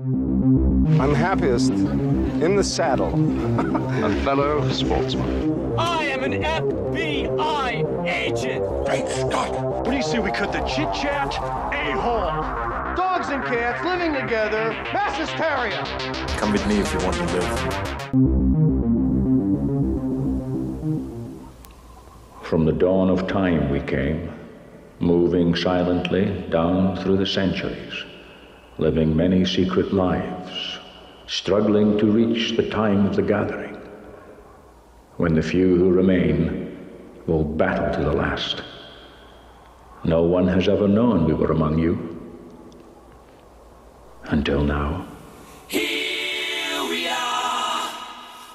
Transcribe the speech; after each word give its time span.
I'm 0.00 1.14
happiest 1.14 1.70
in 1.70 2.56
the 2.56 2.64
saddle. 2.64 3.14
A 4.04 4.10
fellow 4.22 4.68
sportsman. 4.72 5.78
I 5.78 6.04
am 6.06 6.24
an 6.24 6.42
FBI 6.42 8.04
agent. 8.06 8.64
Great 8.84 9.08
Scott! 9.08 9.52
What 9.86 9.90
do 9.92 9.96
you 9.96 10.02
say 10.02 10.18
we 10.18 10.32
cut 10.32 10.52
the 10.52 10.60
chit 10.62 10.92
chat? 10.92 11.32
A 11.34 11.92
hole. 11.92 12.42
Dogs 12.96 13.28
and 13.28 13.44
cats 13.44 13.84
living 13.84 14.12
together. 14.14 14.70
Mass 14.92 15.16
hysteria. 15.16 15.84
Come 16.38 16.50
with 16.50 16.66
me 16.66 16.80
if 16.80 16.92
you 16.92 16.98
want 16.98 17.14
to 17.16 17.24
live. 17.24 17.48
From 22.42 22.64
the 22.64 22.72
dawn 22.72 23.10
of 23.10 23.28
time 23.28 23.70
we 23.70 23.80
came, 23.80 24.32
moving 24.98 25.54
silently 25.54 26.44
down 26.50 26.96
through 26.96 27.16
the 27.16 27.26
centuries, 27.26 28.04
living 28.78 29.16
many 29.16 29.44
secret 29.44 29.92
lives, 29.92 30.78
struggling 31.26 31.96
to 31.98 32.06
reach 32.06 32.56
the 32.56 32.68
time 32.70 33.06
of 33.06 33.14
the 33.14 33.22
gathering, 33.22 33.76
when 35.16 35.34
the 35.34 35.42
few 35.42 35.76
who 35.76 35.90
remain 35.90 36.76
will 37.26 37.44
battle 37.44 37.92
to 37.94 38.04
the 38.04 38.12
last. 38.12 38.62
No 40.02 40.22
one 40.22 40.48
has 40.48 40.68
ever 40.68 40.88
known 40.88 41.24
we 41.24 41.34
were 41.34 41.52
among 41.52 41.78
you. 41.78 42.10
Until 44.24 44.64
now. 44.64 45.06
Here 45.68 46.82
we 46.90 47.06
are, 47.08 47.90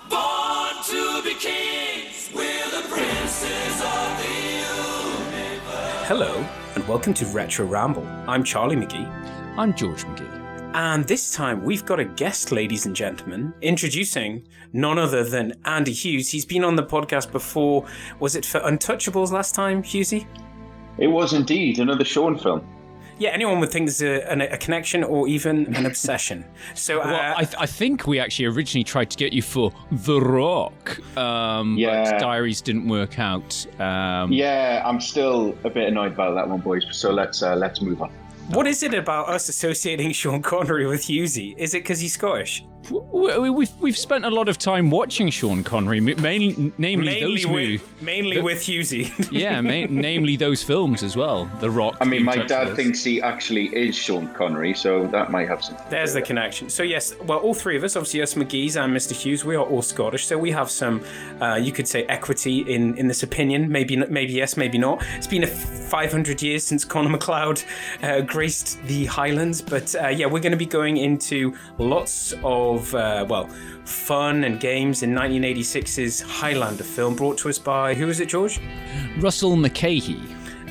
born 0.10 0.84
to 0.84 1.22
be 1.24 1.34
kings. 1.36 2.30
We're 2.36 2.70
the 2.72 2.86
princes 2.90 3.82
of 3.82 4.18
the 4.22 4.34
universe. 4.60 6.08
Hello, 6.08 6.46
and 6.76 6.88
welcome 6.90 7.14
to 7.16 7.26
Retro 7.28 7.66
Ramble. 7.66 8.06
I'm 8.28 8.44
Charlie 8.44 8.76
McGee. 8.76 9.10
I'm 9.60 9.76
George 9.76 10.06
McGee. 10.06 10.74
And 10.74 11.04
this 11.04 11.34
time 11.34 11.66
we've 11.66 11.86
got 11.86 12.00
a 12.00 12.06
guest, 12.06 12.54
ladies 12.54 12.86
and 12.86 12.96
gentlemen, 12.96 13.54
introducing 13.62 14.48
none 14.72 14.98
other 14.98 15.26
than 15.26 15.52
Andy 15.66 15.92
Hughes. 15.92 16.30
He's 16.30 16.46
been 16.46 16.64
on 16.64 16.78
the 16.78 16.84
podcast 16.84 17.34
before. 17.34 17.86
Was 18.22 18.38
it 18.38 18.46
for 18.46 18.62
Untouchables 18.62 19.34
last 19.34 19.54
time, 19.54 19.84
Hughesy? 19.84 20.26
It 20.98 21.08
was 21.08 21.34
indeed 21.34 21.80
another 21.80 22.06
Sean 22.06 22.38
film. 22.38 22.66
Yeah, 23.18 23.32
anyone 23.32 23.60
would 23.60 23.70
think 23.70 23.88
there's 23.88 24.02
a, 24.02 24.54
a, 24.54 24.58
connection 24.58 25.04
or 25.04 25.28
even 25.28 25.76
an 25.76 25.86
obsession. 25.86 26.46
So, 26.74 27.02
uh, 27.02 27.08
well, 27.08 27.34
I, 27.36 27.44
th- 27.44 27.58
I, 27.60 27.66
think 27.66 28.08
we 28.08 28.18
actually 28.18 28.46
originally 28.46 28.86
tried 28.86 29.10
to 29.10 29.18
get 29.18 29.34
you 29.34 29.42
for 29.42 29.74
The 29.92 30.22
Rock, 30.22 31.18
um, 31.18 31.76
yeah. 31.78 32.12
but 32.12 32.20
diaries 32.22 32.62
didn't 32.62 32.88
work 32.88 33.20
out. 33.20 33.68
Um, 33.78 34.32
yeah, 34.32 34.82
I'm 34.86 35.02
still 35.02 35.54
a 35.66 35.70
bit 35.70 35.90
annoyed 35.90 36.14
about 36.14 36.36
that 36.36 36.48
one, 36.48 36.62
boys. 36.62 36.86
So 36.92 37.12
let's 37.12 37.44
uh, 37.44 37.58
let's 37.58 37.82
move 37.82 38.02
on. 38.02 38.10
What 38.50 38.66
is 38.66 38.82
it 38.82 38.96
about 38.96 39.30
us 39.30 39.48
associating 39.48 40.12
Sean 40.12 40.42
Connery 40.42 40.88
with 40.88 41.04
Hughesy? 41.04 41.56
Is 41.56 41.76
it 41.76 41.84
because 41.84 42.00
he's 42.00 42.14
Scottish? 42.14 42.66
We've 42.90 43.70
we've 43.80 43.98
spent 43.98 44.26
a 44.26 44.30
lot 44.30 44.50
of 44.50 44.58
time 44.58 44.90
watching 44.90 45.30
Sean 45.30 45.64
Connery, 45.64 46.00
mainly, 46.00 46.74
namely, 46.78 47.06
mainly 47.06 47.20
those 47.20 47.46
with, 47.46 47.54
movies. 47.54 47.82
Mainly 48.02 48.36
the, 48.38 48.44
with 48.44 48.60
Hughesy. 48.60 49.30
yeah, 49.32 49.62
ma- 49.62 49.86
namely 49.90 50.38
those 50.38 50.64
films 50.64 51.04
as 51.04 51.16
well. 51.16 51.46
The 51.60 51.70
Rock. 51.70 51.98
I 52.02 52.06
mean, 52.06 52.24
my 52.24 52.38
dad 52.38 52.76
thinks 52.76 53.04
he 53.04 53.22
actually 53.22 53.68
is 53.68 53.96
Sean 53.96 54.34
Connery, 54.34 54.74
so 54.74 55.08
that 55.08 55.30
might 55.30 55.48
have 55.48 55.64
some. 55.64 55.78
There's 55.90 56.14
the 56.14 56.22
connection. 56.22 56.70
So 56.70 56.84
yes, 56.84 57.16
well, 57.26 57.40
all 57.40 57.54
three 57.54 57.78
of 57.78 57.84
us, 57.84 57.96
obviously 57.96 58.22
us 58.22 58.34
McGee's 58.34 58.76
and 58.76 58.96
Mr. 58.96 59.12
Hughes, 59.12 59.46
we 59.46 59.56
are 59.56 59.66
all 59.66 59.82
Scottish, 59.82 60.26
so 60.26 60.38
we 60.38 60.52
have 60.52 60.72
some, 60.72 61.04
uh, 61.42 61.56
you 61.56 61.72
could 61.72 61.88
say, 61.88 62.06
equity 62.06 62.62
in 62.62 62.98
in 62.98 63.08
this 63.08 63.24
opinion. 63.24 63.70
Maybe 63.72 63.98
maybe 63.98 64.34
yes, 64.34 64.58
maybe 64.58 64.78
not. 64.78 65.04
It's 65.18 65.28
been 65.28 65.44
a 65.44 65.48
500 65.48 66.42
years 66.42 66.64
since 66.64 66.86
Connor 66.86 67.10
MacLeod 67.10 67.62
uh, 68.02 68.22
graced 68.22 68.82
the 68.84 69.06
Highlands, 69.06 69.62
but 69.62 69.94
uh, 69.96 70.08
yeah, 70.08 70.26
we're 70.26 70.40
going 70.40 70.52
to 70.52 70.58
be 70.58 70.66
going 70.66 70.98
into 70.98 71.54
lots 71.78 72.34
of 72.44 72.69
uh, 72.78 73.26
well, 73.28 73.48
fun 73.86 74.44
and 74.44 74.60
games 74.60 75.04
in 75.04 75.12
1986's 75.12 76.22
Highlander 76.22 76.84
film, 76.84 77.16
brought 77.16 77.38
to 77.40 77.50
us 77.50 77.58
by 77.60 77.94
who 77.94 78.10
is 78.10 78.20
it, 78.20 78.30
George? 78.30 78.60
Russell 79.20 79.56
Mulcahy. 79.56 80.20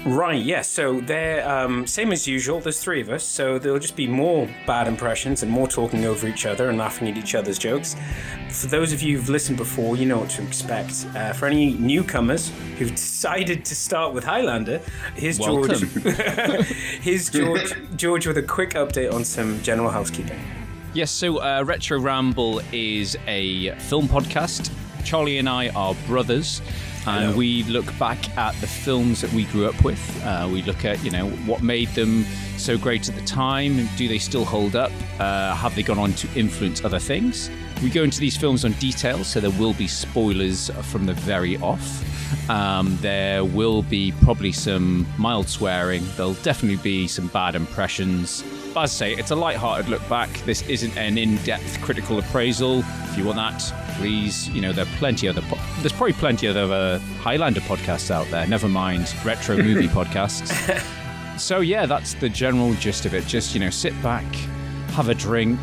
Right, 0.05 0.39
yes. 0.39 0.47
Yeah, 0.47 0.63
so 0.63 1.01
they're 1.01 1.49
um, 1.49 1.87
same 1.87 2.13
as 2.13 2.27
usual. 2.27 2.61
There's 2.61 2.81
three 2.83 3.01
of 3.01 3.11
us, 3.11 3.25
so 3.25 3.59
there'll 3.59 3.79
just 3.79 3.97
be 3.97 4.07
more 4.07 4.49
bad 4.67 4.87
impressions 4.87 5.43
and 5.43 5.51
more 5.51 5.69
talking 5.69 6.05
over 6.05 6.27
each 6.27 6.47
other 6.47 6.69
and 6.69 6.79
laughing 6.79 7.09
at 7.09 7.17
each 7.17 7.35
other's 7.35 7.59
jokes. 7.59 7.97
For 8.51 8.69
those 8.69 8.93
of 8.93 9.03
you 9.03 9.19
who've 9.19 9.29
listened 9.29 9.59
before, 9.59 9.97
you 9.97 10.07
know 10.07 10.19
what 10.19 10.31
to 10.31 10.43
expect. 10.43 11.07
Uh, 11.15 11.33
for 11.33 11.47
any 11.47 11.75
newcomers 11.75 12.51
who've 12.79 12.95
decided 12.95 13.65
to 13.65 13.75
start 13.75 14.15
with 14.15 14.25
Highlander, 14.25 14.81
here's 15.15 15.39
George. 15.39 15.81
here's 17.03 17.29
George. 17.29 17.75
George 17.97 18.27
with 18.27 18.39
a 18.39 18.43
quick 18.43 18.71
update 18.71 19.13
on 19.13 19.25
some 19.25 19.61
general 19.63 19.91
housekeeping. 19.91 20.41
Yes, 20.99 21.13
so 21.13 21.41
uh, 21.41 21.63
Retro 21.65 22.01
Ramble 22.01 22.61
is 22.73 23.17
a 23.29 23.71
film 23.83 24.09
podcast. 24.09 24.69
Charlie 25.05 25.39
and 25.39 25.49
I 25.49 25.69
are 25.69 25.95
brothers, 26.09 26.61
and 27.07 27.27
Hello. 27.27 27.37
we 27.37 27.63
look 27.63 27.97
back 28.01 28.37
at 28.37 28.53
the 28.61 28.67
films 28.67 29.21
that 29.21 29.33
we 29.33 29.45
grew 29.45 29.67
up 29.67 29.85
with. 29.85 30.25
Uh, 30.25 30.49
we 30.53 30.63
look 30.63 30.85
at, 30.85 31.01
you 31.05 31.13
know, 31.13 31.29
what 31.47 31.63
made 31.63 31.87
them 31.91 32.25
so 32.57 32.77
great 32.77 33.09
at 33.09 33.15
the 33.15 33.25
time. 33.25 33.89
Do 33.97 34.09
they 34.09 34.19
still 34.19 34.45
hold 34.45 34.75
up? 34.75 34.91
Uh, 35.21 35.55
have 35.55 35.77
they 35.77 35.85
gone 35.85 36.01
on 36.01 36.15
to 36.15 36.29
influence 36.37 36.85
other 36.85 36.99
things? 36.99 37.49
We 37.81 37.91
go 37.91 38.03
into 38.03 38.19
these 38.19 38.37
films 38.37 38.65
on 38.65 38.73
detail, 38.73 39.23
so 39.23 39.39
there 39.39 39.53
will 39.53 39.75
be 39.75 39.87
spoilers 39.87 40.69
from 40.91 41.07
the 41.07 41.15
very 41.15 41.59
off. 41.59 42.51
Um, 42.51 42.99
there 43.03 43.45
will 43.45 43.83
be 43.83 44.11
probably 44.25 44.51
some 44.51 45.07
mild 45.17 45.49
swearing. 45.49 46.03
There'll 46.17 46.35
definitely 46.35 46.83
be 46.83 47.07
some 47.07 47.29
bad 47.29 47.55
impressions. 47.55 48.43
But 48.75 48.83
as 48.85 48.91
I 48.91 48.95
say, 48.95 49.13
it's 49.15 49.31
a 49.31 49.37
light-hearted 49.37 49.89
look 49.89 50.07
back. 50.09 50.31
This 50.45 50.63
isn't 50.69 50.97
an 50.97 51.19
in-depth 51.19 51.81
critical 51.83 52.19
appraisal. 52.19 52.81
If 52.81 53.17
you 53.19 53.25
want 53.25 53.37
that, 53.37 53.61
please, 53.97 54.49
you 54.51 54.61
know, 54.61 54.73
there 54.73 54.85
are 54.85 54.97
plenty 54.99 55.27
other. 55.29 55.43
Po- 55.43 55.59
there's 55.81 55.93
probably 55.93 56.13
plenty 56.13 56.47
of 56.47 56.57
other 56.57 56.99
Highlander 57.21 57.61
podcasts 57.61 58.11
out 58.11 58.27
there. 58.31 58.47
Never 58.47 58.69
mind 58.69 59.13
retro 59.25 59.57
movie 59.57 59.89
podcasts. 59.89 60.53
So 61.39 61.61
yeah, 61.61 61.87
that's 61.87 62.15
the 62.15 62.29
general 62.29 62.75
gist 62.75 63.07
of 63.07 63.15
it. 63.15 63.25
Just 63.29 63.55
you 63.55 63.61
know, 63.61 63.71
sit 63.71 63.93
back, 64.03 64.25
have 64.95 65.09
a 65.09 65.15
drink, 65.15 65.61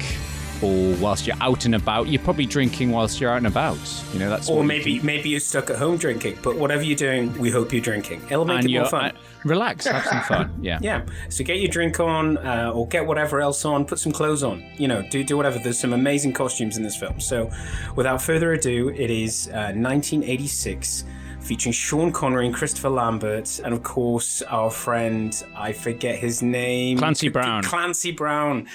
or 0.62 0.96
whilst 0.96 1.28
you're 1.28 1.38
out 1.42 1.66
and 1.66 1.76
about, 1.76 2.08
you're 2.08 2.22
probably 2.22 2.46
drinking 2.46 2.92
whilst 2.92 3.20
you're 3.20 3.32
out 3.32 3.38
and 3.38 3.48
about. 3.48 3.78
You 4.14 4.20
know, 4.20 4.30
that's 4.30 4.50
or 4.50 4.64
maybe 4.64 5.00
maybe 5.02 5.30
you're 5.30 5.40
stuck 5.40 5.70
at 5.70 5.78
home 5.78 5.98
drinking. 5.98 6.40
But 6.42 6.58
whatever 6.58 6.84
you're 6.84 6.96
doing, 6.98 7.38
we 7.38 7.50
hope 7.52 7.74
you're 7.74 7.82
drinking. 7.82 8.22
It'll 8.30 8.46
make 8.46 8.60
and 8.60 8.70
it 8.70 8.78
more 8.78 8.88
fun. 8.88 9.12
Uh, 9.12 9.20
relax, 9.44 9.86
have 9.86 10.06
some 10.06 10.22
fun. 10.28 10.60
Yeah, 10.62 10.80
yeah. 10.82 11.06
So 11.30 11.44
get 11.44 11.60
your 11.60 11.70
drink 11.70 12.00
on, 12.00 12.38
uh, 12.38 12.72
or 12.74 12.88
get 12.88 13.06
whatever 13.06 13.42
else 13.42 13.66
on. 13.66 13.86
Put 13.86 14.00
some 14.00 14.12
clothes 14.12 14.44
on. 14.44 14.64
You 14.78 14.88
know, 14.88 15.02
do 15.10 15.24
do 15.24 15.38
whatever. 15.38 15.60
There's 15.60 15.80
some 15.80 15.94
amazing 15.94 16.34
costumes 16.34 16.78
in 16.78 16.84
this 16.84 16.96
film. 16.96 17.20
So, 17.20 17.52
without 17.96 18.22
further 18.22 18.54
ado, 18.54 18.90
it 18.90 19.10
is 19.10 19.48
uh, 19.50 19.74
1986 19.76 21.06
featuring 21.46 21.74
Sean 21.74 22.12
Connery 22.12 22.48
and 22.48 22.56
Christopher 22.56 22.90
Lambert, 22.90 23.60
and 23.64 23.74
of 23.74 23.84
course 23.84 24.42
our 24.44 24.72
friend 24.72 25.44
I 25.56 25.74
forget 25.74 26.18
his 26.18 26.42
name, 26.42 26.98
Clancy 26.98 27.30
Brown. 27.30 27.64
Clancy 27.64 28.12
Brown. 28.12 28.68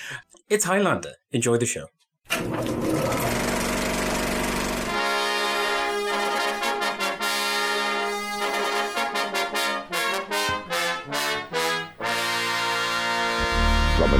It's 0.50 0.64
Highlander. 0.64 1.12
Enjoy 1.30 1.58
the 1.58 1.64
show. 1.64 1.86
From 2.28 2.48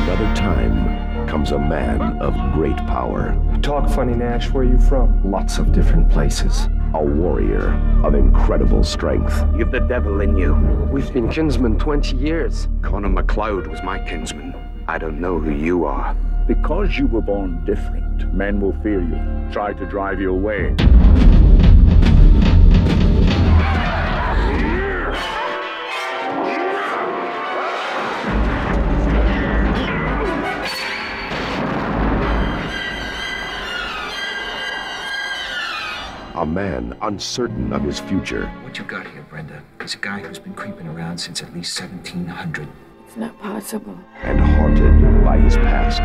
another 0.03 0.33
time 0.37 1.27
comes 1.27 1.51
a 1.51 1.59
man 1.59 2.01
of 2.21 2.33
great 2.55 2.77
power. 2.77 3.37
Talk 3.61 3.91
funny, 3.91 4.15
Nash. 4.15 4.51
Where 4.51 4.63
are 4.63 4.67
you 4.69 4.79
from? 4.79 5.29
Lots 5.29 5.59
of 5.59 5.73
different 5.73 6.09
places. 6.13 6.69
A 6.95 7.03
warrior 7.03 7.73
of 8.05 8.15
incredible 8.15 8.85
strength. 8.85 9.37
You've 9.57 9.73
the 9.73 9.81
devil 9.81 10.21
in 10.21 10.37
you. 10.37 10.55
We've 10.93 11.13
been 11.13 11.29
kinsmen 11.29 11.77
20 11.81 12.17
years. 12.19 12.69
Connor 12.83 13.09
MacLeod 13.09 13.67
was 13.67 13.83
my 13.83 13.99
kinsman. 13.99 14.50
I 14.91 14.99
don't 14.99 15.21
know 15.21 15.39
who 15.39 15.53
you 15.53 15.85
are. 15.85 16.17
Because 16.49 16.99
you 16.99 17.07
were 17.07 17.21
born 17.21 17.65
different, 17.65 18.35
men 18.35 18.61
will 18.61 18.73
fear 18.83 19.01
you, 19.01 19.53
try 19.53 19.73
to 19.73 19.87
drive 19.87 20.21
you 20.21 20.33
away. 20.33 20.75
A 36.35 36.45
man 36.45 36.97
uncertain 37.01 37.73
of 37.73 37.85
his 37.85 38.01
future. 38.01 38.49
What 38.65 38.77
you 38.77 38.83
got 38.83 39.07
here, 39.07 39.25
Brenda, 39.31 39.63
is 39.85 39.95
a 39.95 39.99
guy 39.99 40.19
who's 40.19 40.41
been 40.41 40.55
creeping 40.55 40.89
around 40.89 41.19
since 41.19 41.45
at 41.45 41.55
least 41.55 41.81
1700. 41.81 42.67
It's 43.11 43.17
not 43.17 43.37
possible. 43.41 43.99
And 44.23 44.39
haunted 44.39 45.25
by 45.25 45.39
his 45.39 45.57
past. 45.57 46.01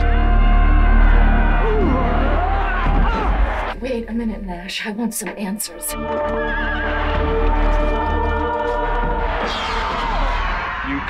Wait 3.79 4.09
a 4.09 4.11
minute, 4.11 4.41
Nash. 4.41 4.83
I 4.87 4.91
want 4.91 5.13
some 5.13 5.29
answers. 5.37 5.93
You 5.93 5.99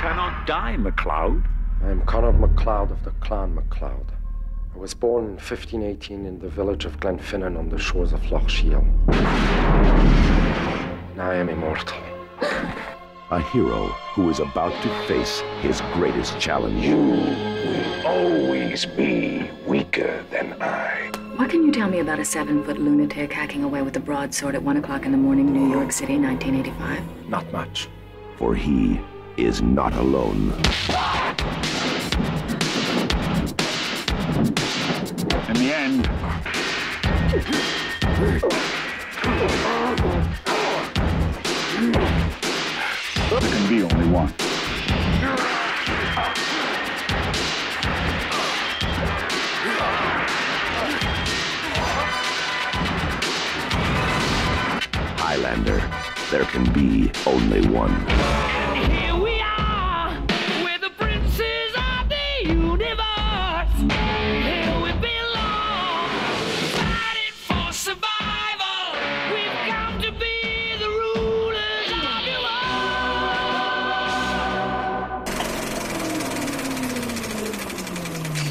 cannot 0.01 0.45
die, 0.45 0.75
MacLeod. 0.75 1.45
I 1.81 1.91
am 1.91 2.01
Connor 2.05 2.33
MacLeod 2.33 2.91
of 2.91 3.01
the 3.05 3.11
Clan 3.21 3.55
MacLeod. 3.55 4.11
I 4.75 4.77
was 4.77 4.93
born 4.93 5.23
in 5.23 5.35
1518 5.35 6.25
in 6.25 6.39
the 6.39 6.49
village 6.49 6.83
of 6.83 6.99
Glenfinnan 6.99 7.57
on 7.57 7.69
the 7.69 7.77
shores 7.77 8.11
of 8.11 8.29
Loch 8.29 8.49
Shiel. 8.49 8.85
Now 11.15 11.31
I 11.31 11.35
am 11.35 11.47
immortal. 11.47 11.97
A 13.31 13.41
hero 13.41 13.87
who 14.13 14.29
is 14.29 14.39
about 14.39 14.71
to 14.83 15.07
face 15.07 15.39
his 15.59 15.81
greatest 15.93 16.39
challenge. 16.39 16.85
You 16.85 16.95
will 16.95 18.05
always 18.05 18.85
be 18.85 19.49
weaker 19.65 20.23
than 20.29 20.55
I. 20.61 21.09
What 21.35 21.49
can 21.49 21.65
you 21.65 21.71
tell 21.71 21.89
me 21.89 22.01
about 22.01 22.19
a 22.19 22.25
seven 22.25 22.63
foot 22.63 22.77
lunatic 22.77 23.33
hacking 23.33 23.63
away 23.63 23.81
with 23.81 23.97
a 23.97 23.99
broadsword 23.99 24.53
at 24.53 24.61
1 24.61 24.77
o'clock 24.77 25.07
in 25.07 25.11
the 25.11 25.17
morning, 25.17 25.51
New 25.51 25.71
York 25.71 25.91
City, 25.91 26.19
1985? 26.19 27.27
Not 27.27 27.51
much. 27.51 27.89
For 28.37 28.53
he 28.53 29.01
is 29.37 29.59
not 29.59 29.93
alone. 29.93 30.51
In 35.49 35.55
the 35.55 35.73
end, 35.73 36.05
there 43.29 43.39
can 43.39 43.69
be 43.69 43.83
only 43.83 44.07
one. 44.07 44.33
Highlander, 55.17 55.81
there 56.31 56.45
can 56.45 56.71
be 56.71 57.11
only 57.25 57.67
one. 57.67 58.64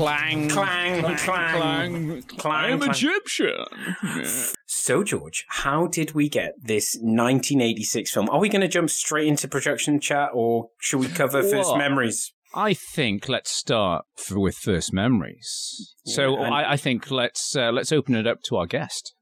Clang, 0.04 0.50
Clang, 0.50 1.00
clang, 1.02 1.16
clang, 1.16 2.22
clang, 2.22 2.82
I'm. 2.82 2.90
Egyptian. 2.90 3.64
So, 4.66 5.02
George, 5.02 5.46
how 5.48 5.86
did 5.86 6.12
we 6.12 6.28
get 6.28 6.52
this 6.62 6.94
1986 7.00 8.10
film? 8.12 8.28
Are 8.28 8.38
we 8.38 8.50
going 8.50 8.60
to 8.60 8.68
jump 8.68 8.90
straight 8.90 9.26
into 9.28 9.48
production 9.48 9.98
chat, 10.00 10.28
or 10.34 10.68
should 10.78 11.00
we 11.00 11.08
cover 11.08 11.42
first 11.42 11.70
Well, 11.70 11.78
memories? 11.78 12.34
I 12.52 12.74
think 12.74 13.30
let's 13.30 13.50
start 13.50 14.04
f 14.18 14.32
with 14.32 14.56
first 14.56 14.92
memories. 14.92 15.94
so 16.04 16.34
Yeah, 16.36 16.44
and- 16.44 16.54
I, 16.54 16.72
I 16.72 16.76
think 16.76 17.10
let's 17.10 17.56
uh, 17.56 17.72
let's 17.72 17.90
open 17.90 18.14
it 18.14 18.26
up 18.26 18.42
to 18.48 18.56
our 18.56 18.66
guest. 18.66 19.14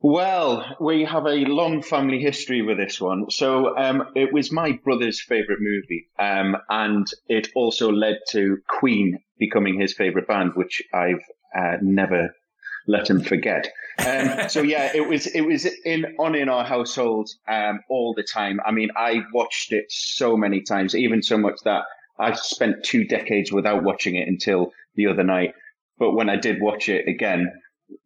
Well, 0.00 0.76
we 0.80 1.04
have 1.04 1.24
a 1.26 1.44
long 1.46 1.80
family 1.82 2.18
history 2.18 2.60
with 2.62 2.76
this 2.78 3.00
one. 3.00 3.30
So 3.30 3.74
um, 3.76 4.04
it 4.14 4.32
was 4.34 4.52
my 4.52 4.72
brother's 4.84 5.22
favorite 5.22 5.60
movie, 5.60 6.08
um, 6.18 6.56
and 6.70 7.06
it 7.26 7.48
also 7.54 7.90
led 7.92 8.18
to 8.30 8.58
Queen 8.68 9.18
becoming 9.38 9.80
his 9.80 9.94
favorite 9.94 10.28
band, 10.28 10.52
which 10.54 10.82
I've 10.92 11.22
uh, 11.56 11.76
never 11.82 12.34
let 12.86 13.08
him 13.08 13.22
forget. 13.22 13.70
Um, 14.04 14.48
so 14.48 14.62
yeah, 14.62 14.90
it 14.94 15.08
was 15.08 15.26
it 15.26 15.42
was 15.42 15.66
in 15.84 16.16
on 16.18 16.34
in 16.34 16.48
our 16.48 16.64
household 16.64 17.30
um, 17.48 17.80
all 17.88 18.14
the 18.14 18.24
time. 18.24 18.60
I 18.64 18.72
mean, 18.72 18.90
I 18.96 19.22
watched 19.32 19.72
it 19.72 19.86
so 19.88 20.36
many 20.36 20.62
times, 20.62 20.94
even 20.94 21.22
so 21.22 21.38
much 21.38 21.56
that 21.64 21.84
I 22.18 22.32
spent 22.34 22.84
two 22.84 23.04
decades 23.04 23.52
without 23.52 23.82
watching 23.82 24.16
it 24.16 24.28
until 24.28 24.72
the 24.94 25.06
other 25.06 25.24
night. 25.24 25.54
But 25.98 26.12
when 26.12 26.28
I 26.28 26.36
did 26.36 26.60
watch 26.60 26.88
it 26.88 27.08
again, 27.08 27.52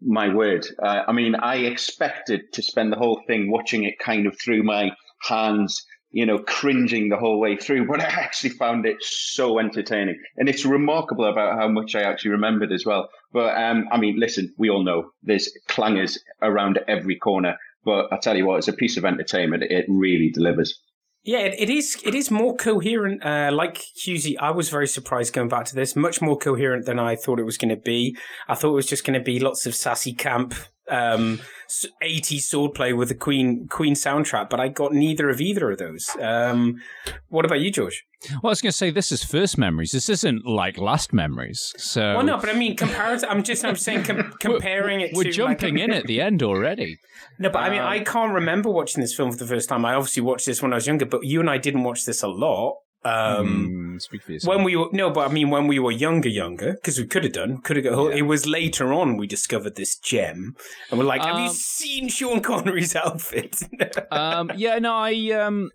my 0.00 0.34
word, 0.34 0.66
uh, 0.82 1.02
I 1.06 1.12
mean, 1.12 1.34
I 1.34 1.56
expected 1.56 2.52
to 2.54 2.62
spend 2.62 2.92
the 2.92 2.96
whole 2.96 3.22
thing 3.26 3.50
watching 3.50 3.84
it 3.84 3.98
kind 3.98 4.26
of 4.26 4.38
through 4.38 4.62
my 4.62 4.92
hands, 5.22 5.84
you 6.10 6.26
know, 6.26 6.38
cringing 6.38 7.08
the 7.08 7.16
whole 7.16 7.40
way 7.40 7.56
through, 7.56 7.86
but 7.88 8.00
I 8.00 8.04
actually 8.04 8.50
found 8.50 8.86
it 8.86 8.96
so 9.00 9.58
entertaining. 9.58 10.18
And 10.36 10.48
it's 10.48 10.64
remarkable 10.64 11.26
about 11.26 11.58
how 11.58 11.68
much 11.68 11.94
I 11.94 12.02
actually 12.02 12.32
remembered 12.32 12.72
as 12.72 12.84
well. 12.84 13.08
But, 13.32 13.56
um, 13.56 13.88
I 13.92 13.98
mean, 13.98 14.18
listen, 14.18 14.54
we 14.58 14.70
all 14.70 14.82
know 14.82 15.10
there's 15.22 15.52
clangers 15.68 16.18
around 16.42 16.78
every 16.88 17.16
corner, 17.16 17.56
but 17.84 18.12
I 18.12 18.18
tell 18.18 18.36
you 18.36 18.46
what, 18.46 18.58
it's 18.58 18.68
a 18.68 18.72
piece 18.72 18.96
of 18.96 19.04
entertainment. 19.04 19.64
It 19.64 19.86
really 19.88 20.30
delivers. 20.30 20.80
Yeah, 21.24 21.40
it, 21.40 21.56
it 21.58 21.70
is. 21.70 22.00
It 22.04 22.14
is 22.14 22.30
more 22.30 22.56
coherent. 22.56 23.24
Uh, 23.24 23.50
like 23.52 23.84
Hughesy, 24.02 24.36
I 24.40 24.50
was 24.50 24.70
very 24.70 24.86
surprised 24.86 25.34
going 25.34 25.48
back 25.48 25.66
to 25.66 25.74
this. 25.74 25.94
Much 25.94 26.22
more 26.22 26.38
coherent 26.38 26.86
than 26.86 26.98
I 26.98 27.16
thought 27.16 27.38
it 27.38 27.44
was 27.44 27.58
going 27.58 27.74
to 27.74 27.76
be. 27.76 28.16
I 28.48 28.54
thought 28.54 28.70
it 28.70 28.76
was 28.76 28.86
just 28.86 29.04
going 29.04 29.18
to 29.18 29.24
be 29.24 29.38
lots 29.38 29.66
of 29.66 29.74
sassy 29.74 30.14
camp, 30.14 30.54
um, 30.90 31.40
s- 31.66 31.86
80s 32.02 32.42
swordplay 32.52 32.96
with 32.96 33.08
the 33.08 33.14
Queen 33.14 33.66
Queen 33.68 33.94
soundtrack. 33.94 34.50
But 34.50 34.60
I 34.60 34.68
got 34.68 34.92
neither 34.92 35.28
of 35.30 35.40
either 35.40 35.70
of 35.70 35.78
those. 35.78 36.08
Um, 36.20 36.80
what 37.28 37.44
about 37.44 37.60
you, 37.60 37.70
George? 37.70 38.04
Well, 38.30 38.40
I 38.44 38.48
was 38.48 38.60
going 38.60 38.72
to 38.72 38.76
say 38.76 38.90
this 38.90 39.12
is 39.12 39.22
first 39.22 39.58
memories. 39.58 39.92
This 39.92 40.08
isn't 40.08 40.44
like 40.44 40.76
last 40.76 41.12
memories. 41.12 41.72
So 41.76 42.16
Well, 42.16 42.24
no, 42.24 42.36
but 42.38 42.50
I 42.50 42.54
mean, 42.54 42.74
comparative. 42.76 43.28
I'm 43.30 43.42
just. 43.44 43.64
I'm 43.64 43.76
saying 43.76 44.02
com- 44.04 44.32
comparing 44.40 45.00
it. 45.00 45.12
we're 45.14 45.24
to 45.24 45.30
jumping 45.32 45.74
like, 45.76 45.84
in 45.84 45.92
at 45.92 46.04
the 46.06 46.20
end 46.20 46.42
already. 46.42 46.98
No, 47.40 47.50
but 47.50 47.60
I 47.60 47.70
mean, 47.70 47.80
Um, 47.80 47.86
I 47.86 48.00
can't 48.00 48.32
remember 48.32 48.68
watching 48.68 49.00
this 49.00 49.14
film 49.14 49.30
for 49.30 49.36
the 49.38 49.46
first 49.46 49.68
time. 49.68 49.84
I 49.84 49.94
obviously 49.94 50.22
watched 50.22 50.46
this 50.46 50.60
when 50.60 50.72
I 50.72 50.76
was 50.76 50.88
younger, 50.88 51.04
but 51.06 51.24
you 51.24 51.38
and 51.38 51.48
I 51.48 51.56
didn't 51.58 51.84
watch 51.84 52.04
this 52.04 52.22
a 52.24 52.28
lot. 52.28 52.78
Um, 53.08 53.68
Mm, 53.98 54.02
speak 54.02 54.22
for 54.22 54.32
yourself. 54.32 54.54
when 54.54 54.64
we 54.64 54.76
were 54.76 54.88
no, 54.92 55.10
but 55.10 55.28
I 55.28 55.32
mean 55.32 55.50
when 55.50 55.66
we 55.66 55.78
were 55.78 55.92
younger, 55.92 56.28
younger, 56.28 56.72
because 56.74 56.98
we 56.98 57.06
could 57.06 57.24
have 57.24 57.32
done, 57.32 57.58
could 57.62 57.76
have 57.76 57.84
got. 57.84 58.12
It 58.12 58.22
was 58.22 58.46
later 58.46 58.92
on 58.92 59.16
we 59.16 59.26
discovered 59.26 59.74
this 59.76 59.96
gem, 59.98 60.54
and 60.90 60.98
we're 60.98 61.06
like, 61.06 61.22
"Have 61.22 61.38
you 61.38 61.46
Um, 61.48 61.54
seen 61.54 62.08
Sean 62.08 62.40
Connery's 62.40 62.94
outfit?" 63.04 63.56
um, 64.10 64.50
yeah, 64.56 64.78
no, 64.78 64.94
I 64.94 65.12
um, 65.32 65.70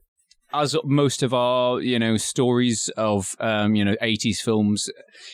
as 0.54 0.76
most 0.84 1.24
of 1.24 1.34
our 1.34 1.82
you 1.82 2.00
know 2.00 2.18
stories 2.18 2.90
of 2.96 3.36
um, 3.40 3.76
you 3.76 3.84
know 3.84 3.96
eighties 4.02 4.42
films, 4.42 4.90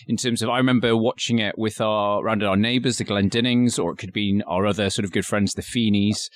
in 0.07 0.17
terms 0.17 0.41
of 0.41 0.49
I 0.49 0.57
remember 0.57 0.95
watching 0.95 1.39
it 1.39 1.57
with 1.57 1.81
our 1.81 2.23
around 2.23 2.43
our 2.43 2.55
neighbours, 2.55 2.97
the 2.97 3.05
Glendinings, 3.05 3.77
or 3.77 3.91
it 3.91 3.97
could 3.97 4.13
be 4.13 4.41
our 4.47 4.65
other 4.65 4.89
sort 4.89 5.05
of 5.05 5.11
good 5.11 5.25
friends, 5.25 5.53
the 5.53 5.61
Feenies. 5.61 6.29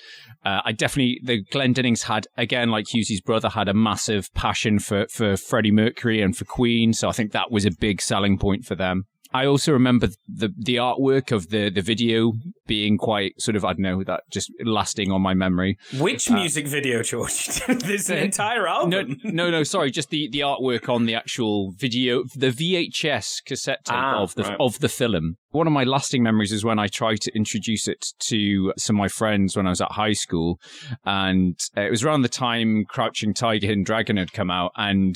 Uh, 0.46 0.62
I 0.66 0.72
definitely 0.72 1.20
the 1.24 1.44
Glendinings 1.46 2.04
had 2.04 2.28
again, 2.38 2.70
like 2.70 2.86
Hughesy's 2.86 3.22
brother, 3.22 3.50
had 3.50 3.70
a 3.70 3.74
massive 3.74 4.34
passion 4.34 4.80
for 4.80 5.08
for 5.08 5.38
Freddie 5.38 5.72
Mercury 5.72 6.22
and 6.22 6.36
for 6.36 6.46
Queen, 6.46 6.94
so 6.94 7.10
I 7.10 7.14
think 7.14 7.32
that 7.32 7.52
was 7.52 7.66
a 7.66 7.72
big 7.72 8.02
selling 8.02 8.38
point 8.38 8.66
for 8.66 8.76
them. 8.76 9.06
I 9.34 9.48
also 9.48 9.72
remember 9.72 10.10
the 10.28 10.54
the 10.56 10.76
artwork 10.76 11.32
of 11.32 11.50
the 11.50 11.70
the 11.70 11.82
video 11.82 12.34
being 12.66 12.98
quite 12.98 13.40
sort 13.42 13.56
of 13.56 13.66
I 13.66 13.74
don't 13.74 13.82
know 13.82 14.04
that 14.04 14.24
just 14.32 14.52
lasting 14.64 15.12
on 15.12 15.22
my 15.22 15.34
memory. 15.34 15.78
Which 16.00 16.30
Uh, 16.32 16.36
music 16.36 16.68
video, 16.68 17.04
George? 17.04 17.48
There's 17.68 18.10
an 18.10 18.18
entire 18.20 18.68
album. 18.68 19.18
no, 19.24 19.32
no, 19.32 19.52
no. 19.52 19.64
Sorry, 19.64 19.92
just 19.92 20.10
the, 20.10 20.30
the 20.30 20.40
artwork 20.40 20.88
on 20.90 21.06
the 21.06 21.16
actual 21.16 21.72
video, 21.78 22.24
the 22.36 22.50
VHS 22.50 23.44
cassette 23.46 23.86
tape 23.86 23.96
Ah, 23.96 24.22
of 24.22 24.36
the 24.36 24.44
right. 24.44 24.58
of 24.60 24.80
the 24.80 24.90
film. 24.90 25.38
One 25.52 25.68
of 25.68 25.74
my 25.74 25.84
lasting 25.84 26.24
memories 26.24 26.52
is 26.52 26.66
when 26.66 26.80
I 26.80 26.88
tried 26.88 27.22
to 27.22 27.36
introduce 27.36 27.88
it 27.88 28.08
to 28.22 28.74
some 28.78 28.96
of 28.96 29.00
my 29.00 29.08
friends 29.08 29.56
when 29.56 29.68
I 29.68 29.70
was 29.70 29.82
at 29.82 29.92
high 29.92 30.14
school, 30.14 30.60
and 31.06 31.56
uh, 31.78 31.82
it 31.82 31.92
was 31.92 32.04
around 32.04 32.24
the 32.24 32.30
time 32.30 32.86
Crouching 32.88 33.34
Tiger, 33.36 33.72
and 33.72 33.86
Dragon 33.86 34.18
had 34.18 34.34
come 34.34 34.50
out, 34.50 34.72
and 34.76 35.16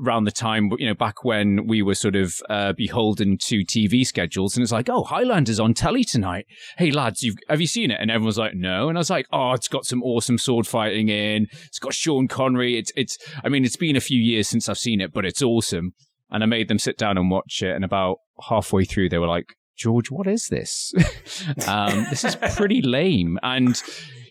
around 0.00 0.24
the 0.24 0.30
time 0.30 0.70
you 0.78 0.86
know 0.86 0.94
back 0.94 1.24
when 1.24 1.66
we 1.66 1.82
were 1.82 1.96
sort 1.96 2.14
of 2.16 2.40
uh, 2.48 2.72
beholden 2.74 3.38
to 3.38 3.64
TV 3.64 4.06
schedules, 4.06 4.56
and 4.56 4.62
it's 4.62 4.70
like, 4.72 4.88
oh, 4.88 5.02
Highlander's 5.04 5.58
on 5.60 5.74
telly 5.74 6.04
tonight. 6.04 6.46
Hey 6.82 6.90
lads, 6.90 7.22
you've, 7.22 7.36
have 7.48 7.60
you 7.60 7.68
seen 7.68 7.92
it? 7.92 7.98
And 8.00 8.10
everyone's 8.10 8.38
like, 8.38 8.56
no. 8.56 8.88
And 8.88 8.98
I 8.98 9.00
was 9.00 9.08
like, 9.08 9.28
oh, 9.30 9.52
it's 9.52 9.68
got 9.68 9.86
some 9.86 10.02
awesome 10.02 10.36
sword 10.36 10.66
fighting 10.66 11.10
in. 11.10 11.46
It's 11.66 11.78
got 11.78 11.94
Sean 11.94 12.26
Connery. 12.26 12.76
It's 12.76 12.90
it's. 12.96 13.18
I 13.44 13.48
mean, 13.48 13.64
it's 13.64 13.76
been 13.76 13.94
a 13.94 14.00
few 14.00 14.20
years 14.20 14.48
since 14.48 14.68
I've 14.68 14.78
seen 14.78 15.00
it, 15.00 15.12
but 15.12 15.24
it's 15.24 15.42
awesome. 15.42 15.92
And 16.32 16.42
I 16.42 16.46
made 16.46 16.66
them 16.66 16.80
sit 16.80 16.98
down 16.98 17.18
and 17.18 17.30
watch 17.30 17.62
it. 17.62 17.76
And 17.76 17.84
about 17.84 18.16
halfway 18.48 18.84
through, 18.84 19.10
they 19.10 19.18
were 19.18 19.28
like, 19.28 19.54
George, 19.76 20.10
what 20.10 20.26
is 20.26 20.48
this? 20.48 20.92
um, 21.68 22.04
this 22.10 22.24
is 22.24 22.34
pretty 22.56 22.82
lame. 22.82 23.38
And 23.44 23.80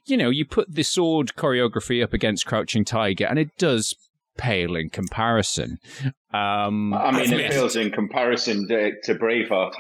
you 0.06 0.18
know, 0.18 0.30
you 0.30 0.46
put 0.46 0.76
the 0.76 0.84
sword 0.84 1.32
choreography 1.38 2.04
up 2.04 2.12
against 2.12 2.46
Crouching 2.46 2.84
Tiger, 2.84 3.28
and 3.28 3.40
it 3.40 3.56
does 3.58 3.96
pale 4.38 4.76
in 4.76 4.90
comparison. 4.90 5.78
Um, 6.34 6.94
I 6.94 7.12
mean, 7.12 7.32
it 7.32 7.54
feels 7.54 7.78
in 7.78 7.92
comparison 7.92 8.68
to, 8.68 9.00
to 9.04 9.16
Braveheart. 9.16 9.72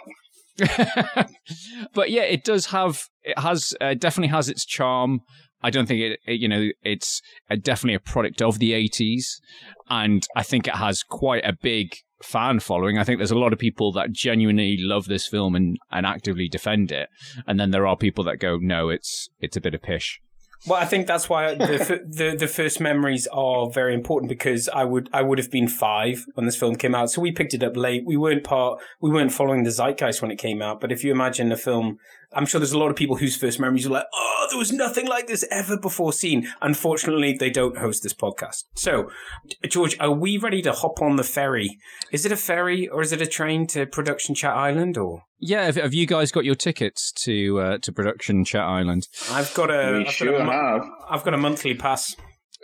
but 1.93 2.11
yeah, 2.11 2.23
it 2.23 2.43
does 2.43 2.67
have 2.67 3.03
it 3.23 3.37
has 3.39 3.73
uh, 3.81 3.93
definitely 3.93 4.29
has 4.29 4.49
its 4.49 4.65
charm. 4.65 5.21
I 5.63 5.69
don't 5.69 5.85
think 5.85 6.01
it, 6.01 6.19
it 6.25 6.39
you 6.39 6.47
know 6.47 6.69
it's 6.81 7.21
uh 7.49 7.55
definitely 7.61 7.95
a 7.95 7.99
product 7.99 8.41
of 8.41 8.59
the 8.59 8.71
80s 8.71 9.39
and 9.89 10.25
I 10.35 10.43
think 10.43 10.67
it 10.67 10.75
has 10.75 11.03
quite 11.03 11.45
a 11.45 11.53
big 11.61 11.95
fan 12.23 12.59
following. 12.59 12.97
I 12.97 13.03
think 13.03 13.19
there's 13.19 13.31
a 13.31 13.37
lot 13.37 13.53
of 13.53 13.59
people 13.59 13.91
that 13.93 14.11
genuinely 14.11 14.77
love 14.79 15.05
this 15.05 15.27
film 15.27 15.55
and, 15.55 15.77
and 15.91 16.05
actively 16.05 16.47
defend 16.47 16.91
it 16.91 17.09
and 17.45 17.59
then 17.59 17.71
there 17.71 17.85
are 17.87 17.95
people 17.95 18.23
that 18.25 18.39
go 18.39 18.57
no 18.57 18.89
it's 18.89 19.29
it's 19.39 19.57
a 19.57 19.61
bit 19.61 19.75
of 19.75 19.81
pish. 19.81 20.19
Well, 20.67 20.79
I 20.79 20.85
think 20.85 21.07
that's 21.07 21.27
why 21.27 21.55
the, 21.55 22.01
the 22.07 22.35
the 22.37 22.47
first 22.47 22.79
memories 22.79 23.27
are 23.27 23.69
very 23.69 23.93
important 23.93 24.29
because 24.29 24.69
I 24.69 24.83
would 24.83 25.09
I 25.11 25.21
would 25.23 25.39
have 25.39 25.49
been 25.49 25.67
five 25.67 26.25
when 26.35 26.45
this 26.45 26.55
film 26.55 26.75
came 26.75 26.93
out, 26.93 27.09
so 27.09 27.21
we 27.21 27.31
picked 27.31 27.53
it 27.53 27.63
up 27.63 27.75
late. 27.75 28.03
We 28.05 28.17
weren't 28.17 28.43
part 28.43 28.79
we 28.99 29.09
weren't 29.09 29.31
following 29.31 29.63
the 29.63 29.71
zeitgeist 29.71 30.21
when 30.21 30.31
it 30.31 30.37
came 30.37 30.61
out. 30.61 30.79
But 30.79 30.91
if 30.91 31.03
you 31.03 31.11
imagine 31.11 31.51
a 31.51 31.57
film, 31.57 31.97
I'm 32.33 32.45
sure 32.45 32.59
there's 32.59 32.71
a 32.71 32.79
lot 32.79 32.89
of 32.89 32.95
people 32.95 33.17
whose 33.17 33.35
first 33.35 33.59
memories 33.59 33.85
are 33.85 33.89
like, 33.89 34.05
oh, 34.13 34.47
there 34.49 34.57
was 34.57 34.71
nothing 34.71 35.07
like 35.07 35.27
this 35.27 35.45
ever 35.51 35.77
before 35.77 36.13
seen. 36.13 36.47
Unfortunately, 36.61 37.33
they 37.33 37.49
don't 37.49 37.77
host 37.77 38.03
this 38.03 38.13
podcast. 38.13 38.63
So, 38.75 39.09
George, 39.67 39.97
are 39.99 40.11
we 40.11 40.37
ready 40.37 40.61
to 40.61 40.71
hop 40.71 41.01
on 41.01 41.17
the 41.17 41.23
ferry? 41.23 41.77
Is 42.11 42.25
it 42.25 42.31
a 42.31 42.37
ferry 42.37 42.87
or 42.87 43.01
is 43.01 43.11
it 43.11 43.21
a 43.21 43.25
train 43.25 43.67
to 43.67 43.85
Production 43.85 44.33
Chat 44.33 44.55
Island 44.55 44.97
or? 44.97 45.23
Yeah, 45.39 45.65
have, 45.65 45.75
have 45.75 45.93
you 45.93 46.05
guys 46.05 46.31
got 46.31 46.45
your 46.45 46.55
tickets 46.55 47.11
to 47.23 47.59
uh, 47.59 47.77
to 47.79 47.91
Production 47.91 48.45
Chat 48.45 48.61
Island? 48.61 49.07
I've 49.31 49.53
got 49.53 49.69
a. 49.71 49.97
We 49.97 50.05
I've 50.05 50.13
sure 50.13 50.37
got 50.37 50.47
a, 50.47 50.51
have. 50.51 50.89
I've 51.09 51.23
got 51.23 51.33
a 51.33 51.37
monthly 51.37 51.73
pass. 51.73 52.15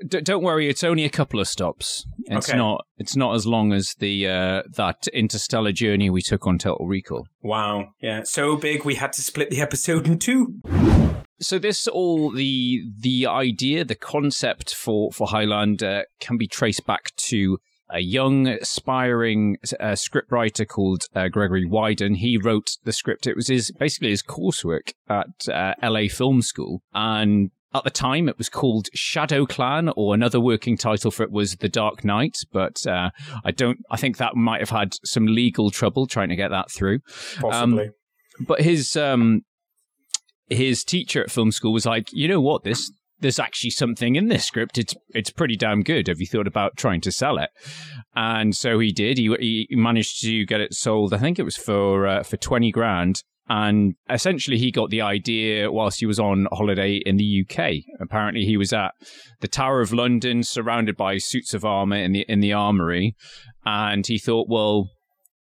D- 0.06 0.22
don't 0.22 0.44
worry, 0.44 0.70
it's 0.70 0.84
only 0.84 1.06
a 1.06 1.10
couple 1.10 1.40
of 1.40 1.48
stops. 1.48 2.06
It's 2.26 2.50
Okay. 2.50 2.58
not. 2.58 2.86
It's 2.98 3.16
not 3.16 3.36
as 3.36 3.48
long 3.48 3.74
as 3.74 3.96
the 4.00 4.28
uh, 4.28 4.64
that 4.76 5.08
interstellar 5.14 5.72
journey 5.72 6.10
we 6.10 6.22
took 6.22 6.46
on 6.46 6.58
Total 6.58 6.86
Recall. 6.86 7.28
Wow. 7.42 7.90
Yeah. 8.02 8.22
So 8.24 8.58
big 8.58 8.84
we 8.86 8.96
had 8.96 9.14
to 9.14 9.22
split 9.22 9.50
the 9.50 9.62
episode 9.62 10.06
in 10.08 10.20
two. 10.20 10.56
So 11.40 11.60
this 11.60 11.88
all 11.88 12.32
the 12.32 12.84
the 13.00 13.28
idea, 13.28 13.86
the 13.86 13.96
concept 13.96 14.74
for 14.76 15.12
for 15.12 15.28
Highlander 15.28 16.06
can 16.20 16.38
be 16.38 16.48
traced 16.48 16.86
back 16.86 17.16
to 17.30 17.60
a 17.90 18.00
young, 18.02 18.48
aspiring 18.48 19.58
uh, 19.80 19.92
scriptwriter 19.94 20.68
called 20.68 21.04
uh, 21.16 21.30
Gregory 21.30 21.66
Widen. 21.66 22.16
He 22.16 22.38
wrote 22.38 22.72
the 22.84 22.92
script. 22.92 23.28
It 23.28 23.36
was 23.36 23.48
his 23.48 23.72
basically 23.72 24.10
his 24.10 24.22
coursework 24.24 24.94
at 25.08 25.48
uh, 25.48 25.74
LA 25.82 26.08
Film 26.10 26.42
School, 26.42 26.82
and 26.94 27.52
at 27.74 27.84
the 27.84 27.90
time 27.90 28.30
it 28.30 28.38
was 28.38 28.50
called 28.50 28.88
Shadow 28.94 29.46
Clan, 29.46 29.90
or 29.96 30.14
another 30.14 30.40
working 30.40 30.78
title 30.78 31.12
for 31.12 31.24
it 31.24 31.32
was 31.32 31.58
The 31.58 31.70
Dark 31.70 32.04
Knight. 32.04 32.38
But 32.52 32.86
uh, 32.88 33.10
I 33.44 33.52
don't. 33.52 33.80
I 33.92 33.98
think 33.98 34.18
that 34.18 34.36
might 34.36 34.62
have 34.62 34.70
had 34.70 34.94
some 35.04 35.26
legal 35.26 35.70
trouble 35.70 36.08
trying 36.08 36.30
to 36.30 36.36
get 36.36 36.50
that 36.50 36.72
through. 36.72 37.00
Possibly. 37.40 37.88
Um, 37.88 37.92
but 38.40 38.62
his 38.62 38.96
um, 38.96 39.42
his 40.50 40.84
teacher 40.84 41.22
at 41.24 41.32
film 41.32 41.52
school 41.52 41.74
was 41.74 41.86
like, 41.86 42.08
you 42.12 42.28
know 42.28 42.42
what, 42.42 42.64
this 42.64 42.92
there's 43.20 43.40
actually 43.40 43.72
something 43.72 44.16
in 44.16 44.28
this 44.28 44.46
script. 44.46 44.78
It's 44.78 44.96
it's 45.10 45.32
pretty 45.32 45.56
damn 45.56 45.82
good. 45.82 46.08
Have 46.08 46.20
you 46.20 46.28
thought 46.28 46.48
about 46.48 46.78
trying 46.78 47.02
to 47.02 47.12
sell 47.12 47.38
it? 47.38 47.50
And 48.16 48.56
so 48.56 48.80
he 48.80 48.92
did. 48.92 49.18
He 49.18 49.66
he 49.70 49.76
managed 49.76 50.22
to 50.22 50.46
get 50.46 50.62
it 50.62 50.74
sold. 50.74 51.14
I 51.14 51.18
think 51.18 51.40
it 51.40 51.44
was 51.44 51.58
for 51.58 52.08
uh, 52.08 52.24
for 52.24 52.38
twenty 52.38 52.72
grand. 52.72 53.24
And 53.50 53.96
essentially, 54.10 54.58
he 54.58 54.72
got 54.72 54.90
the 54.90 55.02
idea 55.02 55.72
whilst 55.72 56.00
he 56.00 56.06
was 56.06 56.20
on 56.20 56.48
holiday 56.52 57.02
in 57.06 57.16
the 57.16 57.46
UK. 57.46 57.84
Apparently, 58.00 58.44
he 58.44 58.58
was 58.58 58.74
at 58.74 58.92
the 59.40 59.48
Tower 59.48 59.82
of 59.82 59.94
London, 59.94 60.44
surrounded 60.44 60.98
by 60.98 61.18
suits 61.18 61.54
of 61.54 61.64
armor 61.64 61.96
in 61.96 62.12
the 62.12 62.26
in 62.28 62.42
the 62.42 62.52
armory, 62.52 63.16
and 63.66 64.06
he 64.06 64.18
thought, 64.18 64.48
well, 64.50 64.90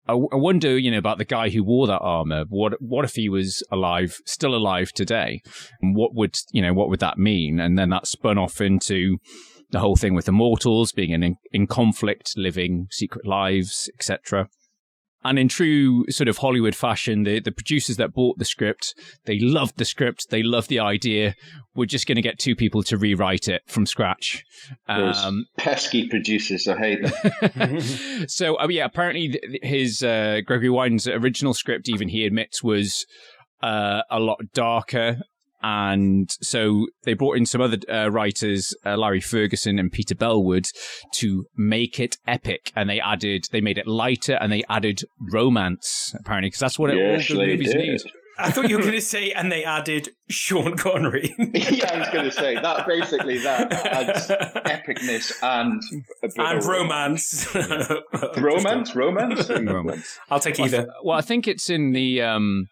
I, 0.08 0.14
I 0.14 0.36
wonder, 0.36 0.78
you 0.78 0.92
know, 0.92 0.98
about 0.98 1.20
the 1.20 1.26
guy 1.26 1.50
who 1.50 1.64
wore 1.64 1.88
that 1.88 2.00
armor. 2.00 2.46
What 2.50 2.74
what 2.82 3.06
if 3.06 3.16
he 3.16 3.30
was 3.30 3.64
alive, 3.72 4.18
still 4.26 4.56
alive 4.56 4.92
today? 4.92 5.42
And 5.82 5.96
what 5.96 6.16
would 6.16 6.36
you 6.52 6.62
know? 6.62 6.74
What 6.74 6.90
would 6.90 7.00
that 7.00 7.18
mean? 7.18 7.60
And 7.60 7.78
then 7.78 7.90
that 7.90 8.08
spun 8.08 8.38
off 8.38 8.62
into 8.62 9.18
the 9.72 9.80
whole 9.80 9.96
thing 9.96 10.14
with 10.14 10.28
immortals 10.28 10.92
being 10.92 11.12
in 11.12 11.36
in 11.52 11.68
conflict, 11.68 12.34
living 12.36 12.88
secret 12.90 13.26
lives, 13.26 13.90
etc. 13.94 14.50
And 15.24 15.38
in 15.38 15.48
true 15.48 16.06
sort 16.10 16.28
of 16.28 16.38
Hollywood 16.38 16.76
fashion, 16.76 17.24
the, 17.24 17.40
the 17.40 17.52
producers 17.52 17.98
that 17.98 18.14
bought 18.14 18.40
the 18.40 18.46
script, 18.46 18.96
they 19.26 19.40
loved 19.40 19.78
the 19.78 19.86
script, 19.86 20.30
they 20.30 20.42
loved 20.42 20.70
the 20.70 20.80
idea. 20.80 21.36
We're 21.76 21.86
just 21.86 22.08
going 22.08 22.16
to 22.16 22.22
get 22.22 22.40
two 22.40 22.56
people 22.56 22.82
to 22.84 22.98
rewrite 22.98 23.48
it 23.48 23.62
from 23.68 23.86
scratch. 23.86 24.44
Um, 24.88 25.46
pesky 25.58 26.08
producers, 26.08 26.68
I 26.68 26.78
hate 26.78 27.02
them. 27.54 27.82
so 28.28 28.60
uh, 28.60 28.68
yeah, 28.70 28.86
apparently 28.86 29.40
his 29.62 30.02
uh, 30.02 30.42
Gregory 30.46 30.70
Widen's 30.70 31.08
original 31.08 31.54
script, 31.54 31.88
even 31.88 32.10
he 32.10 32.26
admits, 32.26 32.64
was 32.64 33.06
uh, 33.62 34.02
a 34.10 34.20
lot 34.20 34.40
darker. 34.54 35.18
And 35.64 36.30
so 36.42 36.88
they 37.04 37.14
brought 37.14 37.38
in 37.38 37.46
some 37.46 37.62
other 37.62 37.78
uh, 37.90 38.10
writers, 38.10 38.74
uh, 38.86 38.98
Larry 38.98 39.22
Ferguson 39.22 39.78
and 39.80 39.92
Peter 39.92 40.16
Bellwood, 40.16 40.66
to 41.16 41.46
make 41.56 42.00
it 42.00 42.18
epic. 42.28 42.72
And 42.76 42.90
they 42.90 43.00
added, 43.00 43.46
they 43.52 43.62
made 43.62 43.78
it 43.78 43.88
lighter, 43.88 44.38
and 44.42 44.52
they 44.52 44.64
added 44.70 45.02
romance 45.32 46.14
apparently, 46.20 46.48
because 46.50 46.60
that's 46.60 46.80
what 46.80 46.90
it, 46.92 46.98
Yes, 46.98 47.30
all 47.30 47.38
good 47.38 47.42
they 47.48 47.52
movies 47.54 47.74
did. 47.74 47.78
need. 47.82 48.02
I 48.40 48.50
thought 48.50 48.70
you 48.70 48.78
were 48.78 48.82
going 48.82 48.94
to 48.96 49.02
say, 49.02 49.32
and 49.34 49.52
they 49.52 49.64
added 49.64 50.10
Sean 50.30 50.76
Connery. 50.76 51.32
yeah, 51.54 51.92
I 51.94 52.00
was 52.00 52.10
going 52.10 52.26
to 52.26 52.32
say 52.32 52.56
that. 52.56 52.88
Basically, 52.88 53.38
that 53.40 53.72
adds 53.72 54.28
epicness 54.66 55.34
and 55.44 55.82
a 56.24 56.28
bit 56.28 56.34
and 56.38 56.58
of 56.58 56.66
romance. 56.66 57.54
romance, 58.38 58.96
romance, 58.96 59.50
romance. 59.50 60.18
I'll 60.30 60.40
take 60.40 60.58
Well, 60.58 60.66
I 60.66 60.68
either. 60.68 60.78
th- 60.78 60.90
well, 61.04 61.18
I 61.18 61.22
think 61.22 61.48
it's 61.48 61.70
in 61.70 61.92
the 61.92 62.22
um, 62.22 62.68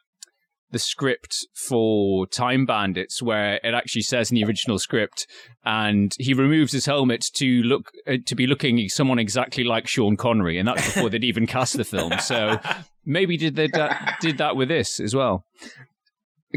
the 0.71 0.79
script 0.79 1.47
for 1.53 2.27
Time 2.27 2.65
Bandits 2.65 3.21
where 3.21 3.59
it 3.63 3.73
actually 3.73 4.03
says 4.03 4.31
in 4.31 4.35
the 4.35 4.43
original 4.43 4.79
script, 4.79 5.27
and 5.65 6.13
he 6.19 6.33
removes 6.33 6.71
his 6.71 6.85
helmet 6.85 7.25
to 7.33 7.63
look 7.63 7.91
uh, 8.07 8.17
to 8.25 8.35
be 8.35 8.47
looking 8.47 8.87
someone 8.89 9.19
exactly 9.19 9.63
like 9.63 9.87
Sean 9.87 10.17
Connery, 10.17 10.57
and 10.57 10.67
that's 10.67 10.85
before 10.85 11.09
they'd 11.09 11.23
even 11.23 11.47
cast 11.47 11.77
the 11.77 11.83
film. 11.83 12.13
So 12.19 12.59
maybe 13.05 13.37
did 13.37 13.55
they 13.55 13.67
that, 13.67 14.17
did 14.21 14.37
that 14.37 14.55
with 14.55 14.69
this 14.69 14.99
as 14.99 15.15
well. 15.15 15.43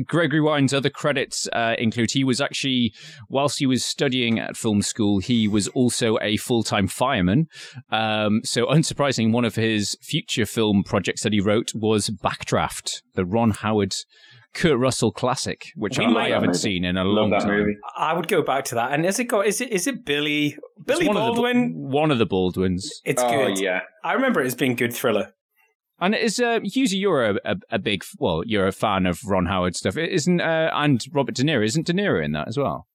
Gregory 0.06 0.40
Widen's 0.40 0.72
other 0.72 0.88
credits 0.90 1.48
uh, 1.52 1.74
include 1.78 2.12
he 2.12 2.24
was 2.24 2.40
actually, 2.40 2.92
whilst 3.28 3.58
he 3.58 3.66
was 3.66 3.84
studying 3.84 4.38
at 4.38 4.56
film 4.56 4.80
school, 4.82 5.18
he 5.20 5.46
was 5.46 5.68
also 5.68 6.18
a 6.22 6.36
full 6.38 6.62
time 6.62 6.86
fireman. 6.88 7.46
Um, 7.90 8.40
so, 8.44 8.66
unsurprising, 8.66 9.32
one 9.32 9.44
of 9.44 9.54
his 9.56 9.96
future 10.00 10.46
film 10.46 10.82
projects 10.84 11.22
that 11.22 11.32
he 11.32 11.40
wrote 11.40 11.72
was 11.74 12.08
Backdraft, 12.08 13.02
the 13.14 13.24
Ron 13.24 13.50
Howard, 13.50 13.94
Kurt 14.54 14.78
Russell 14.78 15.12
classic, 15.12 15.68
which 15.76 15.98
We 15.98 16.04
I 16.04 16.08
might- 16.08 16.30
haven't 16.32 16.54
seen 16.54 16.84
in 16.84 16.96
a 16.96 17.04
Love 17.04 17.30
long 17.30 17.40
time. 17.40 17.48
movie. 17.48 17.76
I 17.96 18.12
would 18.12 18.28
go 18.28 18.42
back 18.42 18.64
to 18.66 18.74
that. 18.74 18.92
And 18.92 19.06
is 19.06 19.18
it 19.18 19.24
got? 19.24 19.46
Is 19.46 19.60
it? 19.62 19.70
Is 19.72 19.86
it 19.86 20.04
Billy? 20.04 20.56
Billy 20.86 21.00
It's 21.06 21.08
one 21.08 21.16
of 21.16 21.22
the- 21.22 21.32
Baldwin? 21.42 21.72
one 21.74 22.10
of 22.10 22.18
the 22.18 22.26
Baldwins. 22.26 23.00
It's 23.04 23.22
oh 23.22 23.30
good. 23.30 23.58
yeah, 23.58 23.80
I 24.04 24.12
remember 24.12 24.42
it 24.42 24.46
as 24.46 24.54
being 24.54 24.74
good 24.74 24.92
thriller. 24.92 25.32
And 26.02 26.14
is 26.16 26.40
uh, 26.40 26.58
Hughesy, 26.60 26.98
you're 27.00 27.24
a, 27.24 27.34
a, 27.44 27.56
a 27.70 27.78
big, 27.78 28.02
well, 28.18 28.42
you're 28.44 28.66
a 28.66 28.72
fan 28.72 29.06
of 29.06 29.20
Ron 29.24 29.46
Howard 29.46 29.76
stuff, 29.76 29.96
isn't? 29.96 30.40
Uh, 30.40 30.70
and 30.74 31.02
Robert 31.12 31.36
De 31.36 31.44
Niro, 31.44 31.64
isn't 31.64 31.86
De 31.86 31.92
Niro 31.94 32.22
in 32.22 32.32
that 32.32 32.48
as 32.48 32.58
well? 32.58 32.88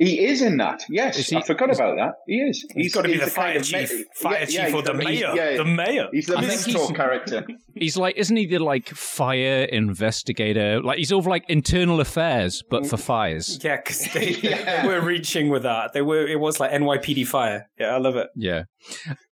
he 0.00 0.24
is 0.24 0.42
in 0.42 0.58
that. 0.58 0.84
Yes, 0.88 1.16
he- 1.28 1.34
I 1.36 1.42
forgot 1.42 1.74
about 1.74 1.96
that. 1.96 2.12
He 2.28 2.36
is. 2.36 2.64
He's 2.72 2.94
got 2.94 3.02
to 3.02 3.08
be 3.08 3.16
the 3.16 3.24
a 3.24 3.26
fire 3.26 3.46
kind 3.54 3.56
of 3.56 3.64
chief, 3.66 3.90
me- 3.92 4.04
fire 4.14 4.38
yeah, 4.38 4.44
chief, 4.44 4.54
yeah, 4.54 4.72
or 4.76 4.82
the 4.82 4.92
he's- 4.92 5.04
mayor. 5.04 5.32
yeah, 5.34 5.56
the 5.56 5.64
mayor. 5.64 6.06
He's 6.12 6.26
the 6.26 6.40
mentor 6.40 6.70
he's- 6.70 6.92
character. 6.92 7.44
He's 7.74 7.96
like, 7.96 8.16
isn't 8.16 8.36
he 8.36 8.46
the 8.46 8.60
like 8.60 8.88
fire 8.90 9.64
investigator? 9.64 10.80
Like 10.82 10.98
he's 10.98 11.08
sort 11.08 11.24
of 11.24 11.26
like 11.26 11.44
internal 11.48 12.00
affairs, 12.00 12.62
but 12.70 12.86
for 12.86 12.96
fires. 12.96 13.58
Yeah, 13.62 13.76
because 13.76 14.06
they, 14.12 14.30
Yeah. 14.42 14.82
they 14.82 14.88
were 14.88 15.00
reaching 15.00 15.48
with 15.48 15.64
that. 15.64 15.92
They 15.94 16.02
were. 16.02 16.24
It 16.28 16.38
was 16.38 16.60
like 16.60 16.70
NYPD 16.70 17.26
Fire. 17.26 17.68
Yeah, 17.78 17.94
I 17.94 17.98
love 17.98 18.14
it. 18.16 18.28
Yeah. 18.36 18.64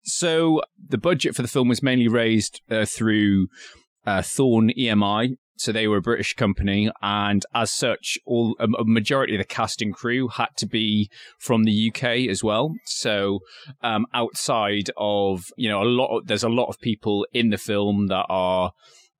So 0.02 0.62
the 0.88 0.98
budget 0.98 1.34
for 1.34 1.42
the 1.42 1.48
film 1.48 1.68
was 1.68 1.82
mainly 1.82 2.08
raised 2.08 2.60
uh, 2.70 2.84
through 2.84 3.48
uh, 4.06 4.22
Thorn 4.22 4.70
EMI. 4.78 5.36
So 5.56 5.72
they 5.72 5.86
were 5.86 5.98
a 5.98 6.02
British 6.02 6.32
company, 6.32 6.90
and 7.02 7.44
as 7.54 7.70
such, 7.70 8.16
all 8.24 8.56
a, 8.58 8.64
a 8.64 8.84
majority 8.86 9.34
of 9.34 9.40
the 9.40 9.44
cast 9.44 9.82
and 9.82 9.92
crew 9.92 10.28
had 10.28 10.48
to 10.56 10.66
be 10.66 11.10
from 11.38 11.64
the 11.64 11.90
UK 11.90 12.30
as 12.30 12.42
well. 12.42 12.72
So 12.86 13.40
um, 13.82 14.06
outside 14.14 14.90
of 14.96 15.44
you 15.58 15.68
know 15.68 15.82
a 15.82 15.84
lot, 15.84 16.16
of, 16.16 16.26
there's 16.28 16.44
a 16.44 16.48
lot 16.48 16.68
of 16.70 16.80
people 16.80 17.26
in 17.34 17.50
the 17.50 17.58
film 17.58 18.06
that 18.06 18.24
are 18.30 18.72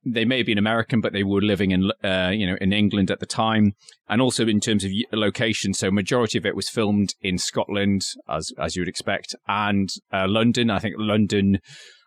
they 0.05 0.25
may 0.25 0.39
have 0.39 0.47
been 0.47 0.59
American, 0.59 1.01
but 1.01 1.13
they 1.13 1.23
were 1.23 1.43
living 1.43 1.71
in 1.71 1.91
uh, 2.03 2.31
you 2.33 2.47
know 2.47 2.57
in 2.61 2.73
England 2.73 3.11
at 3.11 3.21
the 3.21 3.27
time, 3.27 3.75
and 4.09 4.21
also 4.21 4.47
in 4.47 4.61
terms 4.61 4.85
of 4.85 4.91
location. 5.13 5.75
So 5.75 5.91
majority 5.91 6.39
of 6.39 6.47
it 6.47 6.57
was 6.57 6.69
filmed 6.69 7.15
in 7.21 7.39
Scotland, 7.39 8.03
as 8.29 8.53
as 8.59 8.77
you 8.77 8.83
would 8.83 8.89
expect, 8.89 9.35
and 9.49 9.91
uh, 10.13 10.27
London. 10.29 10.71
I 10.71 10.79
think 10.79 10.97
London, 10.99 11.59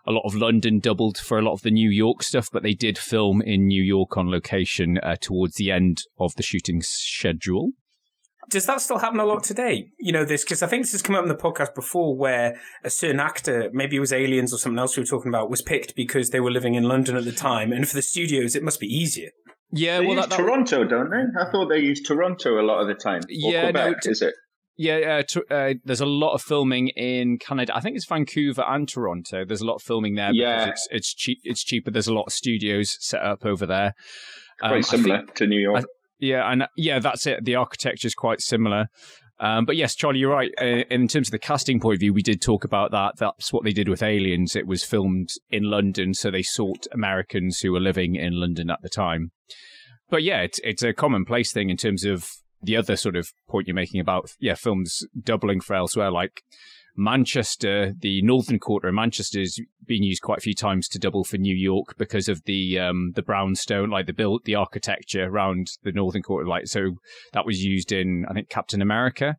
a 0.06 0.12
lot 0.12 0.26
of 0.26 0.36
London 0.36 0.80
doubled 0.80 1.18
for 1.18 1.38
a 1.38 1.42
lot 1.42 1.54
of 1.54 1.62
the 1.62 1.72
New 1.72 1.90
York 1.90 2.24
stuff, 2.24 2.50
but 2.52 2.64
they 2.64 2.74
did 2.74 2.98
film 2.98 3.42
in 3.42 3.68
New 3.68 3.84
York 3.84 4.18
on 4.18 4.30
location 4.30 4.98
uh, 5.04 5.16
towards 5.20 5.56
the 5.56 5.72
end 5.72 6.00
of 6.20 6.36
the 6.36 6.44
shooting 6.44 6.82
schedule. 6.82 7.72
Does 8.50 8.66
that 8.66 8.82
still 8.82 9.00
happen 9.00 9.20
a 9.20 9.26
lot 9.26 9.44
today? 9.44 9.88
You 10.00 10.12
know 10.12 10.26
this 10.26 10.44
because 10.44 10.62
I 10.64 10.68
think 10.68 10.84
this 10.84 10.92
has 10.92 11.02
come 11.02 11.16
up 11.16 11.24
in 11.24 11.30
the 11.30 11.36
podcast 11.36 11.74
before, 11.76 12.16
where 12.18 12.60
a 12.84 12.90
certain 12.90 13.20
actor, 13.20 13.70
maybe 13.74 13.96
it 13.96 14.00
was 14.00 14.14
Aliens 14.14 14.54
or 14.54 14.58
something 14.58 14.80
else 14.80 14.96
we 14.98 15.02
were 15.02 15.08
talking 15.08 15.30
about, 15.30 15.50
was 15.50 15.62
picked 15.62 15.96
because 15.96 16.30
they 16.30 16.40
were 16.40 16.52
living 16.52 16.76
in 16.76 16.84
London 16.84 17.16
at 17.16 17.26
the 17.26 17.32
time, 17.32 17.72
and 17.72 17.88
for 17.88 17.96
the 17.96 18.02
studios, 18.02 18.56
it 18.56 18.64
must 18.64 18.80
be 18.80 18.88
easier. 18.88 19.30
Yeah, 19.72 20.00
They 20.00 20.06
well, 20.06 20.16
use 20.18 20.26
that, 20.26 20.30
that, 20.32 20.38
Toronto, 20.38 20.84
don't 20.84 21.10
they? 21.10 21.42
I 21.42 21.50
thought 21.52 21.68
they 21.68 21.80
used 21.80 22.06
Toronto 22.06 22.62
a 22.62 22.66
lot 22.66 22.82
of 22.82 22.88
the 22.88 22.94
time. 22.94 23.22
Or 23.22 23.28
Yeah, 23.30 23.72
no, 23.72 23.72
Quebec, 23.72 24.02
t- 24.04 24.12
is 24.12 24.22
it? 24.22 24.36
Yeah, 24.76 25.20
uh, 25.20 25.24
to, 25.30 25.44
uh, 25.54 25.74
there's 25.86 26.02
a 26.02 26.06
lot 26.06 26.34
of 26.34 26.42
filming 26.42 26.90
in 26.90 27.38
Canada. 27.38 27.76
I 27.76 27.80
think 27.80 27.96
it's 27.96 28.06
Vancouver 28.08 28.64
and 28.68 28.88
Toronto. 28.90 29.46
There's 29.46 29.62
a 29.62 29.66
lot 29.66 29.76
of 29.76 29.82
filming 29.84 30.16
there 30.16 30.32
because 30.34 30.70
it's 30.70 30.88
it's 30.92 31.14
cheap. 31.14 31.40
It's 31.44 31.64
cheaper. 31.64 31.92
There's 31.92 32.08
a 32.08 32.14
lot 32.14 32.24
of 32.26 32.34
studios 32.34 32.98
set 33.00 33.22
up 33.22 33.46
over 33.46 33.68
there. 33.68 33.94
Um, 34.64 34.72
Quite 34.72 34.86
similar 34.86 35.18
think- 35.20 35.34
to 35.36 35.48
New 35.48 35.60
York. 35.60 35.86
Yeah, 36.24 36.50
and 36.50 36.68
yeah, 36.78 37.00
that's 37.00 37.28
it. 37.28 37.44
The 37.44 37.56
architecture 37.56 38.08
is 38.08 38.16
quite 38.16 38.40
similar. 38.40 38.88
Um, 39.42 39.66
but 39.66 39.76
yes, 39.76 39.94
Charlie, 39.94 40.20
you're 40.20 40.32
right. 40.32 40.52
Uh, 40.58 40.86
in 40.90 41.10
terms 41.10 41.28
of 41.28 41.34
the 41.34 41.40
casting 41.40 41.82
point 41.82 41.96
of 41.96 42.00
view, 42.00 42.14
we 42.14 42.22
did 42.22 42.42
talk 42.42 42.64
about 42.64 42.92
that. 42.92 43.16
That's 43.18 43.52
what 43.52 43.66
they 43.66 43.74
did 43.74 43.90
with 43.90 44.02
Aliens. 44.02 44.56
It 44.56 44.66
was 44.66 44.86
filmed 44.86 45.32
in 45.50 45.64
London, 45.64 46.14
so 46.14 46.32
they 46.32 46.42
sought 46.42 46.88
Americans 46.94 47.60
who 47.60 47.74
were 47.74 47.82
living 47.82 48.16
in 48.16 48.40
London 48.40 48.70
at 48.70 48.82
the 48.82 48.90
time. 48.90 49.32
But 50.10 50.24
yeah, 50.24 50.40
it's 50.44 50.60
it's 50.64 50.82
a 50.82 50.94
commonplace 50.94 51.52
thing 51.52 51.70
in 51.70 51.76
terms 51.76 52.06
of 52.06 52.30
the 52.62 52.78
other 52.78 52.96
sort 52.96 53.18
of 53.18 53.28
point 53.50 53.68
you're 53.68 53.76
making 53.76 54.00
about 54.00 54.32
yeah 54.40 54.56
films 54.56 55.06
doubling 55.22 55.60
for 55.60 55.76
elsewhere, 55.76 56.10
like 56.10 56.42
Manchester, 56.96 57.94
the 58.00 58.22
northern 58.22 58.60
quarter 58.60 58.88
of 58.88 58.94
Manchester 58.94 59.40
has 59.40 59.60
been 59.86 60.04
used 60.04 60.22
quite 60.22 60.38
a 60.38 60.42
few 60.42 60.54
times 60.54 60.88
to 60.90 61.00
double 61.00 61.24
for 61.24 61.38
New 61.38 61.56
York 61.56 61.96
because 61.98 62.30
of 62.30 62.44
the 62.46 62.80
um, 62.80 63.12
the 63.16 63.22
brownstone, 63.22 63.90
like 63.90 64.06
the 64.06 64.14
built 64.14 64.46
the 64.46 64.56
architecture 64.56 65.26
around 65.26 65.68
the 65.84 65.92
northern 65.92 66.22
quarter. 66.22 66.48
Like 66.48 66.68
so, 66.68 66.98
that 67.34 67.46
was 67.46 67.64
used 67.64 67.92
in 67.92 68.26
I 68.30 68.34
think 68.34 68.50
Captain 68.50 68.82
America. 68.82 69.38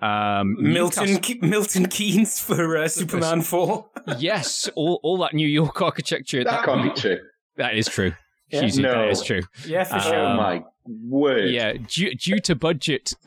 Um, 0.00 0.56
Milton 0.58 1.20
Milton 1.42 1.86
Keynes 1.86 2.40
for 2.40 2.76
uh, 2.76 2.88
Superman 2.88 3.42
Four. 3.42 3.90
yes, 4.18 4.68
all 4.74 4.98
all 5.04 5.18
that 5.18 5.34
New 5.34 5.46
York 5.46 5.80
architecture. 5.80 6.42
That 6.42 6.64
can't 6.64 6.94
be 6.94 7.00
true. 7.00 7.18
That 7.56 7.76
is 7.76 7.86
true. 7.86 8.12
Yeah. 8.52 8.60
Hughes, 8.60 8.78
No. 8.78 8.92
that 8.92 9.08
is 9.08 9.22
true. 9.22 9.42
Yeah, 9.66 9.84
for 9.84 9.94
Um, 9.96 10.00
sure. 10.02 10.14
Oh 10.16 10.36
my 10.36 10.64
word. 10.84 11.50
Yeah, 11.50 11.74
due, 11.74 12.14
due 12.14 12.38
to 12.40 12.54
budget 12.56 13.14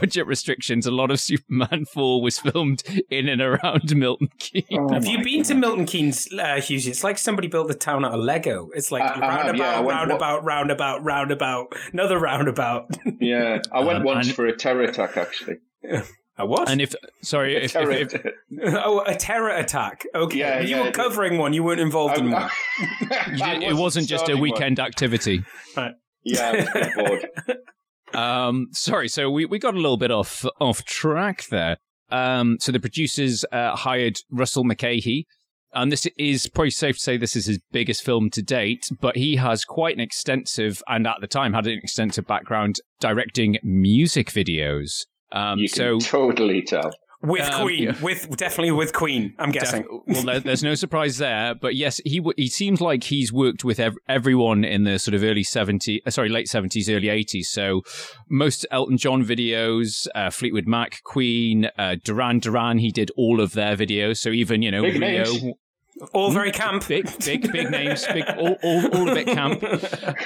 budget 0.00 0.26
restrictions, 0.26 0.86
a 0.86 0.90
lot 0.90 1.10
of 1.10 1.20
Superman 1.20 1.84
4 1.86 2.20
was 2.20 2.38
filmed 2.38 2.82
in 3.08 3.28
and 3.28 3.40
around 3.40 3.94
Milton 3.96 4.28
Keynes. 4.38 4.66
Oh 4.72 4.92
Have 4.92 5.06
you 5.06 5.22
been 5.22 5.42
to 5.44 5.54
Milton 5.54 5.86
Keynes, 5.86 6.28
uh, 6.32 6.60
Hughes? 6.60 6.86
It's 6.86 7.04
like 7.04 7.18
somebody 7.18 7.48
built 7.48 7.68
the 7.68 7.74
town 7.74 8.04
out 8.04 8.12
of 8.12 8.20
Lego. 8.20 8.68
It's 8.74 8.90
like 8.92 9.02
I- 9.02 9.06
I 9.06 9.10
have, 9.12 9.20
roundabout, 9.46 9.58
yeah, 9.58 9.80
went- 9.80 9.88
roundabout, 9.98 10.44
roundabout, 10.44 11.04
roundabout, 11.04 11.74
another 11.92 12.18
roundabout. 12.18 12.90
Yeah, 13.20 13.60
I 13.72 13.80
went 13.80 13.98
Um, 13.98 14.04
once 14.04 14.26
and- 14.26 14.36
for 14.36 14.46
a 14.46 14.56
terror 14.56 14.82
attack 14.82 15.16
actually. 15.16 15.56
A 16.38 16.44
what? 16.46 16.68
And 16.70 16.80
if 16.82 16.94
sorry, 17.22 17.56
A 17.56 17.60
if, 17.60 17.72
terror 17.72 17.92
if, 17.92 18.12
if 18.14 18.20
attack. 18.24 18.32
oh, 18.84 19.02
a 19.06 19.14
terror 19.16 19.50
attack. 19.50 20.04
Okay, 20.14 20.38
Yeah, 20.38 20.60
you 20.60 20.68
yeah, 20.76 20.82
were 20.82 20.88
it- 20.88 20.94
covering 20.94 21.38
one. 21.38 21.52
You 21.54 21.62
weren't 21.64 21.80
involved 21.80 22.18
in 22.18 22.30
one. 22.30 22.50
you 23.00 23.36
did- 23.38 23.62
it 23.62 23.74
wasn't 23.74 24.06
just 24.08 24.24
a 24.24 24.26
starting 24.26 24.34
one. 24.36 24.42
weekend 24.42 24.78
activity. 24.80 25.44
Right. 25.76 25.92
Yeah, 26.24 26.66
I 26.74 26.78
was 26.78 26.88
bored. 26.94 27.28
Um, 28.14 28.68
sorry, 28.72 29.08
so 29.08 29.30
we, 29.30 29.46
we 29.46 29.58
got 29.58 29.74
a 29.74 29.78
little 29.78 29.96
bit 29.96 30.10
off 30.12 30.44
off 30.60 30.84
track 30.84 31.44
there. 31.50 31.76
Um, 32.10 32.56
so 32.60 32.70
the 32.70 32.78
producers 32.80 33.44
uh, 33.50 33.74
hired 33.74 34.18
Russell 34.30 34.62
Mulcahy, 34.64 35.26
and 35.74 35.90
this 35.90 36.06
is 36.16 36.46
probably 36.48 36.70
safe 36.70 36.96
to 36.96 37.02
say 37.02 37.16
this 37.16 37.34
is 37.36 37.46
his 37.46 37.58
biggest 37.72 38.04
film 38.04 38.30
to 38.30 38.42
date. 38.42 38.88
But 39.00 39.16
he 39.16 39.36
has 39.36 39.64
quite 39.64 39.96
an 39.96 40.00
extensive, 40.00 40.82
and 40.88 41.06
at 41.06 41.16
the 41.20 41.26
time 41.26 41.52
had 41.52 41.66
an 41.66 41.78
extensive 41.82 42.26
background 42.26 42.76
directing 43.00 43.58
music 43.62 44.28
videos. 44.30 45.04
Um, 45.32 45.58
You 45.58 45.68
so 45.68 45.98
can 45.98 46.08
totally 46.08 46.62
tell. 46.62 46.90
With 47.22 47.48
Um, 47.50 47.62
Queen, 47.62 47.82
yeah. 47.84 47.94
with 48.02 48.36
definitely 48.36 48.72
with 48.72 48.92
Queen. 48.92 49.34
I'm 49.38 49.50
guessing. 49.50 49.82
Def- 49.82 49.90
well, 50.06 50.22
there, 50.22 50.40
there's 50.40 50.62
no 50.62 50.74
surprise 50.74 51.16
there, 51.16 51.54
but 51.54 51.74
yes, 51.74 52.00
he 52.04 52.18
w- 52.18 52.34
he 52.36 52.46
seems 52.46 52.80
like 52.80 53.04
he's 53.04 53.32
worked 53.32 53.64
with 53.64 53.80
ev- 53.80 53.96
everyone 54.06 54.64
in 54.64 54.84
the 54.84 54.98
sort 54.98 55.14
of 55.14 55.24
early 55.24 55.42
70s, 55.42 56.00
uh, 56.06 56.10
sorry, 56.10 56.28
late 56.28 56.46
70s, 56.46 56.88
early 56.94 57.08
80s. 57.08 57.46
So 57.46 57.80
most 58.28 58.66
Elton 58.70 58.98
John 58.98 59.24
videos, 59.24 60.06
uh, 60.14 60.30
Fleetwood 60.30 60.68
Mac, 60.68 61.02
Queen, 61.04 61.68
uh, 61.78 61.96
Duran 62.04 62.38
Duran, 62.38 62.78
he 62.78 62.90
did 62.92 63.10
all 63.16 63.40
of 63.40 63.52
their 63.52 63.76
videos. 63.76 64.18
So 64.18 64.28
even 64.28 64.60
you 64.62 64.70
know 64.70 64.82
Big 64.82 65.00
Rio, 65.00 65.24
names. 65.24 65.54
All 66.12 66.30
very 66.30 66.52
camp. 66.52 66.86
big 66.88 67.06
big 67.24 67.50
big 67.50 67.70
names, 67.70 68.06
big 68.12 68.24
all 68.36 68.56
all, 68.62 68.96
all 68.96 69.08
a 69.08 69.14
bit 69.14 69.26
camp. 69.28 69.62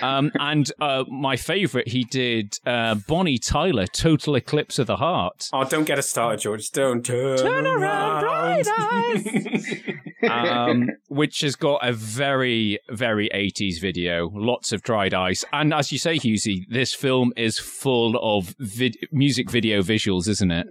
Um, 0.02 0.32
and 0.38 0.70
uh, 0.80 1.04
my 1.08 1.36
favorite, 1.36 1.88
he 1.88 2.04
did 2.04 2.58
uh, 2.66 2.96
Bonnie 3.06 3.38
Tyler, 3.38 3.86
Total 3.86 4.34
Eclipse 4.34 4.78
of 4.78 4.86
the 4.86 4.96
Heart. 4.96 5.50
Oh, 5.52 5.64
don't 5.64 5.84
get 5.84 5.98
us 5.98 6.08
started, 6.08 6.40
George. 6.40 6.70
Don't 6.70 7.04
turn, 7.04 7.38
Turn 7.38 7.66
around, 7.66 8.24
around. 8.24 10.00
um, 10.28 10.88
which 11.08 11.40
has 11.40 11.56
got 11.56 11.86
a 11.86 11.92
very, 11.92 12.78
very 12.90 13.28
80s 13.34 13.80
video, 13.80 14.30
lots 14.34 14.72
of 14.72 14.82
dried 14.82 15.14
ice. 15.14 15.44
And 15.52 15.72
as 15.72 15.92
you 15.92 15.98
say, 15.98 16.16
Hughesy, 16.16 16.66
this 16.68 16.94
film 16.94 17.32
is 17.36 17.58
full 17.58 18.16
of 18.20 18.54
vid- 18.58 18.98
music 19.12 19.50
video 19.50 19.82
visuals, 19.82 20.28
isn't 20.28 20.50
it? 20.50 20.66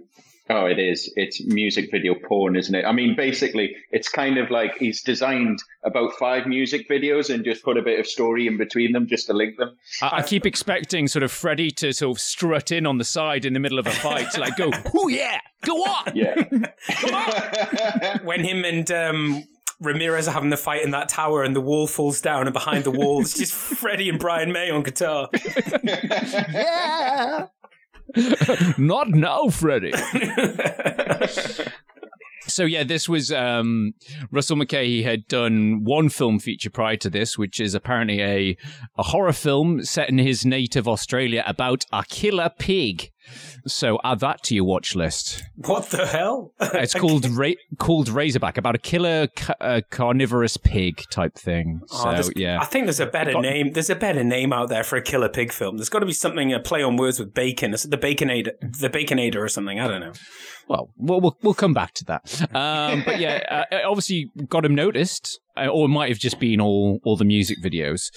Oh, 0.50 0.66
it 0.66 0.80
is. 0.80 1.12
It's 1.14 1.40
music 1.46 1.92
video 1.92 2.16
porn, 2.16 2.56
isn't 2.56 2.74
it? 2.74 2.84
I 2.84 2.90
mean, 2.90 3.14
basically, 3.14 3.76
it's 3.92 4.08
kind 4.08 4.36
of 4.36 4.50
like 4.50 4.76
he's 4.78 5.00
designed 5.00 5.60
about 5.84 6.12
five 6.18 6.44
music 6.44 6.88
videos 6.88 7.32
and 7.32 7.44
just 7.44 7.62
put 7.62 7.76
a 7.76 7.82
bit 7.82 8.00
of 8.00 8.06
story 8.08 8.48
in 8.48 8.58
between 8.58 8.90
them 8.90 9.06
just 9.06 9.28
to 9.28 9.32
link 9.32 9.58
them. 9.58 9.76
I, 10.02 10.16
I 10.16 10.22
keep 10.22 10.44
expecting 10.46 11.06
sort 11.06 11.22
of 11.22 11.30
Freddy 11.30 11.70
to 11.72 11.92
sort 11.92 12.16
of 12.16 12.20
strut 12.20 12.72
in 12.72 12.84
on 12.84 12.98
the 12.98 13.04
side 13.04 13.44
in 13.44 13.52
the 13.52 13.60
middle 13.60 13.78
of 13.78 13.86
a 13.86 13.92
fight, 13.92 14.36
like 14.36 14.56
go, 14.56 14.72
oh 14.94 15.06
yeah, 15.06 15.38
go 15.64 15.76
on. 15.76 16.16
Yeah. 16.16 16.34
when 18.24 18.40
him 18.40 18.64
and 18.64 18.90
um, 18.90 19.44
Ramirez 19.78 20.26
are 20.26 20.32
having 20.32 20.50
the 20.50 20.56
fight 20.56 20.82
in 20.82 20.90
that 20.90 21.08
tower 21.10 21.44
and 21.44 21.54
the 21.54 21.60
wall 21.60 21.86
falls 21.86 22.20
down 22.20 22.48
and 22.48 22.52
behind 22.52 22.82
the 22.82 22.90
wall 22.90 23.20
it's 23.20 23.34
just 23.34 23.52
Freddie 23.52 24.08
and 24.08 24.18
Brian 24.18 24.50
May 24.50 24.68
on 24.70 24.82
guitar. 24.82 25.28
yeah. 25.84 27.46
Not 28.78 29.08
now, 29.10 29.48
Freddy. 29.48 29.92
so 32.46 32.64
yeah, 32.64 32.82
this 32.84 33.08
was 33.08 33.32
um, 33.32 33.94
Russell 34.30 34.56
Mulcahy. 34.56 34.98
He 34.98 35.02
had 35.02 35.26
done 35.28 35.84
one 35.84 36.08
film 36.08 36.38
feature 36.38 36.70
prior 36.70 36.96
to 36.96 37.10
this, 37.10 37.38
which 37.38 37.60
is 37.60 37.74
apparently 37.74 38.20
a 38.22 38.56
a 38.96 39.02
horror 39.04 39.32
film 39.32 39.84
set 39.84 40.08
in 40.08 40.18
his 40.18 40.44
native 40.44 40.88
Australia 40.88 41.44
about 41.46 41.84
a 41.92 42.04
killer 42.08 42.50
pig. 42.58 43.10
So 43.66 43.98
add 44.04 44.20
that 44.20 44.42
to 44.44 44.54
your 44.54 44.64
watch 44.64 44.94
list. 44.94 45.42
What 45.56 45.90
the 45.90 46.06
hell? 46.06 46.52
It's 46.74 46.94
called 46.94 47.26
Ra- 47.28 47.50
called 47.78 48.08
Razorback, 48.08 48.56
about 48.56 48.74
a 48.74 48.78
killer 48.78 49.26
ca- 49.28 49.54
uh, 49.60 49.80
carnivorous 49.90 50.56
pig 50.56 51.02
type 51.10 51.34
thing. 51.34 51.82
Oh, 51.92 52.22
So 52.22 52.30
yeah, 52.36 52.58
I 52.60 52.64
think 52.64 52.86
there's 52.86 53.00
a 53.00 53.06
better 53.06 53.32
Got- 53.32 53.42
name. 53.42 53.72
There's 53.72 53.90
a 53.90 53.94
better 53.94 54.24
name 54.24 54.52
out 54.52 54.68
there 54.68 54.84
for 54.84 54.96
a 54.96 55.02
killer 55.02 55.28
pig 55.28 55.52
film. 55.52 55.76
There's 55.76 55.88
got 55.88 56.00
to 56.00 56.06
be 56.06 56.12
something 56.12 56.52
a 56.52 56.60
play 56.60 56.82
on 56.82 56.96
words 56.96 57.18
with 57.18 57.34
bacon. 57.34 57.74
It's 57.74 57.82
the 57.84 57.98
baconator, 57.98 58.52
the 58.60 58.88
baconator 58.90 59.36
or 59.36 59.48
something. 59.48 59.78
I 59.78 59.86
don't 59.88 60.00
know. 60.00 60.12
Well, 60.68 60.90
we'll 60.96 61.20
we'll, 61.20 61.36
we'll 61.42 61.54
come 61.54 61.74
back 61.74 61.94
to 61.94 62.04
that. 62.06 62.54
Um, 62.54 63.02
but 63.04 63.18
yeah, 63.18 63.64
uh, 63.72 63.78
obviously 63.88 64.30
got 64.48 64.64
him 64.64 64.74
noticed, 64.74 65.40
uh, 65.56 65.66
or 65.66 65.86
it 65.86 65.88
might 65.88 66.08
have 66.10 66.18
just 66.18 66.38
been 66.38 66.60
all 66.60 67.00
all 67.04 67.16
the 67.16 67.24
music 67.24 67.60
videos. 67.60 68.10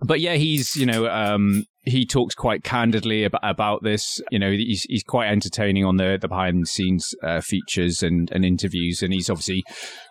But 0.00 0.20
yeah, 0.20 0.34
he's 0.34 0.76
you 0.76 0.86
know 0.86 1.08
um, 1.08 1.64
he 1.82 2.06
talks 2.06 2.34
quite 2.34 2.62
candidly 2.62 3.24
about 3.24 3.40
about 3.42 3.82
this. 3.82 4.20
You 4.30 4.38
know, 4.38 4.50
he's 4.50 4.82
he's 4.82 5.02
quite 5.02 5.28
entertaining 5.28 5.84
on 5.84 5.96
the 5.96 6.18
the 6.20 6.28
behind 6.28 6.62
the 6.62 6.66
scenes 6.66 7.14
uh, 7.22 7.40
features 7.40 8.02
and 8.02 8.30
and 8.32 8.44
interviews, 8.44 9.02
and 9.02 9.12
he's 9.12 9.30
obviously 9.30 9.64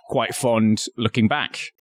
quite 0.09 0.35
fond 0.35 0.85
looking 0.97 1.27
back. 1.27 1.71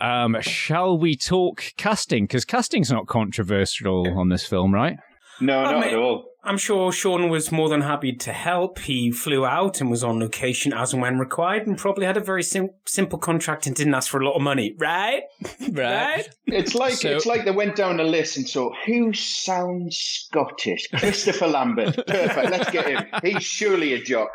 Um, 0.00 0.36
shall 0.40 0.96
we 0.98 1.16
talk 1.16 1.72
casting? 1.76 2.24
Because 2.24 2.44
casting's 2.44 2.90
not 2.90 3.06
controversial 3.06 4.18
on 4.18 4.28
this 4.28 4.46
film, 4.46 4.72
right? 4.74 4.96
No, 5.40 5.58
I 5.60 5.72
not 5.72 5.80
mean, 5.84 5.94
at 5.94 5.98
all. 5.98 6.24
I'm 6.46 6.58
sure 6.58 6.92
Sean 6.92 7.30
was 7.30 7.50
more 7.50 7.68
than 7.70 7.80
happy 7.80 8.12
to 8.12 8.32
help. 8.32 8.78
He 8.78 9.10
flew 9.10 9.46
out 9.46 9.80
and 9.80 9.90
was 9.90 10.04
on 10.04 10.20
location 10.20 10.72
as 10.74 10.92
and 10.92 11.00
when 11.00 11.18
required, 11.18 11.66
and 11.66 11.76
probably 11.78 12.04
had 12.04 12.16
a 12.18 12.20
very 12.20 12.42
sim- 12.42 12.68
simple 12.84 13.18
contract 13.18 13.66
and 13.66 13.74
didn't 13.74 13.94
ask 13.94 14.10
for 14.10 14.20
a 14.20 14.24
lot 14.26 14.34
of 14.36 14.42
money, 14.42 14.74
right? 14.78 15.22
right? 15.72 16.28
It's 16.46 16.74
like 16.74 16.94
So- 16.94 17.08
it's 17.16 17.24
like 17.26 17.44
they 17.46 17.50
went 17.50 17.76
down 17.76 17.98
a 17.98 18.04
list 18.04 18.36
and 18.36 18.46
saw 18.48 18.70
who 18.86 19.12
sounds 19.14 19.96
Scottish. 19.96 20.86
Christopher 20.88 21.46
Lambert, 21.48 21.96
perfect. 22.06 22.50
Let's 22.50 22.70
get 22.70 22.86
him. 22.86 23.06
He's 23.22 23.42
surely 23.42 23.94
a 23.94 24.02
jock. 24.02 24.28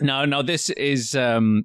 No, 0.00 0.24
no, 0.24 0.42
this 0.42 0.70
is 0.70 1.14
um 1.14 1.64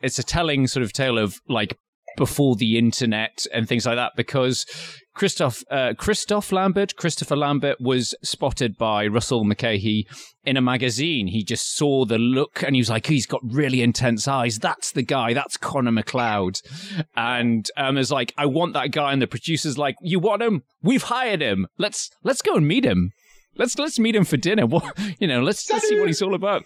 it's 0.00 0.18
a 0.18 0.22
telling 0.22 0.66
sort 0.68 0.84
of 0.84 0.92
tale 0.92 1.18
of 1.18 1.40
like 1.48 1.76
before 2.18 2.56
the 2.56 2.76
internet 2.76 3.46
and 3.54 3.66
things 3.66 3.86
like 3.86 3.96
that 3.96 4.12
because 4.16 4.66
Christoph 5.14 5.64
uh, 5.70 5.94
Christoph 5.96 6.52
Lambert, 6.52 6.96
Christopher 6.96 7.36
Lambert 7.36 7.80
was 7.80 8.14
spotted 8.22 8.76
by 8.76 9.06
Russell 9.06 9.44
Mulcahy 9.44 10.06
in 10.44 10.56
a 10.56 10.60
magazine. 10.60 11.28
He 11.28 11.42
just 11.42 11.74
saw 11.74 12.04
the 12.04 12.18
look 12.18 12.62
and 12.62 12.74
he 12.74 12.80
was 12.80 12.90
like, 12.90 13.06
he's 13.06 13.26
got 13.26 13.40
really 13.42 13.82
intense 13.82 14.28
eyes. 14.28 14.58
That's 14.58 14.92
the 14.92 15.02
guy. 15.02 15.32
That's 15.32 15.56
Connor 15.56 15.92
MacLeod. 15.92 16.60
And 17.16 17.68
um, 17.76 17.96
is 17.96 18.12
like, 18.12 18.34
I 18.36 18.46
want 18.46 18.74
that 18.74 18.90
guy. 18.90 19.12
And 19.12 19.22
the 19.22 19.26
producer's 19.26 19.78
like, 19.78 19.96
you 20.02 20.18
want 20.18 20.42
him? 20.42 20.62
We've 20.82 21.02
hired 21.02 21.40
him. 21.40 21.66
Let's 21.78 22.10
let's 22.22 22.42
go 22.42 22.54
and 22.54 22.68
meet 22.68 22.84
him. 22.84 23.12
let's 23.58 23.78
let's 23.78 23.98
meet 23.98 24.16
him 24.16 24.24
for 24.24 24.36
dinner. 24.36 24.66
What 24.66 24.84
you 25.18 25.26
know, 25.26 25.42
let's, 25.42 25.68
let's 25.70 25.88
see 25.88 25.98
what 25.98 26.06
he's 26.08 26.22
all 26.22 26.34
about. 26.34 26.64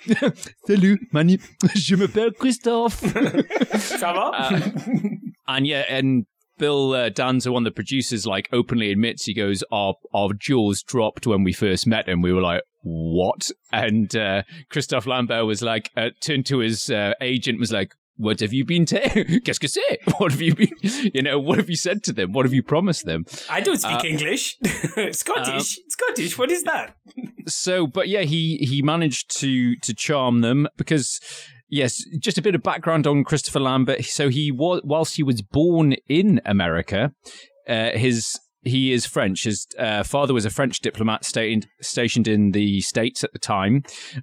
Salut, 0.66 1.00
mani, 1.10 1.38
je 1.74 1.96
m'appelle 1.96 2.32
Christophe. 2.32 3.00
Ça 3.78 4.12
va? 4.12 4.30
Uh, 4.34 4.60
and 5.48 5.66
yeah, 5.66 5.84
and 5.88 6.26
Bill 6.58 6.92
uh, 6.92 7.10
Panzer, 7.10 7.52
one 7.52 7.62
of 7.62 7.72
the 7.72 7.74
producers, 7.74 8.26
like 8.26 8.48
openly 8.52 8.90
admits 8.92 9.24
he 9.24 9.34
goes, 9.34 9.64
"Our 9.72 9.94
our 10.14 10.32
jaws 10.32 10.82
dropped 10.82 11.26
when 11.26 11.44
we 11.44 11.52
first 11.52 11.86
met 11.86 12.08
him. 12.08 12.22
We 12.22 12.32
were 12.32 12.42
like." 12.42 12.62
What? 12.84 13.52
And 13.72 14.14
uh, 14.16 14.42
Christophe 14.68 15.06
Lambert 15.06 15.46
was 15.46 15.62
like, 15.62 15.92
uh, 15.96 16.10
turned 16.20 16.46
to 16.46 16.58
his 16.58 16.90
uh, 16.90 17.12
agent, 17.20 17.60
was 17.60 17.70
like, 17.70 17.94
what 18.16 18.40
have 18.40 18.52
you 18.52 18.64
been 18.64 18.88
saying? 18.88 19.40
Qu'est-ce 19.44 19.60
que 19.60 19.68
c'est? 19.68 20.00
What 20.18 20.32
have 20.32 20.40
you 20.42 20.52
been, 20.56 20.72
you 21.14 21.22
know, 21.22 21.38
what 21.38 21.58
have 21.58 21.70
you 21.70 21.76
said 21.76 22.02
to 22.02 22.12
them? 22.12 22.32
What 22.32 22.44
have 22.44 22.52
you 22.52 22.64
promised 22.64 23.06
them? 23.06 23.24
I 23.48 23.60
don't 23.60 23.80
speak 23.80 24.02
Uh, 24.02 24.08
English. 24.08 24.58
Scottish. 25.12 25.78
Scottish. 25.88 26.36
What 26.36 26.50
is 26.50 26.64
that? 26.64 26.96
so 27.46 27.86
but 27.88 28.08
yeah 28.08 28.22
he 28.22 28.56
he 28.58 28.82
managed 28.82 29.28
to 29.40 29.74
to 29.76 29.92
charm 29.92 30.42
them 30.42 30.68
because 30.76 31.20
yes 31.72 32.04
just 32.20 32.38
a 32.38 32.42
bit 32.42 32.54
of 32.54 32.62
background 32.62 33.06
on 33.06 33.24
christopher 33.24 33.58
lambert. 33.58 34.04
So 34.04 34.28
he 34.28 34.52
was 34.52 34.82
whilst 34.84 35.16
he 35.16 35.24
was 35.24 35.42
born 35.42 35.94
in 36.08 36.40
america 36.44 37.12
uh, 37.68 37.90
his 37.92 38.38
he 38.62 38.92
is 38.92 39.06
French. 39.06 39.44
His 39.44 39.66
uh, 39.78 40.02
father 40.02 40.34
was 40.34 40.44
a 40.44 40.50
French 40.50 40.80
diplomat 40.80 41.24
stationed 41.24 41.66
stationed 41.80 42.28
in 42.28 42.52
the 42.52 42.80
states 42.80 43.22
at 43.24 43.32
the 43.32 43.38
time, 43.38 43.82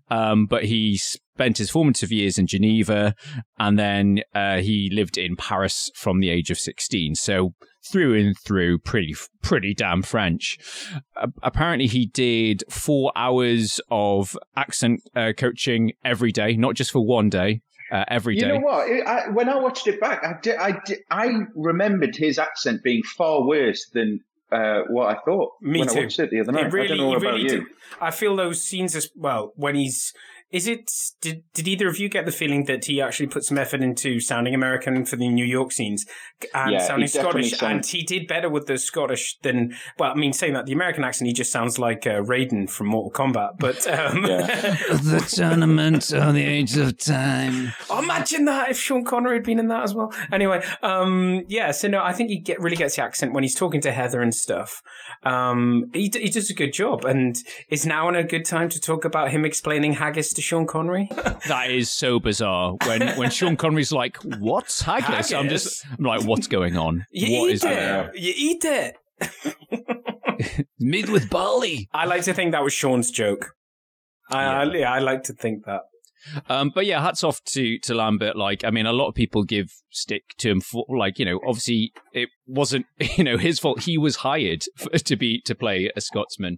um, 0.10 0.46
but 0.46 0.66
he 0.66 0.98
spent 0.98 1.58
his 1.58 1.70
formative 1.70 2.12
years 2.12 2.38
in 2.38 2.48
Geneva, 2.48 3.16
and 3.58 3.78
then 3.78 4.22
uh, 4.34 4.58
he 4.58 4.90
lived 4.94 5.18
in 5.18 5.36
Paris 5.36 5.90
from 5.96 6.20
the 6.20 6.30
age 6.30 6.50
of 6.50 6.60
sixteen. 6.60 7.16
So 7.16 7.54
through 7.92 8.14
and 8.14 8.36
through, 8.38 8.80
pretty 8.80 9.16
pretty 9.42 9.74
damn 9.74 10.02
French. 10.02 10.58
Uh, 11.16 11.28
apparently, 11.44 11.88
he 11.88 12.06
did 12.08 12.64
four 12.70 13.12
hours 13.16 13.80
of 13.90 14.38
accent 14.56 15.02
uh, 15.16 15.32
coaching 15.38 15.94
every 16.04 16.32
day, 16.32 16.56
not 16.56 16.76
just 16.76 16.92
for 16.92 17.06
one 17.06 17.30
day. 17.30 17.62
Uh, 17.92 18.06
every 18.08 18.38
You 18.38 18.48
know 18.48 18.60
what? 18.60 18.88
I, 18.88 19.30
when 19.30 19.50
I 19.50 19.56
watched 19.56 19.88
it 19.88 20.00
back, 20.00 20.24
I 20.24 20.40
did, 20.40 20.58
I 20.58 20.80
did, 20.86 21.00
I 21.10 21.32
remembered 21.56 22.16
his 22.16 22.38
accent 22.38 22.84
being 22.84 23.02
far 23.02 23.48
worse 23.48 23.90
than 23.94 24.20
uh, 24.52 24.82
what 24.90 25.16
I 25.16 25.20
thought 25.26 25.54
Me 25.62 25.80
when 25.80 25.90
too. 25.90 26.00
I 26.00 26.04
watched 26.04 26.20
it 26.20 26.32
the 26.32 26.40
other 26.42 26.52
night. 26.52 26.68
It 26.68 26.74
really, 26.74 26.94
I 26.94 26.98
don't 26.98 27.12
know 27.12 27.16
about 27.16 27.34
really 27.34 27.44
you. 27.44 27.50
did. 27.50 27.64
I 28.02 28.12
feel 28.12 28.36
those 28.36 28.62
scenes 28.62 28.96
as 28.96 29.10
well 29.16 29.54
when 29.56 29.76
he's. 29.76 30.14
Is 30.52 30.68
it? 30.68 30.90
Did 31.22 31.44
Did 31.54 31.68
either 31.68 31.88
of 31.88 32.00
you 32.00 32.10
get 32.10 32.26
the 32.26 32.32
feeling 32.32 32.66
that 32.66 32.86
he 32.86 33.00
actually 33.02 33.28
put 33.28 33.44
some 33.44 33.58
effort 33.60 33.82
into 33.82 34.20
sounding 34.20 34.56
American 34.56 35.06
for 35.06 35.16
the 35.16 35.30
New 35.30 35.46
York 35.46 35.72
scenes 35.72 36.06
and 36.56 36.72
Yeah, 36.72 36.80
sounding 36.80 37.08
Scottish? 37.08 37.52
sound- 37.58 37.76
And 37.78 37.86
he 37.86 38.02
did 38.04 38.28
better 38.28 38.50
with 38.50 38.66
the 38.66 38.80
Scottish 38.80 39.38
than. 39.44 39.76
Well, 40.00 40.12
I 40.12 40.16
mean, 40.16 40.34
saying 40.34 40.54
that 40.54 40.66
the 40.66 40.74
American 40.74 41.04
accent, 41.04 41.28
he 41.28 41.34
just 41.34 41.52
sounds 41.52 41.78
like 41.78 42.08
uh, 42.08 42.22
Raiden 42.22 42.68
from 42.68 42.88
Mortal 42.88 43.12
Kombat. 43.12 43.60
But 43.60 43.86
um, 44.00 44.22
the 44.24 45.24
tournament 45.36 46.12
on 46.14 46.34
the 46.34 46.44
age 46.44 46.76
of 46.78 46.98
time. 46.98 47.72
Imagine 47.96 48.46
that 48.46 48.72
if 48.72 48.80
Sean 48.80 49.04
Connery 49.04 49.36
had 49.36 49.44
been 49.44 49.60
in 49.60 49.68
that 49.68 49.84
as 49.84 49.94
well. 49.94 50.12
Anyway, 50.32 50.64
um, 50.82 51.44
yeah. 51.48 51.70
So 51.72 51.88
no, 51.88 52.02
I 52.04 52.12
think 52.14 52.30
he 52.32 52.40
get 52.40 52.60
really 52.60 52.76
gets 52.76 52.96
the 52.96 53.04
accent 53.04 53.34
when 53.34 53.44
he's 53.44 53.56
talking 53.56 53.82
to 53.82 53.92
Heather 53.92 54.22
and 54.22 54.34
stuff. 54.34 54.82
Um, 55.24 55.92
he 55.94 56.10
he 56.14 56.30
does 56.30 56.50
a 56.50 56.56
good 56.56 56.74
job, 56.74 57.06
and 57.06 57.38
is 57.70 57.86
now 57.86 58.10
in 58.10 58.16
a 58.16 58.24
good 58.24 58.46
time 58.46 58.70
to 58.70 58.80
talk 58.80 59.06
about 59.06 59.30
him 59.30 59.46
explaining 59.46 59.94
haggis 59.94 60.34
to 60.40 60.44
Sean 60.44 60.66
Connery. 60.66 61.10
That 61.48 61.72
is 61.72 61.90
so 61.90 62.20
bizarre. 62.20 62.76
When 62.86 63.18
when 63.18 63.32
Sean 63.32 63.56
Connery's 63.56 63.92
like, 63.92 64.18
"What's 64.40 64.82
haggis?" 64.82 65.34
I'm 65.34 65.50
just 65.50 65.86
I'm 65.98 66.04
like, 66.04 66.24
"What's 66.24 66.48
going 66.48 66.78
on? 66.78 67.06
You 67.12 67.40
what 67.40 67.50
eat 67.50 67.54
is 67.54 67.64
it. 67.64 67.70
that?" 67.70 68.18
You 68.18 68.34
eat 68.36 68.66
it. 68.66 70.68
Made 70.80 71.10
with 71.10 71.30
barley. 71.30 71.90
I 71.94 72.06
like 72.06 72.24
to 72.24 72.34
think 72.34 72.52
that 72.52 72.64
was 72.64 72.74
Sean's 72.74 73.12
joke. 73.12 73.54
I, 74.32 74.44
I, 74.44 74.64
yeah, 74.76 74.94
I 74.94 75.00
like 75.00 75.24
to 75.24 75.34
think 75.34 75.66
that. 75.66 75.82
Um, 76.50 76.72
but 76.74 76.86
yeah, 76.86 77.02
hats 77.02 77.24
off 77.24 77.44
to 77.46 77.80
to 77.80 77.96
Lambert. 77.96 78.36
Like, 78.36 78.64
I 78.64 78.70
mean, 78.70 78.86
a 78.86 78.94
lot 78.94 79.08
of 79.08 79.16
people 79.16 79.44
give 79.44 79.72
stick 79.90 80.24
to 80.40 80.50
him 80.50 80.62
for 80.62 80.86
like, 80.90 81.20
you 81.20 81.26
know, 81.26 81.40
obviously 81.48 81.94
it 82.14 82.30
wasn't 82.46 82.86
you 83.18 83.24
know 83.24 83.38
his 83.38 83.60
fault. 83.60 83.84
He 83.84 83.98
was 83.98 84.18
hired 84.18 84.64
for, 84.78 84.90
to 84.90 85.16
be 85.16 85.42
to 85.46 85.56
play 85.56 85.90
a 85.96 86.02
Scotsman. 86.02 86.58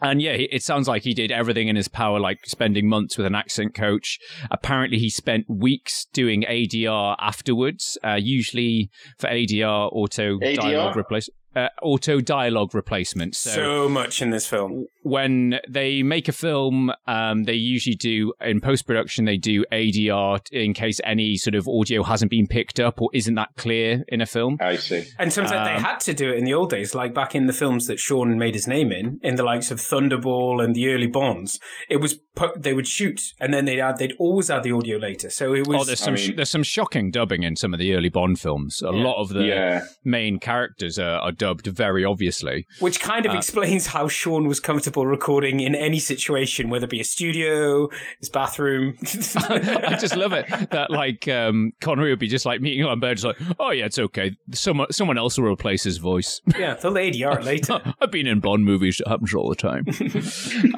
And 0.00 0.20
yeah, 0.20 0.32
it 0.32 0.62
sounds 0.62 0.88
like 0.88 1.02
he 1.02 1.14
did 1.14 1.30
everything 1.30 1.68
in 1.68 1.76
his 1.76 1.88
power, 1.88 2.18
like 2.18 2.46
spending 2.46 2.88
months 2.88 3.16
with 3.16 3.26
an 3.26 3.34
accent 3.34 3.74
coach. 3.74 4.18
Apparently, 4.50 4.98
he 4.98 5.08
spent 5.08 5.48
weeks 5.48 6.06
doing 6.12 6.42
ADR 6.42 7.16
afterwards, 7.20 7.96
uh, 8.04 8.18
usually 8.20 8.90
for 9.18 9.28
ADR, 9.28 9.88
auto 9.92 10.38
ADR? 10.38 10.56
dialogue 10.56 10.96
replace, 10.96 11.30
uh, 11.56 11.68
auto 11.82 12.20
dialogue 12.20 12.74
replacement. 12.74 13.34
So, 13.36 13.88
much 13.88 14.20
in 14.22 14.30
this 14.30 14.46
film. 14.46 14.86
when 15.02 15.58
they 15.68 16.02
make 16.02 16.28
a 16.28 16.32
film, 16.32 16.90
um, 17.06 17.44
they 17.44 17.52
usually 17.54 17.96
do 17.96 18.32
in 18.40 18.60
post 18.60 18.86
production. 18.86 19.24
They 19.24 19.36
do 19.36 19.64
ADR 19.72 20.40
in 20.52 20.72
case 20.74 21.00
any 21.04 21.36
sort 21.36 21.54
of 21.54 21.68
audio 21.68 22.02
hasn't 22.02 22.30
been 22.30 22.46
picked 22.46 22.80
up 22.80 23.00
or 23.00 23.10
isn't 23.12 23.34
that 23.34 23.50
clear 23.56 24.04
in 24.08 24.20
a 24.20 24.26
film. 24.26 24.56
I 24.60 24.76
see. 24.76 25.04
And 25.18 25.32
sometimes 25.32 25.66
they 25.68 25.74
Um, 25.74 25.82
had 25.82 26.00
to 26.00 26.14
do 26.14 26.30
it 26.30 26.38
in 26.38 26.44
the 26.44 26.54
old 26.54 26.70
days, 26.70 26.94
like 26.94 27.12
back 27.14 27.34
in 27.34 27.46
the 27.46 27.52
films 27.52 27.86
that 27.86 27.98
Sean 27.98 28.38
made 28.38 28.54
his 28.54 28.66
name 28.66 28.92
in, 28.92 29.20
in 29.22 29.36
the 29.36 29.42
likes 29.42 29.70
of 29.70 29.78
Thunderball 29.78 30.62
and 30.64 30.74
the 30.74 30.88
early 30.88 31.06
Bonds. 31.06 31.60
It 31.88 31.98
was 31.98 32.14
pu- 32.34 32.52
they 32.56 32.72
would 32.74 32.86
shoot, 32.86 33.20
and 33.40 33.52
then 33.52 33.64
they'd 33.66 33.80
add, 33.80 33.98
they'd 33.98 34.14
always 34.18 34.50
add 34.50 34.62
the 34.62 34.72
audio 34.72 34.96
later. 34.98 35.30
So 35.30 35.54
it 35.54 35.66
was. 35.66 35.82
Oh, 35.82 35.84
there's 35.84 36.00
some 36.00 36.16
sh- 36.16 36.30
there's 36.34 36.50
some 36.50 36.62
shocking 36.62 37.10
dubbing 37.10 37.42
in 37.42 37.56
some 37.56 37.72
of 37.74 37.78
the 37.78 37.94
early 37.94 38.08
Bond 38.08 38.40
films. 38.40 38.82
A 38.82 38.86
Yeah. 38.86 39.02
lot 39.02 39.20
of 39.20 39.28
the 39.28 39.44
Yeah. 39.44 39.84
main 40.04 40.38
characters 40.38 40.98
are, 40.98 41.18
are 41.20 41.32
dubbed 41.44 41.66
very 41.66 42.04
obviously. 42.04 42.66
which 42.80 43.00
kind 43.00 43.26
of 43.26 43.32
Uh, 43.32 43.36
explains 43.38 43.86
how 43.88 44.08
Sean 44.08 44.48
was 44.48 44.60
comfortable 44.60 45.06
recording 45.06 45.60
in 45.60 45.74
any 45.74 45.98
situation, 45.98 46.70
whether 46.70 46.84
it 46.86 46.90
be 46.90 47.00
a 47.00 47.04
studio, 47.04 47.88
his 48.18 48.30
bathroom. 48.30 48.94
I 49.02 49.96
just 50.00 50.16
love 50.16 50.32
it 50.32 50.46
that 50.70 50.90
like 50.90 51.28
um, 51.28 51.72
Connery 51.80 52.10
would 52.10 52.18
be 52.18 52.28
just 52.28 52.46
like 52.46 52.60
meeting 52.60 52.84
Lambert, 52.86 53.18
just 53.18 53.26
like, 53.26 53.36
oh 53.60 53.70
yeah, 53.72 53.84
it's 53.86 53.98
okay. 53.98 54.36
Someone 54.52 54.90
someone 54.90 55.18
else 55.18 55.36
will 55.38 55.50
replace 55.52 55.82
his 55.84 55.98
voice. 55.98 56.40
yeah, 56.58 56.74
they'll 56.74 56.94
ADR 56.94 57.44
later. 57.44 57.80
I've 58.00 58.10
been 58.10 58.26
in 58.26 58.40
Bond 58.40 58.64
movies; 58.64 59.00
it 59.00 59.08
happens 59.08 59.34
all 59.34 59.48
the 59.50 59.56
time. 59.56 59.84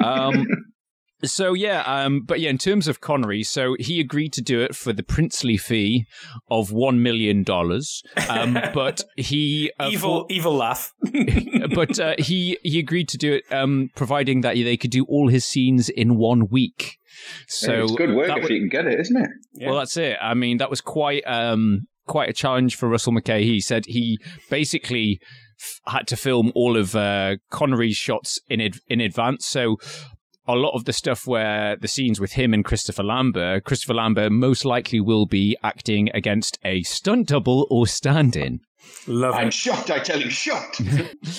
um, 0.04 0.46
so 1.24 1.54
yeah, 1.54 1.80
um, 1.82 2.20
but 2.22 2.40
yeah, 2.40 2.50
in 2.50 2.58
terms 2.58 2.88
of 2.88 3.00
Connery, 3.00 3.42
so 3.42 3.74
he 3.78 4.00
agreed 4.00 4.32
to 4.34 4.42
do 4.42 4.60
it 4.60 4.74
for 4.76 4.92
the 4.92 5.02
princely 5.02 5.56
fee 5.56 6.06
of 6.50 6.72
one 6.72 7.02
million 7.02 7.42
dollars, 7.42 8.02
um, 8.28 8.58
but 8.74 9.02
he 9.16 9.70
uh, 9.80 9.88
evil, 9.90 10.20
for- 10.20 10.26
evil 10.30 10.54
laugh. 10.54 10.92
but 11.74 11.98
uh, 11.98 12.14
he 12.18 12.58
he 12.62 12.78
agreed 12.78 13.08
to 13.08 13.18
do 13.18 13.32
it, 13.34 13.44
um, 13.52 13.90
providing 13.96 14.42
that 14.42 14.54
they 14.54 14.76
could 14.76 14.90
do 14.90 15.04
all 15.08 15.28
his 15.28 15.44
scenes 15.44 15.88
in 15.88 16.16
one 16.16 16.48
week. 16.48 16.98
So 17.48 17.84
it's 17.84 17.92
good 17.92 18.14
work 18.14 18.28
that 18.28 18.38
if 18.38 18.44
wa- 18.44 18.50
you 18.50 18.60
can 18.60 18.68
get 18.68 18.86
it, 18.86 19.00
isn't 19.00 19.16
it? 19.16 19.30
well, 19.66 19.78
that's 19.78 19.96
it. 19.96 20.18
I 20.20 20.34
mean, 20.34 20.58
that 20.58 20.70
was 20.70 20.80
quite 20.80 21.22
um 21.26 21.86
quite 22.06 22.28
a 22.28 22.32
challenge 22.34 22.76
for 22.76 22.88
Russell 22.88 23.12
Mulcahy. 23.12 23.44
He 23.44 23.60
said 23.60 23.86
he 23.86 24.18
basically 24.50 25.18
had 25.86 26.06
to 26.08 26.16
film 26.16 26.52
all 26.54 26.76
of 26.76 26.94
uh, 26.94 27.36
Connery's 27.50 27.96
shots 27.96 28.38
in 28.48 28.60
ad- 28.60 28.80
in 28.88 29.00
advance. 29.00 29.46
So 29.46 29.78
a 30.48 30.54
lot 30.54 30.74
of 30.74 30.84
the 30.84 30.92
stuff 30.92 31.26
where 31.26 31.76
the 31.76 31.88
scenes 31.88 32.20
with 32.20 32.32
him 32.32 32.54
and 32.54 32.64
Christopher 32.64 33.02
Lambert, 33.02 33.64
Christopher 33.64 33.94
Lambert 33.94 34.32
most 34.32 34.64
likely 34.64 35.00
will 35.00 35.26
be 35.26 35.56
acting 35.62 36.10
against 36.14 36.58
a 36.64 36.82
stunt 36.82 37.28
double 37.28 37.66
or 37.70 37.86
stand-in. 37.86 38.60
Love 39.08 39.34
I'm 39.34 39.48
it. 39.48 39.54
shocked. 39.54 39.90
I 39.90 39.98
tell 39.98 40.20
you, 40.20 40.30
shocked. 40.30 40.80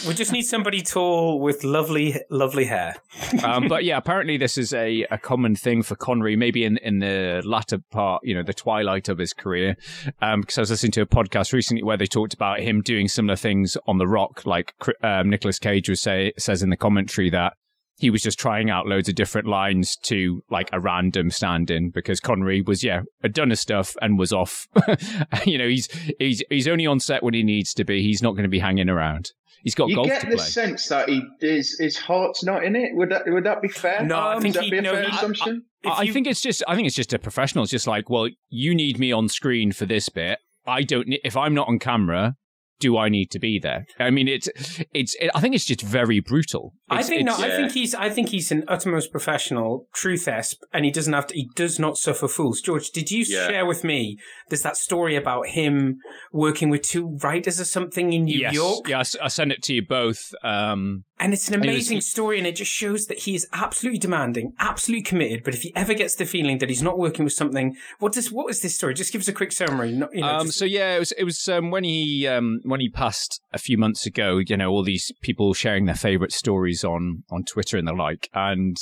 We 0.08 0.13
just 0.13 0.32
need 0.32 0.43
somebody 0.43 0.82
tall 0.82 1.39
with 1.39 1.63
lovely, 1.63 2.15
lovely 2.30 2.65
hair. 2.65 2.96
um, 3.43 3.67
but 3.67 3.84
yeah, 3.84 3.98
apparently 3.98 4.38
this 4.38 4.58
is 4.58 4.74
a, 4.74 5.06
a 5.10 5.17
common 5.17 5.56
thing 5.56 5.82
for 5.82 5.96
Connery, 5.96 6.36
maybe 6.36 6.63
in, 6.65 6.78
in 6.78 7.00
the 7.00 7.41
latter 7.46 7.80
part, 7.89 8.22
you 8.24 8.34
know, 8.36 8.43
the 8.43 8.54
twilight 8.54 9.10
of 9.10 9.17
his 9.17 9.34
career. 9.34 9.76
Um, 10.22 10.41
because 10.41 10.58
I 10.58 10.62
was 10.62 10.70
listening 10.72 10.91
to 10.93 11.02
a 11.02 11.06
podcast 11.06 11.54
recently 11.54 11.84
where 11.84 11.98
they 11.98 12.06
talked 12.06 12.34
about 12.34 12.60
him 12.60 12.82
doing 12.82 13.08
similar 13.08 13.36
things 13.36 13.78
on 13.88 13.98
The 13.98 14.08
Rock, 14.08 14.46
like 14.46 14.74
um, 15.04 15.30
Nicolas 15.30 15.60
Cage 15.60 15.89
was 15.89 16.02
say 16.02 16.34
says 16.38 16.63
in 16.63 16.70
the 16.70 16.78
commentary 16.78 17.30
that 17.30 17.54
he 17.99 18.10
was 18.10 18.21
just 18.21 18.39
trying 18.39 18.69
out 18.69 18.86
loads 18.88 19.10
of 19.10 19.15
different 19.15 19.47
lines 19.47 19.95
to 20.03 20.43
like 20.49 20.69
a 20.71 20.79
random 20.79 21.29
stand-in 21.31 21.89
because 21.89 22.19
Connery 22.19 22.62
was 22.62 22.83
yeah 22.83 23.01
had 23.21 23.33
done 23.33 23.49
his 23.49 23.60
stuff 23.60 23.95
and 24.01 24.17
was 24.19 24.31
off. 24.33 24.67
you 25.45 25.57
know, 25.57 25.67
he's 25.67 25.88
he's 26.19 26.43
he's 26.49 26.67
only 26.67 26.86
on 26.86 26.99
set 26.99 27.23
when 27.23 27.33
he 27.33 27.43
needs 27.43 27.73
to 27.75 27.83
be. 27.83 28.01
He's 28.03 28.21
not 28.21 28.31
going 28.31 28.43
to 28.43 28.49
be 28.49 28.60
hanging 28.60 28.89
around. 28.89 29.31
He's 29.63 29.73
got 29.75 29.89
you 29.89 29.95
golf 29.95 30.07
get 30.07 30.21
to 30.21 30.29
the 30.29 30.36
play. 30.38 30.45
sense 30.45 30.88
that 30.89 31.10
he 31.10 31.21
his 31.41 31.77
his 31.79 31.97
heart's 31.97 32.43
not 32.43 32.63
in 32.63 32.75
it. 32.75 32.91
Would 32.95 33.10
that 33.10 33.23
would 33.27 33.43
that 33.45 33.62
be 33.62 33.67
fair? 33.67 34.03
No, 34.05 34.15
I 34.17 34.36
Would 34.36 34.43
think 34.43 34.55
that 34.55 34.63
he- 34.65 34.71
be 34.71 34.77
a 34.77 34.81
no, 34.81 34.93
fair 34.93 35.03
he- 35.05 35.12
I- 35.12 35.15
assumption. 35.17 35.63
I 35.86 35.89
I 36.03 36.07
think 36.12 36.27
it's 36.27 36.41
just 36.41 36.63
I 36.67 36.75
think 36.75 36.86
it's 36.88 36.95
just 36.95 37.13
a 37.13 37.19
professional. 37.19 37.63
It's 37.63 37.71
just 37.71 37.88
like, 37.88 38.10
well, 38.10 38.29
you 38.49 38.75
need 38.75 38.99
me 38.99 39.12
on 39.12 39.27
screen 39.29 39.71
for 39.71 39.86
this 39.86 40.10
bit. 40.10 40.39
I 40.65 40.83
don't. 40.83 41.07
ne- 41.07 41.19
If 41.23 41.36
I'm 41.38 41.53
not 41.53 41.67
on 41.69 41.79
camera, 41.79 42.36
do 42.79 42.97
I 42.97 43.09
need 43.09 43.31
to 43.31 43.39
be 43.39 43.59
there? 43.59 43.85
I 43.99 44.09
mean, 44.09 44.27
it's 44.27 44.49
it's. 44.93 45.15
It, 45.15 45.31
I 45.33 45.39
think 45.39 45.55
it's 45.55 45.65
just 45.65 45.81
very 45.81 46.19
brutal. 46.19 46.73
I 46.89 47.03
think 47.03 47.25
no. 47.25 47.33
it's- 47.33 47.51
I 47.51 47.55
think 47.55 47.71
he's. 47.71 47.95
I 47.95 48.09
think 48.09 48.29
he's 48.29 48.51
an 48.51 48.63
uttermost 48.67 49.11
professional, 49.11 49.87
truth 49.93 50.25
esp, 50.25 50.57
and 50.73 50.85
he 50.85 50.91
doesn't 50.91 51.13
have 51.13 51.27
to. 51.27 51.35
He 51.35 51.49
does 51.55 51.79
not 51.79 51.97
suffer 51.97 52.27
fools. 52.27 52.61
George, 52.61 52.91
did 52.91 53.11
you 53.11 53.25
Yeah. 53.27 53.47
share 53.47 53.65
with 53.65 53.83
me? 53.83 54.17
There's 54.49 54.61
that 54.61 54.77
story 54.77 55.15
about 55.15 55.47
him 55.47 55.97
working 56.31 56.69
with 56.69 56.83
two 56.83 57.17
writers 57.23 57.59
or 57.59 57.65
something 57.65 58.13
in 58.13 58.25
New 58.25 58.39
yes, 58.39 58.53
York. 58.53 58.87
Yeah, 58.87 59.03
I 59.21 59.27
sent 59.27 59.51
it 59.51 59.63
to 59.63 59.73
you 59.73 59.85
both. 59.85 60.33
Um, 60.43 61.03
And 61.19 61.34
it's 61.34 61.47
an 61.47 61.56
it 61.56 61.60
was- 61.62 61.67
amazing 61.67 62.01
story, 62.01 62.38
and 62.38 62.45
it 62.45 62.56
just 62.56 62.71
shows 62.71 63.08
that 63.08 63.19
he 63.19 63.34
is 63.34 63.47
absolutely 63.51 63.97
demanding, 63.97 64.53
absolutely 64.60 65.01
committed. 65.01 65.43
But 65.43 65.56
if 65.56 65.63
he 65.63 65.75
ever 65.75 65.95
gets 65.95 66.15
the 66.15 66.25
feeling 66.25 66.60
that 66.60 66.69
he's 66.69 66.84
not 66.84 66.99
working 66.99 67.25
with 67.25 67.34
something, 67.34 67.75
what 67.99 68.13
does 68.13 68.32
what 68.32 68.51
is 68.51 68.62
this 68.62 68.75
story? 68.75 68.93
Just 68.93 69.12
give 69.12 69.21
us 69.21 69.27
a 69.27 69.34
quick 69.34 69.51
summary. 69.51 69.91
Not, 69.93 70.13
you 70.13 70.21
know, 70.21 70.27
um, 70.27 70.45
just- 70.45 70.60
so 70.60 70.65
yeah, 70.65 70.95
it 70.95 70.99
was 70.99 71.12
it 71.13 71.23
was 71.23 71.47
um, 71.47 71.71
when 71.71 71.84
he 71.84 72.27
um, 72.27 72.60
when 72.63 72.80
he 72.80 72.89
passed 72.89 73.41
a 73.51 73.58
few 73.58 73.77
months 73.77 74.06
ago. 74.06 74.38
You 74.38 74.58
know, 74.58 74.69
all 74.69 74.84
these 74.84 75.12
people 75.21 75.53
sharing 75.53 75.86
their 75.86 75.95
favorite 75.95 76.32
stories 76.34 76.84
on 76.84 77.23
on 77.32 77.43
Twitter 77.43 77.77
and 77.77 77.88
the 77.88 77.93
like, 77.93 78.30
and 78.34 78.77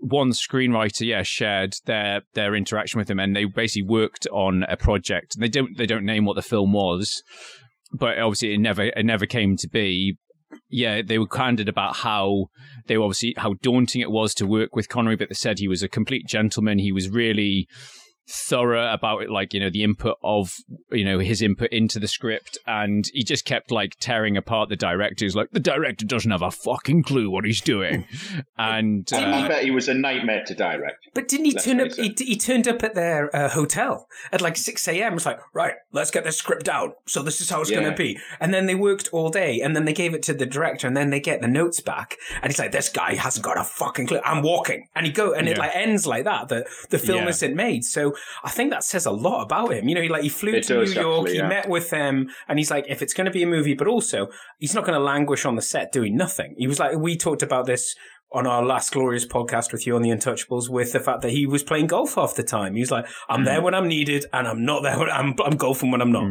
one 0.00 0.30
screenwriter, 0.30 1.06
yeah, 1.06 1.22
shared 1.24 1.74
their 1.86 2.22
their 2.34 2.54
interaction 2.54 2.98
with 2.98 3.10
him, 3.10 3.18
and 3.18 3.34
they 3.34 3.46
basically 3.46 3.82
worked 3.88 4.28
on 4.30 4.62
a 4.68 4.76
project. 4.76 5.36
They 5.38 5.48
don't 5.48 5.76
they 5.76 5.86
don't 5.86 6.04
name 6.04 6.24
what 6.24 6.36
the 6.36 6.42
film 6.42 6.72
was, 6.72 7.22
but 7.92 8.16
obviously 8.18 8.54
it 8.54 8.58
never 8.58 8.84
it 8.84 9.04
never 9.04 9.26
came 9.26 9.56
to 9.56 9.68
be. 9.68 10.16
Yeah, 10.70 11.02
they 11.02 11.18
were 11.18 11.26
candid 11.26 11.68
about 11.68 11.96
how 11.96 12.50
they 12.86 12.98
were 12.98 13.04
obviously 13.04 13.34
how 13.36 13.54
daunting 13.62 14.02
it 14.02 14.10
was 14.10 14.34
to 14.34 14.46
work 14.46 14.76
with 14.76 14.88
Connery, 14.88 15.16
but 15.16 15.28
they 15.28 15.34
said 15.34 15.58
he 15.58 15.68
was 15.68 15.82
a 15.82 15.88
complete 15.88 16.26
gentleman. 16.26 16.78
He 16.78 16.92
was 16.92 17.08
really 17.08 17.68
thorough 18.28 18.92
about 18.92 19.22
it, 19.22 19.30
like 19.30 19.54
you 19.54 19.60
know 19.60 19.70
the 19.70 19.82
input 19.82 20.16
of 20.22 20.56
you 20.90 21.04
know 21.04 21.18
his 21.18 21.42
input 21.42 21.70
into 21.70 21.98
the 21.98 22.08
script, 22.08 22.58
and 22.66 23.08
he 23.12 23.24
just 23.24 23.44
kept 23.44 23.70
like 23.70 23.96
tearing 24.00 24.36
apart 24.36 24.68
the 24.68 24.76
director. 24.76 25.24
He's 25.24 25.34
like 25.36 25.50
the 25.52 25.60
director 25.60 26.04
doesn't 26.06 26.30
have 26.30 26.42
a 26.42 26.50
fucking 26.50 27.02
clue 27.04 27.30
what 27.30 27.44
he's 27.44 27.60
doing, 27.60 28.06
and 28.58 29.08
I 29.12 29.44
uh, 29.44 29.48
bet 29.48 29.64
he 29.64 29.70
was 29.70 29.88
a 29.88 29.94
nightmare 29.94 30.44
to 30.46 30.54
direct. 30.54 31.06
But 31.14 31.28
didn't 31.28 31.46
he 31.46 31.52
Let's 31.52 31.64
turn 31.64 31.80
up? 31.80 31.92
face. 31.92 32.18
He, 32.18 32.24
he 32.24 32.36
turned 32.36 32.68
up 32.68 32.82
at 32.82 32.94
their 32.94 33.34
uh, 33.34 33.48
hotel 33.48 34.06
at 34.32 34.40
like 34.40 34.56
six 34.56 34.86
a.m. 34.88 35.14
It's 35.14 35.26
like, 35.26 35.40
right, 35.54 35.74
let's 35.92 36.10
get 36.10 36.24
this 36.24 36.36
script 36.36 36.64
down. 36.64 36.92
So 37.06 37.22
this 37.22 37.40
is 37.40 37.50
how 37.50 37.60
it's 37.60 37.70
gonna 37.70 37.94
be. 37.94 38.18
And 38.40 38.52
then 38.52 38.66
they 38.66 38.74
worked 38.74 39.08
all 39.12 39.30
day, 39.30 39.60
and 39.60 39.74
then 39.74 39.84
they 39.84 39.92
gave 39.92 40.14
it 40.14 40.22
to 40.24 40.34
the 40.34 40.46
director, 40.46 40.86
and 40.86 40.96
then 40.96 41.10
they 41.10 41.20
get 41.20 41.40
the 41.40 41.48
notes 41.48 41.80
back, 41.80 42.16
and 42.42 42.50
he's 42.52 42.58
like, 42.58 42.72
this 42.72 42.88
guy 42.88 43.14
hasn't 43.14 43.44
got 43.44 43.58
a 43.58 43.64
fucking 43.64 44.06
clue. 44.06 44.20
I'm 44.24 44.42
walking, 44.42 44.86
and 44.94 45.06
he 45.06 45.12
go, 45.12 45.32
and 45.32 45.48
it 45.48 45.58
like 45.58 45.74
ends 45.74 46.06
like 46.06 46.24
that. 46.24 46.48
That 46.48 46.66
the 46.90 46.98
film 46.98 47.24
Yeah. 47.24 47.28
isn't 47.30 47.54
made. 47.56 47.84
So 47.84 48.14
I 48.44 48.50
think 48.50 48.70
that 48.70 48.84
says 48.84 49.06
a 49.06 49.10
lot 49.10 49.42
about 49.42 49.72
him. 49.72 49.88
You 49.88 49.94
know, 49.94 50.02
he 50.02 50.08
like 50.08 50.22
he 50.22 50.28
flew 50.28 50.52
It 50.54 50.64
to 50.64 50.74
New 50.74 50.80
does, 50.80 50.94
York, 50.94 51.18
actually, 51.20 51.32
he 51.32 51.38
yeah. 51.38 51.48
met 51.48 51.68
with 51.68 51.90
them, 51.90 52.28
and 52.48 52.58
he's 52.58 52.70
like, 52.70 52.84
if 52.88 53.02
it's 53.02 53.14
going 53.14 53.24
to 53.26 53.30
be 53.30 53.42
a 53.42 53.46
movie, 53.46 53.74
but 53.74 53.86
also 53.86 54.28
he's 54.58 54.74
not 54.74 54.84
going 54.84 54.98
to 54.98 55.04
languish 55.04 55.44
on 55.44 55.56
the 55.56 55.62
set 55.62 55.92
doing 55.92 56.16
nothing. 56.16 56.54
He 56.58 56.66
was 56.66 56.78
like, 56.78 56.96
we 56.96 57.16
talked 57.16 57.42
about 57.42 57.66
this 57.66 57.94
on 58.32 58.46
our 58.46 58.62
last 58.64 58.92
glorious 58.92 59.26
podcast 59.26 59.72
with 59.72 59.86
you 59.86 59.96
on 59.96 60.02
the 60.02 60.10
Untouchables 60.10 60.68
with 60.68 60.92
the 60.92 61.00
fact 61.00 61.22
that 61.22 61.30
he 61.30 61.46
was 61.46 61.62
playing 61.62 61.86
golf 61.86 62.14
half 62.16 62.34
the 62.34 62.42
time. 62.42 62.74
He 62.74 62.80
was 62.80 62.90
like, 62.90 63.06
I'm 63.28 63.40
Mm. 63.40 63.44
there 63.46 63.62
when 63.62 63.74
I'm 63.74 63.88
needed 63.88 64.26
and 64.34 64.46
I'm 64.46 64.64
not 64.66 64.82
there 64.82 64.98
when 64.98 65.08
I'm, 65.10 65.34
I'm 65.42 65.56
golfing 65.56 65.90
when 65.90 66.02
I'm 66.02 66.12
not. 66.12 66.24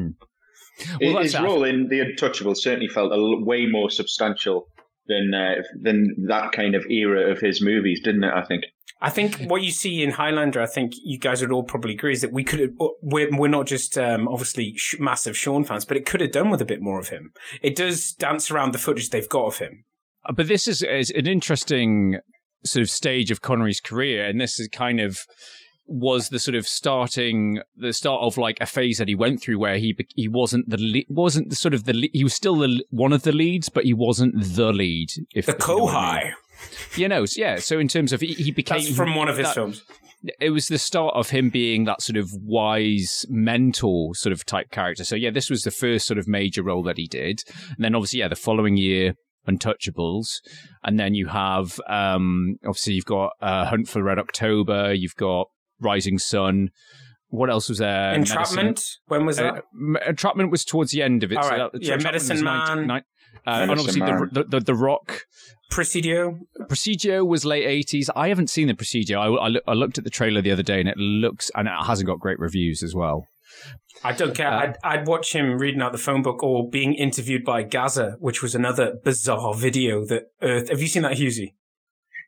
Well, 1.01 1.13
that's 1.13 1.23
His 1.23 1.33
that. 1.33 1.41
role 1.43 1.63
in 1.63 1.87
The 1.89 2.01
Untouchables 2.01 2.57
certainly 2.57 2.87
felt 2.87 3.11
a 3.11 3.15
l- 3.15 3.43
way 3.43 3.65
more 3.65 3.89
substantial 3.89 4.67
than 5.07 5.33
uh, 5.33 5.63
than 5.81 6.25
that 6.27 6.51
kind 6.51 6.75
of 6.75 6.85
era 6.87 7.31
of 7.31 7.39
his 7.39 7.61
movies, 7.63 8.01
didn't 8.03 8.23
it? 8.25 8.31
I 8.31 8.43
think. 8.45 8.65
I 8.99 9.09
think 9.11 9.43
what 9.43 9.61
you 9.61 9.71
see 9.71 10.01
in 10.03 10.11
Highlander, 10.11 10.61
I 10.61 10.65
think 10.65 10.93
you 11.03 11.19
guys 11.19 11.41
would 11.41 11.51
all 11.51 11.63
probably 11.63 11.93
agree, 11.93 12.13
is 12.13 12.21
that 12.21 12.31
we 12.31 12.43
could 12.43 12.75
we're, 13.01 13.29
we're 13.31 13.47
not 13.47 13.67
just 13.67 13.97
um, 13.97 14.27
obviously 14.27 14.73
sh- 14.75 14.95
massive 14.99 15.37
Sean 15.37 15.63
fans, 15.63 15.85
but 15.85 15.97
it 15.97 16.05
could 16.05 16.21
have 16.21 16.31
done 16.31 16.49
with 16.49 16.61
a 16.61 16.65
bit 16.65 16.81
more 16.81 16.99
of 16.99 17.09
him. 17.09 17.31
It 17.61 17.75
does 17.75 18.13
dance 18.13 18.49
around 18.49 18.73
the 18.73 18.79
footage 18.79 19.09
they've 19.09 19.29
got 19.29 19.45
of 19.45 19.57
him. 19.59 19.83
Uh, 20.25 20.33
but 20.33 20.47
this 20.47 20.67
is, 20.67 20.81
is 20.81 21.11
an 21.11 21.27
interesting 21.27 22.17
sort 22.65 22.81
of 22.81 22.89
stage 22.89 23.29
of 23.29 23.41
Connery's 23.41 23.79
career, 23.79 24.25
and 24.25 24.41
this 24.41 24.59
is 24.59 24.67
kind 24.69 24.99
of 24.99 25.19
was 25.89 26.29
the 26.29 26.39
sort 26.39 26.55
of 26.55 26.67
starting 26.67 27.61
the 27.77 27.93
start 27.93 28.21
of 28.21 28.37
like 28.37 28.57
a 28.59 28.65
phase 28.65 28.97
that 28.97 29.07
he 29.07 29.15
went 29.15 29.41
through 29.41 29.57
where 29.57 29.77
he 29.77 29.95
he 30.15 30.27
wasn't 30.27 30.69
the 30.69 30.77
le- 30.77 31.13
wasn't 31.15 31.49
the 31.49 31.55
sort 31.55 31.73
of 31.73 31.85
the 31.85 31.93
le- 31.93 32.07
he 32.11 32.23
was 32.25 32.33
still 32.33 32.55
the 32.57 32.83
one 32.89 33.13
of 33.13 33.21
the 33.21 33.31
leads 33.31 33.69
but 33.69 33.85
he 33.85 33.93
wasn't 33.93 34.33
the 34.55 34.73
lead 34.73 35.07
if 35.33 35.45
The 35.45 35.53
if 35.53 35.65
you 35.67 35.77
know 35.77 35.87
I 35.87 35.91
Kohai. 35.93 36.23
mean. 36.25 36.33
You 36.95 37.07
know 37.07 37.25
yeah 37.35 37.57
so 37.57 37.79
in 37.79 37.87
terms 37.87 38.11
of 38.13 38.21
he, 38.21 38.33
he 38.33 38.51
became 38.51 38.79
That's 38.83 38.95
from 38.95 39.15
one 39.15 39.29
of 39.29 39.37
his 39.37 39.47
that- 39.47 39.55
films. 39.55 39.83
it 40.39 40.49
was 40.49 40.67
the 40.67 40.77
start 40.79 41.13
of 41.15 41.29
him 41.29 41.49
being 41.49 41.85
that 41.85 42.01
sort 42.01 42.17
of 42.17 42.29
wise 42.33 43.25
mentor 43.29 44.15
sort 44.15 44.33
of 44.33 44.45
type 44.45 44.71
character. 44.71 45.03
So 45.03 45.15
yeah, 45.15 45.29
this 45.29 45.49
was 45.49 45.61
the 45.61 45.71
first 45.71 46.07
sort 46.07 46.17
of 46.17 46.27
major 46.27 46.63
role 46.63 46.81
that 46.83 46.97
he 46.97 47.05
did. 47.07 47.41
And 47.75 47.77
then 47.85 47.93
obviously, 47.95 48.19
yeah, 48.19 48.27
the 48.27 48.35
following 48.35 48.77
year, 48.77 49.13
Untouchables. 49.47 50.27
And 50.83 50.99
then 50.99 51.13
you 51.13 51.27
have, 51.27 51.79
um, 51.87 52.55
obviously 52.65 52.93
you've 52.93 53.05
got 53.05 53.31
uh, 53.41 53.65
Hunt 53.65 53.87
for 53.87 54.03
Red 54.03 54.19
October. 54.19 54.93
You've 54.93 55.15
got 55.15 55.47
Rising 55.79 56.17
Sun. 56.17 56.69
What 57.29 57.49
else 57.49 57.69
was 57.69 57.77
there? 57.79 58.13
Entrapment? 58.13 58.55
Medicine- 58.65 58.99
When 59.07 59.25
was 59.25 59.37
that? 59.37 59.53
Uh, 59.55 59.99
Entrapment 60.07 60.49
was 60.51 60.63
towards 60.65 60.91
the 60.91 61.01
end 61.01 61.23
of 61.23 61.31
it. 61.31 61.37
All 61.37 61.43
so 61.43 61.69
that- 61.73 61.81
Yeah, 61.83 61.97
Medicine 61.97 62.37
was 62.37 62.43
90 62.43 62.85
Man. 62.87 63.03
Uh, 63.45 63.49
and 63.61 63.71
obviously 63.71 64.01
the, 64.01 64.29
the, 64.31 64.43
the, 64.43 64.59
the 64.59 64.75
Rock. 64.75 65.21
Presidio? 65.69 66.39
Presidio 66.69 67.25
was 67.25 67.43
late 67.45 67.65
80s. 67.85 68.09
I 68.15 68.29
haven't 68.29 68.49
seen 68.49 68.67
the 68.67 68.73
Presidio. 68.73 69.19
I, 69.19 69.45
I, 69.45 69.47
loo- 69.49 69.61
I 69.67 69.73
looked 69.73 69.97
at 69.97 70.03
the 70.05 70.09
trailer 70.09 70.41
the 70.41 70.51
other 70.51 70.63
day 70.63 70.79
and 70.79 70.87
it 70.87 70.97
looks, 70.97 71.51
and 71.55 71.67
it 71.67 71.73
hasn't 71.85 72.07
got 72.07 72.19
great 72.19 72.39
reviews 72.39 72.81
as 72.83 72.95
well. 72.95 73.27
I 74.03 74.13
don't 74.13 74.33
care. 74.35 74.47
Uh, 74.51 74.59
I'd, 74.59 74.75
I'd 74.83 75.07
watch 75.07 75.33
him 75.33 75.57
reading 75.57 75.81
out 75.81 75.91
the 75.91 75.97
phone 75.97 76.21
book 76.21 76.41
or 76.43 76.69
being 76.69 76.93
interviewed 76.93 77.43
by 77.43 77.63
Gazza, 77.63 78.15
which 78.19 78.41
was 78.41 78.55
another 78.55 78.95
bizarre 79.03 79.53
video 79.55 80.05
that 80.05 80.23
Earth. 80.41 80.69
Have 80.69 80.79
you 80.81 80.87
seen 80.87 81.01
that, 81.03 81.13
Hughesy? 81.17 81.53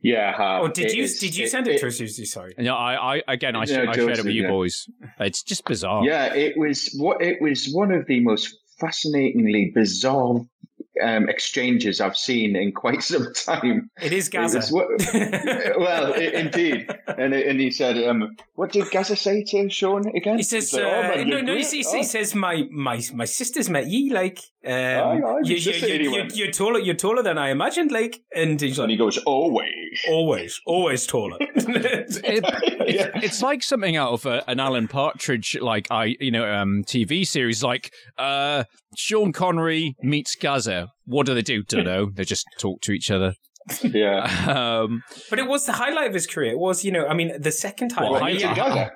Yeah. 0.01 0.33
I 0.37 0.41
have. 0.41 0.61
Or 0.63 0.69
did 0.69 0.87
It 0.87 0.95
you 0.95 1.03
is- 1.03 1.19
did 1.19 1.35
you 1.37 1.47
send 1.47 1.67
it, 1.67 1.79
to 1.79 1.87
us, 1.87 1.99
Hughesy? 1.99 2.25
Sorry. 2.25 2.55
And, 2.57 2.65
yeah, 2.65 2.73
I, 2.73 3.17
I 3.17 3.21
again, 3.27 3.55
I, 3.55 3.65
sh- 3.65 3.69
Yeah, 3.71 3.85
I 3.89 3.93
shared 3.95 4.19
it 4.19 4.25
with 4.25 4.33
you 4.33 4.43
yeah. 4.43 4.49
boys. 4.49 4.85
It's 5.19 5.43
just 5.43 5.63
bizarre. 5.65 6.03
Yeah, 6.05 6.33
it 6.33 6.57
was 6.57 6.93
what 6.97 7.21
it 7.21 7.37
was 7.41 7.69
one 7.71 7.91
of 7.91 8.05
the 8.07 8.19
most 8.21 8.53
fascinatingly 8.79 9.71
bizarre 9.75 10.41
um, 11.01 11.29
exchanges 11.29 12.01
I've 12.01 12.17
seen 12.17 12.55
in 12.55 12.71
quite 12.71 13.01
some 13.03 13.31
time. 13.45 13.89
It 14.01 14.13
is 14.13 14.27
It 14.27 14.31
Gazza. 14.31 14.57
was 14.57 14.71
well, 15.77 16.13
i 16.13 16.17
indeed, 16.33 16.89
and 17.17 17.33
and 17.33 17.59
he 17.59 17.71
said, 17.71 17.97
um, 18.07 18.35
"What 18.55 18.71
did 18.71 18.89
Gazza 18.91 19.15
say 19.15 19.43
to 19.43 19.69
Sean 19.69 20.07
again?" 20.15 20.38
He 20.38 20.43
says, 20.43 20.73
like, 20.73 20.83
"Oh, 20.83 21.01
uh, 21.19 21.23
no, 21.23 21.41
no, 21.41 21.53
he, 21.55 21.62
great. 21.62 21.65
says- 21.65 21.88
Oh." 21.93 22.01
says, 22.01 22.35
my, 22.35 22.67
my, 22.71 23.01
my 23.13 23.25
sister's 23.25 23.69
met 23.69 23.88
ye, 23.88 24.12
like, 24.12 24.39
um, 24.65 24.71
Aye, 24.73 25.21
aye, 25.25 25.39
you, 25.43 25.55
you, 25.55 25.71
you, 25.71 26.12
you, 26.12 26.27
you're 26.33 26.51
taller, 26.51 26.79
you're 26.79 26.95
taller 26.95 27.21
than 27.23 27.38
I 27.38 27.49
imagined, 27.49 27.91
like, 27.91 28.21
and 28.35 28.59
he's 28.59 28.79
and 28.79 28.89
he 28.91 28.97
goes, 28.97 29.17
"Always." 29.19 29.75
always, 30.07 30.62
always 30.65 31.05
taller. 31.07 31.38
It- 31.49 32.43
it's, 32.83 33.25
it's 33.25 33.41
like 33.41 33.63
something 33.63 33.95
out 33.95 34.12
of 34.12 34.25
a, 34.25 34.43
an 34.49 34.59
Alan 34.59 34.88
Partridge, 34.88 35.57
like 35.62 35.88
I, 35.91 36.15
you 36.19 36.31
know, 36.31 36.51
um, 36.51 36.83
TV 36.83 37.25
series. 37.25 37.63
Like 37.63 37.93
uh, 38.17 38.63
Sean 38.95 39.32
Connery 39.32 39.95
meets 40.02 40.36
Gazza. 40.36 40.89
What 41.06 41.25
do 41.25 41.34
they 41.34 41.41
do? 41.41 41.63
Don't 41.63 41.86
know. 41.86 42.10
They 42.13 42.25
just 42.25 42.45
talk 42.60 42.82
to 42.82 42.91
each 42.91 43.12
other. 43.12 43.34
Yeah. 43.84 44.23
Um, 44.47 45.03
but 45.29 45.39
it 45.39 45.47
was 45.47 45.65
the 45.65 45.73
highlight 45.73 46.08
of 46.08 46.13
his 46.13 46.27
career. 46.27 46.51
It 46.51 46.60
was, 46.60 46.84
you 46.86 46.91
know, 46.91 47.08
I 47.08 47.13
mean, 47.13 47.34
the 47.41 47.51
second 47.51 47.91
highlight. 47.91 48.21
Well, 48.21 48.25
Meeting 48.32 48.47
Hi- 48.49 48.55
Gazza. 48.55 48.91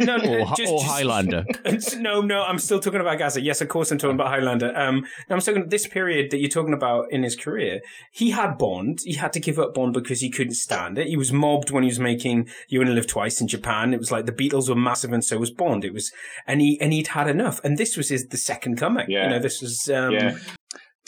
no, 0.00 0.16
no, 0.16 0.34
or, 0.40 0.46
just, 0.56 0.72
or 0.72 0.78
just- 0.80 0.86
Highlander. 0.86 1.44
no, 1.98 2.20
no, 2.20 2.42
I'm 2.42 2.58
still 2.58 2.80
talking 2.80 3.00
about 3.00 3.18
Gazza. 3.18 3.40
Yes, 3.40 3.60
of 3.60 3.68
course, 3.68 3.90
I'm 3.90 3.98
talking 3.98 4.14
about 4.14 4.28
Highlander. 4.28 4.76
Um, 4.76 5.04
no, 5.28 5.36
I'm 5.36 5.40
talking 5.40 5.68
this 5.68 5.86
period 5.86 6.30
that 6.30 6.38
you're 6.38 6.48
talking 6.50 6.72
about 6.74 7.12
in 7.12 7.22
his 7.22 7.36
career. 7.36 7.80
He 8.12 8.30
had 8.30 8.58
Bond. 8.58 9.00
He 9.04 9.14
had 9.14 9.32
to 9.34 9.40
give 9.40 9.58
up 9.58 9.74
Bond 9.74 9.92
because 9.92 10.20
he 10.20 10.30
couldn't 10.30 10.54
stand 10.54 10.98
it. 10.98 11.06
He 11.08 11.16
was 11.16 11.32
mobbed 11.32 11.70
when 11.70 11.82
he 11.82 11.88
was 11.88 12.00
making 12.00 12.48
You 12.68 12.80
Only 12.80 12.94
Live 12.94 13.06
Twice 13.06 13.40
in 13.40 13.48
Japan. 13.48 13.92
It 13.94 13.98
was 13.98 14.10
like 14.10 14.26
the 14.26 14.32
Beatles 14.32 14.68
were 14.68 14.74
massive, 14.76 15.12
and 15.12 15.24
so 15.24 15.38
was 15.38 15.50
Bond. 15.50 15.84
It 15.84 15.92
was, 15.92 16.12
and 16.46 16.60
he 16.60 16.78
and 16.80 16.92
he'd 16.92 17.08
had 17.08 17.28
enough. 17.28 17.60
And 17.64 17.76
this 17.78 17.96
was 17.96 18.08
his 18.08 18.28
the 18.28 18.36
second 18.38 18.76
coming. 18.78 19.06
Yeah. 19.08 19.24
You 19.24 19.30
know, 19.30 19.38
this 19.38 19.60
was. 19.60 19.88
Um, 19.88 20.12
Yeah. 20.12 20.38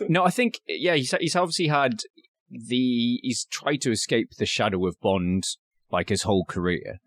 No, 0.08 0.24
I 0.24 0.30
think 0.30 0.60
yeah, 0.66 0.94
he's 0.94 1.14
he's 1.20 1.36
obviously 1.36 1.66
had 1.66 2.00
the 2.50 3.20
he's 3.22 3.44
tried 3.44 3.80
to 3.82 3.90
escape 3.90 4.32
the 4.38 4.46
shadow 4.46 4.86
of 4.86 5.00
Bond 5.00 5.44
like 5.90 6.08
his 6.08 6.22
whole 6.22 6.44
career. 6.44 6.98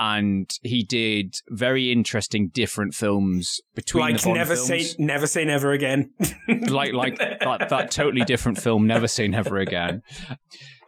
And 0.00 0.48
he 0.62 0.84
did 0.84 1.34
very 1.48 1.90
interesting 1.90 2.50
different 2.54 2.94
films 2.94 3.60
between 3.74 4.12
Like 4.12 4.26
never 4.26 4.54
films. 4.54 4.92
say 4.92 4.96
never 4.98 5.26
say 5.26 5.44
never 5.44 5.72
again. 5.72 6.12
like 6.68 6.92
like 6.92 7.18
that, 7.18 7.68
that 7.68 7.90
totally 7.90 8.24
different 8.24 8.58
film 8.60 8.86
never 8.86 9.08
say 9.08 9.26
never 9.26 9.58
again 9.58 10.02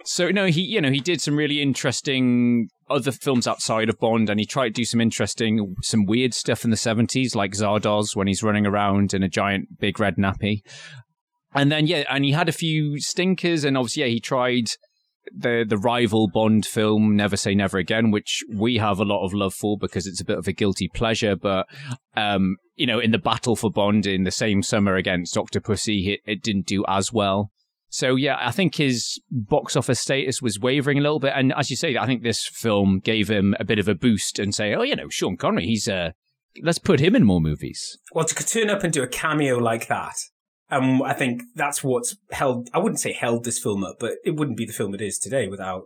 so 0.04 0.30
no 0.30 0.46
he 0.46 0.62
you 0.62 0.80
know 0.80 0.90
he 0.90 1.00
did 1.00 1.20
some 1.20 1.36
really 1.36 1.60
interesting 1.60 2.68
other 2.88 3.12
films 3.12 3.46
outside 3.46 3.88
of 3.88 3.98
bond 3.98 4.30
and 4.30 4.40
he 4.40 4.46
tried 4.46 4.68
to 4.68 4.80
do 4.80 4.84
some 4.84 5.00
interesting 5.00 5.74
some 5.82 6.04
weird 6.04 6.34
stuff 6.34 6.64
in 6.64 6.70
the 6.70 6.76
70s 6.76 7.34
like 7.34 7.52
zardoz 7.52 8.16
when 8.16 8.26
he's 8.26 8.42
running 8.42 8.66
around 8.66 9.14
in 9.14 9.22
a 9.22 9.28
giant 9.28 9.78
big 9.78 10.00
red 10.00 10.16
nappy 10.16 10.62
and 11.54 11.70
then 11.70 11.86
yeah 11.86 12.04
and 12.10 12.24
he 12.24 12.32
had 12.32 12.48
a 12.48 12.52
few 12.52 12.98
stinkers 13.00 13.64
and 13.64 13.76
obviously 13.76 14.02
yeah 14.02 14.08
he 14.08 14.20
tried 14.20 14.66
the 15.34 15.64
the 15.68 15.76
rival 15.76 16.28
Bond 16.28 16.66
film 16.66 17.16
Never 17.16 17.36
Say 17.36 17.54
Never 17.54 17.78
Again, 17.78 18.10
which 18.10 18.42
we 18.52 18.78
have 18.78 18.98
a 18.98 19.04
lot 19.04 19.24
of 19.24 19.34
love 19.34 19.54
for 19.54 19.76
because 19.78 20.06
it's 20.06 20.20
a 20.20 20.24
bit 20.24 20.38
of 20.38 20.48
a 20.48 20.52
guilty 20.52 20.88
pleasure. 20.94 21.36
But 21.36 21.66
um, 22.16 22.56
you 22.76 22.86
know, 22.86 22.98
in 22.98 23.10
the 23.10 23.18
battle 23.18 23.56
for 23.56 23.70
Bond 23.70 24.06
in 24.06 24.24
the 24.24 24.30
same 24.30 24.62
summer 24.62 24.96
against 24.96 25.36
Octopussy, 25.36 26.14
it, 26.14 26.20
it 26.24 26.42
didn't 26.42 26.66
do 26.66 26.84
as 26.88 27.12
well. 27.12 27.50
So 27.90 28.14
yeah, 28.14 28.36
I 28.40 28.52
think 28.52 28.76
his 28.76 29.20
box 29.30 29.76
office 29.76 30.00
status 30.00 30.40
was 30.40 30.60
wavering 30.60 30.98
a 30.98 31.02
little 31.02 31.18
bit, 31.18 31.32
and 31.34 31.52
as 31.56 31.70
you 31.70 31.76
say, 31.76 31.96
I 31.96 32.06
think 32.06 32.22
this 32.22 32.46
film 32.46 33.00
gave 33.00 33.28
him 33.28 33.56
a 33.58 33.64
bit 33.64 33.80
of 33.80 33.88
a 33.88 33.96
boost 33.96 34.38
and 34.38 34.54
say, 34.54 34.74
oh, 34.74 34.82
you 34.82 34.94
know, 34.94 35.08
Sean 35.08 35.36
Connery, 35.36 35.66
he's 35.66 35.88
uh, 35.88 36.12
let's 36.62 36.78
put 36.78 37.00
him 37.00 37.16
in 37.16 37.24
more 37.24 37.40
movies. 37.40 37.98
well, 38.12 38.24
to 38.24 38.34
turn 38.34 38.70
up 38.70 38.84
and 38.84 38.92
do 38.92 39.02
a 39.02 39.08
cameo 39.08 39.58
like 39.58 39.88
that. 39.88 40.14
Um, 40.70 41.02
I 41.02 41.12
think 41.14 41.42
that's 41.54 41.82
what's 41.82 42.16
held. 42.30 42.68
I 42.72 42.78
wouldn't 42.78 43.00
say 43.00 43.12
held 43.12 43.44
this 43.44 43.58
film 43.58 43.84
up, 43.84 43.96
but 43.98 44.12
it 44.24 44.36
wouldn't 44.36 44.56
be 44.56 44.64
the 44.66 44.72
film 44.72 44.94
it 44.94 45.00
is 45.00 45.18
today 45.18 45.48
without. 45.48 45.84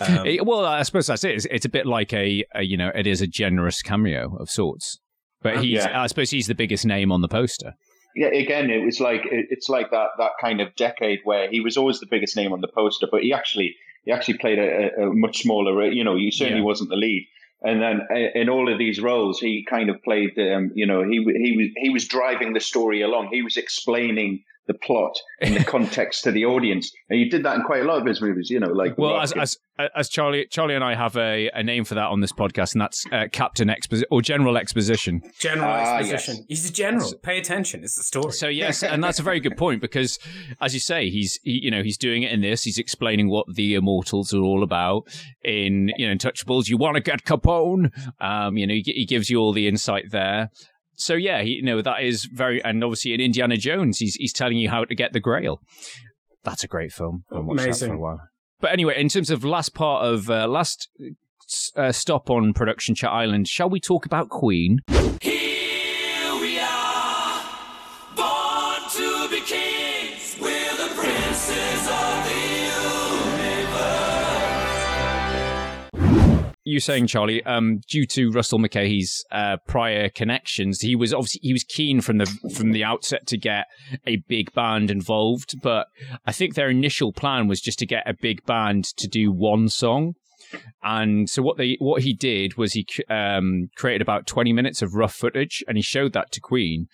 Um, 0.00 0.26
It- 0.26 0.46
well, 0.46 0.64
I 0.64 0.82
suppose 0.82 1.06
that's 1.06 1.24
it. 1.24 1.34
It's, 1.34 1.46
it's 1.50 1.64
a 1.64 1.68
bit 1.68 1.86
like 1.86 2.12
a, 2.12 2.44
a, 2.54 2.62
you 2.62 2.76
know, 2.76 2.90
it 2.94 3.06
is 3.06 3.20
a 3.20 3.26
generous 3.26 3.82
cameo 3.82 4.36
of 4.38 4.50
sorts. 4.50 4.98
But 5.42 5.58
he's, 5.58 5.84
Yeah. 5.84 6.00
I 6.02 6.06
suppose 6.06 6.30
he's 6.30 6.46
the 6.46 6.54
biggest 6.54 6.86
name 6.86 7.12
on 7.12 7.20
the 7.20 7.28
poster. 7.28 7.74
yeah, 8.16 8.28
again, 8.28 8.70
it 8.70 8.84
was 8.84 9.00
like 9.00 9.22
it, 9.26 9.46
it's 9.50 9.68
like 9.68 9.90
that 9.90 10.08
that 10.18 10.30
kind 10.40 10.60
of 10.60 10.74
decade 10.76 11.20
where 11.24 11.50
he 11.50 11.60
was 11.60 11.76
always 11.76 11.98
the 12.00 12.06
biggest 12.06 12.36
name 12.36 12.52
on 12.52 12.60
the 12.60 12.68
poster, 12.68 13.06
but 13.10 13.22
he 13.22 13.32
actually 13.32 13.74
he 14.04 14.12
actually 14.12 14.38
played 14.38 14.58
a, 14.58 14.90
a, 15.02 15.10
a 15.10 15.14
much 15.14 15.42
smaller. 15.42 15.84
You 15.90 16.04
know, 16.04 16.16
he 16.16 16.30
certainly 16.30 16.60
Yeah. 16.60 16.64
wasn't 16.66 16.90
the 16.90 16.96
lead. 16.96 17.26
And 17.64 17.80
then 17.80 18.02
uh, 18.10 18.38
in 18.38 18.50
all 18.50 18.70
of 18.70 18.78
these 18.78 19.00
roles, 19.00 19.40
he 19.40 19.64
kind 19.68 19.88
of 19.88 20.02
played. 20.02 20.38
Um, 20.38 20.72
you 20.74 20.86
know, 20.86 21.02
he 21.02 21.16
he 21.16 21.56
was 21.56 21.68
he 21.76 21.90
was 21.90 22.06
driving 22.06 22.52
the 22.52 22.60
story 22.60 23.00
along. 23.00 23.30
He 23.32 23.42
was 23.42 23.56
explaining 23.56 24.44
the 24.66 24.74
plot 24.74 25.14
and 25.40 25.54
the 25.56 25.64
context 25.64 26.24
to 26.24 26.32
the 26.32 26.44
audience, 26.44 26.90
and 27.10 27.18
you 27.20 27.28
did 27.30 27.44
that 27.44 27.56
in 27.56 27.62
quite 27.62 27.82
a 27.82 27.84
lot 27.84 28.00
of 28.00 28.06
his 28.06 28.20
movies. 28.22 28.48
You 28.50 28.60
know, 28.60 28.68
like 28.72 28.96
Well, 28.98 29.20
as, 29.20 29.32
as 29.32 29.58
as 29.96 30.08
Charlie 30.08 30.46
Charlie 30.50 30.74
and 30.74 30.84
I 30.84 30.94
have 30.94 31.16
a, 31.16 31.50
a 31.52 31.62
name 31.62 31.84
for 31.84 31.94
that 31.96 32.06
on 32.06 32.20
this 32.20 32.32
podcast, 32.32 32.72
and 32.74 32.80
that's 32.80 33.04
uh, 33.12 33.24
Captain 33.32 33.68
Exposition 33.68 34.06
or 34.10 34.22
General 34.22 34.56
Exposition. 34.56 35.20
General 35.38 35.68
Ah, 35.70 35.96
exposition. 35.98 36.36
yes. 36.36 36.44
He's 36.48 36.70
a 36.70 36.72
general. 36.72 37.12
Pay 37.22 37.38
attention. 37.38 37.82
It's 37.84 37.96
the 37.96 38.02
story. 38.04 38.32
So 38.32 38.48
yes, 38.48 38.82
and 38.82 39.02
that's 39.02 39.18
a 39.18 39.22
very 39.22 39.40
good 39.40 39.56
point 39.56 39.80
because, 39.80 40.18
as 40.60 40.72
you 40.74 40.80
say, 40.80 41.10
he's 41.10 41.38
he, 41.42 41.60
you 41.64 41.70
know 41.70 41.82
he's 41.82 41.98
doing 41.98 42.22
it 42.22 42.32
in 42.32 42.40
this. 42.40 42.62
He's 42.62 42.78
explaining 42.78 43.28
what 43.28 43.46
the 43.54 43.74
Immortals 43.74 44.32
are 44.32 44.40
all 44.42 44.62
about 44.62 45.04
in 45.44 45.90
you 45.96 46.08
know 46.08 46.14
Untouchables. 46.14 46.68
You 46.68 46.76
want 46.78 46.94
to 46.96 47.02
get 47.02 47.24
Capone? 47.24 47.90
Um, 48.20 48.56
you 48.56 48.66
know 48.66 48.74
he, 48.74 48.82
he 48.86 49.04
gives 49.06 49.28
you 49.28 49.38
all 49.40 49.52
the 49.52 49.68
insight 49.68 50.10
there. 50.10 50.50
So 50.96 51.14
yeah, 51.14 51.42
he, 51.42 51.50
you 51.50 51.62
know 51.62 51.82
that 51.82 52.02
is 52.02 52.24
very 52.24 52.62
and 52.62 52.82
obviously 52.82 53.14
in 53.14 53.20
Indiana 53.20 53.56
Jones, 53.56 53.98
he's 53.98 54.14
he's 54.14 54.32
telling 54.32 54.56
you 54.56 54.70
how 54.70 54.84
to 54.84 54.94
get 54.94 55.12
the 55.12 55.20
Grail. 55.20 55.60
That's 56.42 56.62
a 56.62 56.68
great 56.68 56.92
film. 56.92 57.24
I 57.32 57.36
that 57.36 57.50
Amazing. 57.50 57.90
for 57.90 57.94
a 57.94 57.98
while. 57.98 58.20
But 58.60 58.72
anyway, 58.72 59.00
in 59.00 59.08
terms 59.08 59.30
of 59.30 59.44
last 59.44 59.74
part 59.74 60.04
of 60.04 60.30
uh, 60.30 60.46
last 60.46 60.88
uh, 61.76 61.92
stop 61.92 62.30
on 62.30 62.52
production 62.52 62.94
chat 62.94 63.10
island, 63.10 63.48
shall 63.48 63.68
we 63.68 63.80
talk 63.80 64.06
about 64.06 64.28
Queen? 64.28 64.80
You 76.66 76.80
saying, 76.80 77.08
Charlie, 77.08 77.44
um, 77.44 77.80
due 77.86 78.06
to 78.06 78.30
Russell 78.30 78.58
Mulcahy's 78.58 79.22
uh, 79.30 79.58
prior 79.68 80.08
connections, 80.08 80.80
he 80.80 80.96
was 80.96 81.12
obviously 81.12 81.40
he 81.42 81.52
was 81.52 81.62
keen 81.62 82.00
from 82.00 82.16
the 82.16 82.26
from 82.54 82.72
the 82.72 82.82
outset 82.82 83.26
to 83.28 83.36
get 83.36 83.66
a 84.06 84.16
big 84.28 84.52
band 84.54 84.90
involved. 84.90 85.60
But 85.60 85.88
I 86.24 86.32
think 86.32 86.54
their 86.54 86.70
initial 86.70 87.12
plan 87.12 87.48
was 87.48 87.60
just 87.60 87.78
to 87.80 87.86
get 87.86 88.08
a 88.08 88.14
big 88.14 88.46
band 88.46 88.84
to 88.96 89.06
do 89.06 89.30
one 89.30 89.68
song. 89.68 90.14
And 90.82 91.28
so 91.28 91.42
what 91.42 91.58
they 91.58 91.76
what 91.80 92.02
he 92.02 92.14
did 92.14 92.56
was 92.56 92.72
he 92.72 92.86
um, 93.10 93.68
created 93.76 94.00
about 94.00 94.26
twenty 94.26 94.52
minutes 94.52 94.80
of 94.80 94.94
rough 94.94 95.14
footage, 95.14 95.62
and 95.68 95.76
he 95.76 95.82
showed 95.82 96.12
that 96.14 96.32
to 96.32 96.40
Queen, 96.40 96.88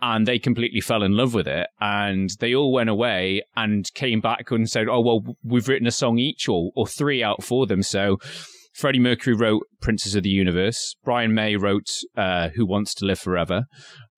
and 0.00 0.26
they 0.26 0.38
completely 0.40 0.80
fell 0.80 1.02
in 1.02 1.16
love 1.16 1.34
with 1.34 1.46
it. 1.46 1.68
And 1.80 2.30
they 2.40 2.54
all 2.54 2.72
went 2.72 2.90
away 2.90 3.42
and 3.54 3.92
came 3.94 4.20
back 4.20 4.50
and 4.50 4.68
said, 4.68 4.88
"Oh 4.88 5.00
well, 5.00 5.36
we've 5.44 5.68
written 5.68 5.86
a 5.86 5.92
song 5.92 6.18
each, 6.18 6.48
or 6.48 6.72
or 6.74 6.86
three 6.86 7.22
out 7.22 7.44
for 7.44 7.66
them." 7.66 7.82
So 7.82 8.18
Freddie 8.72 8.98
Mercury 8.98 9.36
wrote 9.36 9.62
Princes 9.80 10.14
of 10.14 10.22
the 10.22 10.30
Universe. 10.30 10.94
Brian 11.04 11.34
May 11.34 11.56
wrote 11.56 11.88
uh, 12.16 12.48
Who 12.50 12.66
Wants 12.66 12.94
to 12.94 13.04
Live 13.06 13.18
Forever. 13.18 13.64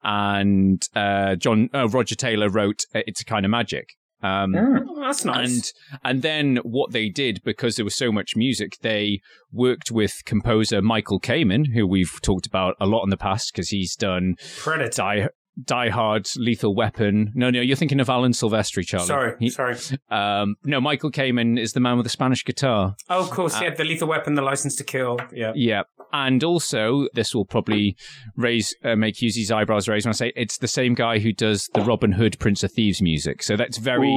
And 0.03 0.83
uh, 0.95 1.37
John 1.37 1.69
uh, 1.75 1.89
Roger 1.89 2.15
Taylor 2.15 2.49
wrote 2.49 2.85
uh, 2.95 3.01
It's 3.07 3.21
a 3.21 3.25
Kind 3.25 3.45
of 3.45 3.51
Magic. 3.51 3.89
Um, 4.23 4.55
Oh, 4.57 5.01
that's 5.03 5.25
nice. 5.25 5.49
and 5.51 5.73
and 6.03 6.23
then 6.23 6.57
what 6.63 6.93
they 6.93 7.11
did 7.11 7.41
because 7.45 7.77
there 7.77 7.85
was 7.85 7.95
so 7.95 8.11
much 8.11 8.37
music, 8.37 8.79
they 8.81 9.21
worked 9.53 9.91
with 9.91 10.23
composer 10.25 10.81
Michael 10.81 11.21
Kamen, 11.21 11.75
who 11.75 11.87
we've 11.87 12.21
talked 12.23 12.47
about 12.47 12.75
a 12.81 12.87
lot 12.87 13.03
in 13.03 13.11
the 13.11 13.19
past 13.19 13.53
because 13.53 13.69
he's 13.69 13.95
done 13.95 14.37
Predator. 14.57 14.97
Die, 14.97 15.29
Die 15.63 15.89
Hard, 15.89 16.27
Lethal 16.37 16.75
Weapon. 16.75 17.31
No, 17.35 17.51
no, 17.51 17.61
you're 17.61 17.77
thinking 17.77 18.01
of 18.01 18.09
Alan 18.11 18.33
Silvestri, 18.33 18.85
Charlie. 18.87 19.07
Sorry, 19.07 19.35
He- 19.39 19.51
sorry. 19.51 19.77
Um, 20.11 20.57
no, 20.65 20.81
Michael 20.81 21.11
Kamen 21.11 21.59
is 21.59 21.73
the 21.75 21.81
man 21.81 21.97
with 21.97 22.05
the 22.05 22.11
Spanish 22.11 22.45
guitar. 22.45 22.97
Oh, 23.09 23.21
of 23.21 23.31
course, 23.31 23.55
Uh, 23.57 23.65
yeah, 23.65 23.75
the 23.75 23.85
lethal 23.85 24.09
weapon, 24.09 24.35
the 24.35 24.43
license 24.43 24.75
to 24.77 24.85
kill. 24.85 25.19
Yeah. 25.33 25.53
Yeah. 25.55 25.83
And 26.13 26.45
also, 26.45 27.09
this 27.15 27.35
will 27.35 27.45
probably 27.45 27.97
raise 28.37 28.77
uh, 28.85 28.95
make 28.95 29.17
Hughesy's 29.17 29.51
eyebrows 29.51 29.89
raise 29.89 30.05
when 30.05 30.11
I 30.11 30.15
say 30.15 30.33
it's 30.37 30.59
the 30.59 30.69
same 30.69 30.95
guy 30.95 31.19
who 31.19 31.33
does 31.33 31.69
the 31.75 31.81
Robin 31.81 32.13
Hood 32.13 32.39
Prince 32.39 32.63
of 32.63 32.71
Thieves 32.71 33.03
music. 33.03 33.43
So 33.43 33.57
that's 33.57 33.79
very. 33.79 34.13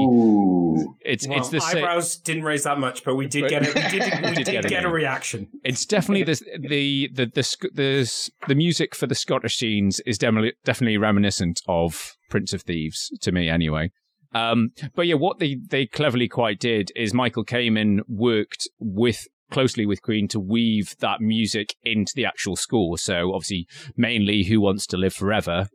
It's 1.02 1.28
Well, 1.28 1.38
it's 1.39 1.50
the 1.50 1.60
eyebrows 1.63 2.17
didn't 2.17 2.43
raise 2.43 2.63
that 2.65 2.78
much, 2.80 3.04
but 3.04 3.15
we 3.15 3.26
did 3.26 3.50
get 3.50 3.63
it. 3.63 3.73
We 3.73 3.82
did, 4.00 4.04
we 4.23 4.36
did, 4.36 4.45
did 4.45 4.52
get 4.52 4.67
get, 4.67 4.86
a 4.86 4.89
reaction. 4.89 5.47
It's 5.63 5.86
definitely 5.88 6.23
the 6.23 6.39
the 6.67 7.10
the 7.13 7.26
the 7.34 7.69
the, 7.73 8.00
s- 8.02 8.30
the 8.47 8.54
music 8.56 8.93
for 8.93 9.08
the 9.08 9.15
Scottish 9.15 9.58
scenes 9.58 10.00
is 10.02 10.19
definitely 10.19 10.54
definitely 10.65 10.97
reminiscent 10.97 11.26
of 11.67 12.15
Prince 12.29 12.53
of 12.53 12.63
Thieves 12.63 13.11
to 13.21 13.31
me, 13.31 13.49
anyway. 13.49 13.91
Um, 14.33 14.69
but 14.95 15.07
yeah, 15.07 15.15
what 15.15 15.39
they 15.39 15.57
they 15.69 15.85
cleverly 15.85 16.27
quite 16.27 16.59
did 16.59 16.91
is 16.95 17.13
Michael 17.13 17.45
Kamen 17.45 17.99
worked 18.07 18.67
with 18.79 19.27
closely 19.51 19.85
with 19.85 20.01
Queen 20.01 20.27
to 20.27 20.39
weave 20.39 20.95
that 20.99 21.21
music 21.21 21.75
into 21.83 22.11
the 22.15 22.25
actual 22.25 22.55
score. 22.55 22.97
So 22.97 23.33
obviously, 23.33 23.67
mainly 23.95 24.43
"Who 24.43 24.61
Wants 24.61 24.85
to 24.87 24.97
Live 24.97 25.13
Forever." 25.13 25.67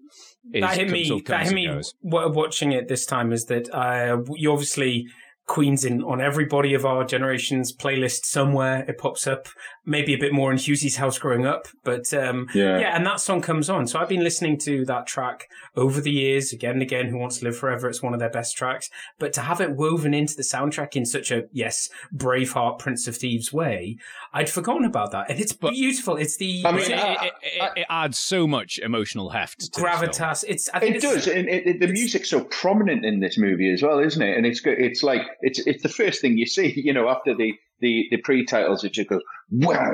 Is, 0.52 0.60
that 0.60 0.76
hit 0.76 0.90
me. 0.90 1.04
sort 1.04 1.22
of 1.22 1.26
That 1.28 1.46
hit 1.46 1.54
me. 1.54 1.82
Watching 2.02 2.72
it 2.72 2.88
this 2.88 3.06
time 3.06 3.32
is 3.32 3.46
that 3.46 3.72
uh, 3.74 4.18
you 4.34 4.52
obviously 4.52 5.06
Queen's 5.46 5.84
in 5.84 6.02
on 6.02 6.20
everybody 6.20 6.74
of 6.74 6.84
our 6.84 7.04
generation's 7.04 7.74
playlist 7.74 8.24
somewhere. 8.24 8.84
It 8.88 8.98
pops 8.98 9.26
up, 9.26 9.48
maybe 9.84 10.14
a 10.14 10.18
bit 10.18 10.32
more 10.32 10.52
in 10.52 10.58
Hughesy's 10.58 10.96
house 10.96 11.18
growing 11.18 11.44
up, 11.44 11.66
but 11.82 12.12
um, 12.14 12.46
Yeah. 12.54 12.78
yeah, 12.78 12.96
and 12.96 13.04
that 13.04 13.20
song 13.20 13.40
comes 13.42 13.68
on. 13.68 13.86
So 13.88 13.98
I've 13.98 14.08
been 14.08 14.22
listening 14.22 14.56
to 14.58 14.84
that 14.84 15.06
track 15.06 15.48
over 15.76 16.00
the 16.00 16.10
years, 16.12 16.52
again 16.52 16.72
and 16.74 16.82
again. 16.82 17.08
Who 17.08 17.18
wants 17.18 17.38
to 17.38 17.44
live 17.46 17.56
forever? 17.56 17.88
It's 17.88 18.02
one 18.02 18.14
of 18.14 18.20
their 18.20 18.30
best 18.30 18.56
tracks. 18.56 18.90
But 19.18 19.32
to 19.34 19.40
have 19.40 19.60
it 19.60 19.72
woven 19.74 20.14
into 20.14 20.36
the 20.36 20.42
soundtrack 20.44 20.94
in 20.94 21.04
such 21.04 21.30
a 21.32 21.44
yes, 21.52 21.88
Braveheart, 22.14 22.78
Prince 22.78 23.08
of 23.08 23.16
Thieves 23.16 23.52
way, 23.52 23.96
I'd 24.32 24.48
forgotten 24.50 24.84
about 24.84 25.10
that, 25.12 25.30
and 25.30 25.40
it's 25.40 25.52
beautiful. 25.52 26.16
It's 26.16 26.36
the 26.36 26.62
I 26.64 26.72
mean, 26.72 26.80
It, 26.82 26.90
it's 26.90 26.92
I- 27.02 27.12
it, 27.26 27.32
it, 27.42 27.72
it 27.80 27.86
adds 27.90 28.18
so 28.18 28.46
much 28.46 28.78
emotional 28.78 29.30
heft. 29.30 29.60
To 29.60 29.66
this 29.70 29.76
film. 29.76 29.86
gravitas. 29.86 30.44
It's 30.46 30.68
I 30.72 30.78
think 30.80 30.96
It 30.96 31.04
it's, 31.04 31.04
does, 31.04 31.26
and 31.26 31.48
it, 31.48 31.66
it, 31.66 31.80
the 31.80 31.88
music's 31.88 32.30
so 32.30 32.44
prominent 32.44 33.04
in 33.04 33.20
this 33.20 33.36
movie 33.38 33.72
as 33.72 33.82
well, 33.82 33.98
isn't 33.98 34.22
it? 34.22 34.36
And 34.36 34.46
it's 34.46 34.60
good. 34.60 34.78
It's 34.78 35.02
like 35.02 35.22
it's 35.40 35.58
it's 35.66 35.82
the 35.82 35.88
first 35.88 36.20
thing 36.20 36.38
you 36.38 36.46
see, 36.46 36.72
you 36.84 36.92
know, 36.92 37.08
after 37.08 37.34
the 37.34 37.52
the 37.82 38.06
the 38.10 38.16
pre-titles. 38.16 38.82
It 38.84 38.92
just 38.94 39.10
goes 39.10 39.20
wow, 39.50 39.90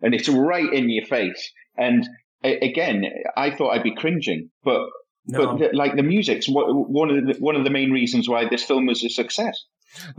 and 0.00 0.14
it's 0.14 0.28
right 0.30 0.72
in 0.72 0.88
your 0.88 1.04
face. 1.04 1.52
And 1.76 2.08
a- 2.42 2.58
again, 2.70 3.04
I 3.36 3.50
thought 3.50 3.70
I'd 3.74 3.82
be 3.82 3.94
cringing, 3.94 4.50
but 4.64 4.80
No. 5.26 5.38
but 5.38 5.58
the, 5.58 5.76
like 5.76 5.94
the 5.96 6.02
music's 6.02 6.46
one 6.48 7.10
of 7.10 7.26
the, 7.26 7.34
one 7.38 7.56
of 7.56 7.64
the 7.64 7.70
main 7.70 7.90
reasons 7.90 8.28
why 8.28 8.48
this 8.48 8.64
film 8.64 8.86
was 8.86 9.04
a 9.04 9.08
success. 9.10 9.56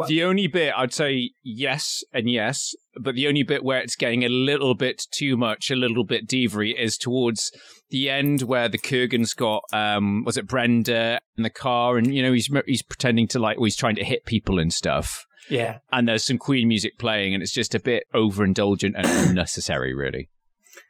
The 0.07 0.23
only 0.23 0.45
bit 0.45 0.71
I'd 0.77 0.93
say 0.93 1.31
yes 1.43 2.03
and 2.13 2.29
yes, 2.29 2.75
but 3.01 3.15
the 3.15 3.27
only 3.27 3.41
bit 3.41 3.63
where 3.63 3.79
it's 3.79 3.95
getting 3.95 4.23
a 4.23 4.29
little 4.29 4.75
bit 4.75 5.01
too 5.09 5.35
much, 5.35 5.71
a 5.71 5.75
little 5.75 6.03
bit 6.05 6.27
devery, 6.27 6.75
is 6.79 6.95
towards 6.95 7.51
the 7.89 8.07
end 8.07 8.43
where 8.43 8.69
the 8.69 8.77
Kurgan's 8.77 9.33
got 9.33 9.63
um 9.73 10.23
was 10.25 10.37
it 10.37 10.45
Brenda 10.47 11.19
in 11.37 11.43
the 11.43 11.49
car, 11.49 11.97
and 11.97 12.13
you 12.15 12.21
know 12.21 12.33
he's 12.33 12.49
he's 12.67 12.83
pretending 12.83 13.27
to 13.29 13.39
like 13.39 13.57
well, 13.57 13.65
he's 13.65 13.75
trying 13.75 13.95
to 13.95 14.03
hit 14.03 14.25
people 14.25 14.59
and 14.59 14.71
stuff, 14.71 15.25
yeah. 15.49 15.79
and 15.91 16.07
there's 16.07 16.23
some 16.25 16.37
Queen 16.37 16.67
music 16.67 16.97
playing, 16.97 17.33
and 17.33 17.41
it's 17.43 17.51
just 17.53 17.73
a 17.75 17.79
bit 17.79 18.03
overindulgent 18.13 18.93
and 18.95 19.05
unnecessary, 19.29 19.93
really. 19.93 20.29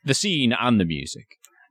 The 0.05 0.13
scene 0.13 0.53
and 0.59 0.79
the 0.79 0.85
music. 0.85 1.25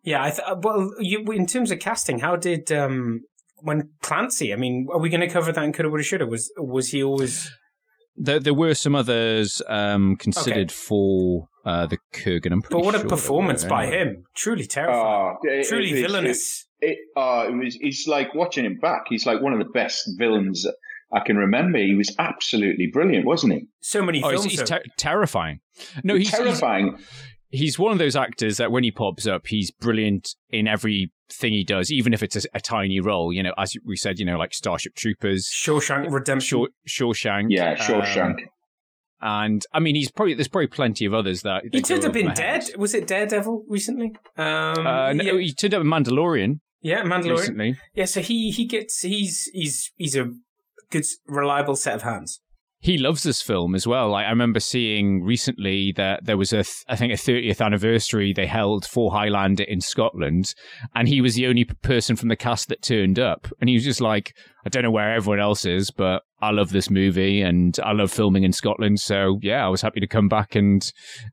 Yeah, 0.04 0.22
I 0.24 0.30
th- 0.30 0.40
uh, 0.46 0.56
well, 0.60 0.90
you, 0.98 1.20
in 1.32 1.46
terms 1.46 1.70
of 1.70 1.78
casting, 1.78 2.18
how 2.18 2.36
did 2.36 2.70
um 2.72 3.20
when 3.60 3.90
Clancy? 4.02 4.52
I 4.52 4.56
mean, 4.56 4.88
are 4.92 4.98
we 4.98 5.08
going 5.08 5.20
to 5.20 5.28
cover 5.28 5.52
that 5.52 5.62
in 5.64 5.72
Coulda, 5.72 5.88
Woulda, 5.90 6.02
Shoulda? 6.02 6.26
Was 6.26 6.50
was 6.56 6.88
he 6.90 7.02
always? 7.02 7.50
There, 8.16 8.40
there 8.40 8.52
were 8.54 8.74
some 8.74 8.94
others 8.94 9.62
um, 9.68 10.16
considered 10.16 10.70
for 10.70 11.48
uh, 11.64 11.86
the 11.86 11.96
Kurgan. 12.12 12.52
I'm 12.52 12.60
But 12.68 12.80
what 12.84 12.94
a 12.94 12.98
sure 12.98 13.08
there 13.08 13.08
performance 13.08 13.62
were, 13.62 13.70
by 13.70 13.86
anyway. 13.86 13.98
him! 14.02 14.24
Truly 14.34 14.66
terrifying. 14.66 15.36
Oh, 15.42 15.48
it- 15.48 15.68
Truly 15.68 15.90
it- 15.92 15.98
it- 15.98 16.02
villainous. 16.02 16.66
It, 16.80 16.90
it, 16.90 16.98
uh, 17.16 17.46
it 17.48 17.52
was. 17.54 17.78
It's 17.80 18.06
like 18.08 18.34
watching 18.34 18.64
him 18.66 18.78
back. 18.78 19.04
He's 19.08 19.24
like 19.24 19.40
one 19.40 19.52
of 19.52 19.60
the 19.60 19.72
best 19.72 20.02
villains 20.18 20.66
I 21.14 21.20
can 21.20 21.36
remember. 21.36 21.78
He 21.78 21.94
was 21.94 22.14
absolutely 22.18 22.88
brilliant, 22.92 23.26
wasn't 23.26 23.52
he? 23.54 23.66
So 23.80 24.02
many 24.02 24.22
Oh, 24.22 24.30
films. 24.30 24.44
he's 24.44 24.58
though. 24.60 24.64
ter- 24.64 24.82
terrifying. 24.96 25.60
No, 26.04 26.14
he's 26.14 26.30
terrifying. 26.30 26.96
He's, 27.50 27.60
he's 27.60 27.78
one 27.78 27.92
of 27.92 27.98
those 27.98 28.16
actors 28.16 28.56
that 28.56 28.72
when 28.72 28.82
he 28.84 28.90
pops 28.90 29.26
up, 29.26 29.46
he's 29.46 29.70
brilliant 29.70 30.34
in 30.50 30.66
everything 30.66 31.10
he 31.52 31.64
does, 31.64 31.92
even 31.92 32.14
if 32.14 32.22
it's 32.22 32.36
a, 32.36 32.42
a 32.54 32.60
tiny 32.60 32.98
role. 33.00 33.32
You 33.32 33.42
know, 33.42 33.52
as 33.58 33.74
we 33.84 33.96
said, 33.96 34.18
you 34.18 34.24
know, 34.24 34.38
like 34.38 34.54
Starship 34.54 34.94
Troopers, 34.94 35.50
Shawshank 35.54 36.10
Redemption. 36.10 36.66
Shaw, 36.86 37.12
Shawshank. 37.12 37.46
Yeah, 37.50 37.76
Shawshank. 37.76 38.30
um, 38.30 38.36
and 39.20 39.62
I 39.72 39.78
mean, 39.80 39.94
he's 39.94 40.10
probably 40.10 40.34
there's 40.34 40.48
probably 40.48 40.66
plenty 40.68 41.04
of 41.04 41.14
others 41.14 41.42
that 41.42 41.62
he 41.64 41.68
that 41.68 41.82
go 41.82 41.94
turned 41.94 42.04
up 42.06 42.16
in 42.16 42.24
my 42.26 42.30
head. 42.30 42.36
Dead. 42.64 42.76
Was 42.76 42.94
it 42.94 43.06
Daredevil 43.06 43.64
recently? 43.68 44.12
Um, 44.36 44.86
Uh, 44.86 45.12
no, 45.12 45.24
yeah. 45.24 45.38
he 45.40 45.52
turned 45.54 45.74
up 45.74 45.82
in 45.82 45.86
Mandalorian. 45.86 46.60
Yeah, 46.80 47.02
Mandalorian. 47.04 47.38
recently. 47.38 47.76
Yeah, 47.94 48.06
so 48.06 48.20
he 48.20 48.50
he 48.50 48.64
gets 48.66 49.00
he's 49.02 49.48
he's 49.52 49.92
he's 49.96 50.16
a 50.16 50.28
good 50.92 51.04
reliable 51.26 51.74
set 51.74 51.94
of 51.94 52.02
hands. 52.02 52.41
He 52.82 52.98
loves 52.98 53.22
this 53.22 53.40
film 53.40 53.76
as 53.76 53.86
well. 53.86 54.10
Like 54.10 54.26
I 54.26 54.30
remember 54.30 54.58
seeing 54.58 55.22
recently 55.22 55.92
that 55.92 56.24
there 56.26 56.36
was 56.36 56.52
a, 56.52 56.64
th- 56.64 56.84
I 56.88 56.96
think 56.96 57.12
a 57.12 57.16
30th 57.16 57.64
anniversary 57.64 58.32
they 58.32 58.46
held 58.46 58.84
for 58.84 59.12
Highlander 59.12 59.62
in 59.62 59.80
Scotland, 59.80 60.52
and 60.94 61.06
he 61.06 61.20
was 61.20 61.36
the 61.36 61.46
only 61.46 61.64
person 61.64 62.16
from 62.16 62.28
the 62.28 62.36
cast 62.36 62.68
that 62.68 62.82
turned 62.82 63.18
up, 63.20 63.46
and 63.60 63.68
he 63.68 63.76
was 63.76 63.84
just 63.84 64.00
like, 64.00 64.34
I 64.66 64.68
don't 64.68 64.82
know 64.82 64.90
where 64.90 65.14
everyone 65.14 65.38
else 65.40 65.64
is, 65.64 65.90
but 65.92 66.22
I 66.40 66.50
love 66.50 66.70
this 66.70 66.90
movie 66.90 67.40
and 67.40 67.78
I 67.84 67.92
love 67.92 68.10
filming 68.12 68.42
in 68.42 68.52
Scotland, 68.52 68.98
so 69.00 69.38
yeah, 69.42 69.64
I 69.64 69.68
was 69.68 69.80
happy 69.82 70.00
to 70.00 70.06
come 70.08 70.28
back 70.28 70.54
and 70.56 70.82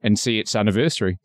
and 0.03 0.19
see 0.19 0.37
its 0.39 0.55
anniversary. 0.55 1.17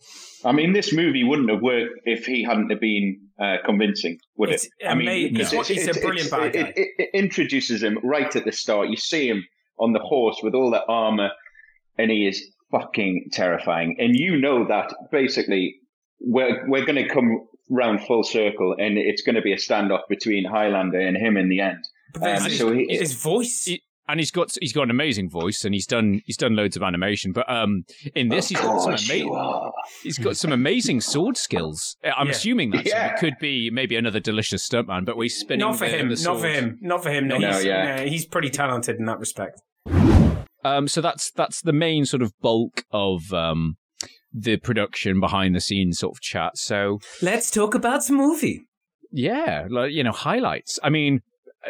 I 0.42 0.52
mean, 0.52 0.72
this 0.72 0.92
movie 0.92 1.22
wouldn't 1.24 1.50
have 1.50 1.60
worked 1.62 1.92
if 2.04 2.24
he 2.26 2.44
hadn't 2.44 2.70
have 2.70 2.80
been 2.80 3.18
uh, 3.38 3.56
convincing, 3.64 4.18
would 4.36 4.50
It's 4.50 4.64
it? 4.64 4.86
I 4.88 4.94
mean, 4.94 5.08
ama- 5.08 5.16
he's- 5.38 5.50
because 5.50 5.68
he's 5.68 5.88
a 5.96 6.00
brilliant 6.00 6.30
bad 6.30 6.56
it. 6.56 6.72
It, 6.76 6.88
it 6.98 7.08
introduces 7.14 7.82
him 7.82 7.98
right 8.02 8.34
at 8.34 8.44
the 8.46 8.52
start. 8.52 8.88
You 8.88 8.96
see 8.96 9.28
him 9.28 9.44
on 9.78 9.92
the 9.92 9.98
horse 9.98 10.40
with 10.42 10.54
all 10.54 10.70
the 10.70 10.84
armor, 10.86 11.30
and 11.98 12.10
he 12.10 12.26
is 12.26 12.44
fucking 12.70 13.30
terrifying. 13.32 13.96
And 13.98 14.16
you 14.16 14.40
know 14.40 14.66
that 14.66 14.92
basically 15.10 15.76
we're 16.20 16.68
we're 16.68 16.84
going 16.84 17.02
to 17.02 17.08
come 17.08 17.46
round 17.70 18.04
full 18.04 18.24
circle, 18.24 18.74
and 18.78 18.98
it's 18.98 19.22
going 19.22 19.36
to 19.36 19.42
be 19.42 19.52
a 19.52 19.56
standoff 19.56 20.02
between 20.08 20.44
Highlander 20.44 21.00
and 21.00 21.16
him 21.16 21.36
in 21.36 21.48
the 21.48 21.60
end. 21.60 21.84
But 22.12 22.22
Um, 22.22 22.44
his, 22.44 22.58
so 22.58 22.72
he, 22.72 22.86
his 22.88 23.14
voice. 23.14 23.68
And 24.08 24.20
he's 24.20 24.30
got 24.30 24.54
he's 24.60 24.72
got 24.72 24.82
an 24.82 24.90
amazing 24.90 25.30
voice, 25.30 25.64
and 25.64 25.74
he's 25.74 25.86
done 25.86 26.20
he's 26.26 26.36
done 26.36 26.54
loads 26.56 26.76
of 26.76 26.82
animation. 26.82 27.32
But 27.32 27.50
um, 27.50 27.84
in 28.14 28.28
this, 28.28 28.48
he's 28.48 28.58
got 28.60 28.80
some 28.80 28.90
course 28.90 29.08
amazing 29.10 29.70
he's 30.02 30.18
got 30.18 30.36
some 30.36 30.52
amazing 30.52 31.00
sword 31.00 31.36
skills. 31.36 31.96
I'm 32.04 32.26
Yeah. 32.26 32.32
assuming 32.32 32.70
that 32.72 32.86
so 32.86 32.94
Yeah. 32.96 33.14
it 33.14 33.18
could 33.18 33.34
be 33.40 33.70
maybe 33.70 33.96
another 33.96 34.20
delicious 34.20 34.66
stuntman, 34.68 35.04
but 35.04 35.16
we're 35.16 35.28
spinning. 35.28 35.60
Not 35.60 35.76
for 35.78 35.88
the- 35.88 35.96
him. 35.96 36.08
the 36.08 36.22
Not 36.22 36.40
for 36.40 36.48
him. 36.48 36.78
Not 36.80 37.02
for 37.02 37.10
him. 37.10 37.28
No, 37.28 37.38
No, 37.38 37.52
he's, 37.52 37.64
yeah. 37.64 37.96
no, 37.96 38.06
he's 38.06 38.26
pretty 38.26 38.50
talented 38.50 38.96
in 38.98 39.06
that 39.06 39.18
respect. 39.18 39.60
Um, 40.64 40.88
so 40.88 41.00
that's 41.00 41.30
that's 41.30 41.60
the 41.60 41.72
main 41.72 42.04
sort 42.06 42.22
of 42.22 42.32
bulk 42.40 42.84
of 42.90 43.32
um 43.32 43.76
the 44.32 44.56
production 44.56 45.20
behind 45.20 45.54
the 45.54 45.60
scenes 45.60 45.98
sort 45.98 46.16
of 46.16 46.20
chat. 46.20 46.56
So 46.56 46.98
Let's 47.22 47.50
talk 47.50 47.74
about 47.74 48.06
the 48.06 48.14
movie. 48.14 48.66
yeah, 49.12 49.66
like, 49.70 49.92
you 49.92 50.02
know, 50.02 50.10
highlights. 50.12 50.78
I 50.82 50.90
mean, 50.90 51.20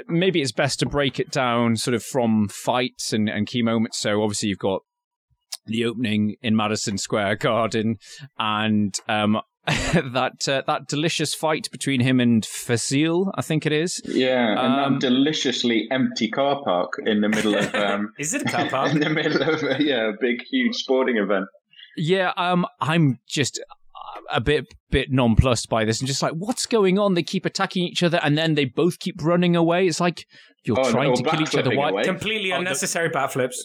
maybe 0.09 0.41
it's 0.43 0.53
best 0.53 0.79
to 0.81 0.87
break 0.87 1.19
it 1.21 1.31
down 1.31 1.77
sort 1.77 1.95
of 1.95 2.03
from 2.03 2.49
fights 2.49 3.13
and, 3.13 3.29
and 3.29 3.47
key 3.47 3.63
moments. 3.63 3.99
So 3.99 4.23
obviously 4.23 4.49
you've 4.51 4.59
got 4.59 4.83
the 5.67 5.85
opening 5.85 6.37
in 6.43 6.55
Madison 6.57 6.99
Square 6.99 7.37
Garden 7.37 7.97
and 8.39 8.95
um 9.09 9.41
that 9.67 10.47
uh, 10.47 10.61
that 10.67 10.87
delicious 10.89 11.35
fight 11.35 11.71
between 11.73 12.01
him 12.01 12.21
and 12.21 12.45
Fasil, 12.45 13.31
I 13.35 13.41
think 13.41 13.65
it 13.65 13.73
is. 13.73 13.99
yeah, 14.05 14.51
and 14.51 14.59
Um, 14.59 14.93
that 14.93 15.01
deliciously 15.01 15.89
empty 15.91 16.29
car 16.29 16.63
park 16.63 17.01
in 17.07 17.23
the 17.23 17.31
middle 17.31 17.55
of 17.57 17.75
um, 17.75 18.13
Is 18.19 18.35
it 18.35 18.43
a 18.43 18.45
car 18.45 18.69
park? 18.71 18.93
in 18.93 19.01
the 19.01 19.09
middle 19.09 19.41
of 19.43 19.63
a, 19.63 19.83
yeah, 19.83 20.11
a 20.11 20.13
big, 20.21 20.43
huge 20.51 20.75
sporting 20.75 21.17
event. 21.17 21.47
Yeah, 21.97 22.33
um, 22.37 22.67
I'm 22.79 23.21
just 23.27 23.59
a 24.31 24.41
bit 24.41 24.67
bit 24.91 25.11
nonplussed 25.11 25.69
by 25.69 25.85
this 25.85 26.01
and 26.01 26.07
just 26.09 26.23
like, 26.23 26.33
what's 26.33 26.67
going 26.67 26.99
on? 26.99 27.15
They 27.15 27.23
keep 27.23 27.45
attacking 27.45 27.85
each 27.85 28.03
other 28.03 28.21
and 28.23 28.37
then 28.39 28.55
they 28.55 28.65
both 28.65 28.99
keep 28.99 29.23
running 29.23 29.57
away. 29.57 29.87
It's 29.87 30.01
like 30.01 30.27
you're 30.65 30.79
Oh, 30.81 30.91
trying 30.91 31.11
no, 31.11 31.17
to 31.17 31.23
kill 31.31 31.43
each 31.43 31.55
other. 31.57 31.77
Why? 31.77 32.03
Completely 32.05 32.51
Oh, 32.53 32.55
the- 32.55 32.59
unnecessary 32.61 33.11
backflips. 33.11 33.57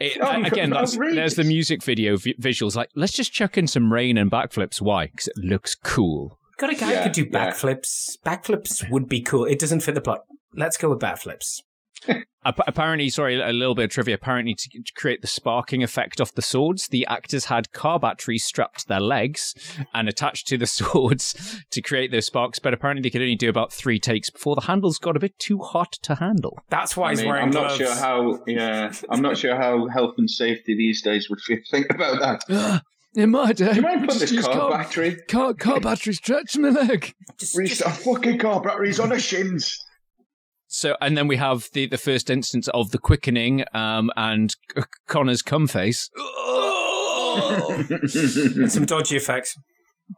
It- 0.00 0.18
Oh, 0.22 0.42
again, 0.42 0.70
that's, 0.70 0.96
there's 1.14 1.36
the 1.36 1.44
music 1.44 1.82
video 1.82 2.16
vi- 2.16 2.34
visuals. 2.40 2.76
Like, 2.76 2.90
let's 2.94 3.12
just 3.12 3.32
chuck 3.32 3.56
in 3.56 3.66
some 3.66 3.92
rain 3.92 4.18
and 4.18 4.30
backflips. 4.30 4.80
Why? 4.80 5.06
Because 5.06 5.28
it 5.28 5.38
looks 5.38 5.74
cool. 5.74 6.38
Got 6.58 6.70
a 6.70 6.74
guy 6.74 6.90
Yeah, 6.92 6.98
who 6.98 7.02
could 7.04 7.12
do 7.12 7.26
yeah. 7.32 7.50
backflips. 7.50 8.18
Backflips 8.24 8.90
would 8.90 9.08
be 9.08 9.20
cool. 9.22 9.44
It 9.44 9.58
doesn't 9.58 9.80
fit 9.80 9.94
the 9.94 10.00
plot. 10.00 10.20
Let's 10.54 10.76
go 10.76 10.90
with 10.90 11.00
backflips. 11.00 11.62
Ap- 12.46 12.60
apparently, 12.66 13.08
sorry, 13.08 13.40
a 13.40 13.52
little 13.52 13.74
bit 13.74 13.84
of 13.86 13.90
trivia. 13.90 14.14
Apparently, 14.16 14.54
to, 14.54 14.68
to 14.68 14.92
create 14.94 15.22
the 15.22 15.26
sparking 15.26 15.82
effect 15.82 16.20
off 16.20 16.34
the 16.34 16.42
swords, 16.42 16.88
the 16.88 17.06
actors 17.06 17.46
had 17.46 17.72
car 17.72 17.98
batteries 17.98 18.44
strapped 18.44 18.80
to 18.80 18.88
their 18.88 19.00
legs 19.00 19.54
and 19.94 20.08
attached 20.08 20.46
to 20.48 20.58
the 20.58 20.66
swords 20.98 21.62
to 21.70 21.80
create 21.80 22.10
those 22.10 22.26
sparks. 22.26 22.58
But 22.58 22.74
apparently, 22.74 23.00
they 23.02 23.10
could 23.10 23.22
only 23.22 23.34
do 23.36 23.48
about 23.48 23.72
three 23.72 23.98
takes 23.98 24.28
before 24.28 24.54
the 24.56 24.62
handles 24.62 24.98
got 24.98 25.16
a 25.16 25.20
bit 25.20 25.38
too 25.38 25.58
hot 25.60 25.92
to 26.02 26.16
handle. 26.16 26.58
That's 26.68 26.96
why 26.96 27.08
I 27.08 27.10
he's 27.12 27.20
mean, 27.20 27.28
wearing 27.28 27.44
I'm 27.44 27.50
gloves. 27.50 27.80
not 27.80 27.86
sure 27.86 27.96
how. 27.96 28.38
Yeah, 28.46 28.92
I'm 29.08 29.22
not 29.22 29.38
sure 29.38 29.56
how 29.56 29.88
health 29.88 30.14
and 30.18 30.28
safety 30.28 30.74
these 30.76 31.00
days 31.02 31.30
would 31.30 31.40
feel- 31.40 31.58
think 31.70 31.86
about 31.90 32.20
that. 32.46 32.82
In 33.16 33.30
my 33.30 33.52
day, 33.52 33.70
Do 33.70 33.76
you 33.76 33.82
mind 33.82 34.06
putting 34.08 34.36
this 34.36 34.44
car, 34.46 34.70
battery? 34.70 35.16
car, 35.28 35.54
car 35.54 35.80
battery 35.80 36.12
stretched 36.12 36.58
my 36.58 36.68
leg. 36.70 37.14
Just- 37.38 37.56
Restart 37.56 37.94
fucking 37.96 38.38
car 38.38 38.60
batteries 38.60 39.00
on 39.00 39.08
the 39.10 39.18
shins. 39.18 39.78
So, 40.74 40.96
and 41.00 41.16
then 41.16 41.28
we 41.28 41.36
have 41.36 41.68
the, 41.72 41.86
the 41.86 41.96
first 41.98 42.30
instance 42.30 42.66
of 42.74 42.90
the 42.90 42.98
quickening 42.98 43.64
um, 43.74 44.10
and 44.16 44.50
Connor's 45.06 45.40
cum 45.40 45.68
face. 45.68 46.10
and 46.16 48.10
some 48.72 48.84
dodgy 48.84 49.16
effects. 49.16 49.56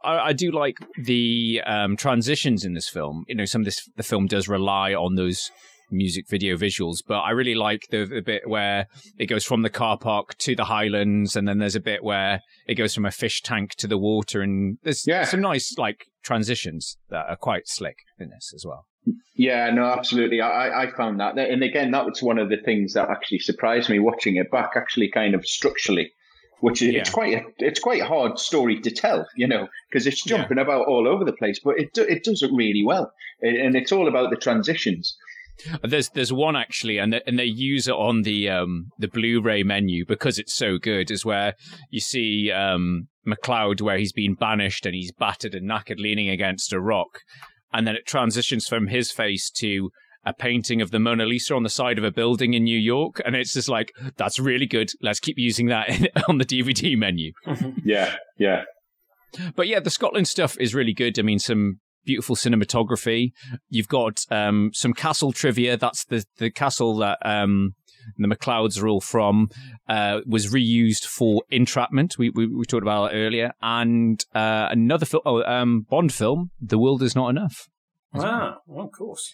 I, 0.03 0.17
I 0.17 0.33
do 0.33 0.51
like 0.51 0.77
the 1.05 1.61
um, 1.65 1.95
transitions 1.95 2.65
in 2.65 2.73
this 2.73 2.89
film. 2.89 3.23
You 3.27 3.35
know, 3.35 3.45
some 3.45 3.61
of 3.61 3.65
this 3.65 3.87
the 3.97 4.03
film 4.03 4.25
does 4.27 4.47
rely 4.47 4.93
on 4.93 5.15
those 5.15 5.51
music 5.91 6.25
video 6.27 6.57
visuals, 6.57 6.97
but 7.07 7.19
I 7.19 7.29
really 7.31 7.55
like 7.55 7.83
the, 7.91 8.05
the 8.05 8.21
bit 8.21 8.49
where 8.49 8.87
it 9.17 9.27
goes 9.27 9.45
from 9.45 9.61
the 9.61 9.69
car 9.69 9.97
park 9.97 10.37
to 10.39 10.55
the 10.55 10.65
Highlands, 10.65 11.35
and 11.35 11.47
then 11.47 11.59
there's 11.59 11.75
a 11.77 11.79
bit 11.79 12.03
where 12.03 12.41
it 12.67 12.75
goes 12.75 12.93
from 12.93 13.05
a 13.05 13.11
fish 13.11 13.41
tank 13.41 13.75
to 13.75 13.87
the 13.87 13.97
water, 13.97 14.41
and 14.41 14.79
there's 14.83 15.05
Yeah. 15.07 15.23
some 15.23 15.39
nice 15.41 15.77
like 15.77 16.07
transitions 16.27 16.97
that 17.09 17.25
are 17.29 17.37
quite 17.37 17.67
slick 17.67 17.97
in 18.19 18.29
this 18.29 18.51
as 18.53 18.65
well. 18.65 18.85
Yeah, 19.35 19.69
no, 19.71 19.85
absolutely. 19.85 20.41
I, 20.41 20.83
I- 20.83 20.91
found 20.91 21.19
that, 21.21 21.37
and 21.37 21.63
again, 21.63 21.91
that 21.91 22.05
was 22.05 22.21
one 22.21 22.37
of 22.37 22.49
the 22.49 22.57
things 22.57 22.93
that 22.93 23.09
actually 23.09 23.39
surprised 23.39 23.89
me 23.89 23.99
watching 23.99 24.35
it 24.35 24.51
back. 24.51 24.71
Actually, 24.75 25.09
kind 25.09 25.33
of 25.33 25.45
structurally, 25.45 26.11
which 26.59 26.81
is 26.81 26.93
it's 26.93 27.09
quite 27.09 27.33
a, 27.35 27.41
it's 27.59 27.79
quite 27.79 28.01
a 28.01 28.05
hard 28.05 28.37
story 28.37 28.81
to 28.81 28.91
tell, 28.91 29.25
you 29.37 29.47
know, 29.47 29.67
because 29.89 30.05
it's 30.07 30.23
jumping 30.23 30.59
about 30.59 30.87
all 30.87 31.07
over 31.07 31.23
the 31.23 31.31
place, 31.41 31.59
but 31.63 31.79
it 31.79 31.93
do, 31.93 32.03
it 32.03 32.23
does 32.25 32.41
it 32.43 32.51
really 32.53 32.83
well, 32.85 33.11
and 33.41 33.55
and 33.55 33.75
it's 33.75 33.93
all 33.93 34.07
about 34.09 34.29
the 34.29 34.35
transitions. 34.47 35.15
There's 35.83 36.09
there's 36.09 36.33
one 36.33 36.55
actually, 36.55 36.97
and 36.99 37.13
they, 37.13 37.21
and 37.25 37.39
they 37.39 37.45
use 37.45 37.87
it 37.87 37.95
on 37.95 38.23
the 38.23 38.49
um 38.49 38.89
the 38.99 39.07
Blu-ray 39.07 39.63
menu 39.63 40.05
because 40.05 40.37
it's 40.37 40.53
so 40.53 40.77
good. 40.77 41.09
Is 41.09 41.25
where 41.25 41.55
you 41.89 41.99
see 41.99 42.51
um 42.51 43.07
MacLeod 43.27 43.81
where 43.81 43.97
he's 43.97 44.13
been 44.13 44.33
banished 44.33 44.85
and 44.85 44.95
he's 44.95 45.11
battered 45.11 45.53
and 45.53 45.69
knackered, 45.69 45.99
leaning 45.99 46.29
against 46.29 46.73
a 46.73 46.79
rock, 46.79 47.19
and 47.73 47.85
then 47.85 47.95
it 47.95 48.05
transitions 48.05 48.67
from 48.67 48.87
his 48.87 49.11
face 49.11 49.49
to 49.51 49.91
a 50.25 50.33
painting 50.33 50.81
of 50.81 50.91
the 50.91 50.99
Mona 50.99 51.25
Lisa 51.25 51.55
on 51.55 51.63
the 51.63 51.69
side 51.69 51.97
of 51.97 52.03
a 52.03 52.11
building 52.11 52.53
in 52.53 52.63
New 52.63 52.77
York, 52.77 53.21
and 53.25 53.35
it's 53.35 53.53
just 53.53 53.69
like 53.69 53.91
that's 54.17 54.39
really 54.39 54.65
good. 54.65 54.89
Let's 55.01 55.19
keep 55.19 55.37
using 55.37 55.67
that 55.67 55.89
on 56.27 56.37
the 56.37 56.45
DVD 56.45 56.97
menu. 56.97 57.31
Yeah, 57.83 58.15
yeah. 58.37 58.63
But 59.55 59.67
yeah, 59.67 59.79
the 59.79 59.89
Scotland 59.89 60.27
stuff 60.27 60.57
is 60.59 60.75
really 60.75 60.93
good. 60.93 61.17
I 61.19 61.21
mean, 61.21 61.39
some 61.39 61.79
beautiful 62.05 62.35
cinematography. 62.35 63.31
You've 63.69 63.87
got 63.87 64.25
um, 64.29 64.71
some 64.73 64.93
castle 64.93 65.31
trivia. 65.31 65.77
That's 65.77 66.05
the 66.05 66.25
the 66.37 66.51
castle 66.51 66.97
that 66.97 67.19
um, 67.23 67.75
the 68.17 68.27
MacLeods 68.27 68.81
are 68.81 68.87
all 68.87 69.01
from. 69.01 69.49
Uh, 69.87 70.21
was 70.25 70.47
reused 70.47 71.05
for 71.05 71.43
Entrapment. 71.51 72.17
We 72.17 72.29
we, 72.29 72.47
we 72.47 72.65
talked 72.65 72.83
about 72.83 73.13
it 73.13 73.17
earlier, 73.17 73.51
and 73.61 74.23
uh, 74.33 74.67
another 74.71 75.05
film, 75.05 75.23
oh, 75.25 75.43
um, 75.43 75.85
Bond 75.89 76.13
film, 76.13 76.51
The 76.61 76.77
World 76.77 77.01
Is 77.01 77.15
Not 77.15 77.29
Enough. 77.29 77.67
Ah, 78.13 78.57
well, 78.65 78.85
of 78.85 78.91
course. 78.91 79.33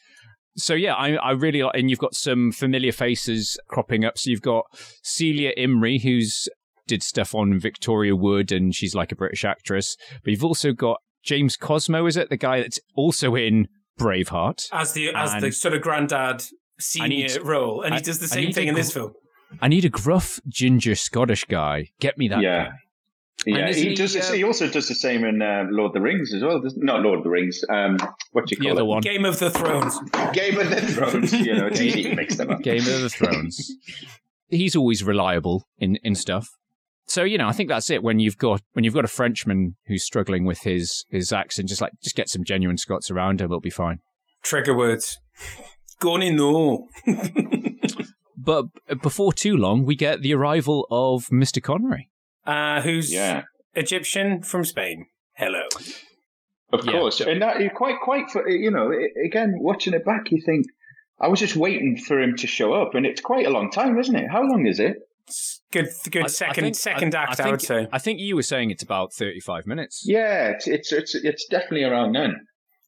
So 0.56 0.74
yeah, 0.76 0.94
I, 0.94 1.14
I 1.16 1.32
really 1.32 1.64
like, 1.64 1.76
and 1.76 1.90
you've 1.90 2.00
got 2.00 2.16
some 2.16 2.52
familiar 2.52 2.92
faces 2.92 3.58
cropping 3.70 4.06
up. 4.06 4.18
So 4.18 4.30
you've 4.30 4.42
got 4.42 4.66
Celia 5.02 5.52
Imrie, 5.58 6.02
who's 6.02 6.48
did 6.86 7.02
stuff 7.02 7.34
on 7.34 7.60
Victoria 7.60 8.16
Wood, 8.16 8.52
and 8.52 8.76
she's 8.76 8.94
like 8.94 9.12
a 9.12 9.16
British 9.16 9.46
actress. 9.46 9.96
But 10.24 10.32
you've 10.32 10.44
also 10.44 10.74
got 10.74 11.00
James 11.24 11.56
Cosmo, 11.56 12.06
is 12.06 12.18
it 12.18 12.30
the 12.30 12.38
guy 12.38 12.62
that's 12.62 12.80
also 12.96 13.36
in 13.36 13.68
Braveheart? 14.00 14.68
As 14.72 14.94
the 14.94 15.14
as 15.16 15.42
the 15.42 15.52
sort 15.52 15.74
of 15.74 15.82
granddad 15.82 16.44
senior 16.80 17.28
need- 17.28 17.38
role, 17.44 17.82
and 17.82 17.94
he 17.96 18.02
does 18.02 18.20
the 18.20 18.28
same 18.28 18.52
thing 18.54 18.66
to 18.66 18.70
in 18.70 18.76
this 18.76 18.92
film. 18.94 19.14
I 19.62 19.68
need 19.68 19.86
a 19.86 19.90
gruff 19.90 20.40
ginger 20.48 20.96
Scottish 20.96 21.46
guy. 21.46 21.90
Get 22.00 22.18
me 22.18 22.28
that 22.30 22.42
Yeah. 22.42 22.66
guy. 22.66 22.72
Yeah, 23.46 23.74
he 23.74 23.90
he, 23.90 23.96
does. 23.96 24.16
uh, 24.16 24.32
he 24.32 24.44
also 24.44 24.68
does 24.70 24.88
the 24.88 24.96
same 24.96 25.26
in 25.26 25.42
uh, 25.42 25.66
Lord 25.70 25.90
of 25.90 25.94
the 25.94 26.02
Rings 26.02 26.34
as 26.34 26.42
well. 26.44 26.62
doesn't- 26.62 26.82
Lord 26.86 27.18
of 27.18 27.24
the 27.24 27.30
Rings. 27.30 27.64
Um, 27.70 27.98
what 28.32 28.46
do 28.48 28.56
you 28.56 28.58
The 28.60 28.68
call 28.68 28.72
other 28.74 28.82
it? 28.82 28.86
one, 28.86 29.02
Game 29.02 29.26
of 29.26 29.40
the 29.40 29.50
Thrones. 29.50 30.00
Game 30.34 30.58
of 30.60 30.70
the 30.70 30.82
Thrones. 30.82 31.34
You 31.34 31.56
know, 31.56 31.68
it's 31.68 31.82
easy 31.82 32.04
to 32.04 32.16
mix 32.16 32.38
them 32.38 32.52
up. 32.52 32.62
Game 32.62 32.78
of 32.80 33.02
the 33.02 33.10
Thrones. 33.10 33.72
He's 34.50 34.76
always 34.76 35.04
reliable 35.04 35.68
in 35.80 35.98
in 36.04 36.16
stuff. 36.16 36.48
So 37.06 37.24
you 37.24 37.38
know, 37.38 37.48
I 37.48 37.52
think 37.52 37.70
that's 37.70 37.90
it. 37.90 38.02
When 38.02 38.20
you've 38.20 38.38
got 38.38 38.62
when 38.74 38.86
you've 38.86 38.94
got 38.94 39.04
a 39.04 39.10
Frenchman 39.10 39.76
who's 39.88 40.04
struggling 40.04 40.46
with 40.46 40.60
his 40.62 41.06
his 41.10 41.34
accent, 41.34 41.68
just 41.70 41.82
like 41.82 41.92
just 42.02 42.16
get 42.16 42.30
some 42.30 42.44
genuine 42.44 42.78
Scots 42.78 43.12
around 43.12 43.42
him, 43.42 43.46
it'll 43.46 43.60
be 43.60 43.70
fine. 43.70 44.00
Trigger 44.44 44.76
words. 44.78 45.20
Gonna 46.04 46.32
no. 46.34 46.90
But 48.36 48.66
before 49.02 49.32
too 49.32 49.56
long, 49.56 49.86
we 49.86 49.96
get 49.96 50.22
the 50.22 50.34
arrival 50.34 50.86
of 50.92 51.28
Mr. 51.28 51.64
Connery. 51.64 52.10
Uh, 52.46 52.82
who's 52.82 53.10
Yeah. 53.14 53.44
Egyptian 53.74 54.42
from 54.44 54.66
Spain. 54.66 55.06
Hello. 55.38 55.64
Of 56.74 56.82
course, 56.86 57.22
and 57.22 57.42
that 57.42 57.62
you 57.62 57.70
quite, 57.70 58.02
quite, 58.04 58.30
for, 58.32 58.50
you 58.50 58.70
know, 58.70 58.92
again, 59.26 59.54
watching 59.62 59.94
it 59.94 60.04
back, 60.04 60.30
you 60.32 60.42
think 60.46 60.66
I 61.22 61.30
was 61.30 61.40
just 61.40 61.56
waiting 61.56 61.96
for 61.98 62.20
him 62.22 62.36
to 62.38 62.48
show 62.48 62.74
up, 62.74 62.96
and 62.96 63.06
it's 63.06 63.22
quite 63.22 63.46
a 63.46 63.50
long 63.50 63.72
time, 63.72 63.98
isn't 63.98 64.16
it? 64.16 64.30
How 64.30 64.42
long 64.44 64.66
is 64.66 64.80
it? 64.80 64.98
Good, 65.72 65.88
good 66.12 66.24
I- 66.24 66.26
I 66.26 66.28
second, 66.28 66.64
think- 66.66 66.76
second 66.76 67.16
I- 67.16 67.22
act. 67.24 67.30
I, 67.30 67.32
I, 67.32 67.36
think, 67.46 67.52
would 67.52 67.62
say. 67.62 67.88
I 67.94 68.00
think 68.00 68.20
you 68.20 68.36
were 68.36 68.44
saying 68.44 68.72
it's 68.72 68.84
about 68.84 69.14
35 69.14 69.66
minutes. 69.68 70.04
Yeah, 70.06 70.50
it's 70.50 70.68
it's 70.68 70.92
it's, 70.92 71.16
it's 71.16 71.46
definitely 71.50 71.84
around 71.86 72.14
then. 72.14 72.36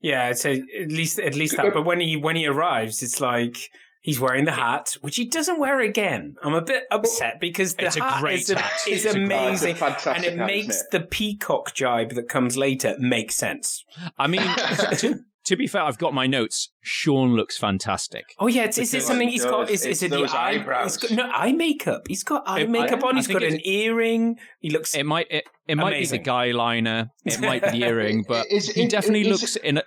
Yeah, 0.05 0.27
I'd 0.27 0.45
at 0.45 0.91
least 0.91 1.19
at 1.19 1.35
least 1.35 1.57
that. 1.57 1.73
But 1.73 1.83
when 1.83 1.99
he 1.99 2.15
when 2.15 2.35
he 2.35 2.45
arrives, 2.47 3.01
it's 3.01 3.19
like 3.19 3.57
he's 4.01 4.19
wearing 4.19 4.45
the 4.45 4.51
hat, 4.51 4.95
which 5.01 5.15
he 5.15 5.25
doesn't 5.25 5.59
wear 5.59 5.79
again. 5.81 6.35
I'm 6.43 6.53
a 6.53 6.61
bit 6.61 6.83
upset 6.91 7.39
because 7.41 7.73
the 7.75 7.87
It's 7.87 7.97
a 7.97 8.03
hat 8.03 8.21
great 8.21 8.41
is, 8.41 8.49
a- 8.51 8.59
hat. 8.59 8.81
is 8.87 9.03
It's 9.05 9.15
amazing, 9.15 9.71
a 9.73 9.75
fantastic 9.75 10.15
and 10.17 10.25
it 10.25 10.37
hat, 10.37 10.45
makes 10.47 10.75
isn't 10.75 10.91
the 10.91 10.99
peacock 11.01 11.73
jibe 11.73 12.11
that 12.11 12.29
comes 12.29 12.55
later 12.55 12.95
make 12.99 13.31
sense. 13.31 13.83
I 14.19 14.27
mean, 14.27 14.41
to, 14.99 15.19
to 15.45 15.55
be 15.55 15.65
fair, 15.65 15.81
I've 15.81 15.97
got 15.97 16.13
my 16.13 16.27
notes. 16.27 16.69
Sean 16.83 17.35
looks 17.35 17.57
fantastic. 17.57 18.25
Oh 18.39 18.45
yeah, 18.47 18.65
it's, 18.65 18.77
is 18.77 18.93
it 18.93 19.01
something 19.01 19.27
he's 19.27 19.43
got? 19.43 19.71
Is, 19.71 19.85
is 19.87 20.03
it 20.03 20.09
the 20.11 20.17
those 20.17 20.33
eye? 20.35 20.51
eyebrows. 20.59 21.01
He's 21.01 21.09
got, 21.09 21.17
no 21.17 21.31
eye 21.33 21.51
makeup. 21.53 22.03
He's 22.07 22.23
got 22.23 22.43
eye 22.47 22.59
It- 22.61 22.69
makeup 22.69 23.03
I- 23.03 23.07
on. 23.07 23.15
I 23.15 23.17
He's 23.17 23.27
think 23.27 23.39
got 23.39 23.51
an 23.51 23.59
earring. 23.65 24.35
He 24.59 24.69
looks. 24.69 24.93
It 24.95 25.05
might 25.07 25.27
it, 25.31 25.45
it 25.67 25.75
might 25.77 25.99
be 25.99 26.05
the 26.05 26.19
guy 26.19 26.51
liner. 26.51 27.09
It 27.25 27.39
might 27.41 27.63
be 27.63 27.79
the 27.79 27.85
earring, 27.89 28.23
but 28.27 28.45
Is- 28.51 28.69
he 28.69 28.87
definitely 28.87 29.21
is- 29.27 29.41
looks 29.41 29.55
in 29.55 29.77
a, 29.79 29.83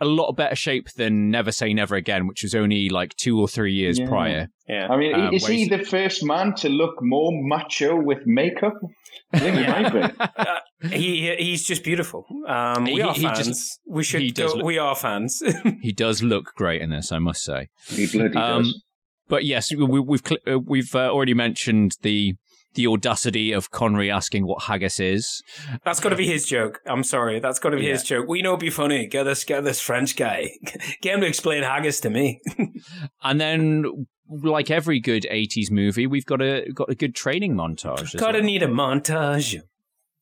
a 0.00 0.04
lot 0.04 0.32
better 0.32 0.56
shape 0.56 0.88
than 0.96 1.30
Never 1.30 1.52
Say 1.52 1.72
Never 1.72 1.94
Again, 1.94 2.26
which 2.26 2.42
was 2.42 2.54
only 2.54 2.88
like 2.88 3.14
two 3.16 3.38
or 3.40 3.46
three 3.48 3.72
years 3.72 3.98
Yeah. 3.98 4.08
prior. 4.08 4.48
yeah. 4.68 4.88
I 4.90 4.96
mean, 4.96 5.14
Um, 5.14 5.32
is 5.34 5.46
he 5.46 5.68
the 5.68 5.78
first 5.78 6.24
man 6.24 6.54
to 6.56 6.68
look 6.68 6.96
more 7.00 7.30
macho 7.32 8.00
with 8.00 8.18
makeup? 8.26 8.74
I 9.32 9.38
think 9.38 9.56
he 9.58 9.66
might 9.66 9.92
be. 9.92 10.24
Uh, 10.84 10.88
he 10.90 11.34
he's 11.38 11.64
just 11.64 11.82
beautiful. 11.82 12.26
Um, 12.46 12.84
we 12.84 12.94
He- 12.94 13.00
are 13.02 13.14
he 13.14 13.22
just- 13.22 13.44
fans. 13.44 13.78
we 13.86 14.04
should 14.04 14.20
he 14.20 14.30
does 14.32 14.50
go. 14.52 14.58
look- 14.58 14.66
we 14.66 14.76
are 14.76 14.94
fans. 14.94 15.42
He 15.80 15.92
does 15.92 16.22
look 16.22 16.52
great 16.56 16.82
in 16.82 16.90
this, 16.90 17.10
I 17.10 17.18
must 17.20 17.42
say. 17.42 17.68
He 17.88 18.06
bloody 18.06 18.36
Um, 18.36 18.64
does. 18.64 18.82
But 19.28 19.44
yes, 19.46 19.74
we, 19.74 20.00
we've 20.00 20.20
cl- 20.26 20.40
uh, 20.46 20.58
we've 20.58 20.94
uh, 20.94 21.08
already 21.10 21.32
mentioned 21.32 21.92
the 22.02 22.34
the 22.74 22.86
audacity 22.86 23.52
of 23.52 23.70
Connery 23.70 24.10
asking 24.10 24.46
what 24.46 24.64
haggis 24.64 25.00
is. 25.00 25.42
That's 25.84 26.00
got 26.00 26.10
to 26.10 26.16
be 26.16 26.26
his 26.26 26.46
joke. 26.46 26.80
I'm 26.86 27.04
sorry. 27.04 27.40
That's 27.40 27.58
got 27.58 27.70
to 27.70 27.76
be 27.76 27.88
his 27.88 28.02
joke. 28.02 28.26
We 28.28 28.42
know 28.42 28.50
it'd 28.50 28.60
be 28.60 28.70
funny. 28.70 29.06
Get 29.06 29.24
this, 29.24 29.44
get 29.44 29.64
this 29.64 29.80
French 29.80 30.16
guy. 30.16 30.50
Get 31.00 31.14
him 31.14 31.20
to 31.20 31.26
explain 31.26 31.62
haggis 31.62 32.00
to 32.00 32.10
me. 32.10 32.40
And 33.22 33.40
then, 33.40 34.06
like 34.28 34.70
every 34.70 35.00
good 35.00 35.26
'80s 35.30 35.70
movie, 35.70 36.06
we've 36.06 36.26
got 36.26 36.42
a 36.42 36.70
got 36.74 36.90
a 36.90 36.94
good 36.94 37.14
training 37.14 37.54
montage. 37.54 38.16
Gotta 38.18 38.38
well. 38.38 38.46
need 38.46 38.62
a 38.62 38.66
montage. 38.66 39.60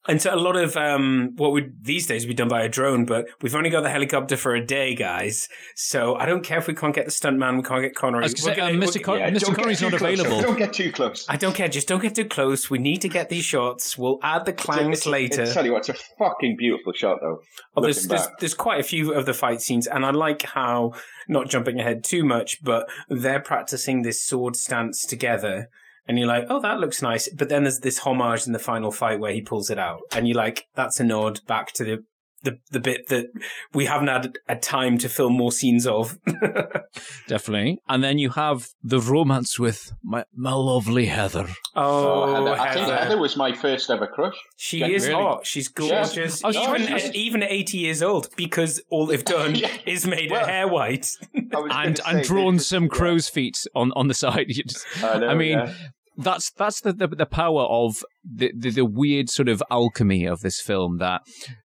And 0.08 0.20
so 0.20 0.34
a 0.34 0.36
lot 0.36 0.56
of 0.56 0.76
um, 0.76 1.32
what 1.36 1.52
would 1.52 1.84
these 1.84 2.08
days 2.08 2.26
be 2.26 2.34
done 2.34 2.48
by 2.48 2.62
a 2.62 2.68
drone, 2.68 3.04
but 3.04 3.26
we've 3.40 3.54
only 3.54 3.70
got 3.70 3.82
the 3.82 3.88
helicopter 3.88 4.36
for 4.36 4.52
a 4.54 4.64
day, 4.64 4.96
guys. 4.96 5.48
So 5.76 6.16
I 6.16 6.26
don't 6.26 6.42
care 6.42 6.58
if 6.58 6.66
we 6.66 6.74
can't 6.74 6.92
get 6.92 7.04
the 7.04 7.12
stuntman, 7.12 7.56
we 7.56 7.62
can't 7.62 7.82
get 7.82 7.94
Connery. 7.94 8.24
I 8.24 8.26
was 8.26 8.34
gonna 8.34 8.54
say, 8.54 8.60
gonna- 8.60 8.72
uh, 8.78 8.82
Mr. 8.82 8.94
we're- 8.96 9.04
Con- 9.04 9.18
Yeah, 9.20 9.30
Mr. 9.30 9.40
don't 9.40 9.50
get 9.50 9.56
Connery's 9.58 9.82
not 9.82 9.92
close. 9.92 10.00
available. 10.20 10.42
Don't 10.42 10.58
get 10.58 10.72
too 10.72 10.90
close. 10.90 11.24
I 11.28 11.36
don't 11.36 11.54
care. 11.54 11.68
Just 11.68 11.86
don't 11.86 12.02
get 12.02 12.16
too 12.16 12.24
close. 12.24 12.68
We 12.68 12.78
need 12.78 13.00
to 13.02 13.08
get 13.08 13.28
these 13.28 13.44
shots. 13.44 13.96
We'll 13.96 14.18
add 14.24 14.44
the 14.44 14.52
clangs 14.52 15.02
It's- 15.02 15.06
later. 15.06 15.42
I 15.42 15.52
tell 15.52 15.64
you 15.64 15.72
what, 15.72 15.88
it's 15.88 16.00
a 16.00 16.04
fucking 16.18 16.56
beautiful 16.58 16.92
shot, 16.94 17.18
though. 17.20 17.40
Oh, 17.76 17.80
there's, 17.82 18.04
there's 18.08 18.26
there's 18.40 18.54
quite 18.54 18.80
a 18.80 18.84
few 18.84 19.14
of 19.14 19.24
the 19.26 19.34
fight 19.34 19.60
scenes, 19.62 19.86
and 19.86 20.04
I 20.04 20.10
like 20.10 20.42
how 20.42 20.94
not 21.28 21.48
jumping 21.48 21.78
ahead 21.78 22.02
too 22.02 22.24
much, 22.24 22.62
but 22.64 22.88
they're 23.08 23.38
practicing 23.40 24.02
this 24.02 24.20
sword 24.20 24.56
stance 24.56 25.06
together, 25.06 25.70
and 26.06 26.18
you're 26.18 26.28
like, 26.28 26.46
oh, 26.48 26.60
that 26.60 26.80
looks 26.80 27.02
nice. 27.02 27.28
But 27.28 27.48
then 27.48 27.64
there's 27.64 27.80
this 27.80 28.00
homage 28.00 28.46
in 28.46 28.52
the 28.52 28.58
final 28.58 28.90
fight 28.90 29.20
where 29.20 29.32
he 29.32 29.40
pulls 29.40 29.70
it 29.70 29.78
out, 29.78 30.00
and 30.12 30.26
you're 30.26 30.36
like, 30.36 30.66
that's 30.74 31.00
a 31.00 31.04
nod 31.04 31.40
back 31.46 31.72
to 31.74 31.84
the 31.84 32.04
the, 32.42 32.58
the 32.70 32.80
bit 32.80 33.08
that 33.08 33.26
we 33.72 33.86
haven't 33.86 34.08
had 34.08 34.36
a 34.48 34.56
time 34.56 34.98
to 34.98 35.08
film 35.08 35.32
more 35.34 35.52
scenes 35.52 35.86
of. 35.86 36.18
Definitely. 37.28 37.80
And 37.88 38.02
then 38.02 38.18
you 38.18 38.30
have 38.30 38.68
the 38.82 39.00
romance 39.00 39.58
with 39.58 39.92
my, 40.02 40.24
my 40.34 40.52
lovely 40.52 41.06
Heather. 41.06 41.48
oh, 41.76 42.22
oh 42.22 42.34
Heather. 42.34 42.50
I 42.60 42.72
think 42.74 42.86
Heather. 42.86 42.96
Heather 42.96 43.18
was 43.20 43.36
my 43.36 43.52
first 43.52 43.90
ever 43.90 44.06
crush. 44.06 44.34
She 44.56 44.80
Gen- 44.80 44.90
is 44.90 45.06
really. 45.08 45.22
hot. 45.22 45.46
She's 45.46 45.68
gorgeous. 45.68 46.42
Oh, 46.44 46.46
I 46.46 46.48
was 46.48 46.56
even, 46.56 46.86
trying 46.86 46.98
to- 47.12 47.18
even 47.18 47.42
at 47.42 47.50
80 47.50 47.78
years 47.78 48.02
old, 48.02 48.28
because 48.36 48.82
all 48.90 49.06
they've 49.06 49.24
done 49.24 49.54
Yeah. 49.62 49.68
is 49.86 50.06
made 50.06 50.30
Well, 50.30 50.44
her 50.44 50.50
hair 50.50 50.68
white. 50.68 51.08
And 51.52 52.00
and 52.06 52.22
drawn 52.24 52.58
some 52.58 52.88
crow's 52.88 53.28
feet 53.28 53.66
on, 53.74 53.92
on 53.94 54.08
the 54.08 54.14
side. 54.14 54.46
Just- 54.48 54.84
I 55.02 55.18
know, 55.18 55.28
I 55.28 55.34
mean, 55.34 55.58
yeah. 55.58 55.72
That's 56.16 56.50
that's 56.52 56.80
the, 56.80 56.92
the 56.92 57.08
the 57.08 57.26
power 57.26 57.62
of 57.62 58.04
the, 58.24 58.52
the 58.56 58.70
the 58.70 58.84
weird 58.84 59.28
sort 59.30 59.48
of 59.48 59.62
alchemy 59.70 60.26
of 60.26 60.40
this 60.40 60.60
film. 60.60 60.98
That 60.98 61.22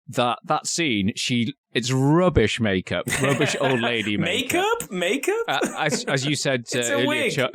that 0.08 0.38
that 0.44 0.66
scene, 0.66 1.12
she 1.16 1.54
it's 1.72 1.92
rubbish 1.92 2.58
makeup, 2.60 3.04
rubbish 3.22 3.54
old 3.60 3.80
lady 3.80 4.16
makeup. 4.16 4.64
makeup? 4.90 4.90
Makeup? 4.90 5.44
Uh, 5.48 5.58
as 5.78 6.04
as 6.04 6.24
you 6.26 6.34
said 6.36 6.60
uh, 6.74 6.78
It's 6.78 6.88
a 6.88 6.94
earlier. 6.94 7.30
Char- 7.30 7.50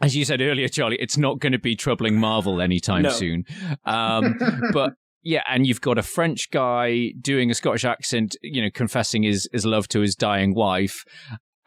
as 0.00 0.16
you 0.16 0.24
said 0.24 0.40
earlier, 0.40 0.68
Charlie, 0.68 0.96
it's 1.00 1.16
not 1.18 1.38
going 1.38 1.52
to 1.52 1.58
be 1.58 1.76
troubling 1.76 2.18
Marvel 2.18 2.60
anytime 2.62 3.02
No. 3.02 3.10
soon. 3.10 3.44
Um, 3.84 4.38
but 4.72 4.94
yeah, 5.22 5.42
and 5.48 5.66
you've 5.66 5.80
got 5.80 5.98
a 5.98 6.02
French 6.02 6.50
guy 6.50 7.12
doing 7.20 7.50
a 7.50 7.54
Scottish 7.54 7.84
accent, 7.84 8.36
you 8.42 8.62
know, 8.62 8.70
confessing 8.72 9.22
his 9.22 9.48
his 9.52 9.66
love 9.66 9.86
to 9.88 10.00
his 10.00 10.14
dying 10.14 10.54
wife, 10.54 11.04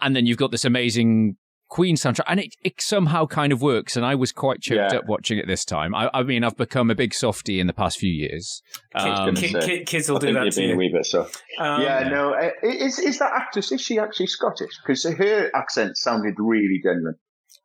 and 0.01 0.15
then 0.15 0.25
you've 0.25 0.37
got 0.37 0.51
this 0.51 0.65
amazing 0.65 1.35
Queen 1.69 1.95
soundtrack, 1.95 2.23
and 2.27 2.39
it, 2.39 2.55
it 2.63 2.81
somehow 2.81 3.25
kind 3.27 3.53
of 3.53 3.61
works. 3.61 3.95
And 3.95 4.05
I 4.05 4.15
was 4.15 4.31
quite 4.31 4.59
choked 4.61 4.91
Yeah. 4.91 4.99
up 4.99 5.05
watching 5.07 5.37
it 5.37 5.45
this 5.47 5.63
time. 5.63 5.93
I, 5.93 6.09
I 6.13 6.23
mean, 6.23 6.43
I've 6.43 6.57
become 6.57 6.89
a 6.89 6.95
big 6.95 7.13
softie 7.13 7.59
in 7.59 7.67
the 7.67 7.73
past 7.73 7.99
few 7.99 8.11
years. 8.11 8.61
Kid- 8.97 9.07
Um, 9.07 9.35
kid- 9.35 9.51
say. 9.51 9.65
kid- 9.67 9.85
kids 9.87 10.09
will 10.09 10.17
I 10.17 10.19
do 10.21 10.25
think 10.27 10.35
that 10.37 10.45
you've 10.45 10.53
to 10.55 10.59
been 10.61 10.69
you. 10.69 10.75
a 10.75 10.77
wee 10.79 10.91
bit 10.91 11.05
so. 11.05 11.21
Um, 11.59 11.81
yeah, 11.81 12.09
no. 12.09 12.33
uh, 12.33 12.49
Is 12.63 12.97
is 12.99 13.19
that 13.19 13.31
actress? 13.33 13.71
Is 13.71 13.81
she 13.81 13.99
actually 13.99 14.27
Scottish? 14.27 14.71
Because 14.81 15.03
her 15.03 15.51
accent 15.55 15.95
sounded 15.97 16.35
really 16.39 16.79
genuine. 16.83 17.15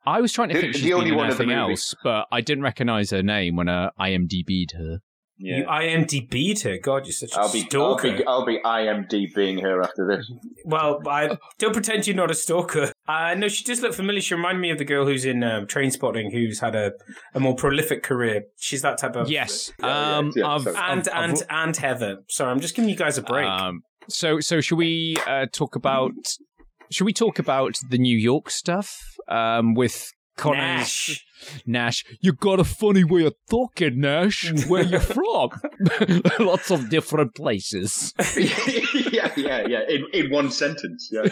I 0.06 0.20
was 0.20 0.32
trying 0.32 0.48
to 0.50 0.54
The- 0.54 0.60
think 0.60 0.72
the 0.74 0.78
she's 0.80 0.92
only 0.92 1.06
been 1.06 1.12
in 1.14 1.16
one 1.18 1.30
of 1.30 1.38
the 1.38 1.44
anything 1.44 1.58
movie. 1.58 1.72
else, 1.72 1.94
but 2.04 2.26
I 2.30 2.42
didn't 2.42 2.62
recognize 2.64 3.10
her 3.10 3.22
name 3.22 3.56
when 3.56 3.68
I 3.70 3.88
IMDb'd 3.98 4.72
her. 4.76 4.98
You 5.36 5.64
IMDb'd 5.64 6.62
her. 6.62 6.78
God, 6.78 7.06
you're 7.06 7.12
such 7.12 7.32
a 7.34 7.40
I'll 7.40 7.52
be, 7.52 7.66
I'll 7.74 7.96
be, 8.00 8.24
I'll 8.26 8.44
be 8.46 8.58
IMD 8.64 9.34
being 9.34 9.58
her 9.58 9.82
after 9.82 10.06
this. 10.06 10.30
Well, 10.64 11.00
I 11.08 11.36
don't 11.58 11.72
pretend 11.72 12.06
you're 12.06 12.14
not 12.16 12.30
a 12.30 12.34
stalker. 12.34 12.92
Uh, 13.08 13.34
no, 13.34 13.48
she 13.48 13.64
does 13.64 13.80
look 13.82 13.94
familiar. 13.94 14.20
She 14.20 14.34
reminded 14.34 14.60
me 14.60 14.70
of 14.70 14.78
the 14.78 14.84
girl 14.84 15.06
who's 15.06 15.24
in 15.24 15.42
um, 15.42 15.66
Train 15.66 15.90
Spotting, 15.90 16.30
who's 16.30 16.60
had 16.60 16.74
a, 16.76 16.92
a 17.34 17.40
more 17.40 17.54
prolific 17.56 18.02
career. 18.02 18.44
She's 18.56 18.82
that 18.82 18.96
type 18.98 19.16
of. 19.16 19.28
Yes, 19.28 19.72
yeah, 19.80 20.16
um, 20.18 20.32
yeah, 20.36 20.46
I've- 20.46 20.68
And 20.70 20.78
I've- 21.08 21.10
and 21.12 21.42
and 21.50 21.76
Heather. 21.76 22.18
Sorry, 22.28 22.50
I'm 22.50 22.60
just 22.60 22.74
giving 22.76 22.88
you 22.88 22.96
guys 22.96 23.18
a 23.18 23.22
break. 23.22 23.46
Um, 23.46 23.80
so, 24.08 24.38
so 24.40 24.60
should 24.60 24.78
we 24.78 25.16
uh, 25.26 25.46
talk 25.52 25.74
about? 25.76 26.12
Should 26.90 27.04
we 27.06 27.12
talk 27.12 27.38
about 27.38 27.76
the 27.90 27.98
New 27.98 28.16
York 28.16 28.50
stuff 28.50 29.00
um, 29.28 29.74
with 29.74 30.12
Connor's 30.36 30.58
Nash. 30.60 31.24
Nash? 31.66 32.04
You 32.20 32.32
got 32.32 32.60
a 32.60 32.64
funny 32.64 33.04
way 33.04 33.24
of 33.24 33.34
talking, 33.50 34.00
Nash. 34.00 34.50
Where 34.68 34.82
you 34.82 34.98
from? 35.16 35.50
Lots 36.38 36.70
of 36.70 36.88
different 36.90 37.34
places. 37.34 38.12
yeah, 38.36 39.32
yeah, 39.36 39.66
yeah. 39.66 39.80
In 39.88 40.06
in 40.12 40.30
one 40.30 40.50
sentence. 40.50 41.08
Yeah. 41.10 41.28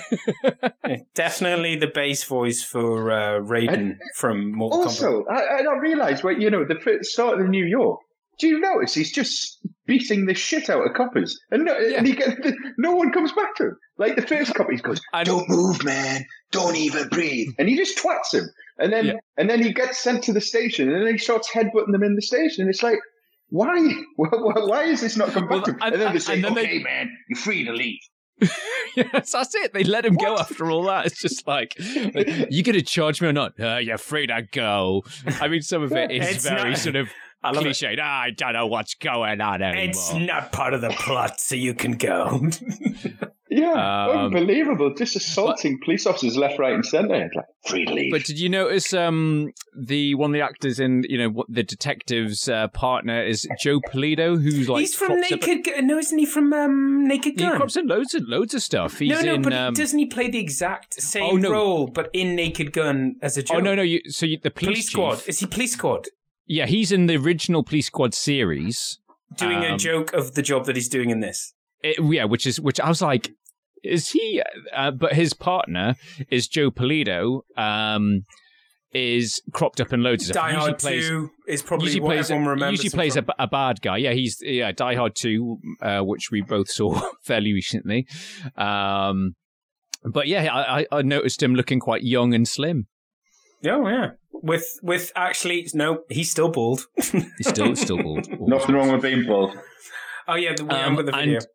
Yeah, 0.86 0.96
Definitely 1.14 1.76
the 1.76 1.86
bass 1.86 2.24
voice 2.24 2.62
for 2.62 3.10
uh, 3.10 3.40
Raiden 3.40 3.98
from 4.16 4.52
Mortal 4.52 4.80
Kombat. 4.80 4.84
Also, 4.84 5.24
I, 5.30 5.58
I 5.58 5.62
don't 5.62 5.78
realize 5.80 6.22
where 6.22 6.38
you 6.38 6.50
know 6.50 6.64
the 6.64 6.80
first 6.80 7.10
start 7.10 7.40
of 7.40 7.48
New 7.48 7.64
York. 7.64 8.00
Do 8.38 8.48
you 8.48 8.60
notice 8.60 8.94
he's 8.94 9.12
just 9.12 9.60
beating 9.86 10.26
the 10.26 10.34
shit 10.34 10.70
out 10.70 10.86
of 10.86 10.94
coppers, 10.94 11.38
and 11.50 11.64
no, 11.64 11.74
and 11.74 12.06
he 12.06 12.14
get, 12.14 12.38
no 12.78 12.92
one 12.94 13.12
comes 13.12 13.30
back 13.32 13.54
to 13.56 13.64
him. 13.64 13.76
Like 13.98 14.16
the 14.16 14.22
first 14.22 14.54
copper, 14.54 14.72
he 14.72 14.78
goes, 14.78 15.00
"Don't 15.24 15.48
move, 15.48 15.84
man. 15.84 16.24
Don't 16.50 16.76
even 16.76 17.08
breathe," 17.08 17.48
and 17.58 17.68
he 17.68 17.76
just 17.76 17.98
twats 17.98 18.32
him. 18.32 18.48
And 18.82 18.92
then 18.92 19.06
Yeah. 19.06 19.12
and 19.38 19.48
then 19.48 19.62
he 19.62 19.72
gets 19.72 19.98
sent 19.98 20.24
to 20.24 20.32
the 20.32 20.40
station, 20.40 20.92
and 20.92 21.06
then 21.06 21.12
he 21.14 21.18
starts 21.18 21.48
headbutting 21.50 21.92
them 21.92 22.02
in 22.02 22.14
the 22.16 22.22
station. 22.22 22.62
And 22.62 22.68
it's 22.70 22.82
like, 22.82 22.98
why? 23.48 23.78
Why, 24.16 24.28
why 24.72 24.82
is 24.84 25.00
this 25.00 25.16
not 25.16 25.28
come 25.30 25.44
back 25.44 25.50
Well, 25.50 25.62
to 25.62 25.70
him? 25.72 25.78
and- 25.82 25.92
And, 25.94 26.02
then 26.02 26.12
they 26.12 26.18
say, 26.18 26.34
and 26.34 26.44
then 26.44 26.54
they- 26.54 26.64
"Okay, 26.66 26.78
man, 26.82 27.10
you're 27.28 27.38
free 27.38 27.64
to 27.64 27.72
leave." 27.72 28.00
yes, 28.96 29.30
that's 29.32 29.54
it. 29.54 29.72
They 29.72 29.84
let 29.84 30.04
him 30.04 30.14
go 30.16 30.36
after 30.36 30.70
all 30.70 30.82
that. 30.84 31.06
It's 31.06 31.20
just 31.20 31.46
like, 31.46 31.74
you 31.78 32.62
going 32.62 32.78
to 32.78 32.82
charge 32.82 33.22
me 33.22 33.28
or 33.28 33.32
not? 33.32 33.52
Uh, 33.60 33.76
you're 33.76 33.98
free 33.98 34.26
to 34.26 34.42
go. 34.52 35.04
I 35.40 35.48
mean, 35.48 35.62
some 35.62 35.82
of 35.82 35.92
it 35.92 36.10
is 36.10 36.28
It's 36.36 36.44
very 36.48 36.70
not- 36.70 36.78
sort 36.78 36.96
of 36.96 37.08
I 37.44 37.50
love 37.50 37.64
cliched. 37.64 38.00
I 38.00 38.30
don't 38.30 38.52
know 38.54 38.66
what's 38.68 38.94
going 38.94 39.40
on 39.40 39.62
anymore. 39.62 39.84
It's 39.90 40.12
not 40.14 40.50
part 40.52 40.74
of 40.74 40.80
the 40.80 40.90
plot, 40.90 41.40
so 41.40 41.54
you 41.56 41.74
can 41.74 41.92
go. 41.92 42.48
Yeah, 43.54 44.06
Um, 44.08 44.34
unbelievable. 44.34 44.94
Just 44.94 45.16
assaulting 45.16 45.78
police 45.84 46.06
officers 46.06 46.36
left, 46.36 46.58
right, 46.58 46.72
and 46.74 46.84
centre. 46.86 47.14
It's 47.14 47.34
like, 47.34 47.44
free 47.66 47.86
leave. 47.86 48.10
But 48.12 48.24
did 48.24 48.38
you 48.38 48.48
notice 48.48 48.92
um, 48.94 49.52
the 49.78 50.14
one 50.14 50.30
of 50.30 50.34
the 50.34 50.40
actors 50.40 50.80
in 50.80 51.04
you 51.08 51.18
know 51.18 51.28
what 51.28 51.46
the 51.50 51.62
detective's 51.62 52.48
uh, 52.48 52.68
partner 52.68 53.22
is 53.22 53.46
Joe 53.62 53.80
Polito, 53.80 54.40
who's 54.40 54.68
like 54.68 54.80
He's 54.80 54.94
from 54.94 55.20
Naked 55.20 55.64
Gun. 55.64 55.86
No, 55.86 55.98
isn't 55.98 56.18
he 56.18 56.26
from 56.26 56.52
um, 56.52 57.06
Naked 57.06 57.34
He 57.38 57.44
Gun? 57.46 57.56
crops 57.56 57.76
in 57.76 57.86
loads 57.86 58.14
and 58.14 58.26
loads 58.26 58.54
of 58.54 58.62
stuff. 58.62 58.98
He's 58.98 59.10
no, 59.10 59.20
no, 59.20 59.34
in. 59.34 59.42
but 59.42 59.52
um, 59.52 59.74
doesn't 59.74 59.98
he 59.98 60.06
play 60.06 60.30
the 60.30 60.38
exact 60.38 61.00
same 61.02 61.22
Oh, 61.24 61.36
no. 61.36 61.50
role, 61.52 61.86
but 61.88 62.08
in 62.12 62.34
Naked 62.36 62.72
Gun 62.72 63.16
as 63.22 63.36
a 63.36 63.42
joke? 63.42 63.58
oh 63.58 63.60
no, 63.60 63.74
no. 63.74 63.82
You, 63.82 64.00
so 64.08 64.26
you, 64.26 64.38
the 64.42 64.50
police, 64.50 64.66
Police 64.74 64.86
Squad. 64.90 65.14
chief- 65.16 65.28
Is 65.28 65.40
he 65.40 65.46
Police 65.46 65.72
Squad? 65.72 66.06
Yeah, 66.46 66.66
he's 66.66 66.90
in 66.90 67.06
the 67.06 67.16
original 67.16 67.62
Police 67.62 67.86
Squad 67.86 68.14
series. 68.14 68.98
Doing 69.36 69.62
a 69.64 69.72
Um, 69.72 69.78
joke 69.78 70.12
of 70.12 70.34
the 70.34 70.42
job 70.42 70.66
that 70.66 70.76
he's 70.76 70.88
doing 70.88 71.10
in 71.10 71.20
this. 71.20 71.54
It, 71.82 71.96
yeah, 72.02 72.24
which 72.24 72.46
is 72.46 72.60
which 72.60 72.78
I 72.80 72.88
was 72.88 73.00
like, 73.02 73.30
is 73.82 74.10
he? 74.10 74.42
Uh, 74.74 74.90
but 74.90 75.12
his 75.14 75.32
partner 75.34 75.96
is 76.30 76.48
Joe 76.48 76.70
Polito. 76.70 77.42
Um, 77.56 78.24
is 78.94 79.40
cropped 79.54 79.80
up 79.80 79.90
in 79.94 80.02
loads 80.02 80.24
of 80.24 80.34
stuff. 80.34 80.42
Die 80.44 80.48
Usually 80.50 80.60
Hard 80.68 80.78
plays- 80.78 81.08
2 81.08 81.30
is 81.48 81.62
probably 81.62 81.86
usually 81.86 82.00
what 82.02 82.08
plays, 82.10 82.30
everyone 82.30 82.46
remembers 82.50 82.84
Usually 82.84 82.94
plays 82.94 83.16
a, 83.16 83.24
a 83.38 83.46
bad 83.46 83.80
guy. 83.80 83.96
Yeah, 83.96 84.12
he's 84.12 84.36
yeah 84.42 84.70
Die 84.70 84.94
Hard 84.96 85.14
two, 85.14 85.56
uh, 85.80 86.00
which 86.02 86.30
we 86.30 86.42
both 86.42 86.68
saw 86.68 87.00
fairly 87.22 87.54
recently. 87.54 88.06
Um, 88.54 89.34
but 90.04 90.26
yeah, 90.28 90.52
I, 90.54 90.80
I- 90.82 90.86
I 90.92 91.02
noticed 91.02 91.42
him 91.42 91.54
looking 91.54 91.80
quite 91.80 92.02
young 92.02 92.34
and 92.34 92.46
slim. 92.46 92.86
Oh 93.64 93.88
yeah, 93.88 94.10
with 94.32 94.66
with 94.82 95.10
actually 95.16 95.66
no, 95.72 96.00
he's 96.10 96.30
still 96.30 96.50
bald. 96.50 96.84
He's 96.96 97.48
still 97.48 97.74
still 97.86 97.96
bald. 98.02 98.28
Nothing 98.40 98.74
wrong 98.74 98.92
with 98.92 99.00
being 99.00 99.24
bald. 99.26 99.56
Oh 100.28 100.34
yeah, 100.34 100.52
the, 100.54 100.66
um, 100.68 100.96
the 100.96 101.04
video. 101.04 101.36
and 101.36 101.46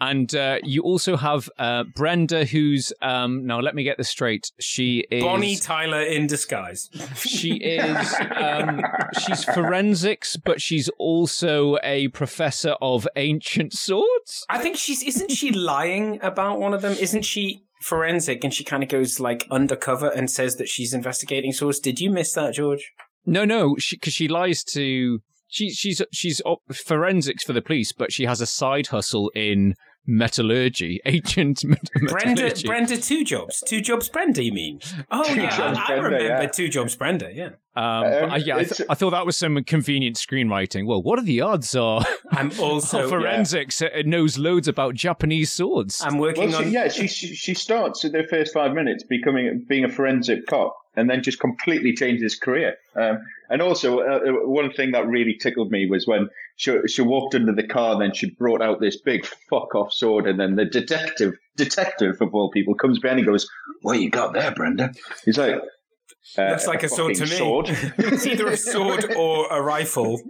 and 0.00 0.34
uh, 0.34 0.58
you 0.62 0.82
also 0.82 1.16
have 1.16 1.48
uh, 1.58 1.84
Brenda, 1.94 2.44
who's 2.44 2.92
um, 3.02 3.46
now 3.46 3.60
let 3.60 3.74
me 3.74 3.82
get 3.82 3.98
this 3.98 4.08
straight. 4.08 4.50
She 4.58 5.06
is 5.10 5.22
Bonnie 5.22 5.56
Tyler 5.56 6.02
in 6.02 6.26
disguise. 6.26 6.90
She 7.16 7.56
is. 7.56 8.14
Um, 8.36 8.82
she's 9.20 9.44
forensics, 9.44 10.36
but 10.36 10.60
she's 10.60 10.88
also 10.98 11.78
a 11.82 12.08
professor 12.08 12.76
of 12.80 13.06
ancient 13.16 13.72
swords. 13.72 14.44
I 14.48 14.58
think 14.58 14.76
she's 14.76 15.02
isn't 15.02 15.30
she 15.30 15.50
lying 15.52 16.18
about 16.22 16.58
one 16.58 16.74
of 16.74 16.82
them? 16.82 16.92
Isn't 16.94 17.22
she 17.22 17.64
forensic 17.80 18.42
and 18.42 18.52
she 18.52 18.64
kind 18.64 18.82
of 18.82 18.88
goes 18.88 19.20
like 19.20 19.46
undercover 19.50 20.08
and 20.08 20.30
says 20.30 20.56
that 20.56 20.68
she's 20.68 20.94
investigating 20.94 21.52
swords? 21.52 21.78
Did 21.78 22.00
you 22.00 22.10
miss 22.10 22.32
that, 22.32 22.54
George? 22.54 22.92
No, 23.26 23.44
no, 23.44 23.76
because 23.90 24.12
she, 24.12 24.28
lies 24.28 24.62
to. 24.64 25.20
She, 25.54 25.70
she's 25.70 26.02
she's 26.12 26.42
forensics 26.72 27.44
for 27.44 27.52
the 27.52 27.62
police, 27.62 27.92
but 27.92 28.12
she 28.12 28.24
has 28.24 28.40
a 28.40 28.46
side 28.46 28.88
hustle 28.88 29.30
in 29.36 29.74
metallurgy, 30.04 31.00
ancient 31.06 31.64
met- 31.64 31.90
Brenda. 32.08 32.52
Brenda, 32.64 32.96
two 32.96 33.24
jobs, 33.24 33.62
two 33.64 33.80
jobs, 33.80 34.08
Brenda. 34.08 34.42
You 34.42 34.52
mean? 34.52 34.80
Oh 35.12 35.22
Two 35.22 35.40
yeah, 35.42 35.56
jobs, 35.56 35.78
I, 35.78 35.82
I 35.82 35.86
Brenda, 36.00 36.16
remember 36.18 36.42
yeah. 36.42 36.48
two 36.48 36.68
jobs, 36.68 36.96
Brenda. 36.96 37.30
Yeah. 37.32 37.50
Um, 37.76 38.02
but 38.02 38.30
I, 38.30 38.36
yeah, 38.38 38.56
I, 38.56 38.64
th- 38.64 38.88
I 38.90 38.94
thought 38.94 39.10
that 39.10 39.26
was 39.26 39.36
some 39.36 39.62
convenient 39.62 40.16
screenwriting. 40.16 40.86
Well, 40.86 41.02
what 41.02 41.20
are 41.20 41.24
the 41.24 41.40
odds 41.40 41.76
are? 41.76 42.04
I'm 42.32 42.50
also 42.60 43.08
forensics 43.08 43.80
uh, 43.80 43.88
knows 44.04 44.36
loads 44.38 44.66
about 44.66 44.94
Japanese 44.94 45.52
swords. 45.52 46.02
I'm 46.04 46.18
Well, 46.18 46.34
she, 46.34 46.70
yeah, 46.70 46.88
she 46.88 47.06
she 47.06 47.32
she 47.32 47.54
starts 47.54 48.04
in 48.04 48.10
the 48.10 48.24
first 48.28 48.52
five 48.52 48.72
minutes 48.72 49.04
becoming 49.08 49.64
being 49.68 49.84
a 49.84 49.88
forensic 49.88 50.46
cop, 50.46 50.76
and 50.96 51.08
then 51.10 51.22
just 51.22 51.40
completely 51.40 51.94
changed 51.94 52.22
his 52.22 52.36
career. 52.36 52.76
Um, 52.96 53.18
and 53.50 53.60
also, 53.60 54.00
uh, 54.00 54.20
uh, 54.26 54.32
one 54.46 54.72
thing 54.72 54.92
that 54.92 55.06
really 55.06 55.34
tickled 55.34 55.70
me 55.70 55.86
was 55.86 56.06
when 56.06 56.28
she 56.56 56.76
she 56.86 57.02
walked 57.02 57.34
under 57.34 57.52
the 57.52 57.66
car, 57.66 57.92
and 57.92 58.02
then 58.02 58.14
she 58.14 58.30
brought 58.30 58.62
out 58.62 58.80
this 58.80 58.96
big 59.00 59.26
fuck 59.50 59.74
off 59.74 59.92
sword, 59.92 60.26
and 60.26 60.38
then 60.38 60.56
the 60.56 60.64
detective 60.64 61.34
detective 61.56 62.20
of 62.20 62.34
all 62.34 62.50
people 62.50 62.74
comes 62.74 62.98
behind 62.98 63.20
and 63.20 63.28
goes, 63.28 63.48
"What 63.82 64.00
you 64.00 64.10
got 64.10 64.32
there, 64.32 64.52
Brenda?" 64.52 64.92
He's 65.24 65.38
like. 65.38 65.56
Uh, 66.38 66.50
Looks 66.50 66.66
like 66.66 66.82
a 66.82 66.88
sword 66.88 67.14
to 67.16 67.24
me. 67.24 67.26
sword. 67.26 67.66
it's 67.98 68.26
either 68.26 68.46
a 68.48 68.56
sword 68.56 69.12
or 69.16 69.46
a 69.50 69.60
rifle. 69.60 70.20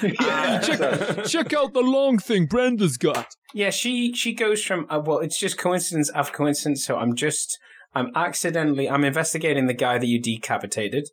check, 0.00 1.24
check 1.26 1.52
out 1.52 1.72
the 1.72 1.80
long 1.80 2.18
thing 2.18 2.46
Brenda's 2.46 2.96
got. 2.96 3.34
Yeah, 3.54 3.70
she 3.70 4.12
she 4.14 4.34
goes 4.34 4.62
from 4.64 4.86
uh, 4.90 5.00
well, 5.04 5.20
it's 5.20 5.38
just 5.38 5.56
coincidence 5.56 6.10
after 6.10 6.36
coincidence. 6.36 6.84
So 6.84 6.96
I'm 6.96 7.14
just 7.14 7.58
I'm 7.94 8.10
accidentally 8.14 8.88
I'm 8.88 9.04
investigating 9.04 9.66
the 9.66 9.74
guy 9.74 9.98
that 9.98 10.06
you 10.06 10.20
decapitated, 10.20 11.08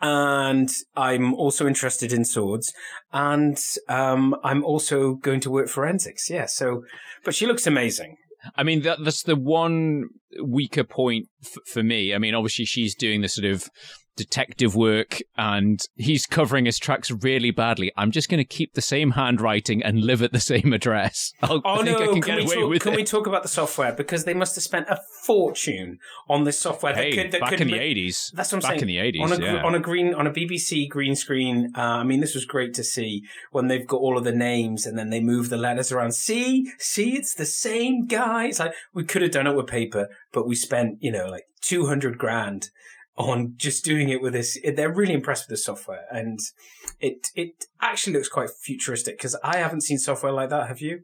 and 0.00 0.70
I'm 0.96 1.34
also 1.34 1.66
interested 1.66 2.12
in 2.12 2.24
swords, 2.24 2.72
and 3.12 3.58
um, 3.88 4.34
I'm 4.42 4.64
also 4.64 5.14
going 5.14 5.40
to 5.40 5.50
work 5.50 5.68
forensics. 5.68 6.30
Yeah, 6.30 6.46
so 6.46 6.82
but 7.24 7.34
she 7.34 7.46
looks 7.46 7.66
amazing. 7.66 8.16
I 8.56 8.64
mean, 8.64 8.82
that, 8.82 8.98
that's 9.04 9.22
the 9.22 9.36
one 9.36 10.08
weaker 10.42 10.82
point 10.82 11.28
f- 11.44 11.62
for 11.64 11.82
me. 11.82 12.12
I 12.12 12.18
mean, 12.18 12.34
obviously, 12.34 12.64
she's 12.64 12.94
doing 12.94 13.20
the 13.20 13.28
sort 13.28 13.44
of 13.44 13.68
detective 14.16 14.74
work 14.76 15.20
and 15.36 15.80
he's 15.96 16.26
covering 16.26 16.66
his 16.66 16.78
tracks 16.78 17.10
really 17.10 17.50
badly. 17.50 17.92
I'm 17.96 18.10
just 18.10 18.28
going 18.28 18.38
to 18.38 18.44
keep 18.44 18.74
the 18.74 18.82
same 18.82 19.12
handwriting 19.12 19.82
and 19.82 20.02
live 20.02 20.22
at 20.22 20.32
the 20.32 20.40
same 20.40 20.72
address. 20.72 21.32
I'll, 21.42 21.62
Oh 21.64 21.80
I 21.80 21.82
no! 21.82 21.96
I 21.96 22.06
can, 22.06 22.22
Can, 22.22 22.38
get 22.38 22.48
we 22.48 22.62
away 22.62 22.78
talk, 22.78 22.82
can 22.82 22.94
we 22.94 23.04
talk 23.04 23.26
about 23.26 23.42
the 23.42 23.48
software 23.48 23.92
because 23.92 24.24
they 24.24 24.34
must 24.34 24.54
have 24.56 24.64
spent 24.64 24.88
a 24.88 25.00
fortune 25.24 25.98
on 26.28 26.44
this 26.44 26.58
software. 26.58 26.94
Hey, 26.94 27.14
that 27.14 27.22
could, 27.22 27.32
that 27.32 27.40
back 27.40 27.50
could 27.50 27.60
in 27.60 27.68
the 27.68 27.74
80s. 27.74 28.32
That's 28.32 28.52
what 28.52 28.58
I'm 28.58 28.60
Back 28.62 28.80
saying. 28.80 28.82
in 28.82 28.88
the 28.88 28.96
80s, 28.96 29.22
on 29.22 29.32
a, 29.32 29.44
yeah. 29.44 29.62
on 29.62 29.74
a 29.74 29.80
green 29.80 30.14
on 30.14 30.26
a 30.26 30.30
BBC 30.30 30.88
green 30.88 31.14
screen. 31.14 31.72
Uh, 31.76 31.80
I 31.80 32.04
mean, 32.04 32.20
this 32.20 32.34
was 32.34 32.44
great 32.44 32.74
to 32.74 32.84
see 32.84 33.22
when 33.50 33.68
they've 33.68 33.86
got 33.86 33.98
all 33.98 34.18
of 34.18 34.24
the 34.24 34.32
names 34.32 34.86
and 34.86 34.98
then 34.98 35.10
they 35.10 35.20
move 35.20 35.48
the 35.48 35.56
letters 35.56 35.92
around. 35.92 36.12
See, 36.12 36.70
see, 36.78 37.16
it's 37.16 37.34
the 37.34 37.46
same 37.46 38.06
guy. 38.06 38.46
It's 38.46 38.58
like 38.58 38.74
we 38.92 39.04
could 39.04 39.22
have 39.22 39.30
done 39.30 39.46
it 39.46 39.56
with 39.56 39.66
paper, 39.66 40.08
but 40.32 40.46
we 40.46 40.54
spent 40.54 40.98
you 41.00 41.12
know 41.12 41.26
like 41.28 41.44
two 41.60 41.86
hundred 41.86 42.18
grand 42.18 42.70
on 43.16 43.54
just 43.56 43.84
doing 43.84 44.08
it 44.08 44.22
with 44.22 44.32
this. 44.32 44.58
They're 44.64 44.92
really 44.92 45.14
impressed 45.14 45.48
with 45.48 45.56
the 45.56 45.62
software, 45.62 46.04
and 46.10 46.38
it 47.00 47.28
it 47.34 47.64
actually 47.80 48.14
looks 48.14 48.28
quite 48.28 48.50
futuristic 48.50 49.18
because 49.18 49.36
I 49.42 49.58
haven't 49.58 49.82
seen 49.82 49.98
software 49.98 50.32
like 50.32 50.50
that. 50.50 50.68
Have 50.68 50.80
you? 50.80 51.02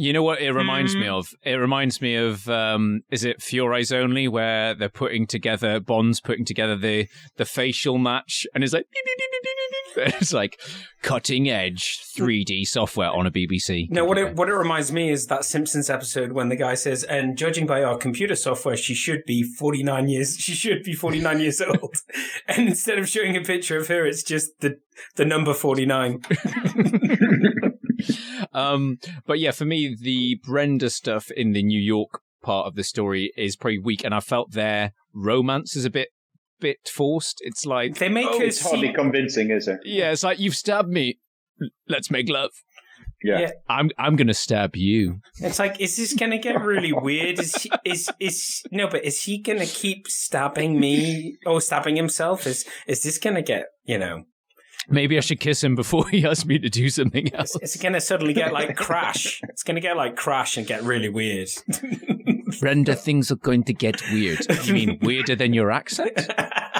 You 0.00 0.12
know 0.12 0.22
what 0.22 0.40
it 0.40 0.52
reminds 0.52 0.94
Hmm. 0.94 1.00
me 1.00 1.08
of? 1.08 1.34
It 1.42 1.54
reminds 1.54 2.00
me 2.00 2.14
of 2.14 2.48
um, 2.48 3.00
is 3.10 3.24
it 3.24 3.42
For 3.42 3.56
Your 3.56 3.74
Eyes 3.74 3.90
Only 3.90 4.28
where 4.28 4.72
they're 4.72 4.88
putting 4.88 5.26
together 5.26 5.80
Bond's 5.80 6.20
putting 6.20 6.44
together 6.44 6.76
the 6.76 7.08
the 7.36 7.44
facial 7.44 7.98
match 7.98 8.46
and 8.54 8.62
it's 8.62 8.72
like 8.72 8.86
it's 9.96 10.32
like 10.32 10.60
cutting 11.02 11.48
edge 11.50 11.98
3D 12.16 12.64
software 12.68 13.10
on 13.10 13.26
a 13.26 13.30
BBC. 13.32 13.90
No, 13.90 14.04
what 14.04 14.18
it 14.18 14.36
what 14.36 14.48
it 14.48 14.54
reminds 14.54 14.92
me 14.92 15.10
is 15.10 15.26
that 15.26 15.44
Simpsons 15.44 15.90
episode 15.90 16.30
when 16.30 16.48
the 16.48 16.54
guy 16.56 16.74
says, 16.74 17.02
"And 17.02 17.36
judging 17.36 17.66
by 17.66 17.82
our 17.82 17.96
computer 17.98 18.36
software, 18.36 18.76
she 18.76 18.94
should 18.94 19.24
be 19.26 19.42
forty 19.42 19.82
nine 19.82 20.08
years. 20.08 20.36
She 20.38 20.52
should 20.52 20.84
be 20.84 20.92
forty 20.92 21.18
nine 21.20 21.40
years 21.40 21.60
old." 21.60 21.96
And 22.46 22.68
instead 22.68 22.98
of 23.00 23.08
showing 23.08 23.36
a 23.36 23.40
picture 23.42 23.76
of 23.76 23.88
her, 23.88 24.06
it's 24.06 24.22
just 24.22 24.60
the 24.60 24.78
the 25.16 25.24
number 25.24 25.54
forty 25.54 25.86
nine. 25.86 26.20
um, 28.52 28.98
but 29.26 29.38
yeah, 29.38 29.50
for 29.50 29.64
me, 29.64 29.96
the 30.00 30.40
Brenda 30.42 30.90
stuff 30.90 31.30
in 31.30 31.52
the 31.52 31.62
New 31.62 31.80
York 31.80 32.20
part 32.42 32.66
of 32.66 32.74
the 32.74 32.84
story 32.84 33.32
is 33.36 33.56
pretty 33.56 33.78
weak, 33.78 34.04
and 34.04 34.14
I 34.14 34.20
felt 34.20 34.52
their 34.52 34.92
romance 35.14 35.76
is 35.76 35.84
a 35.84 35.90
bit 35.90 36.08
bit 36.60 36.88
forced. 36.88 37.38
It's 37.42 37.64
like 37.66 37.98
they 37.98 38.08
make 38.08 38.26
Oh, 38.28 38.40
it's 38.40 38.60
hardly 38.60 38.92
convincing, 38.92 39.50
is 39.50 39.68
it? 39.68 39.80
Yeah, 39.84 40.10
it's 40.12 40.22
like 40.24 40.38
you've 40.38 40.56
stabbed 40.56 40.88
me. 40.88 41.18
Let's 41.88 42.10
make 42.10 42.28
love. 42.28 42.50
Yeah. 43.22 43.40
Yeah. 43.40 43.50
I'm 43.68 43.90
I'm 43.98 44.16
gonna 44.16 44.34
stab 44.34 44.76
you. 44.76 45.20
It's 45.40 45.58
like, 45.58 45.80
is 45.80 45.96
this 45.96 46.14
gonna 46.14 46.38
get 46.38 46.60
really 46.60 46.92
weird? 46.92 47.40
Is 47.40 47.54
he, 47.54 47.70
is 47.84 48.08
is 48.20 48.62
no? 48.70 48.88
But 48.88 49.04
is 49.04 49.22
he 49.22 49.38
gonna 49.38 49.66
keep 49.66 50.06
stabbing 50.08 50.78
me 50.78 51.36
or 51.44 51.60
stabbing 51.60 51.96
himself? 51.96 52.46
Is 52.46 52.64
is 52.86 53.02
this 53.02 53.18
gonna 53.18 53.42
get 53.42 53.66
you 53.84 53.98
know? 53.98 54.24
Maybe 54.88 55.18
I 55.18 55.20
should 55.20 55.40
kiss 55.40 55.62
him 55.62 55.74
before 55.74 56.08
he 56.08 56.26
asks 56.26 56.46
me 56.46 56.58
to 56.58 56.68
do 56.68 56.88
something 56.88 57.34
else. 57.34 57.56
It's 57.60 57.76
gonna 57.76 58.00
suddenly 58.00 58.32
get 58.32 58.52
like 58.52 58.76
crash. 58.76 59.40
It's 59.44 59.62
gonna 59.62 59.80
get 59.80 59.96
like 59.96 60.16
crash 60.16 60.56
and 60.56 60.66
get 60.66 60.82
really 60.82 61.08
weird. 61.08 61.48
Brenda, 62.60 62.94
things 62.94 63.30
are 63.30 63.36
going 63.36 63.64
to 63.64 63.74
get 63.74 64.02
weird. 64.10 64.40
You 64.64 64.72
mean 64.72 64.98
weirder 65.02 65.36
than 65.36 65.52
your 65.52 65.70
accent? 65.70 66.12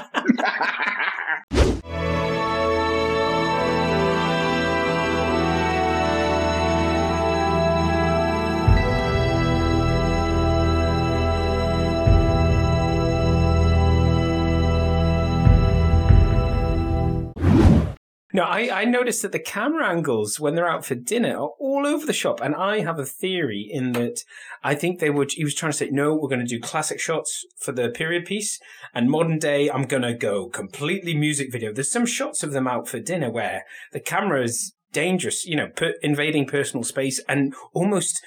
No, 18.38 18.44
I, 18.44 18.82
I 18.82 18.84
noticed 18.84 19.22
that 19.22 19.32
the 19.32 19.40
camera 19.40 19.88
angles 19.88 20.38
when 20.38 20.54
they're 20.54 20.70
out 20.70 20.84
for 20.84 20.94
dinner 20.94 21.36
are 21.36 21.50
all 21.58 21.84
over 21.84 22.06
the 22.06 22.12
shop, 22.12 22.40
and 22.40 22.54
I 22.54 22.82
have 22.82 23.00
a 23.00 23.04
theory 23.04 23.68
in 23.68 23.94
that 23.94 24.22
I 24.62 24.76
think 24.76 25.00
they 25.00 25.10
would. 25.10 25.32
He 25.32 25.42
was 25.42 25.56
trying 25.56 25.72
to 25.72 25.76
say, 25.76 25.90
no, 25.90 26.14
we're 26.14 26.28
going 26.28 26.38
to 26.38 26.46
do 26.46 26.60
classic 26.60 27.00
shots 27.00 27.44
for 27.58 27.72
the 27.72 27.88
period 27.88 28.26
piece, 28.26 28.60
and 28.94 29.10
modern 29.10 29.40
day, 29.40 29.68
I'm 29.68 29.86
going 29.86 30.04
to 30.04 30.14
go 30.14 30.48
completely 30.50 31.16
music 31.16 31.50
video. 31.50 31.72
There's 31.72 31.90
some 31.90 32.06
shots 32.06 32.44
of 32.44 32.52
them 32.52 32.68
out 32.68 32.86
for 32.86 33.00
dinner 33.00 33.28
where 33.28 33.64
the 33.90 33.98
camera 33.98 34.44
is 34.44 34.72
dangerous, 34.92 35.44
you 35.44 35.56
know, 35.56 35.70
per, 35.74 35.94
invading 36.00 36.46
personal 36.46 36.84
space, 36.84 37.20
and 37.28 37.52
almost 37.72 38.24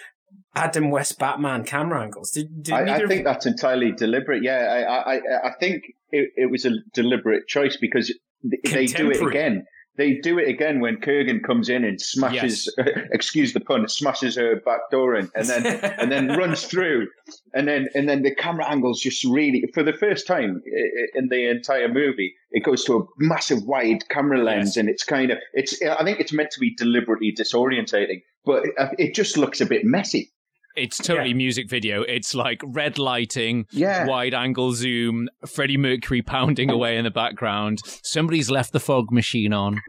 Adam 0.56 0.92
West 0.92 1.20
Batman 1.20 1.64
camera 1.64 2.04
angles. 2.04 2.32
Did, 2.32 2.64
did 2.64 2.74
I, 2.74 2.98
I 2.98 3.08
think 3.08 3.24
that's 3.24 3.46
entirely 3.46 3.94
deliberate. 3.94 4.44
Yeah, 4.44 4.58
I, 4.90 5.14
I, 5.14 5.20
I 5.46 5.52
think 5.58 5.84
it, 6.10 6.32
it 6.36 6.52
was 6.52 6.66
a 6.66 6.72
deliberate 6.94 7.48
choice 7.48 7.78
because 7.80 8.14
they 8.44 8.88
do 8.88 9.10
it 9.10 9.22
again. 9.22 9.64
They 9.98 10.14
do 10.14 10.40
it 10.40 10.48
again 10.48 10.80
when 10.80 10.98
Kurgan 10.98 11.44
comes 11.44 11.68
in 11.68 11.84
and 11.84 12.00
smashes, 12.00 12.74
excuse 13.12 13.54
the 13.54 13.60
pun, 13.60 13.88
smashes 13.90 14.36
her 14.38 14.56
back 14.56 14.90
door 14.90 15.16
in, 15.16 15.30
and 15.36 15.48
then 15.48 15.66
and 15.66 16.12
then 16.12 16.28
runs 16.38 16.64
through, 16.64 17.08
and 17.54 17.68
then 17.68 17.90
and 17.94 18.08
then 18.08 18.24
the 18.24 18.34
camera 18.34 18.70
angles 18.70 19.02
just 19.02 19.24
really, 19.26 19.70
for 19.74 19.84
the 19.84 19.94
first 19.94 20.28
time 20.28 20.62
in 21.14 21.28
the 21.28 21.50
entire 21.50 21.90
movie, 21.90 22.34
it 22.52 22.64
goes 22.64 22.86
to 22.86 22.98
a 22.98 23.04
massive 23.18 23.64
wide 23.64 24.08
camera 24.08 24.42
lens, 24.42 24.78
and 24.78 24.88
it's 24.88 25.04
kind 25.04 25.30
of 25.30 25.40
it's. 25.54 25.82
I 25.82 26.04
think 26.04 26.20
it's 26.20 26.34
meant 26.34 26.52
to 26.52 26.60
be 26.60 26.74
deliberately 26.74 27.34
disorientating, 27.38 28.22
but 28.46 28.64
it 28.98 29.14
just 29.14 29.38
looks 29.38 29.60
a 29.60 29.66
bit 29.66 29.84
messy. 29.84 30.32
It's 30.76 30.98
totally 30.98 31.30
Yeah. 31.30 31.36
music 31.36 31.70
video. 31.70 32.02
It's 32.04 32.34
like 32.36 32.62
red 32.66 32.98
lighting, 32.98 33.66
Yeah. 33.72 34.06
wide 34.06 34.34
angle 34.34 34.74
zoom, 34.74 35.28
Freddie 35.48 35.78
Mercury 35.78 36.22
pounding 36.22 36.70
away 36.70 36.98
in 36.98 37.04
the 37.04 37.12
background. 37.12 37.80
Somebody's 38.04 38.50
left 38.50 38.74
the 38.74 38.80
fog 38.80 39.12
machine 39.12 39.54
on. 39.54 39.82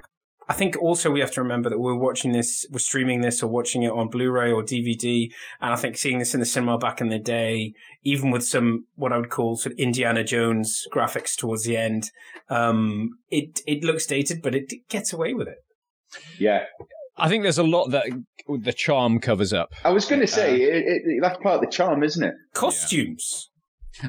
I 0.49 0.55
think 0.55 0.77
also 0.83 1.11
we 1.11 1.21
have 1.21 1.31
to 1.33 1.43
remember 1.43 1.71
that 1.71 1.79
we're 1.79 1.95
watching 1.95 2.33
this, 2.33 2.67
we're 2.71 2.81
streaming 2.81 3.21
this 3.21 3.43
or 3.43 3.47
watching 3.49 3.85
it 3.85 3.93
on 3.93 4.09
Blu-ray 4.09 4.51
or 4.51 4.63
DVD. 4.63 5.29
And 5.61 5.73
I 5.73 5.77
think 5.77 5.97
seeing 5.97 6.19
this 6.19 6.35
in 6.35 6.41
the 6.41 6.47
cinema 6.47 6.77
back 6.79 7.01
in 7.01 7.09
the 7.09 7.19
day, 7.21 7.73
even 8.03 8.31
with 8.31 8.45
some, 8.45 8.87
what 8.97 9.13
I 9.13 9.19
would 9.19 9.31
call 9.31 9.57
sort 9.57 9.73
of 9.75 9.79
Indiana 9.79 10.25
Jones 10.25 10.83
graphics 10.93 11.37
towards 11.37 11.63
the 11.65 11.77
end, 11.77 12.11
um, 12.51 13.11
it, 13.31 13.61
it 13.67 13.85
looks 13.85 14.05
dated, 14.05 14.43
but 14.43 14.55
it 14.55 14.71
gets 14.91 15.13
away 15.13 15.33
with 15.33 15.47
it. 15.49 15.59
Yeah. 16.39 16.65
I 17.17 17.29
think 17.29 17.43
there's 17.43 17.59
a 17.59 17.63
lot 17.63 17.89
that 17.91 18.07
the 18.49 18.73
charm 18.73 19.21
covers 19.21 19.53
up. 19.53 19.73
I 19.85 19.91
was 19.91 20.07
going 20.07 20.21
to 20.21 20.27
say, 20.27 20.55
Uh, 20.55 20.77
it, 20.77 21.03
it, 21.05 21.19
that's 21.23 21.39
part 21.43 21.57
of 21.57 21.61
the 21.61 21.67
charm, 21.67 22.03
isn't 22.03 22.23
it? 22.25 22.35
Costumes. 22.55 23.51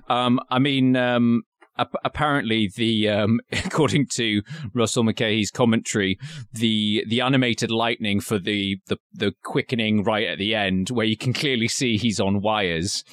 Um, 0.08 0.40
I 0.50 0.60
mean, 0.60 0.96
um, 0.96 1.44
ap- 1.53 1.53
apparently 1.78 2.70
the 2.76 3.10
um, 3.10 3.40
according 3.66 4.08
to 4.14 4.42
Russell 4.74 5.04
Mulcahy's 5.04 5.52
commentary, 5.52 6.18
the 6.52 7.04
the 7.08 7.22
animated 7.22 7.72
lightning 7.72 8.20
for 8.20 8.40
the, 8.40 8.80
the 8.88 8.98
the 9.14 9.34
quickening 9.44 10.04
right 10.04 10.28
at 10.28 10.38
the 10.38 10.56
end, 10.56 10.90
where 10.90 11.06
you 11.06 11.18
can 11.18 11.34
clearly 11.34 11.68
see 11.68 11.98
he's 11.98 12.20
on 12.20 12.42
wires. 12.42 13.04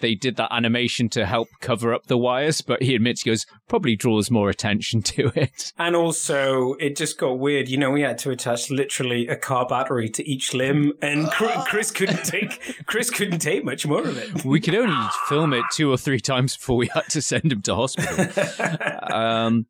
They 0.00 0.14
did 0.14 0.36
that 0.36 0.52
animation 0.52 1.08
to 1.10 1.26
help 1.26 1.48
cover 1.60 1.94
up 1.94 2.06
the 2.06 2.18
wires, 2.18 2.60
but 2.60 2.82
he 2.82 2.94
admits 2.94 3.22
he 3.22 3.30
goes 3.30 3.46
probably 3.68 3.96
draws 3.96 4.30
more 4.30 4.50
attention 4.50 5.02
to 5.10 5.30
it. 5.34 5.72
And 5.78 5.96
also, 5.96 6.74
it 6.74 6.96
just 6.96 7.18
got 7.18 7.38
weird. 7.38 7.68
You 7.68 7.78
know, 7.78 7.90
we 7.90 8.02
had 8.02 8.18
to 8.18 8.30
attach 8.30 8.70
literally 8.70 9.28
a 9.28 9.36
car 9.36 9.66
battery 9.66 10.08
to 10.10 10.28
each 10.28 10.54
limb, 10.54 10.92
and 11.00 11.30
Chris, 11.30 11.56
Chris 11.66 11.90
couldn't 11.90 12.24
take 12.24 12.86
Chris 12.86 13.10
couldn't 13.10 13.40
take 13.40 13.64
much 13.64 13.86
more 13.86 14.02
of 14.02 14.16
it. 14.16 14.44
We 14.44 14.60
could 14.60 14.74
only 14.74 15.08
film 15.28 15.52
it 15.52 15.64
two 15.72 15.90
or 15.90 15.96
three 15.96 16.20
times 16.20 16.56
before 16.56 16.76
we 16.76 16.88
had 16.88 17.08
to 17.10 17.22
send 17.22 17.52
him 17.52 17.62
to 17.62 17.74
hospital. 17.74 18.09
um, 19.12 19.66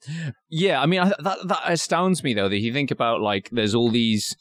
yeah, 0.48 0.80
I 0.80 0.86
mean, 0.86 1.00
I, 1.00 1.12
that 1.22 1.38
that 1.44 1.62
astounds 1.64 2.22
me 2.22 2.34
though 2.34 2.48
that 2.48 2.58
you 2.58 2.72
think 2.72 2.90
about 2.90 3.20
like 3.20 3.48
there's 3.50 3.74
all 3.74 3.90
these 3.90 4.34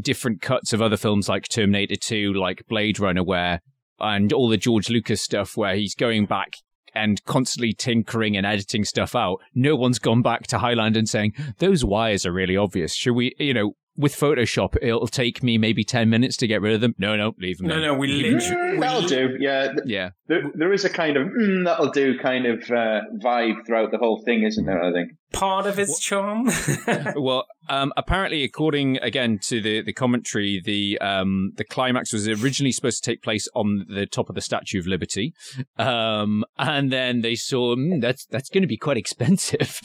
different 0.00 0.40
cuts 0.40 0.72
of 0.72 0.82
other 0.82 0.96
films 0.96 1.28
like 1.28 1.48
Terminator 1.48 1.96
2, 1.96 2.32
like 2.32 2.66
Blade 2.68 2.98
Runner, 2.98 3.22
where 3.22 3.60
and 4.00 4.32
all 4.32 4.48
the 4.48 4.56
George 4.56 4.90
Lucas 4.90 5.22
stuff 5.22 5.56
where 5.56 5.76
he's 5.76 5.94
going 5.94 6.26
back 6.26 6.56
and 6.94 7.22
constantly 7.24 7.72
tinkering 7.72 8.36
and 8.36 8.46
editing 8.46 8.84
stuff 8.84 9.14
out. 9.14 9.38
No 9.54 9.76
one's 9.76 9.98
gone 9.98 10.22
back 10.22 10.46
to 10.48 10.58
Highland 10.58 10.96
and 10.96 11.08
saying 11.08 11.32
those 11.58 11.84
wires 11.84 12.24
are 12.24 12.32
really 12.32 12.56
obvious. 12.56 12.94
Should 12.94 13.14
we, 13.14 13.34
you 13.38 13.54
know? 13.54 13.72
With 13.96 14.14
Photoshop, 14.16 14.76
it'll 14.82 15.06
take 15.06 15.42
me 15.42 15.56
maybe 15.56 15.84
10 15.84 16.10
minutes 16.10 16.36
to 16.38 16.46
get 16.48 16.60
rid 16.60 16.74
of 16.74 16.80
them. 16.80 16.94
No, 16.98 17.14
no, 17.16 17.32
leave 17.38 17.58
them. 17.58 17.68
No, 17.68 17.76
in. 17.76 17.82
no, 17.82 17.94
we 17.94 18.08
Leave 18.08 18.24
them 18.24 18.34
literally- 18.38 18.64
Mm, 18.74 18.80
that'll 18.80 19.02
do. 19.08 19.36
Yeah. 19.38 19.72
Yeah. 19.84 20.10
There, 20.26 20.42
there 20.54 20.72
is 20.72 20.84
a 20.84 20.90
kind 20.90 21.16
of 21.16 21.28
mm, 21.28 21.64
that'll 21.64 21.90
do 21.90 22.18
kind 22.18 22.46
of 22.46 22.58
uh, 22.70 23.02
vibe 23.22 23.64
throughout 23.66 23.92
the 23.92 23.98
whole 23.98 24.20
thing, 24.24 24.42
isn't 24.42 24.64
there? 24.66 24.82
I 24.82 24.92
think. 24.92 25.12
Part 25.32 25.66
of 25.66 25.78
its 25.78 25.98
charm. 26.00 26.48
well, 27.16 27.46
um, 27.68 27.92
apparently, 27.96 28.42
according 28.42 28.98
again 28.98 29.38
to 29.44 29.60
the, 29.60 29.82
the 29.82 29.92
commentary, 29.92 30.60
the 30.64 30.98
um, 31.00 31.52
the 31.56 31.64
climax 31.64 32.12
was 32.12 32.26
originally 32.28 32.72
supposed 32.72 33.02
to 33.02 33.10
take 33.10 33.22
place 33.22 33.48
on 33.54 33.84
the 33.88 34.06
top 34.06 34.28
of 34.28 34.34
the 34.34 34.40
Statue 34.40 34.78
of 34.78 34.86
Liberty, 34.86 35.34
um, 35.76 36.44
and 36.58 36.92
then 36.92 37.20
they 37.22 37.34
saw 37.34 37.74
"Hmm, 37.74 38.00
that's 38.00 38.26
that's 38.26 38.48
going 38.48 38.62
to 38.62 38.68
be 38.68 38.76
quite 38.76 38.96
expensive, 39.04 39.80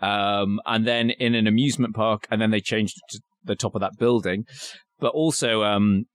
um, 0.00 0.60
and 0.66 0.86
then 0.86 1.10
in 1.10 1.34
an 1.34 1.46
amusement 1.46 1.94
park, 1.94 2.26
and 2.30 2.40
then 2.40 2.50
they 2.50 2.60
changed 2.60 2.96
it 2.98 3.12
to 3.16 3.20
the 3.44 3.56
top 3.56 3.74
of 3.74 3.80
that 3.80 3.92
building, 3.98 4.44
but 5.00 5.12
also. 5.14 5.62
Um, 5.62 6.06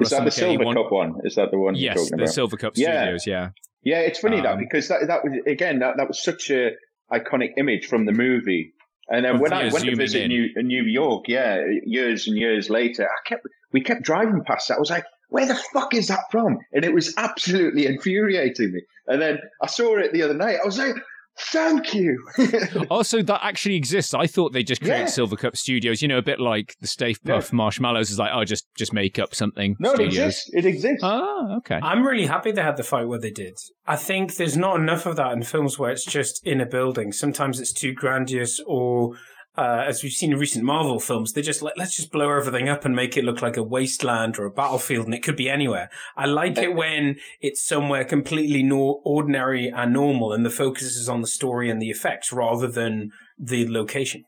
Is 0.00 0.10
that 0.10 0.24
the 0.24 0.30
Silver 0.30 0.64
Cup 0.72 0.90
one? 0.90 1.14
Is 1.24 1.34
that 1.36 1.50
the 1.50 1.58
one 1.58 1.74
you're 1.74 1.94
Yes, 1.94 2.10
the 2.10 2.16
about? 2.16 2.28
Silver 2.28 2.56
Cup 2.56 2.72
Yeah. 2.76 3.02
Studios. 3.02 3.26
Yeah. 3.26 3.48
Yeah, 3.82 4.00
it's 4.00 4.18
funny 4.18 4.40
that 4.40 4.54
Um, 4.54 4.58
because 4.58 4.88
that 4.88 5.06
that 5.06 5.22
was 5.22 5.32
again 5.46 5.78
that, 5.78 5.94
that 5.96 6.08
was 6.08 6.20
such 6.20 6.50
a 6.50 6.70
iconic 7.12 7.50
image 7.56 7.86
from 7.86 8.04
the 8.04 8.12
movie. 8.12 8.72
And 9.08 9.24
then 9.24 9.38
when 9.38 9.52
I 9.52 9.70
went 9.72 9.84
to 9.84 9.94
visit 9.94 10.22
in. 10.22 10.28
New 10.28 10.48
New 10.56 10.82
York, 10.82 11.26
yeah, 11.28 11.62
years 11.84 12.26
and 12.26 12.36
years 12.36 12.68
later, 12.68 13.04
I 13.04 13.28
kept 13.28 13.46
we 13.72 13.80
kept 13.82 14.02
driving 14.02 14.42
past 14.44 14.66
that. 14.68 14.74
I 14.76 14.80
was 14.80 14.90
like, 14.90 15.04
where 15.28 15.46
the 15.46 15.54
fuck 15.72 15.94
is 15.94 16.08
that 16.08 16.24
from? 16.32 16.58
And 16.72 16.84
it 16.84 16.92
was 16.92 17.14
absolutely 17.16 17.86
infuriating 17.86 18.72
me. 18.72 18.80
And 19.06 19.22
then 19.22 19.38
I 19.62 19.68
saw 19.68 19.96
it 19.98 20.12
the 20.12 20.22
other 20.22 20.34
night. 20.34 20.58
I 20.60 20.66
was 20.66 20.78
like, 20.78 20.96
thank 21.38 21.94
you. 21.94 22.24
also, 22.90 23.22
that 23.22 23.40
actually 23.42 23.76
exists. 23.76 24.14
I 24.14 24.26
thought 24.26 24.52
they 24.52 24.62
just 24.62 24.80
created 24.80 25.00
Yeah. 25.00 25.06
Silver 25.06 25.36
Cup 25.36 25.56
Studios. 25.56 26.02
You 26.02 26.08
know, 26.08 26.18
a 26.18 26.22
bit 26.22 26.40
like 26.40 26.74
the 26.80 26.86
Stay 26.86 27.14
Puft 27.14 27.52
Marshmallows 27.52 28.10
is 28.10 28.18
like, 28.18 28.30
oh, 28.32 28.44
just 28.44 28.66
just 28.76 28.92
make 28.92 29.18
up 29.18 29.34
something. 29.34 29.76
no, 29.78 29.92
it 29.92 30.00
exists. 30.00 30.50
It 30.52 30.64
exists. 30.64 31.02
Ah, 31.02 31.56
okay. 31.58 31.78
I'm 31.82 32.04
really 32.06 32.26
happy 32.26 32.52
they 32.52 32.62
had 32.62 32.76
the 32.76 32.82
fight 32.84 33.08
where 33.08 33.20
they 33.20 33.30
did. 33.30 33.56
I 33.86 33.96
think 33.96 34.36
there's 34.36 34.56
not 34.56 34.80
enough 34.80 35.06
of 35.06 35.16
that 35.16 35.32
in 35.32 35.42
films 35.42 35.78
where 35.78 35.90
it's 35.90 36.04
just 36.04 36.44
in 36.46 36.60
a 36.60 36.66
building. 36.66 37.12
Sometimes 37.12 37.60
it's 37.60 37.72
too 37.72 37.92
grandiose, 37.92 38.60
or 38.66 39.14
uh, 39.56 39.84
as 39.86 40.02
we've 40.02 40.12
seen 40.12 40.32
in 40.32 40.38
recent 40.38 40.64
Marvel 40.64 41.00
films, 41.00 41.32
they 41.32 41.42
just 41.42 41.62
like 41.62 41.74
let's 41.76 41.96
just 41.96 42.10
blow 42.12 42.30
everything 42.30 42.68
up 42.68 42.84
and 42.84 42.94
make 42.94 43.16
it 43.16 43.24
look 43.24 43.40
like 43.42 43.56
a 43.56 43.62
wasteland 43.62 44.38
or 44.38 44.44
a 44.44 44.50
battlefield, 44.50 45.06
and 45.06 45.14
it 45.14 45.22
could 45.22 45.36
be 45.36 45.48
anywhere. 45.48 45.88
I 46.16 46.26
like 46.26 46.58
it 46.58 46.74
when 46.74 47.16
it's 47.40 47.62
somewhere 47.64 48.04
completely 48.04 48.62
nor- 48.62 49.00
ordinary 49.04 49.68
and 49.68 49.92
normal, 49.92 50.32
and 50.32 50.44
the 50.44 50.50
focus 50.50 50.96
is 50.96 51.08
on 51.08 51.20
the 51.20 51.26
story 51.26 51.70
and 51.70 51.80
the 51.80 51.90
effects 51.90 52.32
rather 52.32 52.68
than 52.68 53.10
the 53.38 53.68
location. 53.68 54.24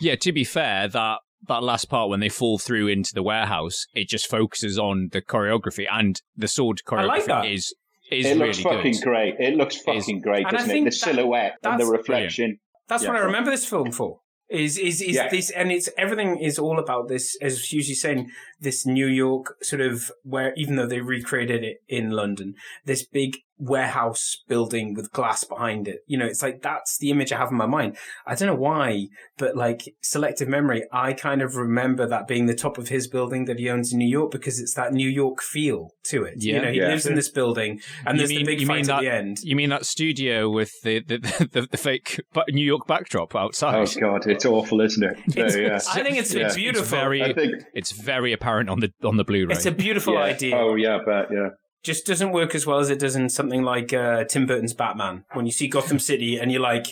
Yeah, 0.00 0.16
to 0.16 0.32
be 0.32 0.44
fair, 0.44 0.88
that 0.88 1.18
that 1.48 1.62
last 1.62 1.86
part 1.86 2.08
when 2.08 2.20
they 2.20 2.28
fall 2.28 2.58
through 2.58 2.86
into 2.88 3.12
the 3.14 3.22
warehouse, 3.22 3.86
it 3.94 4.08
just 4.08 4.28
focuses 4.28 4.78
on 4.78 5.08
the 5.12 5.20
choreography 5.22 5.86
and 5.90 6.20
the 6.36 6.46
sword 6.46 6.80
I 6.88 7.02
like 7.04 7.24
choreography 7.24 7.26
that. 7.26 7.46
is 7.46 7.74
is 8.10 8.26
it 8.26 8.34
really 8.34 8.46
looks 8.46 8.60
fucking 8.60 8.92
good. 8.92 9.02
great. 9.02 9.34
It 9.40 9.54
looks 9.56 9.76
fucking 9.78 10.20
great, 10.20 10.46
And 10.46 10.48
I 10.48 10.50
doesn't 10.52 10.70
it? 10.70 10.72
think 10.72 10.84
The 10.84 10.90
that- 10.90 10.96
silhouette 11.16 11.54
and 11.64 11.80
the 11.80 11.84
that's- 11.84 11.88
reflection. 11.90 12.58
That's 12.88 13.02
Yeah. 13.04 13.10
what 13.10 13.16
I 13.22 13.24
remember 13.24 13.50
this 13.50 13.64
film 13.64 13.90
for. 13.90 14.20
Is 14.52 14.76
is 14.76 15.00
is 15.00 15.16
Yeah. 15.16 15.28
this 15.28 15.50
and 15.50 15.72
it's 15.72 15.88
everything 15.96 16.38
is 16.38 16.58
all 16.58 16.78
about 16.78 17.08
this 17.08 17.36
as 17.40 17.58
Hughesy's 17.68 18.02
saying 18.02 18.30
this 18.60 18.84
New 18.84 19.06
York 19.06 19.56
sort 19.62 19.80
of 19.80 20.12
where 20.24 20.52
even 20.56 20.76
though 20.76 20.86
they 20.86 21.00
recreated 21.00 21.64
it 21.64 21.78
in 21.88 22.10
London 22.10 22.54
this 22.84 23.02
big 23.02 23.38
warehouse 23.62 24.42
building 24.48 24.92
with 24.94 25.10
glass 25.12 25.44
behind 25.44 25.86
it 25.86 26.00
you 26.06 26.18
know 26.18 26.26
it's 26.26 26.42
like 26.42 26.62
that's 26.62 26.98
the 26.98 27.10
image 27.10 27.32
I 27.32 27.38
have 27.38 27.50
in 27.50 27.56
my 27.56 27.66
mind 27.66 27.96
I 28.26 28.34
don't 28.34 28.48
know 28.48 28.54
why 28.54 29.06
but 29.38 29.56
like 29.56 29.82
selective 30.02 30.48
memory 30.48 30.82
I 30.92 31.12
kind 31.12 31.40
of 31.42 31.54
remember 31.56 32.06
that 32.08 32.26
being 32.26 32.46
the 32.46 32.54
top 32.56 32.76
of 32.76 32.88
his 32.88 33.06
building 33.08 33.44
that 33.46 33.58
he 33.60 33.70
owns 33.70 33.92
in 33.92 33.98
New 33.98 34.08
York 34.08 34.32
because 34.32 34.58
it's 34.60 34.74
that 34.74 34.92
New 34.92 35.08
York 35.08 35.40
feel 35.42 35.90
to 36.06 36.24
it 36.24 36.34
you 36.42 36.54
Yeah. 36.54 36.60
know 36.62 36.72
he 36.72 36.78
Yeah. 36.78 36.88
lives 36.88 37.06
in 37.06 37.14
this 37.14 37.30
building 37.30 37.80
and 38.04 38.16
You 38.16 38.18
there's 38.18 38.30
mean- 38.30 38.38
the 38.40 38.44
big 38.52 38.60
you 38.60 38.66
fight 38.66 38.74
mean 38.86 38.90
at 38.90 38.96
that- 38.96 39.00
the 39.02 39.12
end 39.12 39.36
You 39.44 39.56
mean 39.56 39.70
that 39.70 39.86
studio 39.86 40.50
with 40.50 40.72
the 40.82 41.00
the, 41.06 41.18
the, 41.52 41.68
the 41.70 41.76
fake 41.76 42.20
New 42.50 42.64
York 42.64 42.86
backdrop 42.88 43.34
outside? 43.36 43.76
Oh 43.76 44.00
god, 44.00 44.26
it's 44.26 44.44
awful, 44.44 44.80
isn't 44.80 45.02
it? 45.04 45.16
It's- 45.36 45.52
So, 45.54 45.60
yeah. 45.60 45.78
I 45.94 46.02
think 46.02 46.16
it's 46.18 46.34
Yeah. 46.34 46.52
beautiful. 46.54 46.86
very, 46.98 47.22
I 47.22 47.32
think- 47.32 47.62
it's 47.74 47.92
very 47.92 48.32
apparent 48.32 48.68
on 48.70 48.80
the 48.80 48.90
on 49.04 49.16
the 49.16 49.24
Blu-ray. 49.24 49.54
it's 49.54 49.66
a 49.66 49.70
beautiful 49.72 50.14
Yeah. 50.14 50.20
idea 50.34 50.56
Oh 50.56 50.74
yeah, 50.74 50.98
but 51.04 51.28
yeah. 51.32 51.48
Just 51.82 52.06
doesn't 52.06 52.32
work 52.32 52.54
as 52.54 52.66
well 52.66 52.78
as 52.78 52.90
it 52.90 52.98
does 52.98 53.16
in 53.16 53.28
something 53.28 53.62
like 53.62 53.92
uh, 53.92 54.24
Tim 54.24 54.46
Burton's 54.46 54.74
Batman. 54.74 55.24
When 55.32 55.46
you 55.46 55.52
see 55.52 55.68
Gotham 55.68 55.98
City 55.98 56.38
and 56.38 56.50
you're 56.52 56.60
like, 56.60 56.86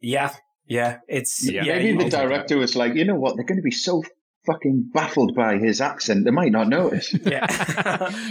yeah, 0.00 0.34
yeah, 0.66 0.98
it's 1.08 1.48
Yeah. 1.48 1.64
yeah. 1.64 1.76
Maybe 1.76 1.88
you- 1.90 1.98
the 2.04 2.10
director 2.10 2.56
was 2.58 2.74
like, 2.76 2.94
you 2.94 3.04
know 3.04 3.14
what? 3.14 3.36
They're 3.36 3.44
going 3.44 3.58
to 3.58 3.62
be 3.62 3.70
so 3.70 4.02
fucking 4.46 4.90
baffled 4.92 5.34
by 5.34 5.56
his 5.56 5.80
accent, 5.80 6.24
they 6.26 6.30
might 6.30 6.52
not 6.52 6.68
notice. 6.68 7.14
yeah. 7.24 7.46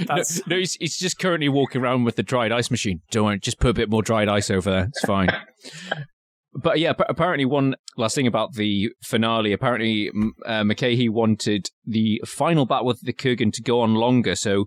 no, 0.09 0.21
no, 0.47 0.57
he's, 0.57 0.75
he's 0.75 0.97
just 0.97 1.17
currently 1.17 1.49
walking 1.49 1.81
around 1.81 2.03
with 2.03 2.15
the 2.15 2.21
dried 2.23 2.51
ice 2.51 2.69
machine. 2.69 3.01
Don't 3.09 3.25
worry, 3.25 3.39
just 3.39 3.59
put 3.59 3.69
a 3.69 3.73
bit 3.73 3.89
more 3.89 4.03
dried 4.03 4.29
ice 4.29 4.51
over 4.51 4.69
there. 4.69 4.83
It's 4.85 5.01
fine. 5.01 5.29
but 6.55 6.79
yeah, 6.79 6.93
apparently 7.09 7.45
one 7.45 7.75
last 7.97 8.15
thing 8.15 8.27
about 8.27 8.53
the 8.53 8.89
finale. 9.01 9.53
Apparently, 9.53 10.11
uh, 10.45 10.63
Mulcahy 10.63 11.09
wanted 11.09 11.67
the 11.85 12.21
final 12.25 12.65
battle 12.65 12.85
with 12.85 13.01
the 13.01 13.13
Kurgan 13.13 13.51
to 13.53 13.61
go 13.61 13.81
on 13.81 13.95
longer. 13.95 14.35
So 14.35 14.65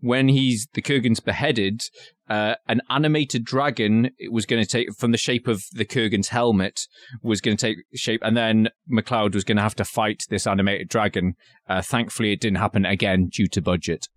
when 0.00 0.28
he's 0.28 0.68
the 0.74 0.82
Kurgan's 0.82 1.20
beheaded, 1.20 1.82
uh, 2.28 2.54
an 2.66 2.82
animated 2.90 3.44
dragon 3.44 4.10
was 4.30 4.46
going 4.46 4.62
to 4.62 4.68
take 4.68 4.92
from 4.98 5.12
the 5.12 5.18
shape 5.18 5.48
of 5.48 5.62
the 5.72 5.86
Kurgan's 5.86 6.28
helmet 6.28 6.80
was 7.22 7.40
going 7.40 7.56
to 7.56 7.66
take 7.66 7.78
shape, 7.94 8.20
and 8.22 8.36
then 8.36 8.68
MacLeod 8.86 9.34
was 9.34 9.44
going 9.44 9.56
to 9.56 9.62
have 9.62 9.76
to 9.76 9.84
fight 9.84 10.24
this 10.28 10.46
animated 10.46 10.88
dragon. 10.88 11.34
Uh, 11.68 11.80
thankfully, 11.80 12.32
it 12.32 12.40
didn't 12.40 12.58
happen 12.58 12.84
again 12.84 13.28
due 13.28 13.48
to 13.48 13.62
budget. 13.62 14.08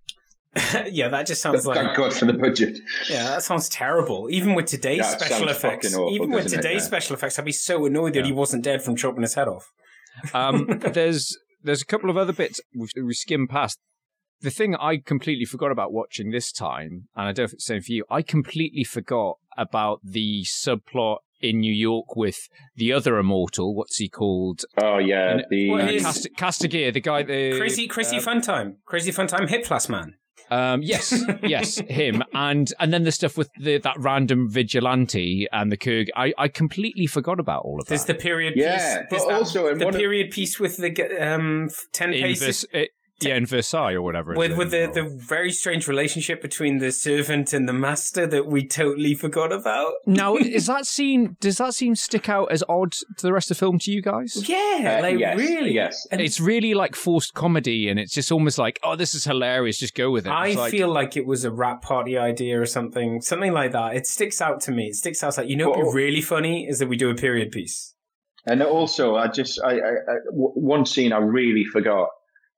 yeah, 0.92 1.08
that 1.08 1.26
just 1.28 1.42
sounds 1.42 1.66
like 1.66 1.78
Thank 1.78 1.96
God 1.98 2.14
for 2.14 2.26
the 2.26 2.34
budget. 2.34 2.78
yeah, 3.10 3.24
that 3.30 3.44
sounds 3.44 3.70
terrible. 3.70 4.28
Even 4.30 4.54
with 4.54 4.66
today's 4.66 4.98
Yeah, 4.98 5.18
special 5.18 5.48
effects, 5.50 5.94
awful, 5.94 6.14
even 6.14 6.30
with 6.32 6.44
doesn't 6.44 6.60
it? 6.60 6.62
today's 6.62 6.82
Yeah. 6.82 6.88
special 6.88 7.16
effects, 7.16 7.40
I'd 7.40 7.46
be 7.46 7.52
so 7.54 7.86
annoyed 7.86 8.14
that 8.16 8.26
he 8.26 8.32
wasn't 8.34 8.64
dead 8.64 8.82
from 8.84 8.96
chopping 8.96 9.22
his 9.22 9.36
head 9.36 9.48
off. 9.48 9.72
Um, 10.34 10.66
there's 10.94 11.38
there's 11.64 11.82
a 11.82 11.86
couple 11.86 12.10
of 12.10 12.18
other 12.18 12.34
bits 12.34 12.60
we, 12.76 12.88
we 13.02 13.14
skim 13.14 13.48
past. 13.48 13.80
The 14.42 14.50
thing 14.50 14.76
I 14.76 14.98
completely 14.98 15.46
forgot 15.46 15.72
about 15.72 15.94
watching 15.94 16.32
this 16.32 16.52
time, 16.52 17.08
and 17.16 17.28
I 17.28 17.32
don't 17.32 17.38
know 17.38 17.44
if 17.46 17.54
it's 17.54 17.66
the 17.66 17.74
same 17.76 17.82
for 17.84 17.92
you, 17.92 18.06
I 18.10 18.22
completely 18.24 18.84
forgot 18.84 19.38
about 19.58 20.00
the 20.04 20.44
subplot 20.44 21.18
in 21.40 21.60
New 21.60 21.74
York 21.74 22.16
with 22.16 22.50
the 22.76 22.92
other 22.92 23.18
immortal. 23.20 23.76
What's 23.76 23.98
he 23.98 24.10
called? 24.10 24.62
Oh 24.82 24.98
yeah, 24.98 25.32
And- 25.34 25.46
the 25.50 25.70
Well, 25.70 25.82
Uh, 25.82 25.86
it 25.90 25.96
is- 25.96 26.28
the 26.92 27.00
guy. 27.02 27.24
The 27.24 27.58
Crazy, 27.58 27.88
crazy 27.88 28.18
uh, 28.18 28.22
fun 28.22 28.42
time, 28.42 28.78
crazy 28.86 29.12
fun 29.12 29.28
time, 29.28 29.48
hip 29.48 29.66
flask 29.66 29.90
man. 29.90 30.16
Um, 30.50 30.82
yes, 30.84 31.14
yes, 31.44 31.78
him, 31.90 32.24
and 32.34 32.72
and 32.80 32.92
then 32.94 33.04
the 33.04 33.12
stuff 33.12 33.38
with 33.38 33.50
the, 33.60 33.78
that 33.80 33.96
random 34.00 34.50
vigilante 34.50 35.48
and 35.52 35.72
the 35.72 35.78
Kurg. 35.78 36.08
I, 36.16 36.34
I 36.38 36.48
completely 36.48 37.08
forgot 37.08 37.40
about 37.40 37.64
all 37.64 37.80
of 37.80 37.88
There's 37.88 38.06
that. 38.06 38.18
the 38.18 38.22
period 38.22 38.54
Yeah, 38.56 38.76
piece. 38.78 38.98
but 38.98 39.10
There's 39.10 39.26
that- 39.26 39.34
also 39.34 39.68
in 39.68 39.78
the 39.78 39.86
one 39.86 39.94
of- 39.96 40.00
period 40.00 40.32
piece 40.32 40.60
with 40.60 40.78
the 40.78 40.90
um, 41.34 41.70
ten 41.94 42.14
in 42.14 42.22
paces. 42.22 42.46
Vers- 42.46 42.66
it, 42.74 42.90
yeah, 43.24 43.36
in 43.36 43.46
Versailles 43.46 43.94
or 43.94 44.02
whatever. 44.02 44.34
with 44.36 44.58
with 44.58 44.72
the, 44.72 44.90
the 44.94 45.04
very 45.04 45.52
strange 45.52 45.88
relationship 45.88 46.42
between 46.42 46.80
the 46.80 46.92
servant 46.92 47.54
and 47.54 47.68
the 47.68 47.74
master 47.74 48.26
that 48.28 48.48
we 48.48 48.68
totally 48.68 49.14
forgot 49.16 49.52
about. 49.52 49.94
Now, 50.06 50.36
is 50.38 50.68
that 50.68 50.86
scene? 50.86 51.38
Does 51.40 51.58
that 51.58 51.74
scene 51.74 51.96
stick 51.96 52.30
out 52.30 52.52
as 52.52 52.64
odd 52.70 52.92
to 52.94 53.22
the 53.22 53.34
rest 53.34 53.52
of 53.52 53.58
the 53.58 53.60
film 53.60 53.80
to 53.80 53.92
you 53.92 54.02
guys? 54.02 54.48
Yeah, 54.48 54.98
Uh, 55.00 55.02
like 55.02 55.20
yes, 55.20 55.38
really. 55.38 55.74
yes. 55.74 56.08
And 56.12 56.22
It's 56.22 56.40
really 56.40 56.74
like 56.74 56.96
forced 56.96 57.34
comedy, 57.34 57.90
and 57.90 58.00
it's 58.00 58.14
just 58.14 58.32
almost 58.32 58.58
like, 58.58 58.80
oh, 58.84 58.96
this 58.96 59.14
is 59.16 59.24
hilarious. 59.24 59.78
Just 59.80 59.96
go 59.96 60.12
with 60.12 60.26
it. 60.26 60.30
I 60.32 60.54
like- 60.54 60.72
feel 60.72 60.90
like 60.90 61.18
it 61.18 61.26
was 61.26 61.46
a 61.46 61.52
rap 61.52 61.82
party 61.82 62.18
idea 62.18 62.60
or 62.62 62.66
something, 62.66 63.22
something 63.22 63.54
like 63.54 63.72
that. 63.74 63.96
It 63.96 64.08
sticks 64.08 64.42
out 64.42 64.62
to 64.62 64.72
me. 64.72 64.88
It 64.88 64.96
sticks 64.96 65.24
out 65.24 65.38
like 65.38 65.48
you 65.50 65.56
know 65.56 65.70
what 65.70 65.80
would 65.80 65.92
be 65.92 65.96
really 66.04 66.22
funny 66.22 66.68
is 66.68 66.80
that 66.80 66.88
we 66.90 66.98
do 66.98 67.10
a 67.10 67.16
period 67.16 67.52
piece. 67.52 67.94
And 68.46 68.64
also, 68.64 69.16
I 69.16 69.28
just, 69.28 69.62
I, 69.64 69.72
I, 69.74 69.74
I 69.76 70.16
w- 70.32 70.54
one 70.56 70.86
scene 70.86 71.14
I 71.14 71.18
really 71.20 71.64
forgot 71.64 72.10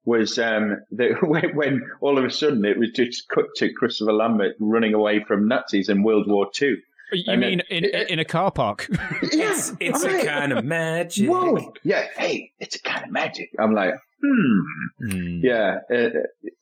was 0.06 0.38
um, 0.40 0.78
that 0.92 1.18
when, 1.22 1.56
when 1.56 1.82
all 2.02 2.18
of 2.18 2.26
a 2.26 2.30
sudden 2.30 2.66
it 2.66 2.78
was 2.78 2.90
just 2.92 3.28
cut 3.30 3.46
to 3.58 3.72
Christopher 3.74 4.14
Lambert 4.14 4.56
running 4.60 4.94
away 4.94 5.24
from 5.28 5.48
Nazis 5.48 5.90
in 5.90 6.04
World 6.04 6.26
War 6.28 6.48
Two. 6.54 6.78
You 7.12 7.24
And 7.32 7.42
mean 7.42 7.62
then- 7.70 7.84
in, 7.86 8.08
in 8.10 8.20
a 8.20 8.26
car 8.26 8.52
park? 8.52 8.88
It's 9.22 9.74
it's 9.80 10.04
a 10.04 10.26
kind 10.26 10.52
of 10.52 10.66
magic. 10.66 11.30
Whoa! 11.30 11.74
Yeah, 11.84 12.08
hey, 12.18 12.52
it's 12.60 12.76
a 12.76 12.82
kind 12.82 13.06
of 13.06 13.12
magic. 13.12 13.50
I'm 13.60 13.74
like, 13.76 13.94
hmm. 14.22 15.10
Hmm. 15.12 15.40
Yeah, 15.44 15.78
uh, 15.94 16.10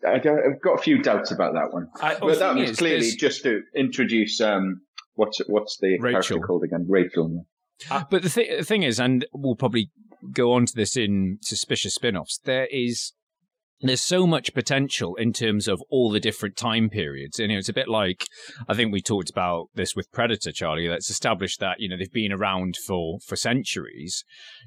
I 0.07 0.19
got, 0.19 0.39
I've 0.39 0.61
got 0.61 0.73
a 0.79 0.81
few 0.81 1.01
doubts 1.01 1.31
about 1.31 1.53
that 1.53 1.71
one, 1.71 1.87
I- 2.01 2.17
but 2.19 2.39
that 2.39 2.55
was 2.55 2.71
is, 2.71 2.77
clearly 2.77 2.99
there's- 3.01 3.15
just 3.15 3.43
to 3.43 3.61
introduce 3.75 4.41
um, 4.41 4.81
what's 5.15 5.39
what's 5.47 5.77
the 5.77 5.97
character 5.99 6.39
called 6.39 6.63
again? 6.63 6.85
Rachel. 6.89 7.45
But 7.89 8.21
the, 8.23 8.29
th- 8.29 8.59
the 8.59 8.65
thing 8.65 8.83
is, 8.83 8.99
and 8.99 9.25
we'll 9.33 9.55
probably 9.55 9.89
go 10.33 10.51
on 10.53 10.65
to 10.67 10.75
this 10.75 10.95
in 10.97 11.39
suspicious 11.41 11.95
spin-offs. 11.95 12.39
There 12.43 12.67
is 12.71 13.13
there's 13.81 14.01
so 14.01 14.27
much 14.27 14.53
potential 14.53 15.15
in 15.15 15.33
terms 15.33 15.67
of 15.67 15.81
all 15.89 16.11
the 16.11 16.19
different 16.19 16.55
time 16.55 16.89
periods. 16.89 17.39
And 17.39 17.49
you 17.49 17.57
know, 17.57 17.59
it's 17.59 17.69
a 17.69 17.73
bit 17.73 17.87
like 17.87 18.25
I 18.67 18.73
think 18.73 18.91
we 18.91 19.01
talked 19.01 19.29
about 19.29 19.67
this 19.75 19.95
with 19.95 20.11
Predator, 20.11 20.51
Charlie. 20.51 20.87
That's 20.87 21.09
established 21.09 21.59
that 21.59 21.79
you 21.79 21.89
know 21.89 21.97
they've 21.97 22.11
been 22.11 22.31
around 22.31 22.75
for 22.85 23.19
for 23.25 23.35
centuries. 23.35 24.23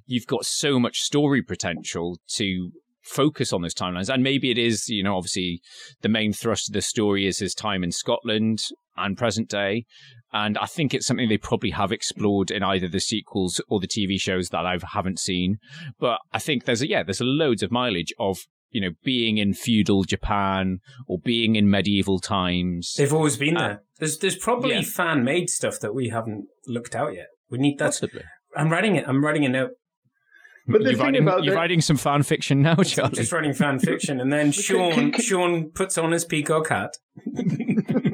You've 0.06 0.26
got 0.26 0.44
so 0.44 0.78
much 0.78 1.00
story 1.00 1.42
potential 1.42 2.18
to 2.36 2.70
focus 3.02 3.52
on 3.52 3.60
those 3.60 3.74
timelines 3.74 4.08
and 4.08 4.22
maybe 4.22 4.50
it 4.50 4.56
is 4.56 4.88
you 4.88 5.02
know 5.02 5.14
obviously 5.14 5.60
the 6.00 6.08
main 6.08 6.32
thrust 6.32 6.70
of 6.70 6.72
the 6.72 6.80
story 6.80 7.26
is 7.26 7.38
his 7.38 7.54
time 7.54 7.84
in 7.84 7.92
Scotland 7.92 8.62
and 8.96 9.18
present 9.18 9.46
day 9.46 9.84
and 10.34 10.58
I 10.58 10.66
think 10.66 10.92
it's 10.92 11.06
something 11.06 11.28
they 11.28 11.38
probably 11.38 11.70
have 11.70 11.92
explored 11.92 12.50
in 12.50 12.64
either 12.64 12.88
the 12.88 12.98
sequels 12.98 13.60
or 13.68 13.78
the 13.78 13.86
TV 13.86 14.18
shows 14.18 14.48
that 14.48 14.66
I 14.66 14.76
haven't 14.92 15.20
seen. 15.20 15.58
But 16.00 16.18
I 16.32 16.40
think 16.40 16.64
there's 16.64 16.82
a, 16.82 16.88
yeah, 16.88 17.04
there's 17.04 17.20
a 17.20 17.24
loads 17.24 17.62
of 17.62 17.70
mileage 17.70 18.12
of 18.18 18.40
you 18.74 18.80
know 18.82 18.90
being 19.02 19.38
in 19.38 19.54
feudal 19.54 20.04
Japan 20.04 20.80
or 21.08 21.18
being 21.18 21.56
in 21.56 21.70
medieval 21.70 22.18
times. 22.18 22.92
They've 22.98 23.12
always 23.14 23.38
been 23.38 23.56
Uh, 23.56 23.60
there. 23.68 23.82
There's 24.00 24.18
there's 24.18 24.36
probably 24.36 24.74
yeah. 24.74 24.82
fan 24.82 25.24
made 25.24 25.48
stuff 25.48 25.80
that 25.80 25.94
we 25.94 26.10
haven't 26.10 26.44
looked 26.66 26.94
out 26.94 27.14
yet. 27.14 27.28
We 27.48 27.56
need 27.58 27.78
that. 27.78 27.86
Possibly. 27.86 28.22
I'm 28.56 28.70
writing 28.70 28.96
it. 28.96 29.04
I'm 29.08 29.24
writing 29.24 29.44
a 29.46 29.48
note. 29.48 29.70
But 30.66 30.78
the 30.78 30.84
you're 30.84 30.92
thing 30.94 31.04
writing, 31.04 31.22
about 31.22 31.44
you're 31.44 31.54
the- 31.54 31.60
writing 31.60 31.80
some 31.82 31.96
fan 31.98 32.22
fiction 32.22 32.62
now, 32.62 32.74
I'm 32.78 32.84
Charlie. 32.84 33.14
just 33.16 33.32
writing 33.32 33.52
fan 33.52 33.78
fiction, 33.78 34.18
and 34.20 34.32
then 34.32 34.50
Sean 34.66 35.12
Sean 35.12 35.70
puts 35.70 35.96
on 35.98 36.12
his 36.12 36.24
peacock 36.24 36.68
hat. 36.68 36.90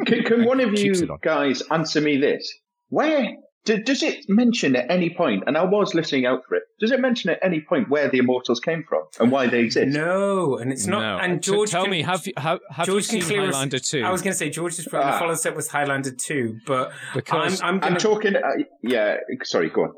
Can, 0.07 0.25
can 0.25 0.45
one 0.53 0.61
of 0.61 0.77
you 0.79 0.93
on. 1.09 1.19
guys 1.23 1.63
answer 1.71 2.01
me 2.01 2.17
this? 2.17 2.53
Where 2.89 3.35
do, 3.65 3.83
does 3.83 4.03
it 4.03 4.25
mention 4.29 4.75
at 4.77 4.91
any 4.91 5.11
point? 5.11 5.45
And 5.47 5.57
I 5.59 5.65
was 5.65 5.95
listening 5.95 6.25
out 6.27 6.43
for 6.49 6.55
it. 6.57 6.63
Does 6.81 6.93
it 6.93 7.01
mention 7.01 7.29
at 7.31 7.39
any 7.43 7.61
point 7.61 7.91
where 7.91 8.09
the 8.09 8.19
immortals 8.19 8.59
came 8.61 8.85
from 8.89 9.03
and 9.19 9.31
why 9.31 9.47
they 9.49 9.61
exist? 9.61 9.95
No, 9.95 10.57
and 10.57 10.73
it's 10.73 10.87
not. 10.87 11.01
No. 11.01 11.19
And 11.23 11.45
So 11.45 11.53
George, 11.53 11.71
tell 11.71 11.83
can- 11.83 11.91
me, 11.91 12.03
have 12.03 12.27
you 12.27 12.33
have, 12.39 12.61
have 12.71 12.87
you 12.87 12.95
George 12.95 13.09
can 13.09 13.21
seen 13.21 13.29
clear 13.29 13.43
us- 13.49 13.55
Highlander 13.55 13.79
two? 13.79 14.03
I 14.03 14.11
was 14.11 14.23
going 14.23 14.33
to 14.33 14.39
say 14.39 14.49
George 14.51 14.79
is 14.79 14.87
probably 14.89 15.09
Ah. 15.11 15.13
the 15.13 15.19
follow 15.19 15.35
step 15.35 15.57
with 15.57 15.69
Highlander 15.69 16.13
two, 16.13 16.59
but 16.67 16.93
Because 17.15 17.61
I'm, 17.63 17.77
I'm 17.83 17.93
I'm 17.93 17.97
talking. 17.99 18.37
Uh, 18.37 18.41
yeah, 18.83 19.17
sorry, 19.45 19.69
go 19.71 19.83
on. 19.83 19.93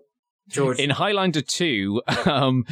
George. 0.49 0.81
In 0.81 0.91
Highlander 0.91 1.41
2, 1.41 2.03
um, 2.27 2.65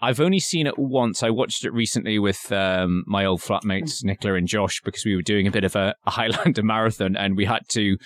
I've 0.00 0.20
only 0.20 0.40
seen 0.40 0.66
it 0.66 0.78
once. 0.78 1.22
I 1.22 1.28
watched 1.28 1.66
it 1.66 1.72
recently 1.72 2.18
with 2.18 2.50
um, 2.50 3.04
my 3.06 3.26
old 3.26 3.42
flatmates, 3.42 4.02
Nicola 4.02 4.34
and 4.34 4.48
Josh, 4.48 4.80
because 4.82 5.04
we 5.04 5.14
were 5.14 5.22
doing 5.22 5.46
a 5.46 5.50
bit 5.50 5.62
of 5.62 5.76
a, 5.76 5.94
a 6.06 6.10
Highlander 6.12 6.62
marathon 6.64 7.16
and 7.16 7.36
we 7.36 7.44
had 7.44 7.60
to 7.72 7.98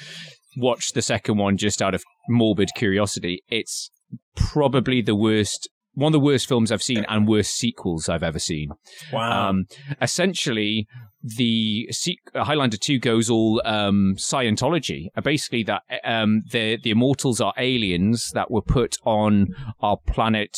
watch 0.57 0.92
the 0.92 1.02
second 1.02 1.38
one 1.38 1.57
just 1.57 1.82
out 1.82 1.94
of 1.94 2.02
morbid 2.28 2.70
curiosity. 2.74 3.42
It's 3.48 3.90
probably 4.36 5.02
the 5.02 5.16
worst. 5.16 5.68
One 5.94 6.09
of 6.09 6.20
the 6.20 6.24
worst 6.24 6.48
films 6.48 6.72
I've 6.72 6.82
seen 6.82 7.05
and 7.09 7.28
worst 7.28 7.55
sequels 7.55 8.09
I've 8.09 8.24
ever 8.24 8.40
seen. 8.40 8.70
wow. 9.12 9.50
Um, 9.50 9.66
essentially, 10.02 10.88
the 11.25 11.89
se- 11.91 12.18
Highlander 12.35 12.77
2 12.77 12.99
goes 12.99 13.31
all 13.31 13.62
um, 13.64 14.14
Scientology. 14.16 15.07
Uh, 15.16 15.22
basically, 15.22 15.62
that 15.64 15.83
um, 16.05 16.43
the 16.51 16.79
the 16.83 16.91
immortals 16.91 17.41
are 17.41 17.55
aliens 17.57 18.31
that 18.35 18.51
were 18.51 18.62
put 18.62 18.97
on 19.05 19.49
our 19.81 19.97
planet 20.07 20.57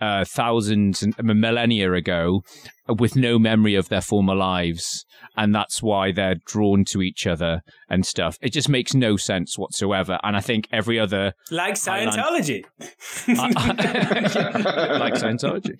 uh, 0.00 0.24
thousands 0.24 1.02
and 1.02 1.14
millennia 1.18 1.92
ago 1.92 2.42
with 2.88 3.16
no 3.16 3.38
memory 3.38 3.74
of 3.74 3.88
their 3.88 4.00
former 4.00 4.34
lives. 4.34 5.04
And 5.36 5.54
that's 5.54 5.82
why 5.82 6.12
they're 6.12 6.36
drawn 6.46 6.84
to 6.86 7.02
each 7.02 7.26
other 7.26 7.62
and 7.88 8.06
stuff. 8.06 8.38
It 8.40 8.52
just 8.52 8.68
makes 8.68 8.94
no 8.94 9.16
sense 9.16 9.58
whatsoever. 9.58 10.20
And 10.22 10.36
I 10.36 10.40
think 10.40 10.68
every 10.70 11.00
other 11.00 11.32
like 11.50 11.76
Highlander- 11.76 12.22
Scientology. 12.22 12.64
like 14.98 15.14
Scientology. 15.14 15.76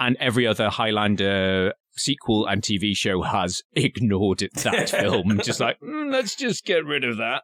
And 0.00 0.16
every 0.18 0.46
other 0.46 0.70
Highlander 0.70 1.74
sequel 1.96 2.46
and 2.46 2.62
TV 2.62 2.96
show 2.96 3.22
has 3.22 3.62
ignored 3.72 4.42
it, 4.42 4.54
that 4.54 4.90
film. 5.02 5.40
Just 5.42 5.60
like, 5.60 5.78
"Mm, 5.80 6.12
let's 6.12 6.34
just 6.34 6.64
get 6.64 6.84
rid 6.84 7.04
of 7.04 7.16
that. 7.18 7.42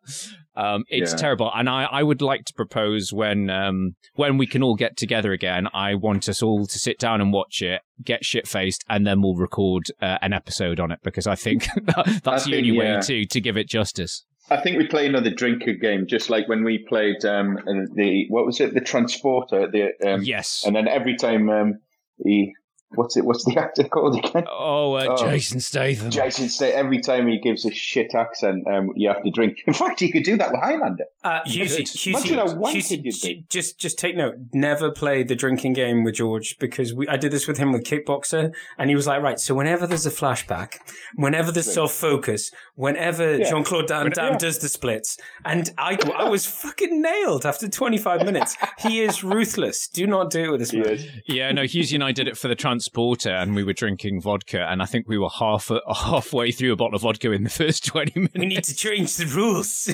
Um, 0.55 0.85
it's 0.89 1.13
Yeah. 1.13 1.17
terrible. 1.17 1.51
And 1.55 1.69
I, 1.69 1.85
I 1.85 2.03
would 2.03 2.21
like 2.23 2.45
to 2.47 2.55
propose 2.55 3.13
when 3.13 3.49
um, 3.51 3.97
when 4.15 4.37
we 4.39 4.47
can 4.47 4.63
all 4.63 4.75
get 4.77 4.97
together 4.97 5.33
again, 5.33 5.67
I 5.73 5.95
want 5.95 6.29
us 6.29 6.43
all 6.43 6.67
to 6.67 6.79
sit 6.79 6.99
down 6.99 7.21
and 7.21 7.33
watch 7.33 7.63
it, 7.63 7.81
get 8.05 8.25
shit 8.25 8.47
faced, 8.47 8.85
and 8.89 9.07
then 9.07 9.23
we'll 9.23 9.35
record 9.37 9.85
uh, 10.01 10.19
an 10.23 10.33
episode 10.33 10.79
on 10.81 10.91
it 10.93 11.01
because 11.03 11.27
I 11.27 11.35
think 11.37 11.67
that's 11.83 12.27
I 12.27 12.39
the 12.39 12.41
think, 12.45 12.57
only 12.57 12.73
way 12.79 12.99
to, 13.03 13.25
to 13.27 13.41
give 13.41 13.57
it 13.57 13.69
justice. 13.69 14.25
I 14.51 14.61
think 14.61 14.77
we 14.77 14.87
play 14.89 15.07
another 15.07 15.31
drinker 15.31 15.73
game, 15.73 16.07
just 16.07 16.29
like 16.29 16.49
when 16.49 16.65
we 16.65 16.85
played 16.87 17.25
um, 17.25 17.59
the 17.95 18.27
what 18.29 18.45
was 18.45 18.61
it, 18.61 18.75
the 18.75 18.81
transporter. 18.81 19.71
The 19.71 19.93
um, 20.07 20.23
Yes. 20.23 20.65
and 20.67 20.77
then 20.77 20.89
every 20.89 21.17
time 21.17 21.49
um, 21.49 21.79
he 22.23 22.53
what's 22.95 23.17
it, 23.17 23.25
what's 23.25 23.45
the 23.45 23.57
actor 23.59 23.85
called 23.85 24.19
again? 24.25 24.45
Oh, 24.51 24.95
uh, 24.95 25.07
Oh. 25.11 25.17
Jason 25.17 25.61
Statham. 25.61 26.11
Jason 26.11 26.49
Statham. 26.49 26.79
every 26.87 27.01
time 27.01 27.27
he 27.29 27.39
gives 27.39 27.65
a 27.65 27.71
shit 27.71 28.15
accent, 28.15 28.67
um, 28.67 28.91
you 28.97 29.09
have 29.09 29.23
to 29.23 29.31
drink. 29.31 29.59
In 29.67 29.75
fact, 29.75 30.01
you 30.03 30.11
could 30.13 30.23
do 30.25 30.37
that 30.37 30.51
with 30.53 30.61
Highlander. 30.61 31.05
Uh, 31.25 31.41
Hughesy, 31.47 32.07
Imagine 32.09 32.39
how 32.39 32.47
Hughesy, 32.47 32.75
Hughesy, 32.99 33.05
you'd 33.05 33.15
j- 33.15 33.35
be. 33.35 33.45
just 33.49 33.79
just 33.79 33.99
take 33.99 34.17
note. 34.17 34.35
Never 34.53 34.91
play 34.91 35.23
the 35.23 35.35
drinking 35.37 35.75
game 35.75 36.05
with 36.05 36.15
George 36.17 36.57
because 36.59 36.93
we, 36.95 37.07
I 37.09 37.17
did 37.17 37.31
this 37.33 37.47
with 37.47 37.59
him 37.59 37.73
with 37.73 37.85
Kickboxer, 37.85 38.53
and 38.79 38.91
he 38.91 38.97
was 38.97 39.07
like, 39.07 39.23
right. 39.23 39.39
So 39.39 39.55
whenever 39.55 39.87
there's 39.87 40.07
a 40.07 40.11
flashback, 40.11 40.77
whenever 41.15 41.53
there's 41.53 41.73
self 41.73 41.93
focus, 41.93 42.51
whenever 42.75 43.37
Yeah. 43.37 43.51
Jean 43.51 43.65
Claude 43.65 43.89
Van 43.89 44.11
Damme 44.11 44.33
yeah. 44.33 44.39
does 44.39 44.59
the 44.59 44.69
splits, 44.69 45.19
and 45.45 45.71
I 45.79 45.97
I 46.17 46.29
was 46.29 46.47
fucking 46.47 47.01
nailed 47.01 47.47
after 47.47 47.69
25 47.69 48.25
minutes. 48.25 48.57
He 48.79 49.01
is 49.03 49.23
ruthless. 49.23 49.89
Do 49.89 50.07
not 50.07 50.31
do 50.31 50.45
it 50.45 50.51
with 50.51 50.61
this 50.61 50.73
man. 50.73 50.99
Yeah, 51.27 51.53
no, 51.53 51.63
Husey 51.63 51.95
and 51.95 52.05
I 52.05 52.13
did 52.13 52.27
it 52.29 52.37
for 52.37 52.49
the 52.49 52.57
transporter, 52.83 53.31
and 53.31 53.55
we 53.55 53.65
were 53.65 53.73
drinking 53.73 54.21
vodka, 54.21 54.67
and 54.71 54.83
I 54.83 54.87
think 54.87 55.09
we 55.09 55.19
were 55.19 55.29
half 55.39 55.71
halfway 55.95 56.51
through 56.53 56.73
a 56.73 56.77
bottle 56.77 56.97
of 56.97 57.03
vodka 57.03 57.31
in 57.33 57.45
the 57.45 57.51
first 57.51 57.85
twenty 57.87 58.13
minutes. 58.17 58.39
We 58.39 58.47
need 58.47 58.65
to 58.65 58.75
change 58.75 59.17
the 59.17 59.27
rules. 59.27 59.91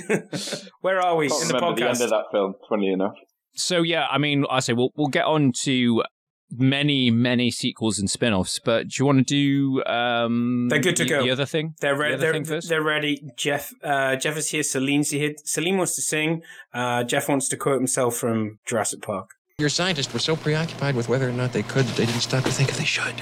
Where 0.80 1.00
are 1.00 1.16
we 1.16 1.28
Can't 1.28 1.42
in 1.42 1.48
the 1.48 1.54
remember 1.54 1.76
the 1.80 1.86
end 1.88 1.96
podcast? 1.96 2.04
of 2.04 2.10
that 2.10 2.24
film. 2.32 2.54
Funny 2.68 2.92
enough. 2.92 3.14
So 3.54 3.82
yeah, 3.82 4.06
I 4.10 4.18
mean, 4.18 4.44
I 4.50 4.60
say 4.60 4.72
we'll 4.72 4.90
we'll 4.96 5.08
get 5.08 5.24
on 5.24 5.52
to 5.64 6.02
many 6.50 7.10
many 7.10 7.50
sequels 7.50 7.98
and 7.98 8.08
spin-offs, 8.08 8.58
but 8.64 8.88
do 8.88 8.94
you 8.98 9.04
want 9.06 9.18
to 9.18 9.24
do 9.24 9.84
um 9.84 10.68
They're 10.70 10.78
good 10.80 10.96
to 10.96 11.04
the, 11.04 11.10
go. 11.10 11.22
the 11.22 11.30
other 11.30 11.44
thing? 11.46 11.74
They're 11.80 11.94
The 11.94 12.00
ready. 12.00 12.14
other 12.14 12.20
They're, 12.22 12.32
thing 12.32 12.44
first? 12.44 12.68
they're 12.70 12.82
ready. 12.82 13.20
Jeff. 13.36 13.70
Uh, 13.84 14.16
Jeff 14.16 14.36
is 14.38 14.48
here. 14.50 14.62
Celine's 14.62 15.10
here. 15.10 15.34
Celine 15.44 15.76
wants 15.76 15.94
to 15.96 16.02
sing. 16.02 16.42
Uh, 16.72 17.04
Jeff 17.04 17.28
wants 17.28 17.48
to 17.50 17.56
quote 17.56 17.76
himself 17.78 18.16
from 18.16 18.58
Jurassic 18.64 19.02
Park. 19.02 19.28
Your 19.60 19.68
scientists 19.68 20.12
were 20.12 20.20
so 20.20 20.36
preoccupied 20.36 20.94
with 20.94 21.08
whether 21.08 21.28
or 21.28 21.32
not 21.32 21.52
they 21.52 21.64
could 21.64 21.84
that 21.84 21.96
they 21.96 22.06
didn't 22.06 22.20
stop 22.20 22.44
to 22.44 22.50
think 22.52 22.68
if 22.68 22.76
they 22.76 22.84
should. 22.84 23.16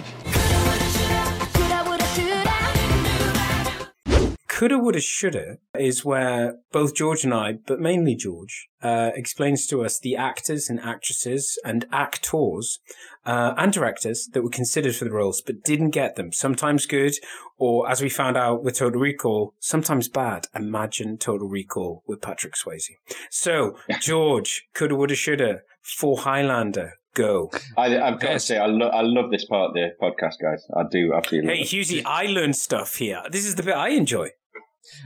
Coulda, 4.57 4.79
woulda, 4.79 5.03
shoulda 5.03 5.59
is 5.79 6.03
where 6.03 6.57
both 6.73 6.95
George 6.95 7.25
and 7.25 7.35
I, 7.35 7.59
but 7.67 7.79
mainly 7.79 8.15
George, 8.15 8.69
uh, 8.83 9.11
explains 9.15 9.67
to 9.67 9.85
us 9.85 9.99
the 9.99 10.17
actors 10.17 10.71
and 10.71 10.81
actresses 10.81 11.59
and 11.63 11.85
actors 11.93 12.79
uh, 13.27 13.53
and 13.59 13.71
directors 13.71 14.31
that 14.33 14.43
were 14.43 14.49
considered 14.49 14.97
for 14.97 15.05
the 15.05 15.13
roles 15.13 15.43
but 15.43 15.63
didn't 15.63 15.91
get 15.91 16.17
them. 16.17 16.33
Sometimes 16.33 16.87
good, 16.87 17.13
or 17.59 17.87
as 17.91 18.01
we 18.01 18.09
found 18.09 18.39
out 18.39 18.65
with 18.65 18.79
Total 18.79 18.99
Recall, 18.99 19.53
sometimes 19.61 20.09
bad. 20.09 20.47
Imagine 20.55 21.19
Total 21.19 21.47
Recall 21.47 22.03
with 22.07 22.23
Patrick 22.23 22.55
Swayze. 22.55 22.93
So, 23.31 23.77
George, 24.01 24.69
coulda, 24.73 24.95
woulda, 24.95 25.17
shoulda 25.17 25.61
for 25.83 26.17
Highlander. 26.17 26.95
Go. 27.13 27.51
I, 27.79 27.99
I've 27.99 28.21
got 28.21 28.33
to 28.33 28.41
say, 28.41 28.59
I, 28.59 28.67
lo- 28.67 28.91
I 28.91 29.01
love 29.01 29.31
this 29.31 29.47
part 29.47 29.71
of 29.71 29.75
the 29.75 29.89
podcast, 30.03 30.35
guys. 30.41 30.67
I 30.77 30.83
do 30.91 31.15
absolutely. 31.15 31.57
Hey. 31.57 31.63
Hughesy, 31.63 32.03
I 32.05 32.27
learned 32.27 32.57
stuff 32.57 32.97
here. 32.97 33.23
This 33.31 33.47
is 33.47 33.55
the 33.55 33.63
bit 33.63 33.75
I 33.75 33.89
enjoy. 33.89 34.31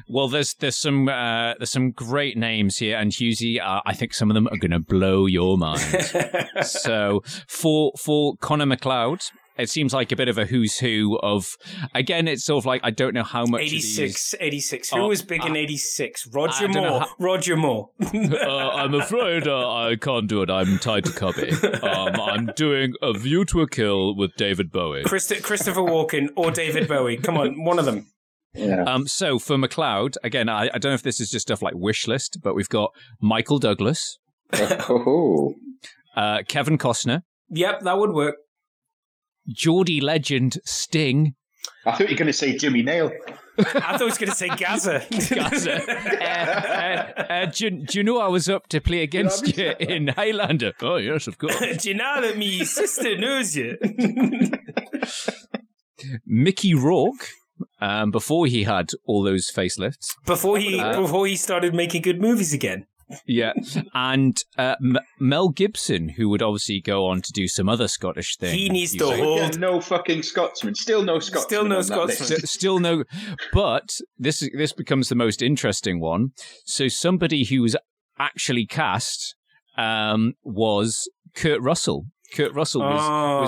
Well, 0.09 0.29
there's 0.29 0.55
there's 0.55 0.77
some 0.77 1.09
uh, 1.09 1.55
there's 1.59 1.71
some 1.71 1.91
great 1.93 2.37
names 2.37 2.79
here, 2.79 2.97
and 2.99 3.13
Hughesy, 3.13 3.61
uh, 3.61 3.81
I 3.87 3.95
think 3.95 4.15
some 4.15 4.31
of 4.31 4.35
them 4.35 4.47
are 4.49 4.57
going 4.59 4.71
to 4.73 4.81
blow 4.81 5.27
your 5.27 5.57
mind. 5.59 5.81
so 6.63 7.23
for 7.47 7.93
for 7.99 8.37
Connor 8.37 8.67
MacLeod, 8.67 9.23
it 9.59 9.69
seems 9.69 9.93
like 9.93 10.11
a 10.13 10.17
bit 10.17 10.29
of 10.29 10.39
a 10.39 10.47
who's 10.47 10.79
who 10.79 11.19
of. 11.23 11.57
Again, 11.95 12.29
it's 12.29 12.45
sort 12.45 12.63
of 12.63 12.67
like 12.67 12.81
I 12.85 12.91
don't 12.91 13.15
know 13.15 13.23
how 13.25 13.45
much. 13.45 13.63
of 13.65 13.71
these- 13.71 13.99
86, 13.99 14.35
86. 14.41 14.91
Who 14.91 15.01
Oh, 15.01 15.09
was 15.09 15.23
big 15.23 15.45
in 15.45 15.57
86? 15.57 16.29
Roger 16.33 16.69
Moore. 16.69 17.01
how- 17.01 17.09
Roger 17.19 17.57
Moore. 17.57 17.91
uh, 18.01 18.47
I'm 18.47 18.95
afraid 18.95 19.47
uh, 19.47 19.71
I 19.71 19.97
can't 19.97 20.29
do 20.29 20.43
it. 20.43 20.51
I'm 20.51 20.79
tied 20.79 21.05
to 21.05 21.13
Cubby. 21.13 21.51
Um, 21.83 22.21
I'm 22.21 22.47
doing 22.57 22.95
a 23.03 23.13
View 23.13 23.45
to 23.47 23.61
a 23.61 23.69
Kill 23.69 24.15
with 24.17 24.35
David 24.37 24.71
Bowie. 24.71 25.03
Christ- 25.05 25.43
Christopher 25.43 25.81
Walken 25.83 26.29
or 26.37 26.51
David 26.51 26.89
Bowie. 26.89 27.17
Come 27.19 27.37
on, 27.37 27.65
one 27.65 27.79
of 27.79 27.85
them. 27.85 28.07
Yeah. 28.55 28.83
Um, 28.85 29.07
so 29.07 29.39
for 29.39 29.57
MacLeod, 29.57 30.17
again, 30.25 30.49
I, 30.49 30.65
I 30.75 30.79
don't 30.79 30.91
know 30.91 30.95
if 30.95 31.03
this 31.03 31.21
is 31.21 31.31
just 31.31 31.47
stuff 31.47 31.63
like 31.63 31.75
wish 31.77 32.09
list, 32.09 32.39
but 32.43 32.55
we've 32.55 32.69
got 32.69 32.93
Michael 33.21 33.59
Douglas, 33.59 34.19
oh. 34.53 35.55
uh, 36.17 36.43
Kevin 36.49 36.79
Costner, 36.79 37.23
Yep, 37.51 37.81
that 37.83 37.99
would 37.99 38.13
work. 38.13 38.37
Geordie 39.49 40.01
legend 40.01 40.59
Sting, 40.65 41.35
I 41.85 41.93
thought 41.93 42.01
you 42.01 42.15
were 42.15 42.19
going 42.19 42.27
to 42.27 42.33
say 42.33 42.57
Jimmy 42.57 42.83
Nail. 42.83 43.11
I 43.59 43.63
thought 43.63 44.03
I 44.03 44.05
was 44.05 44.17
going 44.19 44.31
to 44.31 44.37
say 44.37 44.49
Gazza. 44.49 45.05
Gazza. 45.11 45.83
uh, 46.21 47.21
uh, 47.21 47.23
uh, 47.33 47.47
do, 47.47 47.65
you- 47.65 47.87
do 47.87 47.99
you 47.99 48.05
know 48.05 48.19
I 48.19 48.29
was 48.29 48.49
up 48.49 48.69
to 48.69 48.81
play 48.81 49.03
against 49.03 49.57
you 49.57 49.75
in 49.79 50.09
Highlander? 50.09 50.73
Oh 50.81 50.97
yes, 50.97 51.27
of 51.27 51.39
course. 51.39 51.59
Do 51.83 51.89
you 51.89 51.95
know 51.95 52.21
that 52.23 52.37
me 52.39 52.65
sister 52.65 53.17
knows 53.19 53.57
you? 53.57 53.77
Mickey 56.27 56.75
Rourke, 56.75 57.29
um, 57.81 58.11
before 58.11 58.47
he 58.47 58.65
had 58.65 58.91
all 59.05 59.23
those 59.23 59.51
facelifts. 59.51 60.15
before 60.27 60.59
he 60.59 60.79
Uh, 60.81 61.01
before 61.01 61.27
he 61.27 61.37
started 61.37 61.75
making 61.75 62.03
good 62.03 62.21
movies 62.21 62.53
again. 62.53 62.87
Yeah, 63.27 63.55
and 63.93 64.41
uh, 64.57 64.77
M- 64.81 64.99
Mel 65.19 65.49
Gibson, 65.49 66.11
who 66.11 66.29
would 66.29 66.43
obviously 66.43 66.81
go 66.81 67.07
on 67.07 67.23
to 67.23 67.33
do 67.33 67.49
some 67.49 67.69
other 67.69 67.89
Scottish 67.89 68.37
things. 68.37 68.53
He 68.53 68.69
needs 68.69 68.93
to 68.93 69.05
using- 69.05 69.25
hold- 69.25 69.39
Yeah, 69.41 69.49
no 69.59 69.81
fucking 69.81 70.23
Scotsman. 70.23 70.77
Still 70.77 71.03
no 71.03 71.19
Scotsman. 71.19 71.43
Still 71.49 71.65
no 71.65 71.79
on. 71.79 71.83
Scotsman. 71.83 72.33
S- 72.45 72.51
still 72.51 72.79
no, 72.79 73.03
but 73.53 73.99
this 74.17 74.49
this 74.57 74.73
becomes 74.73 75.09
the 75.09 75.17
most 75.17 75.43
interesting 75.43 75.99
one. 76.01 76.29
So 76.67 76.87
somebody 76.87 77.45
who 77.45 77.63
was 77.63 77.77
actually 78.21 78.67
cast 78.67 79.35
um, 79.77 80.35
was 80.45 81.11
Kurt 81.35 81.61
Russell. 81.61 82.07
Kurt 82.35 82.55
Russell 82.55 82.83
was, 82.83 83.01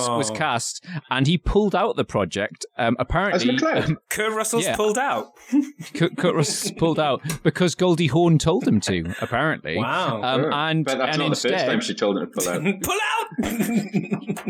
was 0.03 0.09
was 0.11 0.31
Oh. 0.31 0.35
cast, 0.35 0.85
and 1.11 1.27
he 1.27 1.39
pulled 1.39 1.75
out 1.75 1.97
the 1.97 2.05
project. 2.05 2.65
Um, 2.79 2.97
apparently, 2.99 3.37
As 3.37 3.47
MacLeod? 3.47 3.97
Kurt 4.11 4.33
Russell's 4.33 4.65
Yeah. 4.65 4.77
pulled 4.77 4.99
out. 4.99 5.29
Kurt, 5.95 6.17
Kurt 6.17 6.35
Russell 6.35 6.75
pulled 6.77 6.99
out 7.01 7.23
because 7.43 7.75
Goldie 7.75 8.09
Hawn 8.09 8.39
told 8.39 8.67
him 8.67 8.81
to. 8.81 9.15
Apparently, 9.21 9.77
Wow. 9.79 10.23
Um, 10.23 10.45
Oh, 10.45 10.51
and 10.53 10.85
but 10.85 10.99
that's 10.99 11.17
and 11.17 11.19
not 11.19 11.29
the 11.31 11.35
first 11.35 11.45
instead, 11.47 11.67
time 11.67 11.81
she 11.81 11.95
told 11.95 12.19
him 12.19 12.27
to 12.27 12.33
pull 12.33 12.49
out. 12.49 12.63
Pull 12.83 12.95
out. 12.95 14.43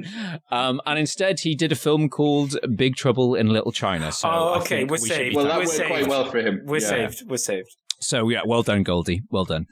um, 0.51 0.81
and 0.87 0.99
instead 0.99 1.41
he 1.41 1.55
did 1.55 1.73
a 1.73 1.77
film 1.77 2.09
called 2.09 2.57
Big 2.77 2.97
Trouble 2.97 3.35
in 3.35 3.49
Little 3.49 3.73
China. 3.73 4.13
So 4.13 4.29
oh, 4.31 4.61
okay, 4.61 4.85
we're 4.85 4.93
we 5.01 5.09
saved. 5.09 5.37
Well, 5.37 5.45
that 5.47 5.55
we're 5.55 5.61
worked 5.65 5.71
saved. 5.71 5.89
quite 5.89 6.07
well 6.09 6.25
for 6.31 6.39
him. 6.39 6.63
We're 6.65 6.81
Yeah. 6.81 6.89
saved. 7.09 7.23
We're 7.29 7.37
saved. 7.37 7.77
So 8.03 8.29
yeah, 8.29 8.41
well 8.45 8.63
done, 8.63 8.83
Goldie. 8.83 9.23
Well 9.31 9.45
done. 9.45 9.67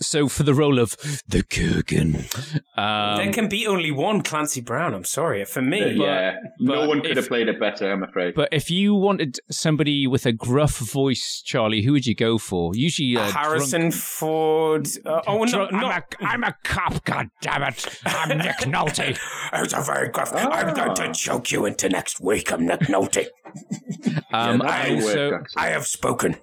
So 0.00 0.28
for 0.28 0.42
the 0.42 0.54
role 0.54 0.78
of 0.78 0.96
the 1.28 1.42
Kurgan, 1.42 2.24
um, 2.78 3.18
there 3.18 3.32
can 3.32 3.48
be 3.48 3.66
only 3.66 3.90
one 3.90 4.22
Clancy 4.22 4.60
Brown. 4.60 4.94
I'm 4.94 5.04
sorry. 5.04 5.44
For 5.44 5.62
me, 5.62 5.92
yeah, 5.92 6.36
no 6.58 6.74
but 6.80 6.88
one 6.88 7.00
could 7.02 7.10
if- 7.12 7.16
have 7.18 7.28
played 7.28 7.48
it 7.48 7.60
better. 7.60 7.90
I'm 7.92 8.02
afraid. 8.02 8.34
but 8.34 8.48
if 8.52 8.70
you 8.70 8.94
wanted 8.94 9.38
somebody 9.50 10.06
with 10.06 10.26
a 10.26 10.32
gruff 10.32 10.78
voice, 10.78 11.42
Charlie, 11.44 11.82
who 11.82 11.92
would 11.92 12.06
you 12.06 12.14
go 12.14 12.38
for? 12.38 12.74
Usually, 12.74 13.16
uh, 13.16 13.30
Harrison 13.30 13.80
drunk- 13.82 13.94
Ford. 13.94 14.88
Uh, 15.04 15.20
oh 15.26 15.44
no, 15.44 15.66
no. 15.66 15.78
I'm, 15.78 15.84
a, 15.84 16.02
I'm 16.24 16.44
a 16.44 16.54
cop. 16.64 17.04
God 17.04 17.28
damn 17.42 17.62
it! 17.64 17.86
I'm 18.06 18.38
Nick 18.38 18.56
Nolte. 18.60 19.18
It's 19.52 19.72
a 19.74 19.82
very 19.82 20.08
gruff. 20.08 20.32
I'm 20.34 20.74
going 20.74 20.94
to 20.96 21.12
choke 21.12 21.52
you 21.52 21.66
into 21.66 21.88
next 21.88 22.20
week. 22.20 22.52
I'm 22.52 22.66
Nick 22.66 22.80
Nolte. 22.80 23.26
Um, 24.32 24.60
Yeah, 24.60 24.66
that 24.66 24.88
and 24.88 25.04
work, 25.04 25.32
also- 25.32 25.44
I 25.56 25.68
have 25.68 25.86
spoken. 25.86 26.36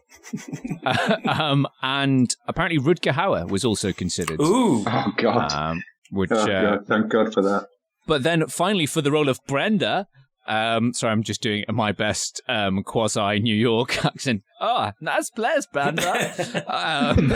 um, 1.27 1.67
and 1.81 2.35
apparently 2.47 2.79
Rutger 2.79 3.13
Hauer 3.13 3.49
was 3.49 3.65
also 3.65 3.91
considered. 3.91 4.37
oh 4.39 4.79
Ooh. 4.79 5.13
God. 5.17 5.51
Um, 5.51 5.83
which, 6.11 6.31
oh, 6.31 6.37
uh, 6.39 6.77
God. 6.77 6.87
Thank 6.87 7.09
God 7.09 7.33
for 7.33 7.41
that. 7.41 7.67
But 8.07 8.23
then 8.23 8.47
finally, 8.47 8.85
for 8.85 9.01
the 9.01 9.11
role 9.11 9.29
of 9.29 9.39
Brenda, 9.47 10.07
um, 10.47 10.93
sorry, 10.93 11.11
I'm 11.11 11.23
just 11.23 11.41
doing 11.41 11.63
my 11.69 11.91
best 11.91 12.41
um, 12.47 12.83
quasi 12.83 13.39
New 13.39 13.55
York 13.55 14.03
accent. 14.05 14.43
Oh, 14.59 14.91
nice 14.99 15.29
place, 15.29 15.67
Brenda. 15.71 16.63
um, 16.67 17.27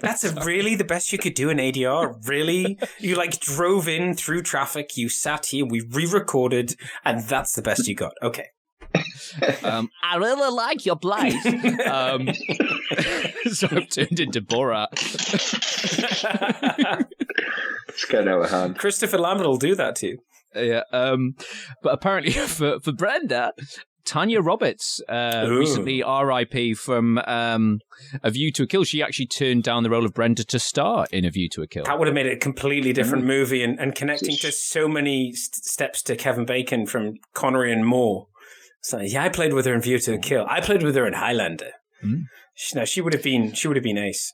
That's 0.00 0.24
a 0.24 0.34
really 0.44 0.74
the 0.74 0.84
best 0.84 1.12
you 1.12 1.18
could 1.18 1.34
do 1.34 1.50
in 1.50 1.58
ADR. 1.58 2.16
Really, 2.26 2.78
you 2.98 3.14
like 3.16 3.38
drove 3.40 3.88
in 3.88 4.14
through 4.14 4.42
traffic. 4.42 4.96
You 4.96 5.08
sat 5.08 5.46
here. 5.46 5.64
We 5.64 5.80
re-recorded, 5.80 6.74
and 7.04 7.22
that's 7.22 7.54
the 7.54 7.62
best 7.62 7.86
you 7.86 7.94
got. 7.94 8.12
Okay. 8.22 8.48
Um, 9.64 9.90
I 10.02 10.16
really 10.16 10.50
like 10.54 10.84
your 10.84 10.96
place. 10.96 11.44
um, 11.86 12.28
so 13.52 13.68
I've 13.70 13.88
turned 13.88 14.20
into 14.20 14.40
Borat. 14.42 14.88
It's 17.88 18.04
getting 18.06 18.28
out 18.28 18.44
of 18.44 18.50
hand. 18.50 18.78
Christopher 18.78 19.18
Lambert 19.18 19.46
will 19.46 19.56
do 19.56 19.74
that 19.74 19.96
too. 19.96 20.18
Yeah. 20.54 20.82
Um, 20.92 21.34
but 21.82 21.94
apparently 21.94 22.32
for, 22.46 22.80
for 22.80 22.92
Brenda, 22.92 23.52
Tanya 24.04 24.40
Roberts, 24.40 25.00
uh, 25.08 25.46
recently 25.48 26.02
RIP 26.02 26.76
from 26.76 27.18
um, 27.18 27.80
A 28.22 28.30
View 28.30 28.50
to 28.52 28.64
a 28.64 28.66
Kill. 28.66 28.84
She 28.84 29.02
actually 29.02 29.26
turned 29.26 29.62
down 29.62 29.82
the 29.82 29.90
role 29.90 30.04
of 30.04 30.12
Brenda 30.12 30.44
to 30.44 30.58
star 30.58 31.06
in 31.12 31.24
A 31.24 31.30
View 31.30 31.48
to 31.50 31.62
a 31.62 31.66
Kill. 31.66 31.84
That 31.84 31.98
would 31.98 32.08
have 32.08 32.14
made 32.14 32.26
it 32.26 32.32
a 32.34 32.40
completely 32.40 32.92
different 32.92 33.24
movie 33.24 33.62
and, 33.62 33.78
and 33.78 33.94
connecting 33.94 34.36
to 34.36 34.52
so 34.52 34.88
many 34.88 35.32
st- 35.32 35.64
steps 35.64 36.02
to 36.04 36.16
Kevin 36.16 36.44
Bacon 36.44 36.86
from 36.86 37.14
Connery 37.34 37.72
and 37.72 37.86
Moore. 37.86 38.26
So 38.82 39.00
yeah, 39.00 39.24
I 39.24 39.28
played 39.28 39.52
with 39.52 39.64
her 39.66 39.74
in 39.74 39.80
View 39.80 39.98
to 40.00 40.14
a 40.14 40.18
Kill. 40.18 40.44
I 40.48 40.60
played 40.60 40.82
with 40.82 40.94
her 40.96 41.06
in 41.06 41.12
Highlander. 41.14 41.70
Mm. 42.04 42.24
She, 42.54 42.76
no, 42.78 42.84
she 42.84 43.00
would 43.00 43.12
have 43.14 43.22
been. 43.22 43.52
She 43.52 43.68
would 43.68 43.76
have 43.76 43.84
been 43.84 43.98
ace. 43.98 44.32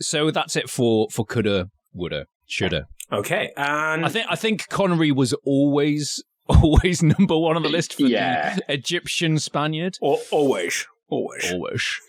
So 0.00 0.30
that's 0.30 0.56
it 0.56 0.68
for 0.68 1.08
for 1.10 1.24
coulda, 1.24 1.70
woulda, 1.92 2.26
shoulda. 2.46 2.86
Okay, 3.10 3.50
and 3.56 4.04
I 4.04 4.08
think 4.08 4.26
I 4.28 4.36
think 4.36 4.68
Connery 4.68 5.10
was 5.10 5.32
always 5.44 6.22
always 6.48 7.02
number 7.02 7.36
one 7.38 7.56
on 7.56 7.62
the 7.62 7.68
list 7.68 7.94
for 7.94 8.02
Yeah. 8.02 8.56
the 8.56 8.72
Egyptian 8.72 9.38
Spaniard. 9.38 9.96
Or, 10.00 10.18
always, 10.30 10.86
always. 11.08 11.50
Always. 11.52 12.00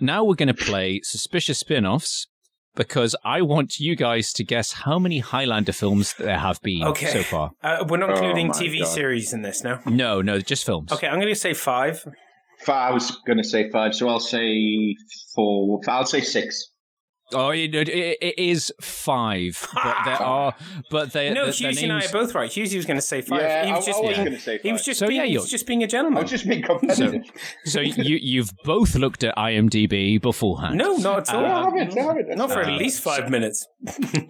Now 0.00 0.22
we're 0.24 0.34
going 0.34 0.48
to 0.48 0.54
play 0.54 1.00
suspicious 1.02 1.58
spin-offs 1.60 2.26
because 2.74 3.14
I 3.24 3.42
want 3.42 3.78
you 3.80 3.96
guys 3.96 4.32
to 4.34 4.44
guess 4.44 4.72
how 4.72 4.98
many 4.98 5.20
Highlander 5.20 5.72
films 5.72 6.14
there 6.18 6.38
have 6.38 6.60
been 6.62 6.82
Okay. 6.84 7.06
so 7.06 7.22
far. 7.22 7.50
Uh, 7.62 7.84
we're 7.88 7.96
not 7.96 8.10
Oh 8.10 8.14
including 8.14 8.48
my 8.48 8.54
TV 8.54 8.80
God. 8.80 8.88
series 8.88 9.32
in 9.32 9.42
this 9.42 9.64
now. 9.64 9.80
No, 9.86 10.20
no, 10.22 10.38
just 10.40 10.64
films. 10.66 10.92
Okay, 10.92 11.06
I'm 11.06 11.16
going 11.20 11.28
to 11.28 11.34
say 11.34 11.54
five. 11.54 12.04
Five, 12.60 12.90
I 12.90 12.94
was 12.94 13.10
going 13.26 13.38
to 13.38 13.44
say 13.44 13.70
five, 13.70 13.94
so 13.94 14.08
I'll 14.08 14.20
say 14.20 14.94
four. 15.34 15.80
I'll 15.88 16.04
say 16.06 16.20
six. 16.20 16.70
Oh, 17.34 17.50
it, 17.50 17.74
it, 17.74 17.88
it 17.88 18.38
is 18.38 18.72
five, 18.80 19.68
but 19.74 19.96
there 20.04 20.14
are, 20.22 20.54
but 20.90 21.12
they. 21.12 21.30
no, 21.32 21.46
the, 21.46 21.50
the 21.52 21.56
Hughesy 21.68 21.82
and 21.84 21.92
I 21.92 22.04
are 22.04 22.12
both 22.12 22.34
right. 22.34 22.50
Hughesy 22.50 22.76
was 22.76 22.86
going 22.86 22.96
to 22.96 23.02
say 23.02 23.20
five. 23.20 23.40
Yeah, 23.42 23.66
he 23.66 23.72
was 23.72 23.82
I- 23.84 23.86
just 23.86 23.98
I 23.98 24.02
was 24.06 24.14
being, 24.16 24.24
gonna 24.24 24.38
say 24.40 24.56
five. 24.58 24.62
He 24.62 24.72
was 24.72 24.80
five. 24.80 24.86
just 24.86 24.98
So, 25.00 25.06
being, 25.08 25.20
yeah, 25.20 25.26
he 25.26 25.32
you're- 25.32 25.42
was 25.42 25.50
just 25.50 25.66
being 25.66 25.82
a 25.82 25.86
gentleman. 25.86 26.18
I 26.18 26.22
was 26.22 26.30
just 26.30 26.48
being 26.48 26.64
So, 26.64 26.78
competitive. 26.78 27.22
so 27.64 27.80
you 27.80 28.18
you've 28.22 28.50
both 28.64 28.94
looked 28.94 29.24
at 29.24 29.34
IMDb 29.36 30.20
beforehand. 30.20 30.76
no, 30.78 30.96
not 30.96 31.28
at 31.28 31.34
all. 31.34 31.42
No, 31.42 31.48
I 31.48 31.64
haven't. 31.64 31.98
I 31.98 32.02
haven't. 32.02 32.36
not 32.38 32.50
for 32.52 32.62
Uh, 32.62 32.70
at 32.72 32.78
least 32.78 33.02
five 33.02 33.30
minutes. 33.30 33.66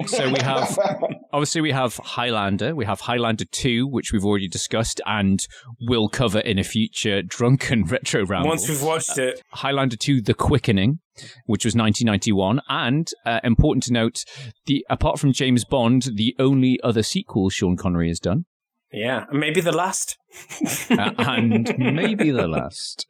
So 0.07 0.31
we 0.31 0.41
have 0.41 0.79
obviously 1.33 1.61
we 1.61 1.71
have 1.73 1.97
Highlander, 1.97 2.75
we 2.75 2.85
have 2.85 3.01
Highlander 3.01 3.45
two, 3.45 3.87
which 3.87 4.13
we've 4.13 4.25
already 4.25 4.49
discussed 4.49 5.01
and 5.07 5.47
will 5.81 6.09
cover 6.09 6.41
in 6.41 6.59
a 6.59 6.65
future 6.65 7.23
drunken 7.23 7.85
retro 7.95 8.25
round. 8.25 8.47
Once 8.47 8.69
we've 8.69 8.83
watched 8.83 9.19
it, 9.19 9.43
Highlander 9.53 9.97
two, 9.97 10.21
The 10.21 10.35
Quickening, 10.35 11.01
which 11.47 11.65
was 11.65 11.75
1991. 11.75 12.61
And 12.69 13.11
uh, 13.25 13.41
important 13.45 13.85
to 13.85 13.93
note, 13.93 14.25
the 14.67 14.85
apart 14.91 15.19
from 15.19 15.33
James 15.33 15.65
Bond, 15.65 16.09
the 16.15 16.35
only 16.39 16.81
other 16.83 17.03
sequel 17.03 17.51
Sean 17.51 17.77
Connery 17.77 18.09
has 18.09 18.21
done. 18.21 18.47
Yeah, 18.93 19.25
maybe 19.33 19.61
the 19.61 19.73
last. 19.73 20.17
uh, 20.91 21.13
and 21.19 21.75
maybe 21.79 22.31
the 22.31 22.47
last. 22.47 23.07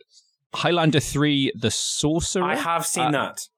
Highlander 0.55 1.01
3, 1.01 1.53
The 1.57 1.71
Sorcerer. 1.71 2.45
I 2.45 2.57
have 2.57 2.87
seen 2.87 3.07
uh, 3.07 3.11
that. 3.11 3.49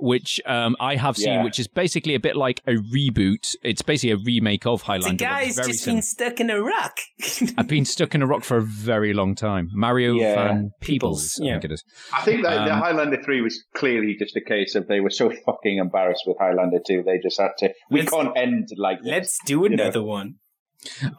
Which 0.00 0.40
um, 0.46 0.76
I 0.80 0.96
have 0.96 1.16
seen, 1.16 1.32
Yeah. 1.34 1.44
which 1.44 1.58
is 1.58 1.66
basically 1.68 2.14
a 2.14 2.20
bit 2.20 2.36
like 2.36 2.60
a 2.66 2.72
reboot. 2.94 3.56
It's 3.62 3.82
basically 3.82 4.12
a 4.12 4.16
remake 4.16 4.66
of 4.66 4.82
Highlander. 4.82 5.08
The 5.16 5.24
but 5.24 5.30
guy's 5.30 5.56
just 5.56 5.80
similar. 5.84 5.96
been 5.98 6.02
stuck 6.02 6.40
in 6.40 6.50
a 6.50 6.60
rock. 6.62 6.96
I've 7.58 7.68
been 7.68 7.84
stuck 7.84 8.14
in 8.14 8.22
a 8.22 8.26
rock 8.26 8.44
for 8.44 8.56
a 8.58 8.62
very 8.62 9.12
long 9.12 9.34
time. 9.34 9.70
Mario 9.72 10.14
Yeah. 10.14 10.34
Van 10.34 10.70
Peebles, 10.80 11.40
I 11.40 11.44
yeah. 11.46 11.52
think 11.54 11.64
it 11.64 11.72
is. 11.72 11.84
I 12.12 12.22
think 12.22 12.42
that 12.42 12.64
the 12.64 12.72
Um, 12.74 12.80
Highlander 12.80 13.22
3 13.22 13.40
was 13.40 13.62
clearly 13.74 14.16
just 14.18 14.36
a 14.36 14.40
case 14.40 14.74
of 14.74 14.86
they 14.88 15.00
were 15.00 15.10
so 15.10 15.30
fucking 15.30 15.78
embarrassed 15.78 16.24
with 16.26 16.36
Highlander 16.38 16.78
2, 16.86 17.02
they 17.04 17.18
just 17.22 17.40
had 17.40 17.50
to. 17.58 17.72
We 17.90 18.04
can't 18.04 18.36
end 18.36 18.68
like 18.76 18.98
this. 19.02 19.10
Let's 19.10 19.38
do 19.44 19.62
you 19.62 19.68
know. 19.70 19.82
another 19.84 20.02
one. 20.02 20.36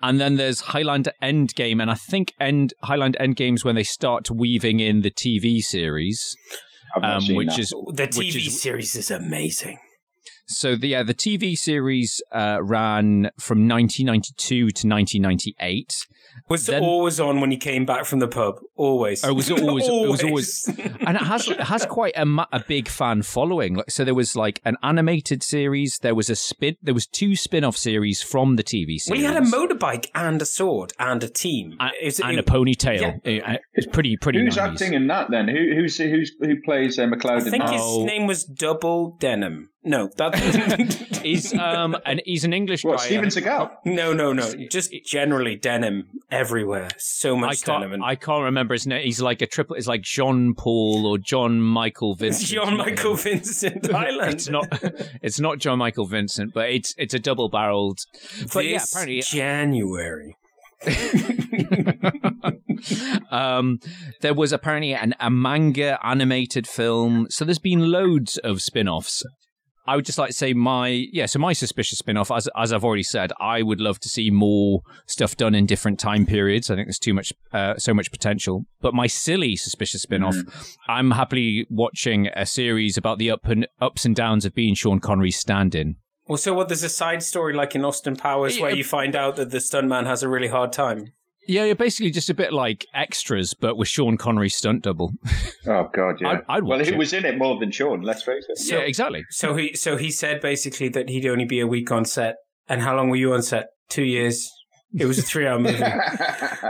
And 0.01 0.21
then 0.21 0.38
there's 0.38 0.61
Highlander 0.61 1.11
Endgame, 1.21 1.82
and 1.82 1.91
I 1.91 1.95
think 1.95 2.34
End 2.39 2.73
Highlander 2.84 3.19
Endgame's 3.19 3.65
when 3.65 3.75
they 3.75 3.84
start 3.84 4.32
weaving 4.32 4.80
in 4.80 5.01
the 5.01 5.11
TV 5.11 5.59
series, 5.59 6.34
I've 6.96 7.02
not 7.02 7.30
um, 7.30 7.36
which 7.36 7.60
is 7.60 7.70
The 7.94 8.08
TV 8.08 8.48
is- 8.48 8.62
series 8.62 8.96
is 8.96 9.12
amazing. 9.12 9.80
So 10.52 10.76
the 10.76 10.88
yeah, 10.89 11.04
the 11.04 11.14
TV 11.14 11.56
series 11.58 12.22
uh, 12.32 12.58
ran 12.62 13.30
from 13.39 13.68
1992 13.68 14.56
to 14.56 14.88
1998. 14.88 16.08
Was 16.47 16.66
Then- 16.68 16.84
always 16.84 17.20
on 17.20 17.41
when 17.41 17.52
he 17.52 17.58
came 17.58 17.86
back 17.86 18.06
from 18.06 18.20
the 18.20 18.28
pub. 18.28 18.56
Always. 18.76 19.24
Oh, 19.24 19.30
it 19.30 19.36
was 19.36 19.52
always, 19.52 19.88
it 19.88 19.91
was 20.10 20.24
always, 20.30 20.68
and 21.06 21.18
it 21.18 21.22
has 21.22 21.47
it 21.47 21.60
has 21.60 21.86
quite 21.86 22.14
a, 22.16 22.26
a 22.54 22.64
big 22.68 22.88
fan 22.88 23.22
following. 23.24 23.76
Like, 23.76 23.91
so 23.91 24.04
there 24.06 24.16
was 24.16 24.36
like 24.36 24.62
an 24.66 24.78
animated 24.82 25.43
series. 25.43 26.00
There 26.02 26.16
was 26.16 26.30
a 26.30 26.36
spin. 26.36 26.78
There 26.82 26.93
was 26.93 27.06
two 27.06 27.36
spin-off 27.36 27.76
series 27.78 28.22
from 28.24 28.56
the 28.56 28.64
TV 28.64 29.00
series. 29.00 29.10
Well, 29.10 29.20
he 29.20 29.26
had 29.26 29.38
a 29.38 29.45
motorbike 29.45 30.08
and 30.16 30.41
a 30.41 30.45
sword 30.45 30.93
and 30.97 31.24
a 31.24 31.30
team. 31.30 31.78
Is 32.02 32.20
it- 32.20 32.26
and 32.26 32.39
a 32.39 32.43
ponytail. 32.43 33.02
Yeah. 33.02 33.18
It- 33.24 33.62
It's 33.74 33.88
pretty 33.88 34.16
pretty. 34.18 34.39
Who's 34.39 34.56
90s. 34.58 34.72
acting 34.72 34.93
in 34.93 35.08
that 35.08 35.30
then? 35.30 35.47
Who 35.47 35.76
who's 35.76 35.97
who's 35.97 36.32
who 36.39 36.62
plays 36.62 36.97
uh, 36.97 37.06
MacLeod 37.08 37.41
I 37.47 37.50
think 37.50 37.64
that? 37.66 37.74
his 37.74 37.82
Oh. 37.84 38.06
name 38.06 38.26
was 38.28 38.43
Double 38.45 39.18
Denim. 39.20 39.70
No, 39.84 40.09
that. 40.17 40.36
He's 41.23 41.53
um 41.53 41.97
and 42.05 42.21
he's 42.25 42.43
an 42.45 42.53
English 42.53 42.84
What, 42.84 42.97
guy. 42.99 43.05
Steven 43.05 43.30
Seagal? 43.30 43.71
no, 43.86 44.13
no, 44.13 44.32
no. 44.34 44.53
Just 44.69 44.93
generally 45.05 45.55
denim 45.55 46.07
everywhere. 46.32 46.89
So 46.97 47.36
much 47.36 47.61
denim. 47.63 47.82
can't, 47.84 47.93
And 47.95 48.03
I 48.03 48.15
can't 48.15 48.43
remember 48.43 48.73
his 48.73 48.88
name. 48.88 49.03
He's 49.03 49.21
like 49.21 49.41
a 49.41 49.45
triple. 49.47 49.75
It's 49.75 49.88
like 49.88 50.01
John 50.01 50.53
Paul 50.53 51.05
or 51.05 51.17
John 51.17 51.61
Michael 51.61 52.15
Vincent. 52.19 52.49
John 52.49 52.77
Michael 52.77 53.15
Vincent 53.15 53.93
Island. 53.93 54.34
It's 54.34 54.49
not. 54.49 54.67
It's 55.21 55.39
not 55.39 55.59
John 55.59 55.77
Michael 55.80 56.05
Vincent, 56.07 56.53
but 56.53 56.69
it's 56.69 56.93
it's 56.97 57.13
a 57.13 57.19
double 57.19 57.49
barreled. 57.49 57.99
But 58.53 58.65
yeah, 58.65 58.84
apparently, 58.84 59.21
January. 59.21 60.36
um, 63.32 63.80
there 64.21 64.34
was 64.34 64.51
apparently 64.53 64.93
an, 64.93 65.13
a 65.19 65.30
manga 65.30 65.99
animated 66.03 66.67
film. 66.67 67.27
So 67.30 67.45
there's 67.45 67.59
been 67.59 67.91
loads 67.91 68.38
of 68.38 68.61
spin-offs. 68.61 69.23
I 69.90 69.96
would 69.96 70.06
just 70.06 70.20
like 70.20 70.30
to 70.30 70.36
say 70.36 70.54
my 70.54 70.88
yeah. 70.90 71.26
So 71.26 71.40
my 71.40 71.52
suspicious 71.54 71.98
spin-off, 71.98 72.30
as 72.30 72.48
as 72.56 72.72
I've 72.72 72.84
already 72.84 73.02
said, 73.02 73.34
I 73.40 73.64
would 73.64 73.82
love 73.82 74.00
to 74.02 74.10
see 74.10 74.30
more 74.30 74.82
stuff 75.08 75.36
done 75.36 75.56
in 75.56 75.66
different 75.66 76.00
time 76.00 76.28
periods. 76.28 76.70
I 76.70 76.76
think 76.76 76.86
there's 76.86 77.00
too 77.00 77.16
much, 77.16 77.34
uh, 77.54 77.76
so 77.78 77.96
much 77.96 78.12
potential. 78.12 78.66
But 78.82 78.94
my 78.94 79.08
silly 79.08 79.56
suspicious 79.56 80.04
spin-off, 80.04 80.36
I'm 80.88 81.10
happily 81.12 81.66
watching 81.72 82.28
a 82.36 82.46
series 82.46 82.98
about 82.98 83.18
the 83.18 83.32
up 83.32 83.46
and 83.46 83.68
ups 83.82 84.06
and 84.06 84.16
downs 84.16 84.46
of 84.46 84.54
being 84.54 84.76
Sean 84.76 85.00
Connery's 85.00 85.40
stand-in. 85.40 85.96
Well, 86.28 86.38
so 86.38 86.54
what? 86.54 86.68
There's 86.68 86.84
a 86.84 86.90
side 86.90 87.24
story 87.24 87.56
like 87.56 87.74
in 87.74 87.84
Austin 87.84 88.16
Powers 88.16 88.60
where 88.60 88.76
you 88.76 88.84
find 88.84 89.16
out 89.16 89.38
that 89.38 89.50
the 89.50 89.58
stuntman 89.58 90.06
has 90.06 90.22
a 90.22 90.30
really 90.30 90.50
hard 90.50 90.72
time. 90.72 91.14
Yeah, 91.50 91.66
you're 91.66 91.76
basically 91.76 92.12
just 92.12 92.30
a 92.30 92.34
bit 92.36 92.54
like 92.54 92.86
extras, 92.93 93.56
but 93.56 93.76
with 93.76 93.88
Sean 93.88 94.18
Connery's 94.18 94.56
stunt 94.56 94.84
double. 94.84 95.12
Oh 95.68 95.89
god, 95.93 96.16
yeah. 96.22 96.30
I'd- 96.30 96.41
I'd 96.47 96.64
well, 96.64 96.78
watch 96.80 96.88
he 96.88 96.93
it. 96.93 96.97
was 96.97 97.12
in 97.14 97.26
it 97.26 97.38
more 97.38 97.60
than 97.60 97.70
Sean. 97.70 98.02
Let's 98.02 98.24
face 98.24 98.45
it. 98.47 98.72
yeah, 98.72 98.80
exactly. 98.80 99.26
So 99.30 99.56
he 99.56 99.76
so 99.76 99.97
he 99.97 100.10
said 100.10 100.39
basically 100.41 100.88
that 100.89 101.10
he'd 101.10 101.26
only 101.28 101.43
be 101.45 101.60
a 101.60 101.68
week 101.68 101.91
on 101.91 102.06
set. 102.06 102.36
And 102.68 102.82
how 102.82 102.95
long 102.95 103.10
were 103.10 103.18
you 103.18 103.34
on 103.34 103.41
set? 103.43 103.68
Two 103.89 104.04
years. 104.04 104.50
It 104.98 105.06
was 105.06 105.20
a 105.20 105.22
three-hour 105.22 105.60
movie. 105.60 105.84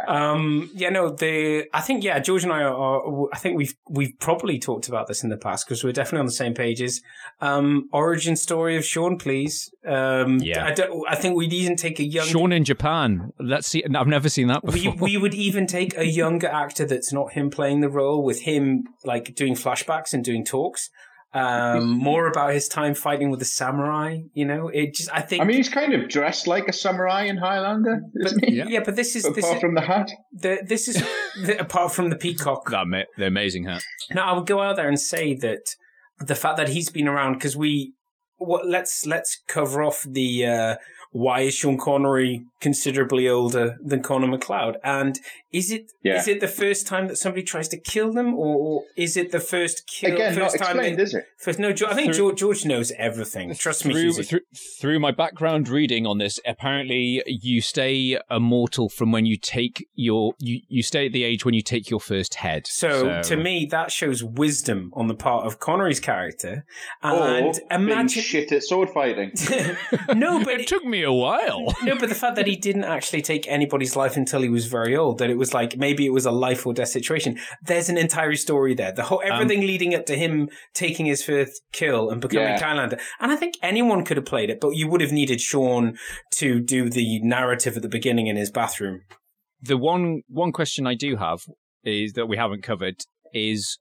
um, 0.08 0.70
yeah, 0.74 0.90
no, 0.90 1.10
the 1.10 1.66
I 1.74 1.82
think 1.82 2.04
yeah, 2.04 2.20
George 2.20 2.44
and 2.44 2.52
I 2.52 2.64
are. 2.64 2.74
are 2.76 3.28
I 3.34 3.38
think 3.38 3.58
we've 3.58 3.74
we've 3.90 4.14
probably 4.20 4.60
talked 4.60 4.88
about 4.90 5.08
this 5.08 5.24
in 5.24 5.30
the 5.30 5.38
past 5.38 5.66
because 5.66 5.84
we're 5.84 5.94
definitely 5.94 6.20
on 6.20 6.26
the 6.26 6.32
same 6.32 6.54
pages. 6.54 7.02
Um, 7.42 7.88
origin 7.94 8.36
story 8.36 8.76
of 8.76 8.84
Sean, 8.86 9.18
please. 9.18 9.72
Um, 9.88 10.40
Yeah. 10.40 10.66
I, 10.66 10.72
don't, 10.74 11.08
I 11.10 11.16
think 11.16 11.36
we'd 11.38 11.54
even 11.54 11.76
take 11.76 12.00
a 12.00 12.04
young. 12.04 12.28
Sean 12.28 12.52
in 12.52 12.64
Japan. 12.66 13.32
Let's 13.40 13.68
see. 13.68 13.84
I've 13.96 14.08
never 14.08 14.30
seen 14.30 14.48
that 14.48 14.64
we, 14.64 14.72
before. 14.72 14.96
we 15.00 15.18
would 15.18 15.34
even 15.34 15.66
take 15.68 15.98
a 15.98 16.06
younger 16.06 16.48
actor 16.48 16.86
that's 16.86 17.14
not 17.14 17.34
him 17.34 17.50
playing 17.50 17.80
the 17.82 17.90
role 17.90 18.24
with 18.24 18.42
him 18.42 18.84
like 19.06 19.34
doing 19.36 19.56
flashbacks 19.56 20.14
and 20.14 20.24
doing 20.24 20.44
talks 20.44 20.90
um 21.34 21.88
more 21.88 22.28
about 22.28 22.54
his 22.54 22.68
time 22.68 22.96
fighting 22.96 23.30
with 23.30 23.40
the 23.40 23.46
samurai 23.46 24.18
you 24.34 24.44
know 24.44 24.68
it 24.70 24.96
just 24.96 25.10
i 25.14 25.22
think 25.22 25.42
I 25.44 25.46
mean, 25.46 25.58
he's 25.58 25.70
kind 25.70 25.94
of 25.94 26.10
dressed 26.10 26.48
like 26.48 26.68
a 26.68 26.74
samurai 26.74 27.26
in 27.26 27.38
Highlander, 27.38 28.02
isn't 28.26 28.46
he? 28.46 28.56
yeah. 28.56 28.82
but 28.84 28.96
this 28.96 29.16
is 29.16 29.24
this 29.36 29.46
Apart 29.46 29.56
is 29.58 29.62
from 29.62 29.76
the 29.76 29.82
hat. 29.82 30.10
the, 30.34 30.64
this 30.66 30.88
is 30.88 30.96
the, 31.46 31.60
apart 31.60 31.92
from 31.92 32.10
the 32.10 32.16
peacock 32.16 32.68
that 32.72 32.88
ma- 32.88 33.04
the 33.18 33.28
amazing 33.28 33.66
hat. 33.66 33.84
now 34.12 34.32
i 34.32 34.36
would 34.36 34.48
go 34.48 34.60
out 34.62 34.76
there 34.76 34.88
and 34.88 35.00
say 35.00 35.36
that 35.36 35.76
the 36.20 36.36
fact 36.36 36.58
that 36.58 36.70
he's 36.70 36.90
been 36.90 37.08
around 37.08 37.34
because 37.34 37.56
we 37.56 37.94
what 38.38 38.66
let's 38.66 39.06
let's 39.06 39.40
cover 39.48 39.84
off 39.84 40.04
the 40.10 40.46
uh 40.48 40.76
why 41.12 41.42
is 41.42 41.56
Sean 41.56 41.78
Connery 41.78 42.46
considerably 42.62 43.28
older 43.28 43.78
than 43.84 44.04
Connor 44.04 44.28
MacLeod? 44.28 44.78
And 44.84 45.20
is 45.52 45.72
it 45.72 45.82
is 45.82 45.89
Yeah. 46.04 46.24
it 46.28 46.39
the 46.39 46.47
first 46.47 46.86
time 46.88 47.08
that 47.08 47.18
somebody 47.18 47.43
tries 47.43 47.68
to 47.70 47.78
kill 47.78 48.14
them, 48.14 48.34
or, 48.36 48.56
or 48.56 48.84
is 48.95 49.18
it 49.18 49.32
the 49.32 49.39
first 49.39 49.88
kill? 49.88 50.14
Again, 50.14 50.36
not 50.36 50.52
time 50.52 50.56
explained, 50.78 50.97
they- 51.00 51.04
is 51.04 51.14
it? 51.14 51.26
First, 51.38 51.60
no, 51.60 51.70
I 51.70 51.93
think 51.95 52.14
Through- 52.14 52.36
George, 52.36 52.39
George 52.39 52.66
knows 52.66 52.91
everything. 52.97 53.54
Trust 53.56 53.86
me, 53.86 53.93
Through, 53.93 54.12
Hughesy. 54.12 54.28
through, 54.28 54.39
through 54.80 55.00
my 55.00 55.12
background 55.12 55.70
reading 55.70 56.06
on 56.06 56.18
this, 56.18 56.39
apparently 56.45 57.24
you 57.26 57.62
stay 57.62 58.20
immortal 58.30 58.89
from 58.89 59.12
when 59.12 59.26
you 59.26 59.38
take 59.38 59.88
your 59.95 60.34
you, 60.39 60.62
you 60.68 60.84
stay 60.84 61.08
at 61.08 61.14
the 61.14 61.24
age 61.24 61.45
when 61.45 61.54
you 61.54 61.62
take 61.62 61.89
your 61.89 62.00
first 62.00 62.36
head. 62.36 62.68
So, 62.68 63.22
to 63.24 63.36
me, 63.38 63.66
that 63.72 63.91
shows 63.91 64.24
wisdom 64.24 64.91
on 64.93 65.08
the 65.08 65.16
part 65.16 65.45
of 65.45 65.60
Connery's 65.60 66.00
character. 66.00 66.66
And 67.02 67.45
or 67.47 67.54
being 67.54 67.68
imagine 67.72 68.22
shit 68.22 68.52
at 68.52 68.64
sword 68.64 68.89
fighting. 68.89 69.32
no, 70.16 70.43
but 70.43 70.60
it 70.62 70.68
took 70.68 70.84
me 70.86 71.04
a 71.04 71.12
while. 71.14 71.74
no, 71.84 71.95
but 71.97 72.10
the 72.10 72.16
fact 72.16 72.36
that 72.36 72.47
he 72.47 72.56
didn't 72.56 72.84
actually 72.84 73.22
take 73.22 73.47
anybody's 73.47 73.95
life 73.95 74.16
until 74.18 74.41
he 74.41 74.50
was 74.50 74.68
very 74.68 74.95
old, 74.95 75.18
that 75.20 75.30
it 75.30 75.38
was 75.40 75.54
like 75.54 75.78
maybe 75.78 76.06
it 76.06 76.14
was 76.14 76.26
a 76.26 76.32
life 76.32 76.68
or 76.68 76.74
death 76.74 76.90
situation. 76.90 77.40
There's 77.64 77.90
an 77.90 77.98
entire 77.98 78.36
story 78.36 78.76
there. 78.76 78.92
The 78.92 79.04
whole 79.04 79.22
um, 79.26 79.32
everything 79.32 79.62
leading 79.62 79.96
up 79.96 80.06
to 80.08 80.16
him 80.16 80.50
taking 80.74 81.08
his 81.08 81.24
first 81.24 81.62
kill 81.72 82.12
and 82.12 82.22
becoming 82.22 82.50
Yeah. 82.50 82.60
Highlander. 82.60 83.00
And 83.20 83.32
I 83.32 83.36
think 83.36 83.56
anyone 83.64 84.06
could 84.06 84.18
have 84.18 84.26
played 84.26 84.50
it, 84.50 84.60
but 84.60 84.76
you 84.76 84.88
would 84.90 85.02
have 85.02 85.12
needed 85.12 85.42
Sean 85.42 85.98
to 86.36 86.60
do 86.60 86.90
the 86.90 87.20
narrative 87.24 87.76
at 87.76 87.82
the 87.82 87.90
beginning 87.90 88.28
in 88.28 88.36
his 88.36 88.52
bathroom. 88.52 89.02
The 89.62 89.78
one 89.78 90.22
one 90.28 90.52
question 90.52 90.86
I 90.86 90.96
do 90.96 91.16
have 91.16 91.40
is 91.84 92.14
that 92.14 92.28
we 92.28 92.38
haven't 92.38 92.62
covered 92.64 92.98
is 93.34 93.80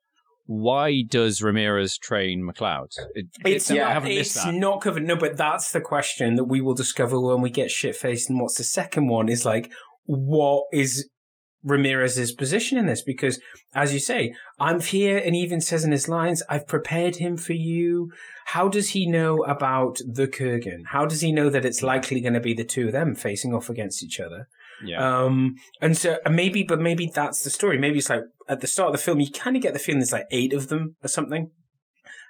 why 0.50 1.02
does 1.06 1.42
Ramirez 1.42 1.98
train 1.98 2.42
MacLeod? 2.42 2.88
It, 3.14 3.26
It's, 3.44 3.70
I 3.70 3.76
not, 3.76 4.06
it's 4.08 4.46
not 4.46 4.80
covered. 4.80 5.04
No, 5.04 5.14
but 5.14 5.36
that's 5.36 5.72
the 5.72 5.80
question 5.80 6.36
that 6.36 6.44
we 6.44 6.62
will 6.62 6.72
discover 6.72 7.20
when 7.20 7.42
we 7.42 7.50
get 7.50 7.70
shit 7.70 7.94
faced. 7.94 8.30
And 8.30 8.40
what's 8.40 8.56
the 8.56 8.64
second 8.64 9.08
one 9.08 9.28
is 9.28 9.44
like, 9.44 9.70
what 10.06 10.64
is 10.72 11.06
Ramirez's 11.64 12.32
position 12.32 12.78
in 12.78 12.86
this? 12.86 13.02
Because 13.02 13.40
as 13.74 13.92
you 13.92 14.00
say, 14.00 14.34
I'm 14.58 14.80
here 14.80 15.18
and 15.18 15.34
he 15.34 15.42
even 15.42 15.60
says 15.60 15.84
in 15.84 15.92
his 15.92 16.08
lines, 16.08 16.42
I've 16.48 16.66
prepared 16.66 17.16
him 17.16 17.36
for 17.36 17.52
you. 17.52 18.12
How 18.46 18.68
does 18.68 18.90
he 18.90 19.06
know 19.06 19.44
about 19.44 19.98
the 20.06 20.26
Kurgan? 20.26 20.86
How 20.88 21.06
does 21.06 21.20
he 21.20 21.32
know 21.32 21.50
that 21.50 21.64
it's 21.64 21.82
likely 21.82 22.20
going 22.20 22.34
to 22.34 22.40
be 22.40 22.54
the 22.54 22.64
two 22.64 22.86
of 22.86 22.92
them 22.92 23.14
facing 23.14 23.52
off 23.52 23.68
against 23.68 24.02
each 24.02 24.20
other? 24.20 24.48
Yeah. 24.84 25.22
Um, 25.24 25.56
and 25.80 25.96
so 25.96 26.18
and 26.24 26.36
maybe, 26.36 26.62
but 26.62 26.80
maybe 26.80 27.10
that's 27.12 27.42
the 27.42 27.50
story. 27.50 27.78
Maybe 27.78 27.98
it's 27.98 28.10
like 28.10 28.22
at 28.48 28.60
the 28.60 28.66
start 28.66 28.88
of 28.88 28.92
the 28.92 29.02
film, 29.02 29.20
you 29.20 29.30
kind 29.30 29.56
of 29.56 29.62
get 29.62 29.72
the 29.72 29.78
feeling 29.78 29.98
there's 29.98 30.12
like 30.12 30.28
eight 30.30 30.52
of 30.52 30.68
them 30.68 30.96
or 31.02 31.08
something. 31.08 31.50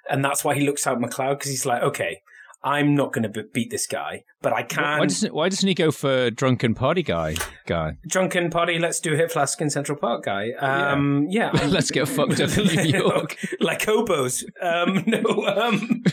And 0.09 0.25
that's 0.25 0.43
why 0.43 0.55
he 0.55 0.65
looks 0.65 0.87
out 0.87 0.99
MacLeod 0.99 1.37
because 1.37 1.51
he's 1.51 1.65
like, 1.67 1.83
okay, 1.83 2.21
I'm 2.61 2.93
not 2.93 3.13
going 3.13 3.23
to 3.23 3.29
be- 3.29 3.49
beat 3.53 3.69
this 3.71 3.87
guy, 3.87 4.23
but 4.41 4.51
I 4.51 4.63
can. 4.63 4.99
why 4.99 5.05
doesn't 5.05 5.33
Why 5.33 5.47
doesn't 5.47 5.67
he 5.67 5.73
go 5.73 5.91
for 5.91 6.29
drunken 6.29 6.75
party 6.75 7.03
guy? 7.03 7.35
Guy. 7.65 7.97
Drunken 8.07 8.49
party, 8.49 8.77
let's 8.79 8.99
do 8.99 9.15
hit 9.15 9.31
flask 9.31 9.61
in 9.61 9.69
Central 9.69 9.97
Park 9.97 10.25
guy. 10.25 10.51
Um, 10.59 11.27
yeah. 11.29 11.51
Let's 11.67 11.89
get 11.91 12.07
fucked 12.07 12.39
up 12.41 12.57
in 12.57 12.65
New 12.67 12.97
York. 12.99 13.37
like 13.61 13.85
hobos. 13.85 14.43
Um, 14.61 15.03
no. 15.07 15.21
Um, 15.45 16.03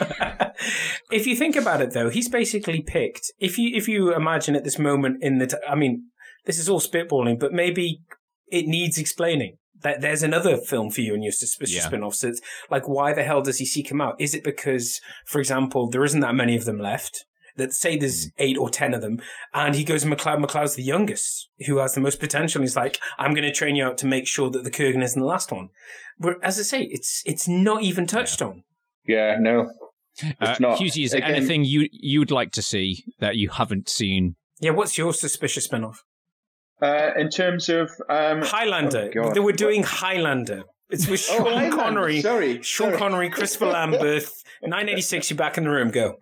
if 1.11 1.27
you 1.27 1.35
think 1.37 1.57
about 1.57 1.81
it, 1.81 1.93
though, 1.93 2.11
he's 2.11 2.29
basically 2.29 2.81
picked. 2.83 3.33
If 3.39 3.59
you 3.59 3.75
if 3.77 3.89
you 3.89 4.15
imagine 4.15 4.55
at 4.57 4.65
this 4.65 4.79
moment 4.79 5.23
in 5.23 5.39
the, 5.39 5.47
t- 5.49 5.57
I 5.69 5.75
mean, 5.75 6.05
this 6.45 6.59
is 6.59 6.69
all 6.69 6.81
spitballing, 6.81 7.39
but 7.41 7.53
maybe 7.53 8.03
it 8.49 8.67
needs 8.67 8.99
explaining 8.99 9.57
That 9.87 10.01
there's 10.01 10.23
another 10.25 10.57
film 10.57 10.91
for 10.91 11.01
you 11.01 11.15
and 11.15 11.23
your 11.23 11.33
suspicious 11.33 11.77
Yeah. 11.77 11.87
spin-offs. 11.87 12.25
It's 12.25 12.41
like, 12.71 12.89
why 12.89 13.13
the 13.13 13.23
hell 13.23 13.41
does 13.43 13.59
he 13.59 13.67
seek 13.67 13.89
him 13.91 14.01
out? 14.01 14.17
Is 14.19 14.35
it 14.35 14.43
because, 14.43 15.01
for 15.27 15.39
example, 15.39 15.89
there 15.89 16.05
isn't 16.05 16.21
that 16.21 16.35
many 16.35 16.57
of 16.57 16.65
them 16.65 16.79
left? 16.79 17.25
That 17.57 17.73
say 17.73 17.97
there's 17.97 18.29
eight 18.39 18.59
or 18.59 18.69
ten 18.69 18.93
of 18.95 19.01
them, 19.01 19.21
and 19.55 19.75
he 19.75 19.85
goes, 19.85 20.05
MacLeod. 20.05 20.41
MacLeod's 20.41 20.75
the 20.75 20.83
youngest, 20.83 21.49
who 21.67 21.79
has 21.79 21.95
the 21.95 22.01
most 22.03 22.21
potential. 22.21 22.61
He's 22.63 22.77
like, 22.77 22.99
I'm 23.19 23.33
going 23.33 23.45
to 23.51 23.53
train 23.61 23.77
you 23.77 23.85
out 23.85 23.97
to 23.99 24.07
make 24.07 24.27
sure 24.27 24.51
that 24.51 24.63
the 24.65 24.71
Kurgan 24.71 25.03
isn't 25.03 25.19
the 25.21 25.27
last 25.27 25.51
one. 25.53 25.69
But 26.19 26.35
as 26.43 26.59
I 26.59 26.63
say, 26.65 26.83
it's 26.91 27.23
it's 27.25 27.47
not 27.49 27.83
even 27.83 28.07
touched 28.07 28.43
on. 28.43 28.65
Yeah, 29.07 29.37
no. 29.41 29.71
Uh, 30.23 30.35
It's 30.51 30.61
not. 30.61 30.79
Hughesy, 30.79 31.05
is 31.05 31.13
there 31.13 31.23
Again- 31.23 31.37
anything 31.37 31.65
you 31.65 31.89
you 31.93 32.19
would 32.21 32.31
like 32.41 32.51
to 32.53 32.63
see 32.63 33.05
that 33.21 33.37
you 33.37 33.49
haven't 33.51 33.89
seen? 33.89 34.37
Yeah, 34.61 34.73
what's 34.73 34.99
your 34.99 35.13
suspicious 35.15 35.65
spin-off? 35.65 36.03
Uh, 36.83 37.11
in 37.17 37.31
terms 37.31 37.69
of 37.71 37.91
um, 38.11 38.43
Highlander. 38.43 39.11
oh, 39.19 39.33
they 39.33 39.41
were 39.41 39.53
doing 39.53 39.83
Highlander. 39.83 40.65
It's 40.91 41.09
with 41.09 41.27
Oh, 41.31 41.39
Sean 41.39 41.47
Highlander, 41.53 41.77
Connery. 41.77 42.21
sorry, 42.21 42.63
Sean 42.63 42.89
sorry. 42.89 42.99
Connery, 42.99 43.31
Christopher 43.31 43.67
Lambert. 43.73 44.25
986, 44.63 45.31
you're 45.31 45.37
back 45.37 45.57
in 45.59 45.65
the 45.65 45.71
room. 45.71 45.91
Go. 45.91 46.17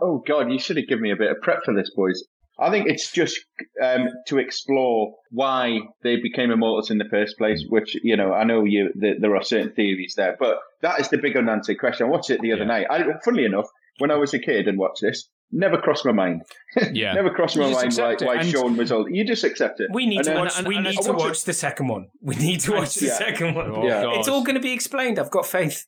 Oh 0.00 0.22
God, 0.26 0.52
you 0.52 0.58
should 0.58 0.76
have 0.76 0.86
given 0.88 1.02
me 1.02 1.10
a 1.10 1.16
bit 1.16 1.30
of 1.30 1.40
prep 1.40 1.64
for 1.64 1.74
this, 1.74 1.90
boys. 1.96 2.22
I 2.58 2.70
think 2.70 2.86
it's 2.88 3.10
just 3.10 3.40
um, 3.82 4.08
to 4.28 4.38
explore 4.38 5.14
why 5.30 5.80
they 6.02 6.16
became 6.16 6.50
immortals 6.52 6.90
in 6.90 6.98
the 6.98 7.08
first 7.10 7.36
place. 7.38 7.64
Which 7.68 7.96
you 8.04 8.16
know, 8.16 8.32
I 8.32 8.44
know 8.44 8.64
you 8.64 8.92
that 8.96 9.16
there 9.20 9.34
are 9.34 9.42
certain 9.42 9.72
theories 9.72 10.14
there, 10.16 10.36
but 10.38 10.58
that 10.82 11.00
is 11.00 11.08
the 11.08 11.18
big 11.18 11.36
unanswered 11.36 11.78
question. 11.80 12.06
I 12.06 12.10
watched 12.10 12.30
it 12.30 12.40
the 12.40 12.52
other 12.52 12.64
night. 12.64 12.86
I, 12.90 13.02
funnily 13.24 13.44
enough, 13.44 13.68
when 13.98 14.10
I 14.12 14.16
was 14.16 14.34
a 14.34 14.38
kid 14.38 14.68
and 14.68 14.78
watched 14.78 15.00
this, 15.02 15.28
never 15.52 15.78
crossed 15.78 16.04
my 16.04 16.12
mind. 16.12 16.42
Yeah. 16.92 17.12
never 17.14 17.30
crossed 17.30 17.56
my 17.56 17.70
mind 17.70 17.92
why, 17.94 18.16
why 18.20 18.42
Sean 18.42 18.76
was 18.76 18.90
old. 18.90 19.08
You 19.10 19.24
just 19.24 19.44
accept 19.44 19.80
it. 19.80 19.88
We 19.92 20.06
need 20.06 20.16
And 20.18 20.24
to 20.24 20.30
then- 20.32 20.40
watch. 20.40 20.58
and- 20.58 20.66
we 20.68 20.76
and 20.76 20.84
need 20.84 20.98
I 20.98 21.02
to 21.02 21.12
watch 21.12 21.38
it- 21.38 21.44
the 21.46 21.52
second 21.52 21.88
one. 21.88 22.08
We 22.22 22.34
need 22.36 22.60
to 22.60 22.72
watch 22.72 22.94
the 22.96 23.06
Yeah. 23.06 23.14
second 23.18 23.54
one. 23.54 23.70
Oh, 23.74 23.86
Yeah. 23.86 24.18
It's 24.18 24.28
all 24.28 24.42
going 24.42 24.56
to 24.56 24.60
be 24.62 24.72
explained. 24.72 25.18
I've 25.18 25.30
got 25.30 25.46
faith. 25.46 25.86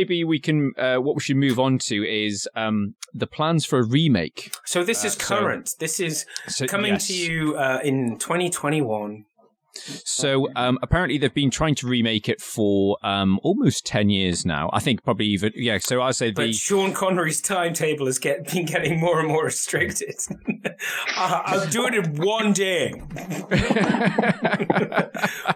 Maybe 0.00 0.24
we 0.24 0.38
can. 0.40 0.72
Uh, 0.78 0.96
what 0.96 1.14
we 1.14 1.20
should 1.20 1.36
move 1.36 1.58
on 1.60 1.76
to 1.90 1.96
is 2.08 2.48
um, 2.56 2.94
the 3.12 3.26
plans 3.26 3.66
for 3.66 3.80
a 3.80 3.84
remake. 3.84 4.50
So 4.64 4.82
this 4.82 5.04
is 5.04 5.14
Uh, 5.14 5.18
so- 5.20 5.24
current. 5.36 5.74
this 5.78 6.00
is 6.00 6.24
So, 6.48 6.66
coming 6.66 6.94
yes. 6.94 7.08
to 7.08 7.14
you 7.14 7.54
uh, 7.56 7.80
in 7.84 8.16
2021. 8.18 9.26
So 9.74 10.48
um, 10.56 10.78
apparently 10.82 11.18
they've 11.18 11.32
been 11.32 11.50
trying 11.50 11.74
to 11.76 11.86
remake 11.86 12.28
it 12.28 12.40
for 12.40 12.98
um, 13.02 13.38
almost 13.42 13.86
ten 13.86 14.10
years 14.10 14.44
now. 14.44 14.68
I 14.72 14.80
think 14.80 15.02
probably 15.02 15.26
even 15.26 15.52
yeah. 15.54 15.78
So 15.78 16.02
I 16.02 16.10
say 16.10 16.32
But 16.32 16.46
the 16.46 16.52
Sean 16.52 16.92
Connery's 16.92 17.40
timetable 17.40 18.06
has 18.06 18.18
get, 18.18 18.50
been 18.52 18.66
getting 18.66 19.00
more 19.00 19.20
and 19.20 19.28
more 19.28 19.44
restricted. 19.44 20.16
I- 21.16 21.42
I'll 21.46 21.66
do 21.68 21.86
it 21.86 21.94
in 21.94 22.16
one 22.16 22.52
day. 22.52 22.90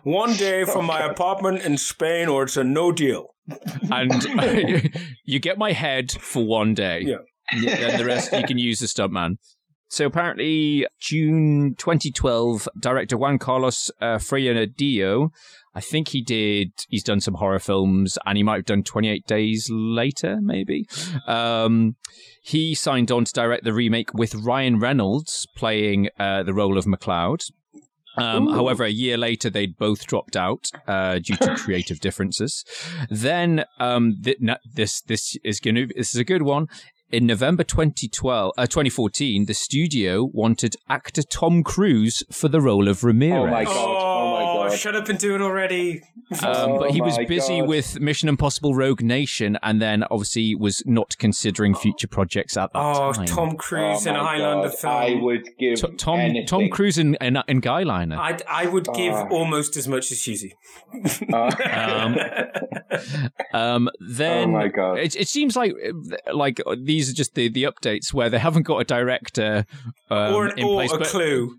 one 0.03 0.35
day 0.35 0.65
from 0.65 0.87
my 0.87 1.01
apartment 1.01 1.63
in 1.63 1.77
Spain, 1.79 2.29
or 2.29 2.45
it's 2.45 2.57
a 2.57 2.65
no 2.65 2.93
deal. 2.93 3.35
and 3.91 4.91
you 5.25 5.39
get 5.39 5.59
my 5.59 5.73
head 5.73 6.13
for 6.13 6.45
one 6.45 6.75
day. 6.75 7.01
Yeah. 7.03 7.17
Then 7.61 7.99
the 7.99 8.05
rest 8.07 8.33
you 8.33 8.43
can 8.45 8.57
use 8.59 8.79
the 8.79 8.87
stuntman. 8.87 9.37
So 9.89 10.07
apparently, 10.07 10.87
June 10.99 11.75
2012, 11.79 12.69
director 12.79 13.17
Juan 13.17 13.39
Carlos 13.39 13.91
uh, 14.01 14.17
Fresnadillo, 14.19 15.31
I 15.75 15.81
think 15.81 16.09
he 16.09 16.23
did. 16.23 16.73
He's 16.89 17.03
done 17.03 17.21
some 17.21 17.35
horror 17.35 17.59
films, 17.59 18.17
and 18.25 18.37
he 18.37 18.43
might 18.43 18.57
have 18.57 18.65
done 18.65 18.83
28 18.83 19.27
Days 19.27 19.69
Later, 19.71 20.39
maybe. 20.41 20.87
Um, 21.27 21.97
he 22.43 22.75
signed 22.75 23.11
on 23.11 23.25
to 23.25 23.33
direct 23.33 23.65
the 23.65 23.73
remake 23.73 24.15
with 24.15 24.35
Ryan 24.35 24.79
Reynolds 24.79 25.47
playing 25.57 26.09
uh, 26.19 26.45
the 26.45 26.55
role 26.55 26.79
of 26.79 26.87
MacLeod. 26.87 27.43
Um, 28.17 28.49
however, 28.49 28.85
a 28.85 28.91
year 28.91 29.17
later, 29.17 29.51
they'd 29.51 29.77
both 29.77 30.07
dropped 30.07 30.37
out 30.37 30.71
uh, 30.87 31.19
due 31.19 31.37
to 31.37 31.55
creative 31.57 32.01
differences. 32.01 32.65
Then 33.11 33.65
um, 33.81 34.17
th- 34.23 34.39
no, 34.41 34.57
this 34.73 35.01
this 35.01 35.37
is 35.43 35.61
going 35.61 35.75
to 35.75 35.87
this 35.87 36.15
is 36.15 36.21
a 36.21 36.25
good 36.25 36.43
one. 36.43 36.69
In 37.11 37.27
November 37.27 37.63
2012, 37.63 38.53
uh, 38.57 38.67
2014, 38.67 39.45
the 39.45 39.55
studio 39.55 40.25
wanted 40.33 40.75
actor 40.89 41.23
Tom 41.23 41.63
Cruise 41.63 42.25
for 42.33 42.49
the 42.49 42.61
role 42.61 42.89
of 42.89 43.05
Ramirez. 43.05 43.45
Oh 43.45 43.47
my 43.47 43.65
God. 43.65 44.14
Oh 44.65 44.67
Oh, 44.67 44.71
God. 44.71 44.79
shut 44.79 44.97
up 44.97 45.09
and 45.09 45.19
do 45.19 45.35
it 45.35 45.41
already. 45.41 46.03
Um, 46.43 46.79
but 46.79 46.91
he 46.91 47.01
Oh 47.01 47.05
was 47.05 47.19
my 47.19 47.25
busy 47.27 47.61
God. 47.61 47.69
with 47.69 48.01
Mission 48.01 48.29
Impossible 48.29 48.75
Rogue 48.75 49.03
Nation 49.03 49.59
and 49.63 49.81
then 49.81 50.05
obviously 50.11 50.55
was 50.55 50.83
not 50.87 51.17
considering 51.19 51.75
future 51.75 52.09
projects 52.09 52.57
at 52.57 52.73
that 52.73 52.79
time. 52.79 53.09
Oh, 53.09 53.13
time. 53.13 53.27
Tom 53.27 53.57
Cruise 53.57 54.07
Oh 54.07 54.11
in 54.11 54.17
a 54.17 54.19
my 54.23 54.25
Highlander 54.37 54.69
God. 54.69 54.79
film. 54.79 54.93
I 54.95 55.15
would 55.21 55.49
give 55.59 55.81
T- 55.81 55.97
Tom 55.97 56.21
anything. 56.21 56.47
Tom 56.47 56.69
Cruise 56.71 56.99
in, 56.99 57.15
in, 57.21 57.39
in 57.49 57.61
Guyliner. 57.61 58.17
I'd, 58.19 58.43
I 58.49 58.67
would 58.67 58.87
give 58.95 59.13
Ah. 59.15 59.29
almost 59.31 59.77
as 59.77 59.87
much 59.89 60.11
as 60.13 60.19
Hughesy. 60.19 60.53
Um, 61.35 62.17
um, 63.53 63.91
then 64.01 64.49
Oh 64.49 64.53
my 64.53 64.69
God. 64.69 64.99
It, 64.99 65.17
it 65.17 65.29
seems 65.29 65.57
like 65.57 65.75
like 66.33 66.61
these 66.83 67.11
are 67.11 67.15
just 67.15 67.35
the, 67.35 67.49
the 67.49 67.65
updates 67.65 68.13
where 68.13 68.31
they 68.31 68.39
haven't 68.39 68.63
got 68.65 68.79
a 68.79 68.85
director 68.85 69.67
um, 70.11 70.35
or 70.35 70.47
an, 70.47 70.59
in 70.59 70.65
or 70.65 70.75
place, 70.77 70.93
a 70.93 70.99
but, 70.99 71.07
clue. 71.09 71.59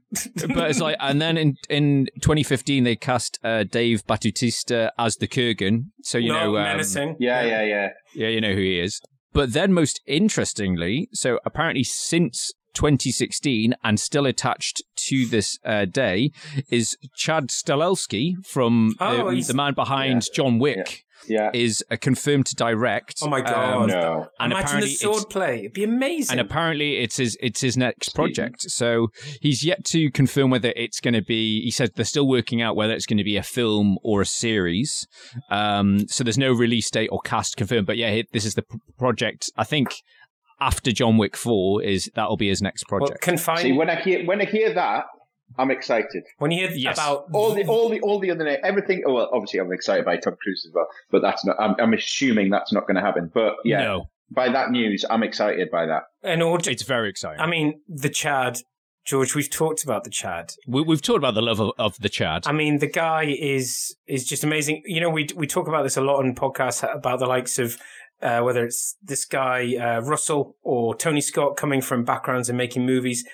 but 0.56 0.70
it's 0.70 0.80
like, 0.80 0.98
and 1.00 1.22
then 1.22 1.38
in 1.38 1.58
in 1.70 2.08
2015 2.22 2.84
they 2.84 2.95
cast 2.96 3.40
uh, 3.44 3.64
Dave 3.64 4.06
Bautista 4.06 4.92
as 4.98 5.18
the 5.18 5.28
Kurgan, 5.28 5.92
so 6.02 6.18
you 6.18 6.30
no, 6.30 6.52
know, 6.52 6.58
um, 6.58 6.64
menacing. 6.64 7.18
Yeah, 7.20 7.44
yeah, 7.44 7.64
yeah. 7.64 7.90
yeah, 8.14 8.28
you 8.28 8.42
know 8.42 8.54
who 8.54 8.62
he 8.62 8.80
is. 8.80 9.02
But 9.34 9.54
then, 9.54 9.74
most 9.74 10.02
interestingly, 10.08 11.10
so 11.12 11.40
apparently 11.46 11.84
since 11.84 12.54
2016 12.76 13.74
and 13.84 14.00
still 14.00 14.26
attached 14.26 14.84
to 14.96 15.26
this 15.26 15.58
uh, 15.66 15.86
day 15.86 16.32
is 16.70 16.96
Chad 17.16 17.48
Stahelski 17.48 18.34
from 18.46 18.96
Oh, 19.00 19.32
the, 19.32 19.42
the 19.42 19.54
man 19.54 19.74
behind 19.74 20.26
John 20.34 20.60
Wick. 20.60 21.04
Yeah. 21.28 21.52
Is 21.54 21.84
uh, 21.90 21.98
confirmed 22.00 22.46
to 22.48 22.56
direct. 22.56 23.16
Oh 23.22 23.28
my 23.28 23.40
um, 23.40 23.44
god! 23.46 23.90
no. 23.90 24.28
And 24.40 24.52
Imagine 24.52 24.66
apparently 24.68 24.90
the 24.90 24.94
it's- 24.94 25.00
sword 25.02 25.30
play. 25.30 25.60
It'd 25.60 25.74
be 25.74 25.84
amazing. 25.84 26.38
and 26.38 26.40
apparently 26.40 26.98
it's 26.98 27.18
his 27.18 27.38
it's 27.42 27.62
his 27.62 27.78
next 27.78 28.10
project. 28.16 28.62
So 28.62 29.08
he's 29.42 29.64
yet 29.64 29.84
to 29.86 30.12
confirm 30.12 30.50
whether 30.50 30.72
it's 30.76 31.00
going 31.00 31.14
to 31.14 31.22
be. 31.24 31.62
He 31.62 31.72
said 31.72 31.92
they're 31.96 32.06
still 32.06 32.28
working 32.28 32.62
out 32.62 32.76
whether 32.76 32.94
it's 32.94 33.06
going 33.06 33.18
to 33.18 33.24
be 33.24 33.38
a 33.38 33.44
film 33.44 33.98
or 34.04 34.22
a 34.22 34.26
series. 34.26 35.08
Um, 35.50 36.08
so 36.08 36.24
there's 36.24 36.38
no 36.38 36.52
release 36.54 36.90
date 36.90 37.10
or 37.12 37.20
cast 37.22 37.58
confirmed. 37.58 37.88
But 37.88 37.98
yeah, 37.98 38.22
this 38.32 38.46
is 38.46 38.54
the 38.56 38.64
p- 38.64 38.78
project. 38.98 39.50
I 39.58 39.64
think 39.64 39.96
after 40.60 40.92
John 40.92 41.18
Wick 41.18 41.36
Four 41.36 41.84
is 41.84 42.10
that'll 42.16 42.38
be 42.38 42.50
his 42.50 42.62
next 42.62 42.86
well, 42.90 43.00
project. 43.00 43.22
confine. 43.22 43.58
See, 43.58 43.72
when 43.72 43.90
I 43.90 44.02
hear 44.02 44.26
when 44.26 44.42
I 44.42 44.46
hear 44.46 44.74
that, 44.74 45.06
I'm 45.58 45.72
excited. 45.72 46.24
when 46.38 46.52
you 46.52 46.68
hear 46.68 46.76
Yes. 46.78 46.98
about 46.98 47.26
All 47.34 47.54
the 47.54 47.66
all 47.66 47.90
the 47.90 48.00
all 48.02 48.20
the 48.20 48.32
other 48.32 48.44
na- 48.44 48.58
everything. 48.64 49.04
Oh, 49.08 49.14
well, 49.14 49.30
obviously, 49.34 49.60
I'm 49.60 49.72
excited 49.72 50.06
by 50.06 50.18
Tom 50.18 50.36
Cruise 50.42 50.66
as 50.68 50.74
well, 50.74 50.88
but 51.12 51.22
that's 51.22 51.46
not. 51.46 51.56
I'm, 51.60 51.76
I'm 51.80 51.94
assuming 51.94 52.50
that's 52.50 52.74
not 52.74 52.88
going 52.88 52.96
to 52.96 53.02
happen. 53.02 53.32
But 53.34 53.56
yeah, 53.64 53.84
No, 53.84 54.10
by 54.32 54.50
that 54.50 54.72
news, 54.72 55.06
I'm 55.10 55.24
excited 55.24 55.70
by 55.72 55.86
that. 55.86 56.04
And 56.24 56.42
order. 56.44 56.70
it's 56.70 56.84
very 56.84 57.10
exciting. 57.10 57.40
I 57.40 57.48
mean, 57.48 57.82
the 57.88 58.10
Chad, 58.10 58.60
George. 59.06 59.36
We've 59.36 59.50
talked 59.50 59.84
about 59.84 60.04
the 60.04 60.10
Chad. 60.10 60.54
we, 60.68 60.82
we've 60.82 61.02
talked 61.02 61.20
about 61.20 61.36
the 61.36 61.42
love 61.42 61.60
of, 61.60 61.72
of 61.78 61.98
the 62.00 62.10
Chad. 62.10 62.44
I 62.48 62.52
mean, 62.52 62.80
the 62.80 62.88
guy 62.90 63.24
is 63.40 63.96
is 64.08 64.26
just 64.26 64.44
amazing. 64.44 64.82
You 64.86 65.02
know, 65.02 65.10
we 65.10 65.28
we 65.36 65.48
talk 65.48 65.68
about 65.68 65.84
this 65.84 65.98
a 65.98 66.02
lot 66.02 66.18
on 66.24 66.34
podcasts 66.36 66.84
about 66.94 67.20
the 67.20 67.28
likes 67.28 67.60
of 67.60 67.78
uh, 68.22 68.40
whether 68.42 68.64
it's 68.66 68.96
this 69.04 69.26
guy 69.26 69.76
uh, 69.76 70.00
Russell 70.02 70.56
or 70.64 70.96
Tony 70.96 71.22
Scott 71.22 71.58
coming 71.58 71.82
from 71.82 72.04
backgrounds 72.04 72.50
and 72.50 72.58
making 72.58 72.86
movies. 72.86 73.26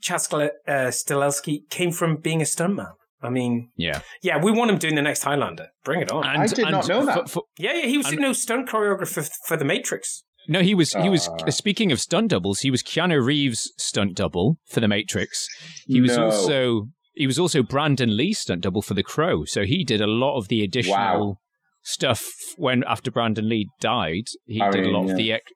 Chad 0.00 0.20
Skle- 0.20 0.50
uh, 0.66 0.72
Stahelski 0.90 1.68
came 1.70 1.90
from 1.92 2.16
being 2.16 2.40
a 2.40 2.44
stuntman. 2.44 2.92
I 3.22 3.28
mean, 3.28 3.68
yeah, 3.76 4.00
yeah, 4.22 4.42
we 4.42 4.50
want 4.50 4.70
him 4.70 4.78
doing 4.78 4.94
the 4.94 5.02
next 5.02 5.22
Highlander. 5.24 5.68
Bring 5.84 6.00
it 6.00 6.10
on. 6.10 6.24
I 6.24 6.46
did 6.46 6.70
not 6.70 6.88
know 6.88 7.04
that. 7.04 7.22
for- 7.24 7.28
for- 7.28 7.42
yeah, 7.58 7.74
yeah, 7.74 7.86
he 7.86 7.98
was 7.98 8.06
and- 8.08 8.18
no 8.18 8.32
stunt 8.32 8.68
choreographer 8.68 9.18
f- 9.18 9.30
for 9.46 9.56
The 9.58 9.64
Matrix. 9.64 10.22
No, 10.48 10.60
he 10.62 10.74
was 10.74 10.94
he 10.94 11.08
was 11.10 11.28
Ah. 11.28 11.50
speaking 11.50 11.92
of 11.92 12.00
stunt 12.00 12.28
doubles, 12.30 12.60
he 12.60 12.70
was 12.70 12.82
Keanu 12.82 13.22
Reeves 13.24 13.72
stunt 13.76 14.14
double 14.16 14.56
for 14.66 14.80
the 14.80 14.88
Matrix. 14.88 15.46
He 15.86 16.00
was 16.00 16.16
No. 16.16 16.24
also 16.24 16.86
he 17.14 17.26
was 17.26 17.38
also 17.38 17.62
Brandon 17.62 18.16
Lee 18.16 18.32
stunt 18.32 18.62
double 18.62 18.80
for 18.80 18.94
the 18.94 19.02
Crow. 19.02 19.44
So 19.44 19.64
he 19.64 19.84
did 19.84 20.00
a 20.00 20.06
lot 20.06 20.38
of 20.38 20.48
the 20.48 20.62
additional 20.64 20.96
Wow. 20.96 21.36
stuff 21.82 22.24
when 22.56 22.82
after 22.88 23.10
Brandon 23.10 23.48
Lee 23.50 23.68
died. 23.80 24.24
He 24.46 24.62
I 24.62 24.70
did 24.70 24.84
mean, 24.86 24.94
a 24.94 24.96
lot 24.98 25.06
yeah. 25.06 25.10
of 25.12 25.16
the 25.18 25.32
ex- 25.34 25.52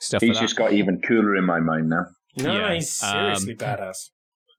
stuff 0.00 0.20
for 0.20 0.26
He's 0.26 0.34
that. 0.36 0.42
just 0.42 0.56
got 0.56 0.72
even 0.72 1.00
cooler 1.06 1.36
in 1.36 1.44
my 1.44 1.60
mind 1.60 1.88
now. 1.88 2.04
No, 2.36 2.52
Yeah, 2.58 2.74
he's 2.74 2.90
seriously 2.90 3.52
um, 3.52 3.58
badass. 3.58 4.10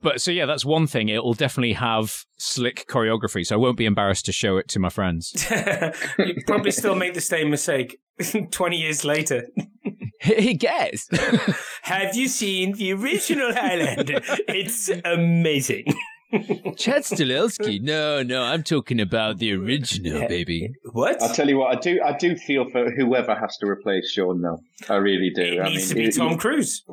But 0.01 0.21
so 0.21 0.29
yeah, 0.31 0.45
that's 0.45 0.63
one 0.65 0.87
thing. 0.87 1.09
It 1.09 1.23
will 1.23 1.33
definitely 1.33 1.73
have 1.73 2.25
slick 2.37 2.85
choreography, 2.87 3.45
so 3.45 3.55
I 3.55 3.57
won't 3.57 3.77
be 3.77 3.85
embarrassed 3.85 4.25
to 4.25 4.31
show 4.31 4.57
it 4.57 4.67
to 4.69 4.79
my 4.79 4.89
friends. 4.89 5.33
you 6.19 6.35
probably 6.45 6.71
still 6.71 6.95
make 6.95 7.13
the 7.15 7.21
same 7.21 7.49
mistake 7.49 7.97
20 8.51 8.77
years 8.77 9.03
later. 9.03 9.47
guess. 10.21 11.07
Have 11.83 12.15
you 12.15 12.27
seen 12.27 12.73
the 12.73 12.93
original 12.93 13.53
Highlander? 13.53 14.21
It's 14.47 14.89
amazing. 15.03 15.85
Chad 16.75 17.03
Stahelski? 17.03 17.81
No, 17.81 18.21
no, 18.23 18.41
I'm 18.43 18.63
talking 18.63 18.99
about 18.99 19.37
the 19.37 19.53
original, 19.53 20.27
baby. 20.27 20.69
What? 20.91 21.21
I'll 21.21 21.33
tell 21.33 21.47
you 21.47 21.57
what, 21.57 21.75
I 21.77 21.79
do 21.79 22.01
I 22.03 22.17
do 22.17 22.35
feel 22.35 22.69
for 22.69 22.91
whoever 22.91 23.35
has 23.35 23.55
to 23.57 23.67
replace 23.67 24.11
Sean 24.11 24.41
though. 24.41 24.59
I 24.89 24.95
really 24.95 25.31
do. 25.33 25.41
It 25.41 25.59
I 25.61 25.69
needs 25.69 25.81
mean, 25.81 25.87
to 25.89 25.95
be 25.95 26.03
it- 26.05 26.15
Tom 26.15 26.37
Cruise. 26.37 26.83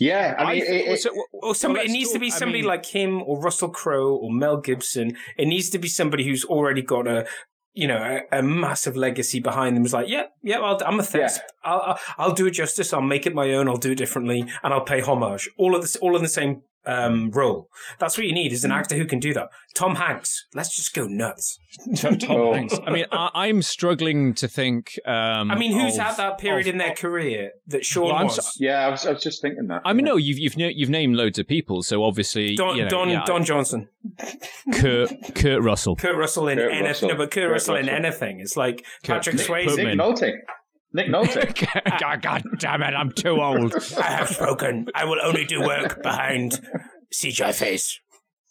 Yeah, 0.00 0.34
I 0.38 0.40
mean, 0.54 0.62
I- 0.62 0.66
it- 0.66 1.04
it- 1.06 1.12
or 1.32 1.54
somebody. 1.54 1.84
let's 1.84 1.90
it 1.90 1.98
needs 1.98 2.12
to 2.12 2.18
be 2.18 2.26
I 2.26 2.30
somebody 2.30 2.60
mean- 2.62 2.68
like 2.68 2.86
him, 2.86 3.22
or 3.22 3.38
Russell 3.38 3.68
Crowe, 3.68 4.14
or 4.16 4.32
Mel 4.32 4.56
Gibson. 4.56 5.16
It 5.36 5.46
needs 5.46 5.68
to 5.70 5.78
be 5.78 5.88
somebody 5.88 6.24
who's 6.24 6.44
already 6.44 6.82
got 6.82 7.06
a, 7.06 7.26
you 7.74 7.86
know, 7.86 7.98
a, 8.32 8.38
a 8.38 8.42
massive 8.42 8.96
legacy 8.96 9.38
behind 9.40 9.76
them. 9.76 9.84
It's 9.84 9.92
like, 9.92 10.08
yeah, 10.08 10.24
yeah, 10.42 10.58
I'll, 10.58 10.78
I'm 10.84 10.98
a 10.98 11.02
thesp. 11.02 11.40
I'll, 11.62 11.80
I'll, 11.80 11.98
I'll 12.18 12.32
do 12.34 12.46
it 12.46 12.52
justice. 12.52 12.92
I'll 12.94 13.02
make 13.02 13.26
it 13.26 13.34
my 13.34 13.52
own. 13.52 13.68
I'll 13.68 13.76
do 13.76 13.92
it 13.92 13.98
differently, 13.98 14.40
and 14.62 14.72
I'll 14.74 14.80
pay 14.84 15.00
homage. 15.00 15.48
All 15.58 15.76
of 15.76 15.82
this, 15.82 15.96
all 15.96 16.16
in 16.16 16.22
the 16.22 16.28
same 16.28 16.62
um, 16.86 17.30
role. 17.30 17.68
That's 17.98 18.16
what 18.16 18.26
you 18.26 18.32
need 18.32 18.48
Hmm. 18.50 18.54
is 18.54 18.64
an 18.64 18.72
actor 18.72 18.96
who 18.96 19.04
can 19.04 19.18
do 19.18 19.32
that. 19.34 19.48
Tom 19.74 19.96
Hanks. 19.96 20.46
Let's 20.54 20.74
just 20.74 20.94
go 20.94 21.06
nuts. 21.06 21.58
Tom 21.96 22.18
Hanks. 22.54 22.74
I 22.86 22.90
mean, 22.90 23.04
I, 23.12 23.30
I'm 23.34 23.62
struggling 23.62 24.34
to 24.34 24.48
think. 24.48 24.98
Um, 25.06 25.50
I 25.50 25.56
mean, 25.56 25.72
who's 25.78 25.96
of- 25.96 26.04
had 26.04 26.16
that 26.16 26.38
period 26.38 26.66
of- 26.66 26.72
in 26.72 26.78
their 26.78 26.94
career 26.94 27.52
that 27.68 27.84
Sean 27.84 28.06
Well, 28.06 28.14
I'm 28.16 28.24
was? 28.26 28.36
so- 28.36 28.50
yeah, 28.58 28.86
I 28.86 28.88
was, 28.90 29.06
I 29.06 29.12
was 29.12 29.22
just 29.22 29.40
thinking 29.42 29.66
that. 29.68 29.82
I 29.84 29.92
mean, 29.92 30.04
no, 30.06 30.16
you've 30.16 30.38
you've 30.38 30.54
you've 30.56 30.90
named 30.90 31.14
loads 31.16 31.38
of 31.38 31.46
people, 31.46 31.82
so 31.82 32.02
obviously 32.02 32.56
Don, 32.56 32.76
you 32.76 32.82
know, 32.84 32.88
Don, 32.88 33.10
yeah, 33.10 33.24
Don 33.24 33.44
Johnson. 33.44 33.88
Kurt 34.72 35.12
Kurt 35.34 35.62
Russell. 35.62 35.96
Kurt 35.96 36.16
Russell 36.16 36.48
in 36.48 36.58
Kurt 36.58 36.70
anything. 36.70 36.86
Russell. 36.86 37.08
No, 37.10 37.16
but 37.16 37.30
Kurt, 37.30 37.44
Kurt 37.44 37.52
Russell 37.52 37.76
in 37.76 37.88
anything. 37.88 38.40
It's 38.40 38.56
like 38.56 38.84
Kurt- 39.04 39.16
Patrick 39.16 39.36
Nick 39.36 39.46
Swayze. 39.46 39.76
Nick 39.76 39.98
Nolte. 39.98 40.32
Nick 40.92 41.06
Nolte. 41.10 42.00
God, 42.00 42.22
God 42.22 42.42
damn 42.58 42.82
it! 42.82 42.94
I'm 42.94 43.12
too 43.12 43.40
old. 43.40 43.74
I 43.98 44.10
have 44.10 44.28
spoken. 44.28 44.86
I 44.94 45.04
will 45.04 45.20
only 45.22 45.44
do 45.44 45.60
work 45.62 46.02
behind 46.02 46.60
CGI 47.14 47.54
face. 47.54 48.00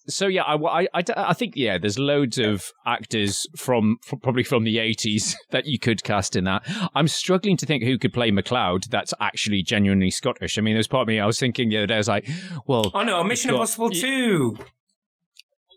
So 0.07 0.26
yeah, 0.26 0.41
I, 0.41 0.56
I, 0.56 0.88
I, 0.95 1.03
I 1.18 1.34
think 1.34 1.53
yeah, 1.56 1.78
there's 1.78 1.99
loads 1.99 2.40
of 2.40 2.72
actors 2.84 3.45
from, 3.56 3.98
from 4.03 4.20
probably 4.20 4.41
from 4.44 4.64
the 4.64 4.78
80s 4.78 5.36
that 5.52 5.68
you 5.68 5.78
could 5.78 6.03
cast 6.03 6.36
in 6.36 6.45
that. 6.45 6.64
I'm 6.95 7.07
struggling 7.07 7.57
to 7.57 7.68
think 7.68 7.84
who 7.84 7.99
could 7.99 8.11
play 8.11 8.32
MacLeod 8.32 8.86
that's 8.90 9.14
actually 9.20 9.61
genuinely 9.61 10.10
Scottish. 10.10 10.57
I 10.57 10.61
mean, 10.61 10.74
there's 10.74 10.88
part 10.88 11.03
of 11.03 11.07
me 11.10 11.20
I 11.20 11.28
was 11.28 11.38
thinking 11.40 11.70
the 11.70 11.78
other 11.78 11.86
day, 11.88 11.94
I 11.94 11.98
was 11.99 12.07
like, 12.07 12.28
well, 12.66 12.90
Oh 12.95 13.03
no, 13.03 13.24
Mission 13.24 13.52
got- 13.52 13.57
Impossible 13.57 13.91
2. 13.91 14.57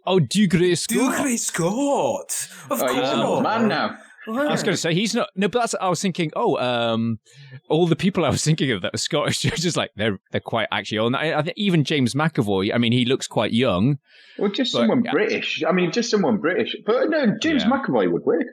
oh, 0.06 0.18
Dougray 0.18 0.78
Scott. 0.78 0.96
Dougray 0.98 1.38
Scott. 1.38 2.48
Of 2.70 2.82
Oh, 2.82 2.86
he's 2.94 3.08
an 3.10 3.20
course. 3.26 3.42
man 3.42 3.68
now. 3.68 3.98
I 4.28 4.50
was 4.52 4.62
going 4.62 4.74
to 4.74 4.80
say 4.80 4.94
he's 4.94 5.14
not. 5.14 5.28
No, 5.34 5.48
but 5.48 5.60
that's. 5.60 5.74
I 5.80 5.88
was 5.88 6.00
thinking. 6.00 6.30
Oh, 6.36 6.56
um, 6.58 7.18
all 7.68 7.86
the 7.86 7.96
people 7.96 8.24
I 8.24 8.28
was 8.30 8.44
thinking 8.44 8.70
of 8.70 8.82
that 8.82 8.92
were 8.92 8.98
Scottish, 8.98 9.44
are 9.52 9.56
just 9.56 9.76
like 9.76 9.90
they're 9.96 10.18
they're 10.30 10.40
quite 10.40 10.68
actually 10.70 10.98
old. 10.98 11.14
I, 11.14 11.34
I 11.38 11.42
think 11.42 11.56
even 11.56 11.84
James 11.84 12.14
McAvoy. 12.14 12.72
I 12.74 12.78
mean, 12.78 12.92
he 12.92 13.04
looks 13.04 13.26
quite 13.26 13.52
young. 13.52 13.98
Well, 14.38 14.50
just 14.50 14.72
But, 14.72 14.80
someone 14.80 15.04
yeah. 15.04 15.12
British. 15.12 15.62
I 15.66 15.72
mean, 15.72 15.90
just 15.92 16.10
someone 16.10 16.38
British. 16.38 16.76
But 16.86 17.10
no, 17.10 17.36
James 17.40 17.64
Yeah. 17.64 17.70
McAvoy 17.70 18.10
would 18.12 18.22
work. 18.24 18.46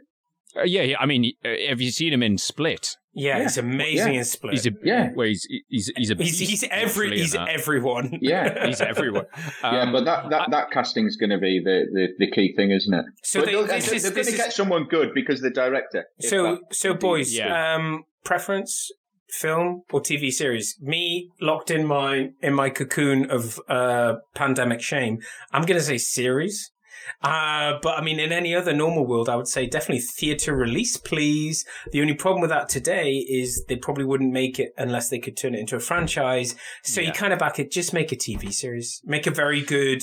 Uh, 0.57 0.63
yeah, 0.63 0.81
yeah, 0.81 0.95
I 0.99 1.05
mean, 1.05 1.31
uh, 1.45 1.49
have 1.69 1.79
you 1.79 1.91
seen 1.91 2.11
him 2.11 2.23
in 2.23 2.37
Split? 2.39 2.97
Yeah, 3.13 3.41
he's 3.41 3.57
amazing 3.57 4.13
Yeah. 4.13 4.19
in 4.19 4.25
Split. 4.25 4.53
He's 4.53 4.67
a 4.67 4.71
Yeah. 4.83 5.09
Where 5.13 5.27
he's 5.27 5.47
he's 5.67 5.91
he's 5.95 6.11
a 6.11 6.15
he's, 6.15 6.39
he's 6.39 6.63
every 6.69 7.17
he's 7.17 7.35
everyone. 7.35 8.19
Yeah. 8.21 8.67
he's 8.67 8.81
everywhere. 8.81 9.27
yeah, 9.63 9.81
Um, 9.81 9.91
but 9.91 10.05
that 10.05 10.29
that, 10.29 10.51
that 10.51 10.71
casting 10.71 11.07
is 11.07 11.15
going 11.17 11.31
to 11.31 11.39
be 11.39 11.59
the, 11.63 11.85
the, 11.91 12.07
the 12.25 12.31
key 12.31 12.53
thing, 12.55 12.71
isn't 12.71 12.93
it? 12.93 13.05
So 13.23 13.39
But 13.39 13.45
they- 13.47 13.51
they'll- 13.53 13.65
this 13.67 14.03
they're 14.03 14.11
going 14.11 14.25
to 14.27 14.31
get 14.37 14.53
someone 14.53 14.85
good 14.85 15.09
because 15.15 15.41
the 15.41 15.49
director. 15.49 16.05
So 16.21 16.55
that. 16.55 16.75
so 16.75 16.93
boys, 16.93 17.33
Yeah. 17.35 17.75
um 17.75 18.03
preference 18.23 18.91
film 19.31 19.83
or 19.91 20.01
TV 20.01 20.31
series? 20.31 20.77
Me 20.81 21.29
locked 21.41 21.71
in 21.71 21.85
my 21.85 22.29
in 22.41 22.53
my 22.53 22.69
cocoon 22.69 23.29
of 23.29 23.59
uh 23.67 24.15
pandemic 24.35 24.81
shame. 24.81 25.19
I'm 25.51 25.63
going 25.63 25.79
to 25.79 25.85
say 25.85 25.97
series. 25.97 26.71
Uh, 27.21 27.79
but 27.81 27.97
I 27.97 28.01
mean, 28.01 28.19
in 28.19 28.31
any 28.31 28.55
other 28.55 28.73
normal 28.73 29.05
world, 29.05 29.29
I 29.29 29.35
would 29.35 29.47
say 29.47 29.65
definitely 29.67 30.01
theater 30.01 30.55
release, 30.55 30.97
please. 30.97 31.65
The 31.91 32.01
only 32.01 32.13
problem 32.13 32.41
with 32.41 32.49
that 32.49 32.69
today 32.69 33.13
is 33.29 33.65
they 33.67 33.75
probably 33.75 34.05
wouldn't 34.05 34.31
make 34.33 34.59
it 34.59 34.71
unless 34.77 35.09
they 35.09 35.19
could 35.19 35.35
turn 35.37 35.53
it 35.55 35.59
into 35.59 35.75
a 35.75 35.79
franchise. 35.79 36.55
So 36.83 37.01
you 37.01 37.11
kind 37.11 37.33
of 37.33 37.39
back 37.39 37.59
it, 37.59 37.71
just 37.71 37.93
make 37.93 38.11
a 38.11 38.15
TV 38.15 38.51
series, 38.53 39.01
make 39.05 39.27
a 39.27 39.31
very 39.31 39.61
good, 39.61 40.01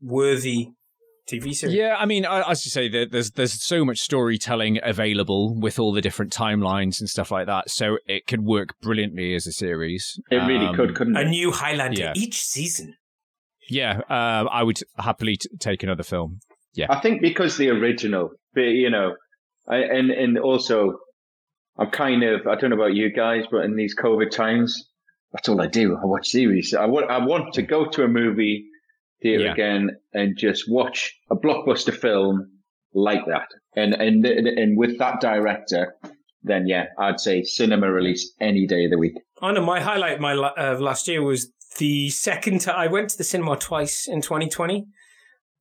worthy 0.00 0.68
TV 1.30 1.54
series. 1.54 1.76
Yeah, 1.76 1.94
I 1.98 2.04
mean, 2.06 2.26
I- 2.26 2.50
as 2.50 2.64
you 2.64 2.70
say, 2.70 2.88
there's 2.88 3.30
there's 3.32 3.62
so 3.62 3.84
much 3.84 4.00
storytelling 4.00 4.80
available 4.82 5.54
with 5.58 5.78
all 5.78 5.92
the 5.92 6.00
different 6.00 6.32
timelines 6.32 6.98
and 7.00 7.08
stuff 7.08 7.30
like 7.30 7.46
that, 7.46 7.70
so 7.70 7.98
it 8.06 8.26
could 8.26 8.42
work 8.42 8.74
brilliantly 8.82 9.34
as 9.34 9.46
a 9.46 9.52
series. 9.52 10.18
It 10.30 10.36
really 10.36 10.66
Um, 10.66 10.74
could, 10.74 10.94
couldn't 10.96 11.16
A 11.16 11.24
new 11.24 11.52
Highlander 11.52 12.00
Yeah. 12.00 12.12
each 12.16 12.40
season. 12.42 12.96
Yeah, 13.70 14.00
uh, 14.10 14.48
I 14.50 14.62
would 14.62 14.80
happily 14.98 15.36
t- 15.36 15.48
take 15.58 15.82
another 15.82 16.02
film. 16.02 16.40
Yeah, 16.74 16.86
I 16.90 17.00
think 17.00 17.20
because 17.22 17.56
the 17.56 17.68
original, 17.70 18.30
you 18.56 18.90
know, 18.90 19.14
I, 19.68 19.76
and 19.78 20.10
and 20.10 20.38
also, 20.38 20.98
I'm 21.78 21.90
kind 21.90 22.22
of 22.22 22.46
I 22.46 22.54
don't 22.56 22.70
know 22.70 22.76
about 22.76 22.94
you 22.94 23.12
guys, 23.12 23.44
but 23.50 23.64
in 23.64 23.76
these 23.76 23.94
COVID 23.96 24.30
times, 24.30 24.88
that's 25.32 25.48
all 25.48 25.60
I 25.60 25.66
do. 25.66 25.96
I 25.96 26.04
watch 26.06 26.28
series. 26.28 26.74
I 26.74 26.86
want 26.86 27.10
I 27.10 27.18
want 27.24 27.54
to 27.54 27.62
go 27.62 27.86
to 27.90 28.04
a 28.04 28.08
movie 28.08 28.66
theater 29.22 29.44
Yeah. 29.44 29.52
again 29.52 29.90
and 30.12 30.36
just 30.36 30.64
watch 30.68 31.14
a 31.30 31.36
blockbuster 31.36 31.94
film 31.94 32.50
like 32.94 33.24
that. 33.26 33.48
And 33.76 33.94
and 33.94 34.24
and 34.26 34.76
with 34.76 34.98
that 34.98 35.20
director, 35.20 35.94
then 36.42 36.66
yeah, 36.66 36.86
I'd 36.98 37.20
say 37.20 37.42
cinema 37.42 37.90
release 37.92 38.32
any 38.40 38.66
day 38.66 38.84
of 38.86 38.90
the 38.90 38.98
week. 38.98 39.14
I 39.40 39.52
know 39.52 39.64
my 39.64 39.80
highlight 39.80 40.20
my 40.20 40.32
uh, 40.34 40.78
last 40.80 41.06
year 41.08 41.22
was 41.22 41.50
the 41.78 42.10
second 42.10 42.60
time 42.60 42.76
I 42.76 42.86
went 42.86 43.10
to 43.10 43.18
the 43.18 43.24
cinema 43.24 43.56
twice 43.56 44.08
in 44.08 44.20
2020. 44.20 44.86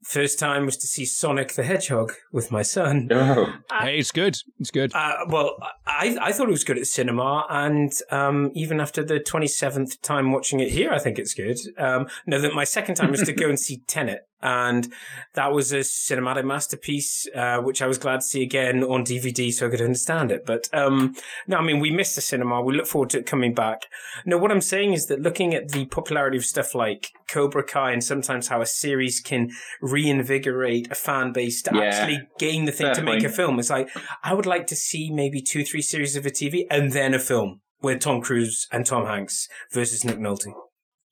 First 0.03 0.39
time 0.39 0.65
was 0.65 0.77
to 0.77 0.87
see 0.87 1.05
Sonic 1.05 1.53
the 1.53 1.63
Hedgehog 1.63 2.13
with 2.31 2.51
my 2.51 2.63
son. 2.63 3.07
Oh, 3.11 3.53
hey, 3.81 3.99
it's 3.99 4.11
good. 4.11 4.35
It's 4.59 4.71
good. 4.71 4.91
Uh, 4.95 5.25
well, 5.27 5.57
I, 5.85 6.17
I 6.19 6.31
thought 6.31 6.47
it 6.47 6.51
was 6.51 6.63
good 6.63 6.79
at 6.79 6.87
cinema, 6.87 7.45
and 7.47 7.93
um, 8.09 8.49
even 8.55 8.79
after 8.79 9.03
the 9.03 9.19
27th 9.19 10.01
time 10.01 10.31
watching 10.31 10.59
it 10.59 10.71
here, 10.71 10.91
I 10.91 10.97
think 10.97 11.19
it's 11.19 11.35
good. 11.35 11.59
Um, 11.77 12.07
no, 12.25 12.41
that 12.41 12.55
my 12.55 12.63
second 12.63 12.95
time 12.95 13.11
was 13.11 13.21
to 13.21 13.33
go 13.33 13.47
and 13.47 13.59
see 13.59 13.77
Tenet, 13.87 14.21
and 14.41 14.91
that 15.33 15.51
was 15.51 15.71
a 15.71 15.79
cinematic 15.79 16.45
masterpiece, 16.45 17.27
uh, 17.35 17.57
which 17.59 17.81
I 17.81 17.87
was 17.87 17.97
glad 17.97 18.17
to 18.21 18.25
see 18.25 18.41
again 18.43 18.83
on 18.83 19.03
DVD 19.03 19.51
so 19.53 19.67
I 19.67 19.69
could 19.69 19.81
understand 19.81 20.31
it. 20.31 20.45
But 20.45 20.67
um, 20.73 21.15
no, 21.47 21.57
I 21.57 21.61
mean, 21.63 21.79
we 21.79 21.91
missed 21.91 22.15
the 22.15 22.21
cinema. 22.21 22.61
We 22.61 22.75
look 22.75 22.87
forward 22.87 23.09
to 23.11 23.19
it 23.19 23.25
coming 23.25 23.53
back. 23.53 23.83
No, 24.25 24.37
what 24.37 24.51
I'm 24.51 24.61
saying 24.61 24.93
is 24.93 25.07
that 25.07 25.21
looking 25.21 25.53
at 25.53 25.69
the 25.69 25.85
popularity 25.85 26.37
of 26.37 26.45
stuff 26.45 26.73
like 26.75 27.09
Cobra 27.29 27.63
Kai 27.63 27.91
and 27.91 28.03
sometimes 28.03 28.47
how 28.49 28.61
a 28.61 28.65
series 28.65 29.19
can 29.19 29.49
reinvigorate 29.81 30.91
a 30.91 30.95
fan 30.95 31.31
base 31.31 31.61
to 31.63 31.71
Yeah. 31.73 31.81
actually 31.83 32.21
gain 32.39 32.65
the 32.65 32.71
thing 32.71 32.93
to 32.95 33.01
make 33.03 33.23
a 33.23 33.29
film. 33.29 33.59
It's 33.59 33.69
like, 33.69 33.89
I 34.23 34.33
would 34.33 34.45
like 34.45 34.67
to 34.67 34.75
see 34.75 35.09
maybe 35.11 35.41
two, 35.41 35.63
three 35.63 35.81
series 35.81 36.15
of 36.15 36.25
a 36.25 36.29
TV 36.31 36.65
and 36.69 36.91
then 36.91 37.13
a 37.13 37.19
film 37.19 37.61
with 37.81 37.99
Tom 38.01 38.21
Cruise 38.21 38.67
and 38.71 38.85
Tom 38.85 39.05
Hanks 39.05 39.47
versus 39.71 40.03
Nick 40.03 40.17
Nolte. 40.17 40.53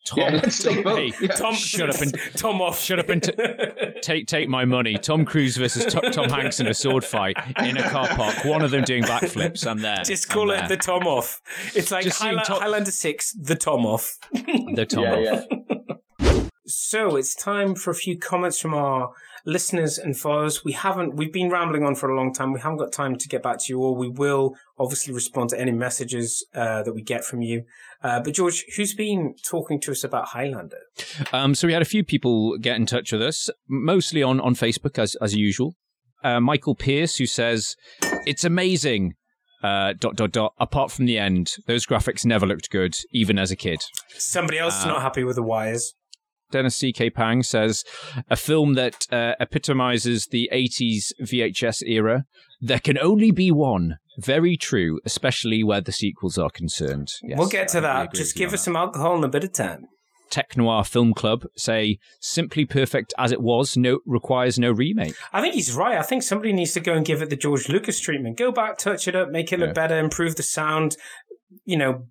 Tom, 0.05 0.19
Yeah, 0.19 0.29
let's 0.43 0.63
take 0.63 0.83
both. 0.83 0.97
Hey, 0.97 1.13
Yeah. 1.21 1.33
Tom, 1.35 1.53
shut 1.53 1.89
up 1.89 2.01
and 2.01 2.13
Tom 2.35 2.61
off. 2.61 2.79
shut 2.79 2.99
up 2.99 3.09
and 3.09 3.21
t- 3.21 3.31
take 4.01 4.27
take 4.27 4.49
my 4.49 4.65
money. 4.65 4.97
Tom 4.97 5.25
Cruise 5.25 5.57
versus 5.57 5.91
T- 5.93 6.09
Tom 6.11 6.29
Hanks 6.29 6.59
in 6.59 6.67
a 6.67 6.73
sword 6.73 7.03
fight 7.03 7.37
in 7.63 7.77
a 7.77 7.83
car 7.89 8.07
park. 8.07 8.43
One 8.45 8.61
of 8.61 8.71
them 8.71 8.83
doing 8.83 9.03
backflips. 9.03 9.67
I'm 9.67 9.79
there. 9.81 10.03
Just 10.03 10.29
I'm 10.31 10.33
call 10.33 10.47
there. 10.47 10.63
it 10.63 10.67
the 10.69 10.77
Tom 10.77 11.05
off. 11.05 11.41
It's 11.75 11.91
like 11.91 12.03
Just 12.05 12.19
seeing 12.19 12.29
Highlander, 12.37 12.45
Tom- 12.53 12.61
Highlander 12.61 12.91
6, 12.91 13.31
the 13.33 13.55
Tom 13.55 13.85
off. 13.85 14.17
the 14.31 14.85
Tom 14.89 15.03
yeah, 15.03 15.13
off. 15.13 15.45
yeah. 15.51 16.43
So 16.71 17.15
it's 17.15 17.33
time 17.33 17.73
for 17.73 17.89
a 17.89 17.95
few 17.95 18.15
comments 18.17 18.59
from 18.59 18.75
our 18.75 19.11
listeners 19.45 19.97
and 19.97 20.17
followers. 20.17 20.63
We 20.63 20.73
haven't, 20.73 21.15
we've 21.15 21.33
been 21.33 21.49
rambling 21.49 21.83
on 21.83 21.95
for 21.95 22.09
a 22.09 22.15
long 22.15 22.33
time. 22.33 22.53
We 22.53 22.59
haven't 22.59 22.77
got 22.77 22.91
time 22.91 23.17
to 23.17 23.27
get 23.27 23.43
back 23.43 23.59
to 23.59 23.65
you 23.69 23.79
all. 23.79 23.95
We 23.95 24.09
will 24.09 24.55
obviously 24.77 25.13
respond 25.13 25.49
to 25.51 25.59
any 25.59 25.71
messages 25.71 26.45
uh, 26.53 26.83
that 26.83 26.93
we 26.93 27.01
get 27.01 27.23
from 27.23 27.41
you. 27.41 27.63
Uh, 28.03 28.21
but 28.21 28.33
George, 28.33 28.65
who's 28.75 28.93
been 28.93 29.35
talking 29.45 29.79
to 29.81 29.91
us 29.91 30.03
about 30.03 30.29
Highlander? 30.29 30.79
Um, 31.33 31.53
so 31.55 31.67
we 31.67 31.73
had 31.73 31.81
a 31.81 31.85
few 31.85 32.03
people 32.03 32.57
get 32.57 32.77
in 32.77 32.85
touch 32.85 33.11
with 33.11 33.21
us, 33.21 33.49
mostly 33.67 34.23
on, 34.23 34.39
on 34.39 34.55
Facebook 34.55 34.97
as 34.97 35.15
as 35.15 35.35
usual. 35.35 35.75
Uh, 36.23 36.39
Michael 36.39 36.75
Pierce, 36.75 37.17
who 37.17 37.25
says 37.25 37.75
it's 38.25 38.43
amazing. 38.43 39.15
Uh, 39.61 39.91
dot 39.99 40.15
dot 40.15 40.31
dot. 40.31 40.53
Apart 40.57 40.89
from 40.89 41.05
the 41.05 41.17
end, 41.17 41.57
those 41.67 41.85
graphics 41.85 42.23
never 42.23 42.45
looked 42.45 42.69
good, 42.69 42.95
even 43.11 43.37
as 43.37 43.51
a 43.51 43.57
kid. 43.57 43.83
Somebody 44.17 44.57
else 44.57 44.77
is 44.79 44.85
Uh, 44.85 44.87
not 44.87 45.01
happy 45.01 45.25
with 45.25 45.35
the 45.35 45.43
wires. 45.43 45.95
Dennis 46.51 46.75
C.K. 46.75 47.09
Pang 47.11 47.43
says 47.43 47.83
a 48.29 48.35
film 48.35 48.73
that 48.75 49.05
uh, 49.11 49.33
epitomizes 49.39 50.27
the 50.27 50.49
80s 50.53 51.11
VHS 51.21 51.83
era. 51.87 52.25
There 52.61 52.79
can 52.79 52.97
only 52.99 53.31
be 53.31 53.51
one. 53.51 53.97
Very 54.17 54.57
true, 54.57 54.99
especially 55.05 55.63
where 55.63 55.79
the 55.81 55.91
sequels 55.93 56.37
are 56.37 56.49
concerned. 56.49 57.07
Yes, 57.23 57.37
we'll 57.37 57.47
get 57.47 57.69
to 57.69 57.81
that. 57.81 58.13
Just 58.13 58.35
give 58.35 58.53
us 58.53 58.63
some 58.65 58.75
alcohol 58.75 59.15
and 59.15 59.23
a 59.23 59.29
bit 59.29 59.45
of 59.45 59.53
time. 59.53 59.85
Tech 60.29 60.55
Noir 60.57 60.83
Film 60.83 61.13
Club 61.13 61.45
say 61.57 61.97
simply 62.19 62.65
perfect 62.65 63.13
as 63.17 63.31
it 63.31 63.41
was. 63.41 63.75
No 63.77 63.99
requires 64.05 64.59
no 64.59 64.71
remake. 64.71 65.15
I 65.33 65.41
think 65.41 65.55
he's 65.55 65.73
right. 65.73 65.97
I 65.97 66.03
think 66.03 66.21
somebody 66.23 66.53
needs 66.53 66.73
to 66.73 66.79
go 66.81 66.93
and 66.93 67.05
give 67.05 67.21
it 67.21 67.29
the 67.29 67.35
George 67.35 67.67
Lucas 67.69 67.99
treatment. 67.99 68.37
Go 68.37 68.51
back, 68.51 68.77
touch 68.77 69.07
it 69.07 69.15
up, 69.15 69.29
make 69.29 69.51
it 69.53 69.59
look 69.59 69.69
Yeah. 69.69 69.73
better, 69.73 69.97
improve 69.97 70.35
the 70.35 70.43
sound, 70.43 70.97
you 71.65 71.77
know, 71.77 72.07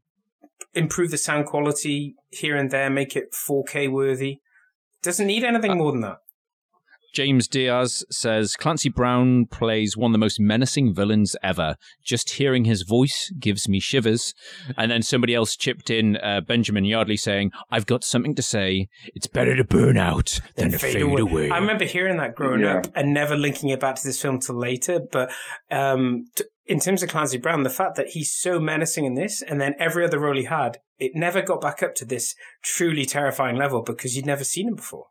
improve 0.74 1.11
the 1.11 1.19
sound 1.19 1.47
quality 1.47 2.15
here 2.31 2.57
and 2.57 2.70
there, 2.70 2.90
make 2.90 3.16
it 3.16 3.32
4K 3.32 3.90
worthy. 3.90 4.39
Doesn't 5.03 5.27
need 5.27 5.45
anything 5.45 5.77
more 5.78 5.93
than 5.93 6.01
that. 6.03 6.19
James 7.15 7.49
Diaz 7.49 8.05
says 8.11 8.55
Clancy 8.55 8.90
Brown 8.90 9.47
plays 9.47 9.97
one 9.97 10.11
of 10.11 10.12
the 10.12 10.19
most 10.19 10.39
menacing 10.39 10.95
villains 10.95 11.35
ever. 11.43 11.77
Just 12.05 12.32
hearing 12.35 12.65
his 12.66 12.82
voice 12.82 13.32
gives 13.40 13.66
me 13.66 13.81
shivers. 13.81 14.35
And 14.77 14.90
then 14.90 15.03
somebody 15.03 15.35
else 15.35 15.57
chipped 15.57 15.89
in, 15.89 16.19
uh, 16.19 16.43
Benjamin 16.43 16.85
Yardley, 16.85 17.16
saying, 17.16 17.51
I've 17.70 17.86
got 17.86 18.05
something 18.05 18.35
to 18.35 18.43
say. 18.43 18.89
It's 19.15 19.27
better 19.27 19.57
to 19.57 19.65
burn 19.65 19.97
out 19.97 20.39
than 20.57 20.70
to 20.73 20.78
fade, 20.78 21.01
away. 21.01 21.51
I 21.51 21.57
remember 21.59 21.86
hearing 21.86 22.19
that 22.19 22.35
growing 22.35 22.61
Yeah. 22.61 22.78
up 22.81 22.89
and 22.95 23.15
never 23.15 23.36
linking 23.36 23.70
it 23.70 23.81
back 23.81 23.97
to 23.97 24.07
this 24.07 24.20
film 24.20 24.39
till 24.39 24.57
later. 24.57 25.01
But 25.11 25.32
um, 25.70 26.27
t- 26.36 26.45
in 26.69 26.78
terms 26.81 27.03
of 27.03 27.09
Clancy 27.09 27.39
Brown, 27.39 27.62
the 27.62 27.70
fact 27.70 27.97
that 27.97 28.09
he's 28.09 28.32
so 28.32 28.61
menacing 28.61 29.05
in 29.07 29.15
this, 29.15 29.43
and 29.43 29.61
then 29.61 29.74
every 29.78 30.05
other 30.05 30.19
role 30.19 30.36
he 30.36 30.45
had, 30.45 30.78
it 30.99 31.12
never 31.15 31.40
got 31.43 31.61
back 31.61 31.82
up 31.82 31.95
to 31.97 32.05
this 32.05 32.35
truly 32.62 33.05
terrifying 33.07 33.57
level 33.57 33.82
because 33.82 34.15
you'd 34.15 34.27
never 34.27 34.45
seen 34.45 34.69
him 34.69 34.74
before. 34.77 35.07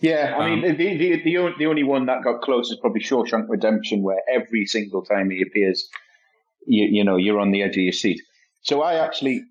Yeah, 0.00 0.34
I 0.38 0.50
Um, 0.50 0.60
mean, 0.60 0.76
the, 0.76 0.96
the 0.98 1.22
the 1.24 1.36
only, 1.38 1.54
the 1.58 1.66
only 1.66 1.82
one 1.84 2.04
that 2.06 2.22
got 2.22 2.42
close 2.42 2.70
is 2.70 2.78
probably 2.80 3.00
Shawshank 3.00 3.46
Redemption, 3.48 4.02
where 4.02 4.20
every 4.30 4.66
single 4.66 5.02
time 5.02 5.30
he 5.30 5.40
appears, 5.40 5.88
you 6.66 6.86
you 6.90 7.04
know 7.04 7.16
you're 7.16 7.40
on 7.40 7.50
the 7.50 7.62
edge 7.62 7.76
of 7.78 7.82
your 7.82 7.92
seat. 7.92 8.20
So 8.60 8.82
I 8.82 8.94
actually, 8.96 9.44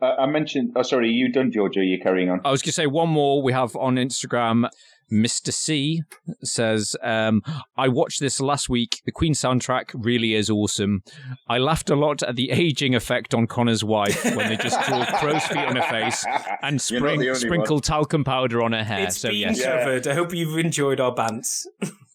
uh, 0.00 0.14
I 0.18 0.26
mentioned. 0.26 0.72
Oh, 0.76 0.82
sorry, 0.82 1.10
you 1.10 1.30
done, 1.30 1.50
Georgia? 1.52 1.80
You're 1.84 2.00
carrying 2.00 2.30
on. 2.30 2.40
I 2.44 2.50
was 2.50 2.62
going 2.62 2.70
to 2.70 2.72
say 2.72 2.86
one 2.86 3.10
more 3.10 3.42
we 3.42 3.52
have 3.52 3.76
on 3.76 3.96
Instagram. 3.96 4.70
Mr. 5.12 5.52
C 5.52 6.02
says, 6.42 6.96
um, 7.02 7.42
I 7.76 7.88
watched 7.88 8.20
this 8.20 8.40
last 8.40 8.68
week. 8.68 9.00
The 9.04 9.12
Queen 9.12 9.34
soundtrack 9.34 9.90
really 9.94 10.34
is 10.34 10.50
awesome. 10.50 11.02
I 11.48 11.58
laughed 11.58 11.90
a 11.90 11.96
lot 11.96 12.22
at 12.22 12.36
the 12.36 12.50
aging 12.50 12.94
effect 12.94 13.34
on 13.34 13.46
Connor's 13.46 13.84
wife 13.84 14.24
when 14.24 14.48
they 14.48 14.56
just 14.56 14.80
draw 14.86 15.04
crow's 15.18 15.44
feet 15.46 15.58
on 15.58 15.76
her 15.76 15.82
face 15.82 16.24
and 16.62 16.80
spring, 16.80 17.34
sprinkle 17.34 17.76
one. 17.76 17.82
talcum 17.82 18.24
powder 18.24 18.62
on 18.62 18.72
her 18.72 18.84
hair. 18.84 19.06
It's 19.06 19.18
so, 19.18 19.30
been 19.30 19.38
yes. 19.38 19.62
covered. 19.62 20.06
I 20.06 20.14
hope 20.14 20.34
you've 20.34 20.58
enjoyed 20.58 21.00
our 21.00 21.14
bants. 21.14 21.66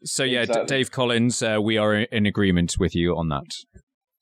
So, 0.03 0.23
yeah, 0.23 0.45
D- 0.45 0.65
Dave 0.67 0.91
Collins, 0.91 1.41
uh, 1.41 1.57
we 1.61 1.77
are 1.77 1.95
in 1.95 2.25
agreement 2.25 2.75
with 2.79 2.95
you 2.95 3.17
on 3.17 3.29
that. 3.29 3.55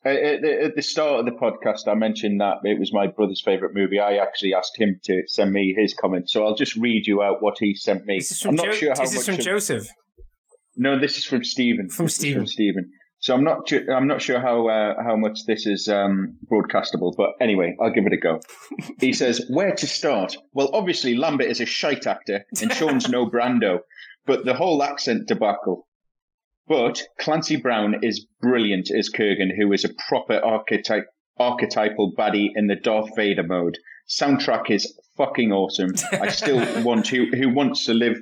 Uh, 0.05 0.09
At 0.09 0.41
the, 0.41 0.63
at 0.65 0.75
the 0.75 0.81
start 0.81 1.19
of 1.19 1.25
the 1.25 1.31
podcast, 1.31 1.88
I 1.89 1.93
mentioned 1.95 2.41
that 2.41 2.57
it 2.63 2.77
was 2.80 2.91
my 2.91 3.07
brother's 3.07 3.41
favorite 3.41 3.73
movie. 3.73 3.99
I 3.99 4.15
actually 4.17 4.53
asked 4.53 4.77
him 4.77 4.99
to 5.05 5.23
send 5.27 5.51
me 5.53 5.73
his 5.77 5.93
comments, 5.93 6.34
so 6.34 6.45
I'll 6.45 6.55
just 6.55 6.75
read 6.75 7.07
you 7.07 7.21
out 7.21 7.41
what 7.41 7.55
he 7.59 7.73
sent 7.73 8.05
me. 8.05 8.19
I'm 8.45 8.55
not 8.55 8.65
jo- 8.65 8.71
sure 8.73 8.93
how 8.95 9.03
is 9.03 9.11
this 9.11 9.19
much 9.19 9.25
from 9.25 9.35
of- 9.35 9.45
Joseph? 9.45 9.88
No, 10.75 10.99
this 10.99 11.17
is 11.17 11.25
from 11.25 11.43
Stephen. 11.43 11.88
From 11.89 12.07
This 12.07 12.15
Stephen. 12.15 12.41
From 12.41 12.47
Stephen. 12.47 12.91
So 13.19 13.34
I'm 13.34 13.43
not. 13.45 13.67
Ju- 13.67 13.88
I'm 13.89 14.07
not 14.07 14.21
sure 14.21 14.41
how 14.41 14.67
uh, 14.67 15.01
how 15.01 15.15
much 15.15 15.45
this 15.47 15.65
is 15.65 15.88
um, 15.88 16.35
broadcastable, 16.51 17.13
but 17.15 17.30
anyway, 17.39 17.73
I'll 17.81 17.93
give 17.93 18.05
it 18.05 18.11
a 18.11 18.17
go. 18.17 18.41
he 18.99 19.13
says, 19.13 19.45
"Where 19.49 19.73
to 19.73 19.88
start? 19.88 20.35
Well, 20.51 20.69
obviously 20.73 21.15
Lambert 21.15 21.47
is 21.47 21.61
a 21.61 21.65
shite 21.65 22.05
actor, 22.05 22.43
and 22.61 22.73
Sean's 22.73 23.07
no 23.07 23.25
Brando, 23.30 23.80
but 24.25 24.43
the 24.43 24.53
whole 24.53 24.84
accent 24.84 25.27
debacle. 25.30 25.88
But 26.68 27.03
Clancy 27.19 27.57
Brown 27.57 28.03
is 28.03 28.26
brilliant 28.41 28.90
as 28.90 29.10
Kurgan, 29.10 29.56
who 29.56 29.73
is 29.73 29.84
a 29.84 29.94
proper 30.07 30.40
archetype 30.40 31.07
archetypal 31.38 32.14
baddie 32.15 32.52
in 32.56 32.68
the 32.68 32.76
Darth 32.76 33.15
Vader 33.15 33.44
mode. 33.44 33.77
Soundtrack 34.07 34.69
is 34.69 34.98
fucking 35.18 35.52
awesome. 35.52 35.94
I 36.11 36.30
still 36.30 36.60
want 36.84 37.07
who 37.07 37.26
who 37.27 37.49
wants 37.49 37.85
to 37.85 37.94
live 37.94 38.19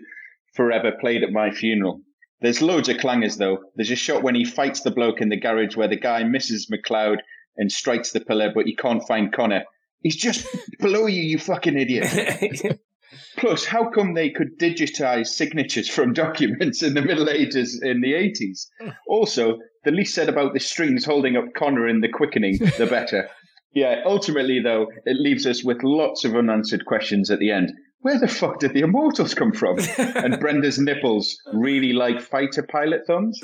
forever 0.54 0.92
played 1.00 1.24
at 1.24 1.32
my 1.32 1.52
funeral. 1.52 2.02
There's 2.42 2.62
loads 2.62 2.90
of 2.90 2.98
clangers 2.98 3.38
though. 3.38 3.60
There's 3.76 3.92
a 3.92 3.96
shot 3.96 4.24
when 4.24 4.36
he 4.36 4.46
fights 4.46 4.82
the 4.82 4.92
bloke 4.92 5.22
in 5.22 5.30
the 5.30 5.40
garage 5.40 5.76
where 5.76 5.88
the 5.88 6.00
guy 6.00 6.24
misses 6.24 6.70
MacLeod 6.70 7.22
and 7.58 7.72
strikes 7.72 8.12
the 8.12 8.22
pillar, 8.22 8.52
but 8.54 8.66
he 8.66 8.76
can't 8.76 9.08
find 9.08 9.32
Connor. 9.32 9.66
He's 10.02 10.16
just 10.16 10.48
below 10.80 11.06
you, 11.06 11.22
you 11.22 11.38
fucking 11.38 11.78
idiot. 11.78 12.80
Plus, 13.38 13.66
how 13.66 13.90
come 13.90 14.14
they 14.14 14.30
could 14.30 14.58
digitize 14.60 15.28
signatures 15.28 15.90
from 15.90 16.14
documents 16.26 16.84
in 16.84 16.94
the 16.94 17.02
Middle 17.02 17.30
Ages 17.30 17.80
in 17.82 18.02
the 18.02 18.14
80s? 18.14 18.68
Also, 19.08 19.58
the 19.84 19.92
least 19.92 20.14
said 20.16 20.30
about 20.30 20.54
the 20.54 20.60
strings 20.60 21.06
holding 21.06 21.36
up 21.36 21.46
Connor 21.56 21.88
in 21.88 22.02
the 22.02 22.08
quickening, 22.10 22.58
the 22.78 22.88
better. 22.90 23.30
Yeah, 23.74 24.02
ultimately, 24.06 24.60
though, 24.62 24.88
it 25.06 25.16
leaves 25.18 25.46
us 25.48 25.64
with 25.64 25.78
lots 25.82 26.26
of 26.26 26.36
unanswered 26.36 26.86
questions 26.86 27.32
at 27.32 27.40
the 27.40 27.52
end. 27.52 27.72
Where 28.00 28.20
the 28.20 28.28
fuck 28.28 28.60
did 28.60 28.74
the 28.74 28.82
immortals 28.82 29.34
come 29.34 29.54
from? 29.54 29.78
and 29.98 30.38
Brenda's 30.42 30.78
nipples 30.78 31.38
really 31.54 31.94
like 31.94 32.20
fighter 32.20 32.64
pilot 32.64 33.08
thumbs? 33.08 33.40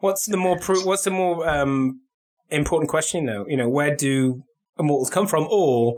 What's 0.00 0.26
the 0.26 0.36
more 0.36 0.58
pro- 0.58 0.82
what's 0.82 1.04
the 1.04 1.12
more 1.12 1.48
um, 1.48 2.00
important 2.48 2.90
question 2.90 3.26
though? 3.26 3.44
You 3.46 3.56
know, 3.56 3.68
where 3.68 3.94
do 3.94 4.42
immortals 4.78 5.10
come 5.10 5.26
from, 5.26 5.46
or 5.50 5.94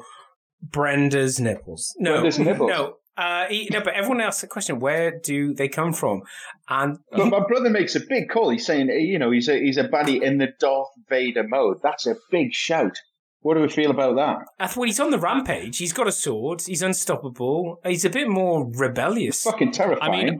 Brenda's 0.62 1.40
nipples? 1.40 1.94
No, 1.98 2.12
Brenda's 2.12 2.38
nipples. 2.38 2.70
no, 2.70 2.94
uh, 3.16 3.46
he- 3.48 3.68
no. 3.70 3.80
But 3.82 3.94
everyone 3.94 4.20
asks 4.20 4.40
the 4.42 4.46
question: 4.46 4.78
Where 4.78 5.18
do 5.18 5.54
they 5.54 5.68
come 5.68 5.92
from? 5.92 6.22
And 6.68 6.98
But 7.10 7.26
my 7.26 7.40
brother 7.46 7.70
makes 7.70 7.94
a 7.96 8.00
big 8.00 8.28
call. 8.28 8.50
He's 8.50 8.64
saying, 8.66 8.88
you 8.88 9.18
know, 9.18 9.30
he's 9.30 9.48
a 9.48 9.58
he's 9.58 9.76
a 9.76 9.88
baddie 9.88 10.22
in 10.22 10.38
the 10.38 10.48
Darth 10.60 10.88
Vader 11.08 11.44
mode. 11.46 11.78
That's 11.82 12.06
a 12.06 12.14
big 12.30 12.52
shout. 12.52 12.96
What 13.40 13.54
do 13.54 13.60
we 13.60 13.68
feel 13.68 13.90
about 13.90 14.14
that? 14.16 14.36
I 14.60 14.68
thought 14.68 14.86
he's 14.86 15.00
on 15.00 15.10
the 15.10 15.18
rampage. 15.18 15.78
He's 15.78 15.92
got 15.92 16.06
a 16.06 16.12
sword. 16.12 16.62
He's 16.64 16.80
unstoppable. 16.80 17.80
He's 17.84 18.04
a 18.04 18.10
bit 18.10 18.28
more 18.28 18.70
rebellious. 18.72 19.42
Fucking 19.42 19.72
terrifying. 19.72 20.12
I 20.12 20.24
mean, 20.24 20.38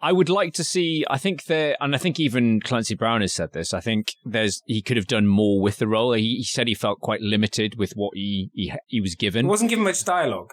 I 0.00 0.12
would 0.12 0.28
like 0.28 0.52
to 0.54 0.64
see. 0.64 1.04
I 1.10 1.18
think 1.18 1.44
there, 1.46 1.76
and 1.80 1.94
I 1.94 1.98
think 1.98 2.20
even 2.20 2.60
Clancy 2.60 2.94
Brown 2.94 3.20
has 3.20 3.32
said 3.32 3.52
this. 3.52 3.74
I 3.74 3.80
think 3.80 4.12
there's 4.24 4.62
he 4.66 4.80
could 4.82 4.96
have 4.96 5.06
done 5.08 5.26
more 5.26 5.60
with 5.60 5.78
the 5.78 5.88
role. 5.88 6.12
He, 6.12 6.36
he 6.36 6.44
said 6.44 6.68
he 6.68 6.74
felt 6.74 7.00
quite 7.00 7.20
limited 7.20 7.74
with 7.78 7.92
what 7.94 8.12
he 8.14 8.50
he, 8.54 8.72
he 8.86 9.00
was 9.00 9.14
given. 9.16 9.46
He 9.46 9.48
wasn't 9.50 9.70
given 9.70 9.84
much 9.84 10.04
dialogue. 10.04 10.52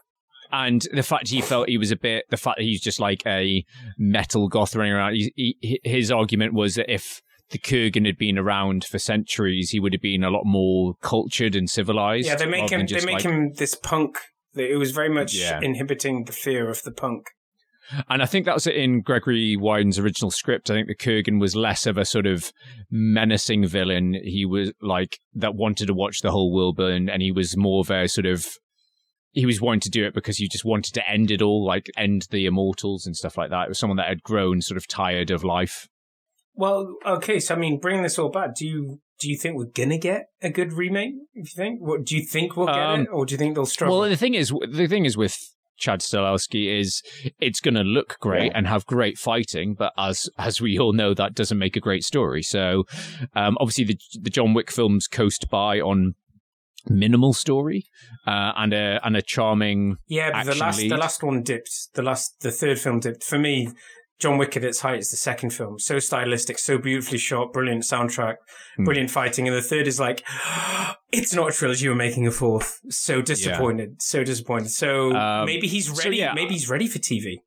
and 0.51 0.87
the 0.93 1.03
fact 1.03 1.29
he 1.29 1.41
felt 1.41 1.69
he 1.69 1.77
was 1.77 1.91
a 1.91 1.95
bit, 1.95 2.25
the 2.29 2.37
fact 2.37 2.57
that 2.57 2.63
he's 2.63 2.81
just 2.81 2.99
like 2.99 3.21
a 3.25 3.63
metal 3.97 4.47
goth 4.47 4.75
running 4.75 4.93
around. 4.93 5.15
He, 5.15 5.55
he, 5.61 5.79
his 5.83 6.11
argument 6.11 6.53
was 6.53 6.75
that 6.75 6.91
if 6.91 7.21
the 7.51 7.59
Kurgan 7.59 8.05
had 8.07 8.17
been 8.17 8.39
around 8.39 8.83
for 8.85 8.97
centuries, 8.97 9.69
he 9.69 9.79
would 9.79 9.93
have 9.93 10.01
been 10.01 10.23
a 10.23 10.31
lot 10.31 10.45
more 10.45 10.95
cultured 11.01 11.55
and 11.55 11.69
civilized. 11.69 12.25
Yeah, 12.27 12.35
they 12.35 12.47
make 12.47 12.69
him. 12.71 12.85
They 12.87 12.95
make 13.05 13.13
like- 13.15 13.23
him 13.23 13.53
this 13.53 13.75
punk. 13.75 14.17
that 14.55 14.71
It 14.71 14.77
was 14.77 14.91
very 14.91 15.09
much 15.09 15.35
Yeah. 15.35 15.59
inhibiting 15.61 16.23
the 16.25 16.31
fear 16.31 16.69
of 16.69 16.81
the 16.83 16.91
punk. 16.91 17.27
And 18.09 18.21
I 18.21 18.25
think 18.25 18.45
that 18.45 18.55
was 18.55 18.67
it 18.67 18.75
in 18.75 19.01
Gregory 19.01 19.55
Widen's 19.55 19.99
original 19.99 20.31
script. 20.31 20.69
I 20.69 20.73
think 20.73 20.87
the 20.87 20.95
Kurgan 20.95 21.39
was 21.39 21.55
less 21.55 21.85
of 21.85 21.97
a 21.97 22.05
sort 22.05 22.25
of 22.25 22.51
menacing 22.89 23.67
villain. 23.67 24.15
He 24.23 24.45
was 24.45 24.71
like 24.81 25.19
that 25.33 25.55
wanted 25.55 25.87
to 25.87 25.93
watch 25.93 26.21
the 26.21 26.31
whole 26.31 26.53
world 26.53 26.77
burn, 26.77 27.09
and 27.09 27.21
he 27.21 27.31
was 27.31 27.55
more 27.55 27.81
of 27.81 27.91
a 27.91 28.07
sort 28.07 28.25
of 28.25 28.57
he 29.31 29.45
was 29.45 29.61
wanting 29.61 29.81
to 29.81 29.89
do 29.89 30.05
it 30.05 30.13
because 30.13 30.37
he 30.37 30.47
just 30.47 30.63
wanted 30.63 30.93
to 30.93 31.09
end 31.09 31.29
it 31.29 31.41
all, 31.41 31.65
like 31.65 31.87
end 31.97 32.25
the 32.31 32.45
immortals 32.45 33.05
and 33.05 33.15
stuff 33.17 33.37
like 33.37 33.49
that. 33.49 33.65
It 33.65 33.69
was 33.69 33.79
someone 33.79 33.97
that 33.97 34.07
had 34.07 34.23
grown 34.23 34.61
sort 34.61 34.77
of 34.77 34.87
tired 34.87 35.29
of 35.29 35.43
life. 35.43 35.89
Well, 36.53 36.95
okay, 37.05 37.39
so 37.41 37.53
I 37.53 37.57
mean, 37.57 37.79
bringing 37.79 38.03
this 38.03 38.17
all 38.17 38.29
back, 38.29 38.55
do 38.55 38.65
you 38.65 39.01
do 39.19 39.29
you 39.29 39.37
think 39.37 39.57
we're 39.57 39.65
gonna 39.65 39.97
get 39.97 40.27
a 40.41 40.49
good 40.49 40.73
remake? 40.73 41.13
If 41.33 41.49
you 41.55 41.63
think, 41.63 41.81
what 41.81 42.05
do 42.05 42.15
you 42.15 42.25
think 42.25 42.55
we'll 42.55 42.67
get 42.67 42.77
Um, 42.77 43.01
it, 43.01 43.07
or 43.11 43.25
do 43.25 43.33
you 43.33 43.37
think 43.37 43.55
they'll 43.55 43.65
struggle? 43.65 43.99
Well, 43.99 44.09
the 44.09 44.15
thing 44.15 44.33
is, 44.33 44.53
the 44.71 44.87
thing 44.87 45.05
is 45.05 45.17
with 45.17 45.37
Chad 45.77 45.99
Stahelski 45.99 46.79
is 46.79 47.01
it's 47.39 47.59
going 47.59 47.75
to 47.75 47.83
look 47.83 48.17
great 48.19 48.51
and 48.55 48.67
have 48.67 48.85
great 48.85 49.17
fighting, 49.17 49.75
but 49.75 49.93
as 49.97 50.29
as 50.37 50.61
we 50.61 50.79
all 50.79 50.93
know, 50.93 51.13
that 51.13 51.33
doesn't 51.33 51.57
make 51.57 51.75
a 51.75 51.81
great 51.81 52.03
story. 52.03 52.41
So, 52.41 52.85
um, 53.35 53.57
obviously, 53.59 53.85
the 53.85 53.99
the 54.21 54.29
John 54.29 54.53
Wick 54.53 54.71
films 54.71 55.07
coast 55.07 55.49
by 55.49 55.79
on 55.79 56.15
minimal 56.87 57.33
story 57.33 57.85
uh, 58.27 58.51
and 58.55 58.73
a 58.73 58.99
and 59.03 59.17
a 59.17 59.21
charming 59.21 59.97
yeah, 60.07 60.31
but 60.31 60.53
the 60.53 60.59
last 60.59 60.79
lead. 60.79 60.91
the 60.91 60.97
last 60.97 61.23
one 61.23 61.43
dipped. 61.43 61.93
The 61.93 62.03
last 62.03 62.41
the 62.41 62.51
third 62.51 62.79
film 62.79 62.99
dipped. 62.99 63.23
For 63.23 63.39
me, 63.39 63.69
John 64.19 64.37
Wick 64.37 64.55
at 64.55 64.63
its 64.63 64.79
height 64.79 64.99
is 64.99 65.09
the 65.11 65.17
second 65.17 65.49
film. 65.51 65.77
So 65.79 65.99
stylistic, 65.99 66.57
so 66.57 66.77
beautifully 66.77 67.17
shot, 67.17 67.51
brilliant 67.51 67.83
soundtrack, 67.83 68.35
Hmm. 68.77 68.83
brilliant 68.85 69.11
fighting, 69.11 69.47
and 69.47 69.55
the 69.55 69.61
third 69.61 69.87
is 69.87 69.99
like, 69.99 70.23
it's 71.11 71.33
not 71.33 71.49
a 71.49 71.51
trilogy. 71.53 71.87
We're 71.89 71.95
making 71.95 72.25
a 72.27 72.31
fourth. 72.31 72.79
So 72.89 73.21
disappointed. 73.21 74.01
So 74.01 74.23
disappointed. 74.23 74.69
So 74.71 75.13
Um, 75.15 75.45
maybe 75.45 75.67
he's 75.67 75.87
so 75.93 76.03
ready. 76.03 76.17
yeah. 76.17 76.33
maybe 76.33 76.53
he's 76.53 76.69
ready 76.69 76.87
for 76.87 76.99
TV. 76.99 77.39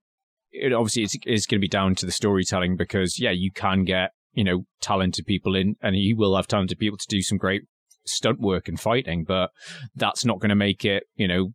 it 0.51 0.73
obviously 0.73 1.03
it's, 1.05 1.17
it's 1.27 1.47
going 1.47 1.59
to 1.59 1.65
be 1.65 1.69
down 1.69 1.95
to 1.95 2.07
the 2.07 2.13
storytelling 2.13 2.77
because 2.77 3.19
yeah, 3.21 3.31
you 3.31 3.51
can 3.53 3.85
get 3.85 4.11
you 4.33 4.45
know 4.45 4.65
talented 4.81 5.27
people 5.27 5.55
in, 5.57 5.77
and 5.83 5.95
he 5.95 6.15
will 6.15 6.37
have 6.37 6.47
talented 6.47 6.79
people 6.79 6.99
to 6.99 7.07
do 7.09 7.23
some 7.23 7.39
great 7.39 7.63
stunt 8.07 8.41
work 8.41 8.69
and 8.69 8.81
fighting, 8.81 9.25
but 9.27 9.51
that's 9.95 10.25
not 10.25 10.39
going 10.39 10.49
to 10.51 10.55
make 10.55 10.85
it. 10.85 11.05
You 11.17 11.29
know, 11.29 11.53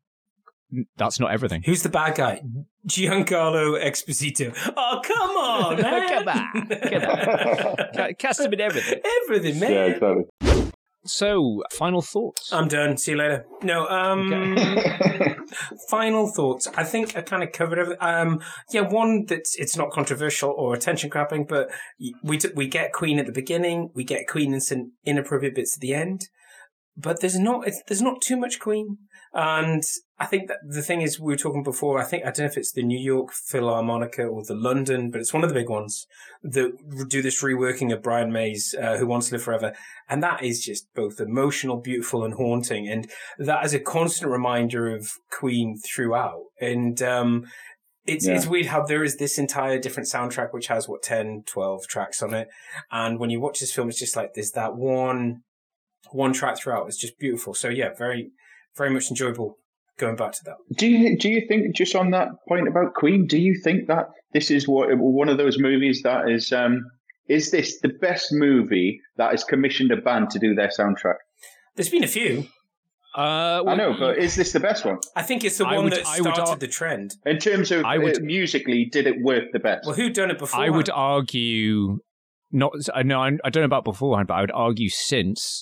that's 0.97 1.19
not 1.19 1.31
everything. 1.31 1.63
Who's 1.65 1.83
the 1.83 1.89
bad 1.89 2.15
guy? 2.15 2.41
Giancarlo 2.87 3.81
Esposito. 3.83 4.55
Oh, 4.75 5.01
come 5.03 5.29
on, 5.31 5.77
man. 5.81 6.09
Come 6.09 6.27
on. 6.27 6.67
Come 6.67 7.99
on. 7.99 8.13
Cast 8.19 8.41
him 8.41 8.53
in 8.53 8.61
everything. 8.61 8.99
Everything, 9.23 9.59
man. 9.59 9.91
exactly. 9.91 10.71
So, 11.05 11.63
final 11.71 12.01
thoughts. 12.01 12.53
I'm 12.53 12.69
done. 12.69 12.97
See 12.97 13.11
you 13.11 13.17
later. 13.17 13.45
No, 13.61 13.87
um, 13.87 14.55
final 15.89 16.27
thoughts. 16.31 16.67
I 16.77 16.85
think 16.85 17.17
I 17.17 17.21
kind 17.21 17.43
of 17.43 17.51
covered 17.51 17.77
everything. 17.79 18.01
Um, 18.01 18.39
yeah, 18.71 18.81
one 18.81 19.25
that's 19.25 19.55
it's 19.57 19.75
not 19.75 19.91
controversial 19.91 20.51
or 20.51 20.73
attention 20.73 21.09
grabbing, 21.09 21.45
but 21.45 21.69
we 22.23 22.39
we 22.55 22.67
get 22.67 22.93
Queen 22.93 23.19
at 23.19 23.25
the 23.25 23.33
beginning, 23.33 23.89
we 23.93 24.05
get 24.05 24.27
Queen 24.29 24.53
in 24.53 24.61
some 24.61 24.93
inappropriate 25.03 25.55
bits 25.55 25.75
at 25.75 25.81
the 25.81 25.93
end. 25.93 26.29
But 26.95 27.21
there's 27.21 27.39
not 27.39 27.67
it's, 27.67 27.81
there's 27.87 28.01
not 28.01 28.21
too 28.21 28.37
much 28.37 28.59
Queen. 28.59 28.97
And 29.35 29.83
I 30.19 30.27
think 30.27 30.47
that 30.47 30.59
the 30.63 30.83
thing 30.83 31.01
is, 31.01 31.19
we 31.19 31.33
were 31.33 31.37
talking 31.37 31.63
before. 31.63 31.99
I 31.99 32.03
think 32.03 32.21
I 32.23 32.27
don't 32.27 32.39
know 32.39 32.45
if 32.45 32.57
it's 32.57 32.71
the 32.71 32.83
New 32.83 32.99
York 32.99 33.29
Philharmonica 33.51 34.31
or 34.31 34.43
the 34.43 34.53
London, 34.53 35.09
but 35.09 35.19
it's 35.19 35.33
one 35.33 35.43
of 35.43 35.49
the 35.49 35.55
big 35.55 35.69
ones 35.69 36.05
that 36.43 36.71
do 37.09 37.23
this 37.23 37.41
reworking 37.41 37.91
of 37.91 38.03
Brian 38.03 38.31
May's 38.31 38.75
uh, 38.79 38.97
"Who 38.97 39.07
Wants 39.07 39.29
to 39.29 39.35
Live 39.35 39.43
Forever," 39.43 39.73
and 40.07 40.21
that 40.21 40.43
is 40.43 40.63
just 40.63 40.85
both 40.93 41.19
emotional, 41.19 41.77
beautiful, 41.77 42.23
and 42.23 42.35
haunting. 42.35 42.87
And 42.87 43.09
that 43.39 43.65
is 43.65 43.73
a 43.73 43.79
constant 43.79 44.29
reminder 44.31 44.87
of 44.95 45.09
Queen 45.31 45.77
throughout. 45.83 46.43
And 46.61 47.01
um, 47.01 47.45
it's 48.05 48.27
Yeah. 48.27 48.35
it's 48.35 48.45
weird 48.45 48.67
how 48.67 48.85
there 48.85 49.03
is 49.03 49.17
this 49.17 49.39
entire 49.39 49.79
different 49.79 50.09
soundtrack 50.09 50.53
which 50.53 50.67
has 50.67 50.87
what 50.87 51.01
10, 51.01 51.43
12 51.47 51.87
tracks 51.87 52.21
on 52.21 52.35
it, 52.35 52.49
and 52.91 53.19
when 53.19 53.31
you 53.31 53.41
watch 53.41 53.61
this 53.61 53.73
film, 53.73 53.89
it's 53.89 53.97
just 53.99 54.15
like 54.15 54.35
there's 54.35 54.51
that 54.51 54.75
one 54.75 55.41
one 56.13 56.33
track 56.33 56.57
throughout. 56.57 56.87
It's 56.87 56.97
just 56.99 57.17
beautiful. 57.19 57.53
So 57.53 57.69
yeah, 57.69 57.89
very 57.97 58.31
very 58.77 58.89
much 58.89 59.09
enjoyable 59.09 59.57
going 59.99 60.15
back 60.15 60.31
to 60.33 60.39
that. 60.45 60.55
Do 60.77 60.87
you 60.87 61.17
do 61.17 61.29
you 61.29 61.45
think 61.47 61.75
just 61.75 61.95
on 61.95 62.11
that 62.11 62.29
point 62.47 62.67
about 62.67 62.93
Queen? 62.95 63.27
Do 63.27 63.37
you 63.37 63.59
think 63.63 63.87
that 63.87 64.07
this 64.33 64.49
is 64.51 64.67
what 64.67 64.87
one 64.97 65.29
of 65.29 65.37
those 65.37 65.59
movies 65.59 66.01
that 66.03 66.29
is 66.29 66.51
um 66.51 66.81
is 67.29 67.51
this 67.51 67.79
the 67.81 67.89
best 68.01 68.27
movie 68.31 68.99
that 69.17 69.31
has 69.31 69.43
commissioned 69.43 69.91
a 69.91 69.97
band 69.97 70.29
to 70.31 70.39
do 70.39 70.53
their 70.55 70.69
soundtrack? 70.69 71.15
There's 71.75 71.89
been 71.89 72.03
a 72.03 72.07
few. 72.07 72.47
Uh, 73.15 73.63
I 73.67 73.75
know, 73.75 73.95
but 73.99 74.17
is 74.17 74.35
this 74.35 74.53
the 74.53 74.59
best 74.59 74.85
one 74.85 74.97
I 75.15 75.21
think 75.21 75.43
it's 75.43 75.59
the 75.59 75.67
I 75.67 75.75
one 75.75 75.83
would- 75.83 75.93
that 75.93 76.07
I 76.07 76.19
would 76.19 76.33
started 76.33 76.49
ar- 76.53 76.55
the 76.57 76.67
trend. 76.67 77.13
in 77.27 77.37
terms 77.37 77.71
of 77.71 77.85
I 77.85 77.99
would- 77.99 78.17
uh, 78.17 78.21
musically? 78.21 78.85
Did 78.91 79.05
it 79.05 79.21
work 79.21 79.43
the 79.53 79.59
best? 79.59 79.85
Well, 79.85 79.95
who 79.95 80.09
done 80.09 80.31
it 80.31 80.39
before? 80.39 80.59
I 80.59 80.69
would 80.69 80.89
argue 80.89 81.99
not. 82.51 82.71
I 82.93 83.03
know 83.03 83.21
I 83.21 83.29
don't 83.29 83.61
know 83.61 83.65
about 83.65 83.83
beforehand, 83.83 84.27
but 84.27 84.33
I 84.33 84.41
would 84.41 84.51
argue 84.51 84.89
since 84.89 85.61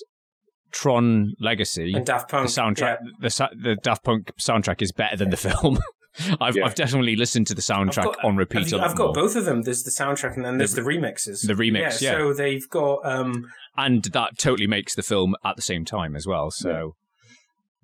Tron 0.72 1.34
Legacy 1.38 1.92
And 1.94 2.04
Daft 2.04 2.30
Punk, 2.30 2.48
the 2.48 2.60
soundtrack, 2.60 2.98
the 3.20 3.50
the 3.56 3.76
Daft 3.76 4.02
Punk 4.04 4.30
soundtrack 4.40 4.82
is 4.82 4.90
better 4.92 5.16
than 5.16 5.30
the 5.30 5.36
film. 5.36 5.78
I've 6.40 6.56
Yeah. 6.56 6.66
I've 6.66 6.74
definitely 6.74 7.16
listened 7.16 7.46
to 7.46 7.54
the 7.54 7.62
soundtrack 7.62 8.04
got- 8.04 8.24
on 8.24 8.36
repeat. 8.36 8.70
Lot 8.72 8.82
I've 8.90 8.96
got 8.96 9.06
more. 9.06 9.14
both 9.14 9.36
of 9.36 9.44
them. 9.46 9.62
There's 9.62 9.82
the 9.82 9.90
soundtrack 9.90 10.36
and 10.36 10.44
then 10.44 10.58
there's 10.58 10.74
the, 10.74 10.82
remixes. 10.82 11.46
the 11.46 11.54
remix, 11.54 12.00
yeah. 12.02 12.12
So 12.12 12.32
they've 12.34 12.68
got. 12.68 13.00
um 13.06 13.46
and 13.76 14.04
that 14.12 14.36
totally 14.38 14.66
makes 14.66 14.94
the 14.94 15.02
film 15.02 15.34
at 15.44 15.56
the 15.56 15.62
same 15.62 15.84
time 15.86 16.14
as 16.14 16.26
well. 16.26 16.50
So. 16.50 16.96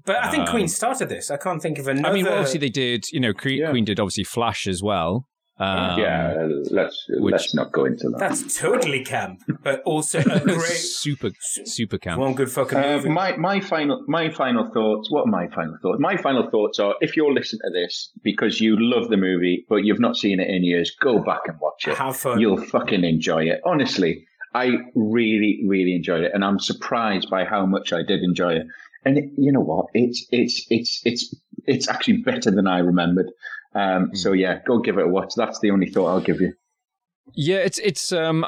But 0.04 0.16
I 0.24 0.30
think 0.30 0.44
Um, 0.46 0.54
Queen 0.54 0.68
started 0.68 1.08
this. 1.08 1.30
I 1.30 1.36
can't 1.36 1.60
think 1.62 1.78
of 1.78 1.86
another. 1.88 2.08
I 2.08 2.12
mean, 2.12 2.24
well, 2.24 2.34
obviously 2.34 2.60
they 2.60 2.68
did. 2.70 3.04
You 3.12 3.20
know, 3.20 3.32
Queen, 3.34 3.66
Queen 3.70 3.84
did 3.84 3.98
obviously 4.00 4.24
Flash 4.24 4.66
as 4.66 4.82
well. 4.82 5.24
Um, 5.60 5.98
yeah, 5.98 6.34
uh, 6.38 6.48
let's 6.70 7.06
let's 7.08 7.52
not 7.52 7.72
go 7.72 7.84
into 7.84 8.08
that. 8.10 8.18
That's 8.20 8.56
totally 8.58 9.02
camp, 9.04 9.42
but 9.62 9.82
also 9.82 10.20
a 10.20 10.40
great, 10.44 10.60
super 10.62 11.30
super 11.40 11.98
camp. 11.98 12.20
one 12.20 12.34
good 12.34 12.50
fucking 12.50 12.78
Uh, 12.78 12.96
movie. 12.96 13.08
my 13.08 13.36
my 13.36 13.58
final 13.60 14.04
my 14.06 14.30
final 14.30 14.70
thoughts. 14.72 15.10
What 15.10 15.22
are 15.26 15.30
my 15.30 15.48
final 15.48 15.76
thoughts? 15.82 15.98
My 16.00 16.16
final 16.16 16.48
thoughts 16.48 16.78
are: 16.78 16.94
if 17.00 17.16
you're 17.16 17.32
listening 17.34 17.60
to 17.64 17.70
this 17.72 18.10
because 18.22 18.60
you 18.60 18.76
love 18.78 19.08
the 19.08 19.16
movie 19.16 19.66
but 19.68 19.78
you've 19.84 19.98
not 20.00 20.16
seen 20.16 20.38
it 20.38 20.48
in 20.48 20.62
years, 20.62 20.92
go 21.00 21.18
back 21.18 21.40
and 21.46 21.58
watch 21.60 21.88
it. 21.88 21.96
Have 21.96 22.16
fun. 22.16 22.38
You'll 22.40 22.62
fucking 22.64 23.02
enjoy 23.02 23.44
it. 23.44 23.60
Honestly, 23.64 24.26
I 24.54 24.76
really 24.94 25.62
really 25.66 25.94
enjoyed 25.96 26.22
it, 26.22 26.30
and 26.34 26.44
I'm 26.44 26.60
surprised 26.60 27.28
by 27.30 27.44
how 27.44 27.66
much 27.66 27.92
I 27.92 28.02
did 28.02 28.20
enjoy 28.22 28.52
it. 28.60 28.66
And 29.04 29.18
it, 29.18 29.24
you 29.36 29.50
know 29.50 29.60
what? 29.60 29.86
It's 29.94 30.24
it's 30.30 30.66
it's 30.70 31.02
it's 31.04 31.34
it's 31.66 31.88
actually 31.88 32.18
better 32.18 32.50
than 32.52 32.66
I 32.68 32.78
remembered. 32.78 33.30
Um, 33.74 34.14
So 34.14 34.32
yeah, 34.32 34.60
go 34.66 34.78
give 34.80 34.98
it 34.98 35.04
a 35.04 35.08
watch. 35.08 35.34
That's 35.36 35.58
the 35.60 35.70
only 35.70 35.88
thought 35.90 36.08
I'll 36.08 36.20
give 36.20 36.40
you. 36.40 36.52
Yeah, 37.34 37.58
it's 37.58 37.78
it's. 37.78 38.12
Um, 38.12 38.44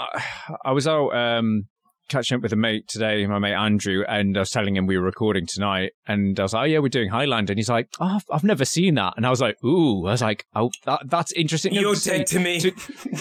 I 0.65 0.73
was 0.73 0.89
out 0.89 1.11
um 1.11 1.67
catching 2.09 2.37
up 2.37 2.43
with 2.43 2.53
a 2.53 2.57
mate 2.57 2.89
today, 2.89 3.25
my 3.27 3.39
mate 3.39 3.55
Andrew, 3.55 4.05
and 4.09 4.37
I 4.37 4.41
was 4.41 4.51
telling 4.51 4.75
him 4.77 4.87
we 4.87 4.97
were 4.99 5.05
recording 5.05 5.47
tonight, 5.47 5.93
and 6.09 6.39
I 6.41 6.43
was 6.43 6.55
like, 6.55 6.63
"Oh 6.63 6.65
yeah, 6.65 6.79
we're 6.79 6.89
doing 6.89 7.11
Highlander," 7.11 7.53
and 7.53 7.59
he's 7.59 7.69
like, 7.69 7.89
"Oh, 8.01 8.17
I've, 8.17 8.25
I've 8.33 8.45
never 8.45 8.65
seen 8.65 8.95
that," 8.95 9.15
and 9.17 9.27
I 9.27 9.31
was 9.31 9.41
like, 9.41 9.63
"Ooh," 9.65 10.07
I 10.07 10.13
was 10.13 10.23
like, 10.23 10.45
"Oh, 10.55 10.71
that, 10.87 11.03
that's 11.05 11.33
interesting." 11.33 11.75
You're 11.75 11.95
say- 11.95 12.19
dead 12.19 12.27
to 12.29 12.41
me. 12.41 12.73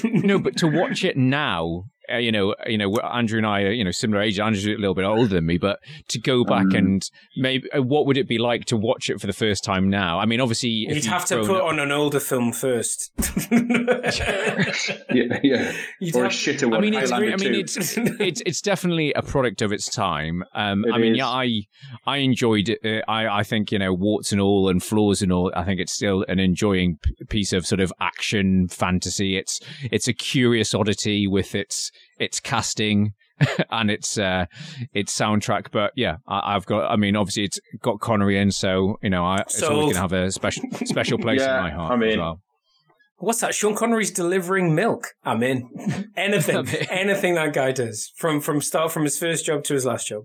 no, 0.04 0.40
but 0.40 0.58
to 0.58 0.68
watch 0.68 1.04
it 1.04 1.18
now, 1.18 1.86
uh, 2.14 2.18
you 2.18 2.32
know, 2.32 2.56
you 2.68 2.78
know, 2.78 2.94
Andrew 2.98 3.38
and 3.38 3.46
I 3.48 3.62
are, 3.64 3.72
you 3.72 3.84
know, 3.84 3.92
similar 3.92 4.22
age. 4.22 4.40
Andrew's 4.40 4.66
a 4.66 4.72
little 4.72 4.94
bit 4.96 5.06
older 5.06 5.28
than 5.36 5.46
me, 5.46 5.58
but 5.58 5.80
to 6.10 6.20
go 6.20 6.44
back 6.44 6.66
Mm. 6.68 6.78
and 6.78 7.02
maybe, 7.38 7.70
uh, 7.72 7.82
what 7.82 8.06
would 8.06 8.18
it 8.18 8.28
be 8.28 8.38
like 8.38 8.66
to 8.66 8.78
watch 8.78 9.10
it 9.10 9.20
for 9.22 9.28
the 9.28 9.34
first 9.34 9.64
time 9.64 9.90
now? 9.90 10.20
I 10.20 10.26
mean, 10.26 10.42
obviously, 10.42 10.70
You'd 10.70 10.96
you've 10.98 11.06
have 11.06 11.26
to 11.26 11.38
put 11.42 11.58
up- 11.62 11.64
on 11.64 11.80
an 11.80 11.92
older 11.92 12.20
film 12.20 12.52
first. 12.54 13.12
Yeah, 15.12 15.40
yeah. 15.44 15.74
You'd 16.00 16.16
or 16.16 16.22
a 16.22 16.24
have- 16.24 16.32
shitter 16.34 16.64
I 16.64 16.68
one. 16.68 16.82
mean, 16.82 16.94
it's, 16.94 17.12
I 17.12 17.20
mean, 17.20 17.34
it's, 17.40 17.98
it's 17.98 18.42
it's 18.46 18.62
definitely 18.62 19.14
a 19.14 19.22
product 19.22 19.62
of 19.62 19.72
its 19.72 19.90
time. 19.90 20.44
Um, 20.54 20.86
It 20.86 20.92
I 20.94 20.98
mean, 20.98 21.14
is. 21.14 21.18
yeah, 21.20 21.28
I 21.28 21.62
I 22.06 22.18
enjoyed 22.18 22.70
it. 22.70 22.80
Uh, 22.84 23.02
I 23.12 23.40
I 23.40 23.44
think 23.44 23.72
you 23.72 23.80
know 23.80 23.94
warts 23.94 24.32
and 24.32 24.40
all 24.42 24.70
and 24.70 24.82
flaws 24.84 25.22
and 25.22 25.32
all. 25.32 25.52
I 25.56 25.64
think 25.64 25.80
it's 25.80 25.94
still 25.94 26.26
an 26.28 26.40
enjoying 26.40 26.98
p- 27.02 27.14
piece 27.30 27.54
of 27.54 27.66
sort 27.66 27.82
of 27.82 27.92
action 28.00 28.68
fantasy. 28.68 29.38
It's 29.38 29.60
it's 29.92 30.08
a 30.08 30.14
curious 30.14 30.74
oddity 30.74 31.28
with 31.28 31.56
its 31.56 31.92
its 32.20 32.40
casting. 32.40 33.14
and 33.72 33.90
its 33.90 34.18
uh, 34.18 34.46
its 34.94 35.18
soundtrack, 35.18 35.68
but 35.72 35.94
yeah, 35.96 36.18
I, 36.28 36.56
I've 36.56 36.66
got. 36.66 36.92
I 36.92 36.98
mean, 36.98 37.16
obviously, 37.16 37.46
it's 37.46 37.58
got 37.82 38.02
Connery 38.02 38.38
in, 38.38 38.52
so 38.52 38.98
you 39.02 39.10
know, 39.10 39.24
I, 39.24 39.38
it's 39.38 39.64
always 39.64 39.94
going 39.94 39.94
to 39.94 40.02
have 40.02 40.12
a 40.12 40.30
special 40.30 40.64
special 40.84 41.18
place 41.18 41.40
Yeah, 41.40 41.56
in 41.56 41.64
my 41.64 41.72
heart 41.72 41.94
I 41.94 41.96
mean, 41.96 42.10
as 42.10 42.18
well. 42.18 42.42
What's 43.20 43.42
that? 43.42 43.54
Sean 43.54 43.76
Connery's 43.76 44.12
delivering 44.12 44.76
milk. 44.76 45.08
I'm 45.24 45.44
in. 45.44 45.70
Anything, 46.18 46.68
anything 46.90 47.36
that 47.36 47.54
guy 47.54 47.72
does 47.72 48.12
from 48.18 48.42
from 48.42 48.62
start 48.62 48.92
from 48.92 49.04
his 49.04 49.18
first 49.18 49.46
job 49.46 49.64
to 49.66 49.74
his 49.74 49.86
last 49.86 50.08
job. 50.08 50.24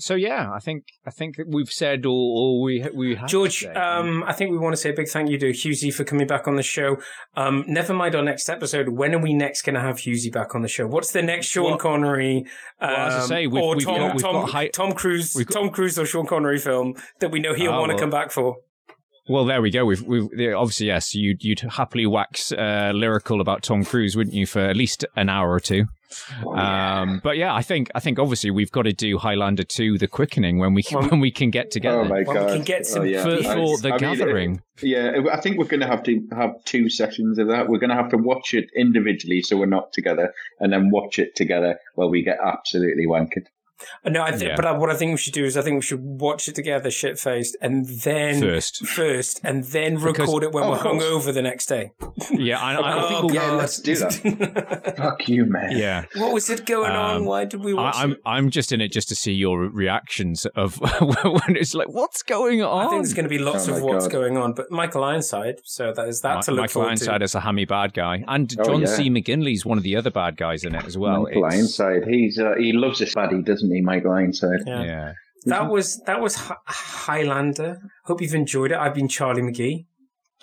So 0.00 0.14
yeah, 0.14 0.50
I 0.52 0.58
think 0.58 0.84
I 1.06 1.10
think 1.10 1.36
that 1.36 1.46
we've 1.48 1.70
said 1.70 2.06
all, 2.06 2.12
all 2.12 2.62
we 2.62 2.84
we 2.94 3.14
have. 3.14 3.28
George, 3.28 3.64
um, 3.66 4.24
I 4.26 4.32
think 4.32 4.50
we 4.50 4.58
want 4.58 4.72
to 4.72 4.76
say 4.76 4.90
a 4.90 4.92
big 4.94 5.08
thank 5.08 5.30
you 5.30 5.38
to 5.38 5.50
Hughesy 5.50 5.92
for 5.92 6.04
coming 6.04 6.26
back 6.26 6.48
on 6.48 6.56
the 6.56 6.62
show. 6.62 6.96
Um, 7.36 7.64
never 7.68 7.94
mind 7.94 8.14
our 8.14 8.22
next 8.22 8.48
episode. 8.48 8.88
When 8.88 9.14
are 9.14 9.18
we 9.18 9.34
next 9.34 9.62
going 9.62 9.74
to 9.74 9.80
have 9.80 9.96
Hughesy 9.96 10.32
back 10.32 10.54
on 10.54 10.62
the 10.62 10.68
show? 10.68 10.86
What's 10.86 11.12
the 11.12 11.22
next 11.22 11.46
Sean 11.46 11.78
Connery? 11.78 12.38
Um, 12.80 12.90
well, 12.90 13.06
as 13.08 13.14
I 13.24 13.26
say, 13.26 13.46
we've- 13.46 13.62
or 13.64 13.76
we've 13.76 13.84
Tom, 13.84 13.98
got- 13.98 14.14
we've 14.14 14.22
Tom, 14.22 14.32
got 14.34 14.50
high- 14.50 14.68
Tom 14.68 14.92
Cruise, 14.92 15.34
got- 15.34 15.50
Tom 15.52 15.70
Cruise 15.70 15.98
or 15.98 16.06
Sean 16.06 16.26
Connery 16.26 16.58
film 16.58 16.94
that 17.20 17.30
we 17.30 17.38
know 17.40 17.54
he'll 17.54 17.72
Ah, 17.72 17.78
want 17.80 17.90
to 17.90 17.94
well. 17.96 18.00
come 18.00 18.10
back 18.10 18.30
for. 18.32 18.56
Well, 19.30 19.44
there 19.44 19.62
we 19.62 19.70
go. 19.70 19.84
We've, 19.84 20.02
we've 20.02 20.28
obviously 20.56 20.88
yes. 20.88 21.14
You'd 21.14 21.44
you'd 21.44 21.60
happily 21.60 22.04
wax 22.04 22.50
uh, 22.50 22.90
lyrical 22.92 23.40
about 23.40 23.62
Tom 23.62 23.84
Cruise, 23.84 24.16
wouldn't 24.16 24.34
you, 24.34 24.44
for 24.44 24.58
at 24.58 24.76
least 24.76 25.04
an 25.14 25.28
hour 25.28 25.52
or 25.52 25.60
two? 25.60 25.84
Um, 26.52 27.20
but 27.22 27.36
yeah, 27.36 27.54
I 27.54 27.62
think 27.62 27.92
I 27.94 28.00
think 28.00 28.18
obviously 28.18 28.50
we've 28.50 28.72
got 28.72 28.82
to 28.82 28.92
do 28.92 29.18
Highlander 29.18 29.62
two, 29.62 29.98
The 29.98 30.08
Quickening, 30.08 30.58
when 30.58 30.74
we 30.74 30.82
can, 30.82 31.08
when 31.10 31.20
we 31.20 31.30
can 31.30 31.50
get 31.50 31.70
together. 31.70 32.00
Oh 32.00 32.04
my 32.08 32.24
Well, 32.26 32.46
we 32.46 32.52
can 32.54 32.64
get 32.64 32.86
some 32.86 33.02
oh, 33.02 33.04
yeah. 33.04 33.22
For- 33.22 33.40
for 33.40 33.78
The 33.78 33.90
I 33.90 33.98
mean, 33.98 34.00
Gathering. 34.00 34.62
it- 34.82 34.88
yeah, 34.88 35.12
I 35.32 35.40
think 35.40 35.58
we're 35.58 35.66
going 35.66 35.82
to 35.82 35.86
have 35.86 36.02
to 36.04 36.26
have 36.32 36.64
two 36.64 36.90
sessions 36.90 37.38
of 37.38 37.46
that. 37.48 37.68
We're 37.68 37.78
going 37.78 37.90
to 37.90 37.96
have 37.96 38.10
to 38.10 38.16
watch 38.16 38.52
it 38.52 38.68
individually, 38.74 39.42
so 39.42 39.56
we're 39.56 39.66
not 39.66 39.92
together, 39.92 40.34
and 40.58 40.72
then 40.72 40.90
watch 40.90 41.20
it 41.20 41.36
together 41.36 41.78
where 41.94 42.08
we 42.08 42.24
get 42.24 42.38
absolutely 42.44 43.06
wankered. 43.06 43.46
No, 44.04 44.22
I 44.22 44.30
think, 44.32 44.42
Yeah. 44.50 44.56
but 44.56 44.64
I, 44.66 44.72
what 44.72 44.90
I 44.90 44.94
think 44.94 45.12
we 45.12 45.18
should 45.18 45.32
do 45.32 45.44
is 45.44 45.56
I 45.56 45.62
think 45.62 45.76
we 45.76 45.82
should 45.82 46.00
watch 46.02 46.48
it 46.48 46.54
together, 46.54 46.90
shit 46.90 47.18
faced, 47.18 47.56
and 47.60 47.86
then 47.86 48.40
First. 48.40 48.86
first, 48.86 49.40
and 49.44 49.64
then 49.64 49.94
Because- 49.96 50.18
record 50.26 50.42
it 50.44 50.52
when 50.52 50.64
Oh, 50.64 50.70
we're 50.70 50.76
of 50.76 50.82
course. 50.82 51.02
hungover 51.04 51.34
the 51.34 51.42
next 51.42 51.66
day. 51.66 51.92
Yeah, 52.32 52.58
I, 52.60 52.74
I 52.74 53.04
Oh, 53.04 53.08
think 53.08 53.22
we'll, 53.24 53.34
Yeah, 53.34 53.50
let's 53.52 53.80
do 53.80 53.96
that. 53.96 54.94
Fuck 54.96 55.28
you, 55.28 55.44
man. 55.46 55.76
yeah. 55.76 56.04
What 56.16 56.32
was 56.32 56.48
it 56.48 56.64
going 56.64 56.90
on? 56.92 57.16
Um, 57.18 57.24
Why 57.24 57.44
did 57.44 57.62
we 57.64 57.74
watch 57.74 57.96
I, 57.96 58.02
I'm 58.02 58.12
it? 58.12 58.20
I'm 58.24 58.50
just 58.50 58.72
in 58.72 58.80
it 58.80 58.92
just 58.92 59.08
to 59.08 59.14
see 59.14 59.32
your 59.32 59.60
reactions 59.68 60.46
of 60.54 60.76
when 61.00 61.56
it's 61.56 61.74
like, 61.74 61.88
what's 61.88 62.22
going 62.22 62.62
on? 62.62 62.86
I 62.86 62.90
think 62.90 63.02
there's 63.02 63.14
going 63.14 63.24
to 63.24 63.28
be 63.30 63.38
lots 63.38 63.68
Oh 63.68 63.76
of 63.76 63.82
what's 63.82 64.06
God. 64.06 64.12
going 64.12 64.36
on, 64.36 64.52
but 64.54 64.70
Michael 64.70 65.04
Ironside, 65.04 65.56
so 65.64 65.92
that 65.94 66.08
is 66.08 66.20
that 66.22 66.42
to 66.42 66.50
look 66.52 66.60
Michael 66.62 66.72
forward 66.74 66.88
Ironside 66.90 67.18
to. 67.18 67.24
as 67.24 67.34
a 67.34 67.40
hammy 67.40 67.64
bad 67.64 67.94
guy, 67.94 68.24
and 68.28 68.54
Oh, 68.58 68.64
John 68.64 68.80
yeah. 68.82 68.86
C. 68.86 69.10
McGinley's 69.10 69.64
one 69.66 69.76
of 69.78 69.84
the 69.84 69.96
other 69.96 70.10
bad 70.10 70.36
guys 70.36 70.64
in 70.64 70.74
it 70.74 70.84
as 70.84 70.96
well. 70.96 71.22
Michael 71.24 71.44
It's- 71.46 71.54
Ironside, 71.80 72.04
he's 72.08 72.38
uh, 72.38 72.54
he 72.58 72.72
loves 72.72 73.00
his 73.00 73.14
baddie, 73.14 73.44
doesn't 73.44 73.69
he, 73.70 73.80
Michael 73.80 74.12
Ironside? 74.12 74.60
Yeah. 74.66 74.82
Yeah. 74.82 75.12
That 75.46 75.70
was 75.70 76.02
that 76.06 76.20
was 76.20 76.34
Hi- 76.34 76.56
Highlander. 76.66 77.80
Hope 78.04 78.20
you've 78.20 78.34
enjoyed 78.34 78.72
it. 78.72 78.78
I've 78.78 78.94
been 78.94 79.08
Charlie 79.08 79.42
McGee. 79.42 79.86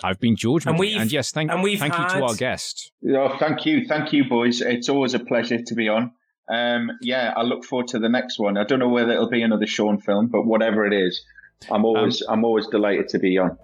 I've 0.02 0.20
been 0.20 0.36
George, 0.36 0.64
And 0.66 0.78
McGee, 0.78 1.00
and 1.00 1.10
yes, 1.10 1.32
thank, 1.32 1.50
and 1.50 1.62
we've 1.62 1.78
thank 1.78 1.92
you 1.92 2.08
to 2.08 2.22
our 2.24 2.34
guest. 2.34 2.92
Oh, 3.08 3.36
thank 3.38 3.66
you, 3.66 3.84
thank 3.86 4.12
you, 4.12 4.28
boys. 4.28 4.60
It's 4.60 4.88
always 4.88 5.14
a 5.14 5.18
pleasure 5.18 5.60
to 5.60 5.74
be 5.74 5.88
on. 5.88 6.12
Um, 6.48 6.92
yeah, 7.00 7.34
I 7.36 7.42
look 7.42 7.64
forward 7.64 7.88
to 7.88 7.98
the 7.98 8.08
next 8.08 8.38
one. 8.38 8.56
I 8.56 8.64
don't 8.64 8.78
know 8.78 8.88
whether 8.88 9.12
it'll 9.12 9.28
be 9.28 9.42
another 9.42 9.66
Sean 9.66 9.98
film, 9.98 10.28
but 10.28 10.46
whatever 10.46 10.86
it 10.86 10.92
is, 10.92 11.24
I'm 11.70 11.84
always 11.84 12.22
I'm 12.28 12.44
always 12.44 12.66
delighted 12.68 13.08
to 13.08 13.18
be 13.18 13.38
on. 13.38 13.58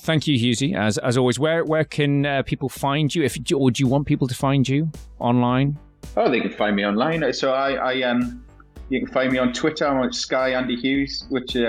Thank 0.00 0.28
you, 0.28 0.38
Hughesy. 0.38 0.76
As 0.76 0.96
as 0.98 1.18
always, 1.18 1.38
where 1.38 1.64
where 1.64 1.84
can 1.84 2.24
uh, 2.24 2.42
people 2.42 2.68
find 2.68 3.12
you? 3.14 3.24
If 3.24 3.36
or 3.54 3.70
do 3.70 3.82
you 3.82 3.88
want 3.88 4.06
people 4.06 4.28
to 4.28 4.34
find 4.34 4.68
you 4.68 4.90
online? 5.18 5.76
Oh, 6.16 6.30
they 6.30 6.40
can 6.40 6.52
find 6.52 6.76
me 6.76 6.86
online. 6.86 7.32
So 7.32 7.52
I, 7.52 7.72
I 7.72 8.02
um, 8.02 8.44
you 8.90 9.00
can 9.04 9.12
find 9.12 9.32
me 9.32 9.38
on 9.38 9.52
Twitter. 9.52 9.86
I'm 9.86 9.98
on 9.98 10.12
Sky 10.12 10.50
Andy 10.52 10.76
Hughes, 10.76 11.24
which 11.28 11.56
uh, 11.56 11.60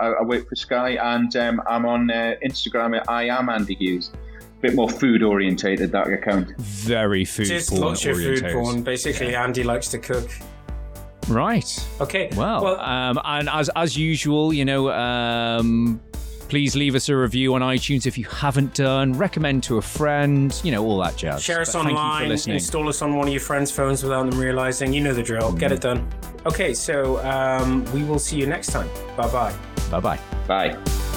I, 0.00 0.04
I 0.04 0.06
I 0.20 0.22
work 0.22 0.48
for 0.48 0.56
Sky, 0.56 0.90
and 1.14 1.34
um, 1.36 1.60
I'm 1.68 1.86
on 1.86 2.10
uh, 2.10 2.34
Instagram. 2.44 2.96
at 2.98 3.08
I 3.08 3.24
am 3.28 3.48
Andy 3.48 3.74
Hughes. 3.74 4.10
Bit 4.60 4.74
more 4.76 4.88
food 4.88 5.22
orientated 5.24 5.90
that 5.90 6.06
account. 6.06 6.56
Very 6.58 7.24
food 7.24 7.46
Just 7.46 7.70
porn 7.70 7.80
lots 7.82 8.04
of 8.04 8.14
food 8.16 8.26
orientated. 8.26 8.52
porn. 8.52 8.82
Basically, 8.84 9.34
Andy 9.34 9.64
likes 9.64 9.88
to 9.88 9.98
cook. 9.98 10.30
Right. 11.28 11.86
Okay. 12.00 12.30
Well, 12.36 12.62
Well- 12.64 12.80
um, 12.80 13.20
and 13.24 13.48
as 13.48 13.68
as 13.74 13.96
usual, 13.96 14.52
you 14.52 14.64
know, 14.64 14.90
um, 14.90 16.00
please 16.52 16.76
leave 16.76 16.94
us 16.94 17.08
a 17.08 17.16
review 17.16 17.54
on 17.54 17.62
iTunes 17.62 18.06
if 18.06 18.18
you 18.18 18.26
haven't 18.26 18.74
done. 18.74 19.14
Recommend 19.14 19.62
to 19.62 19.78
a 19.78 19.82
friend. 19.82 20.60
You 20.62 20.72
know, 20.72 20.84
all 20.84 20.98
that 20.98 21.16
jazz. 21.16 21.42
Share 21.42 21.62
us 21.62 21.72
But 21.72 21.84
thank 21.84 21.92
you 21.92 21.96
for 21.96 22.02
online, 22.02 22.30
install 22.30 22.90
us 22.90 23.00
on 23.00 23.14
one 23.16 23.26
of 23.26 23.32
your 23.32 23.40
friends' 23.40 23.70
phones 23.70 24.02
without 24.02 24.30
them 24.30 24.38
realizing. 24.38 24.92
You 24.92 25.00
know 25.00 25.14
the 25.14 25.22
drill. 25.22 25.50
Get 25.54 25.72
it 25.72 25.80
done. 25.80 26.06
Okay, 26.44 26.74
so 26.74 27.24
um, 27.24 27.86
we 27.94 28.04
will 28.04 28.18
see 28.18 28.36
you 28.36 28.46
next 28.46 28.66
time. 28.66 28.90
Bye 29.16 29.32
bye. 29.32 29.54
Bye 29.90 30.00
bye. 30.00 30.20
Bye. 30.46 31.11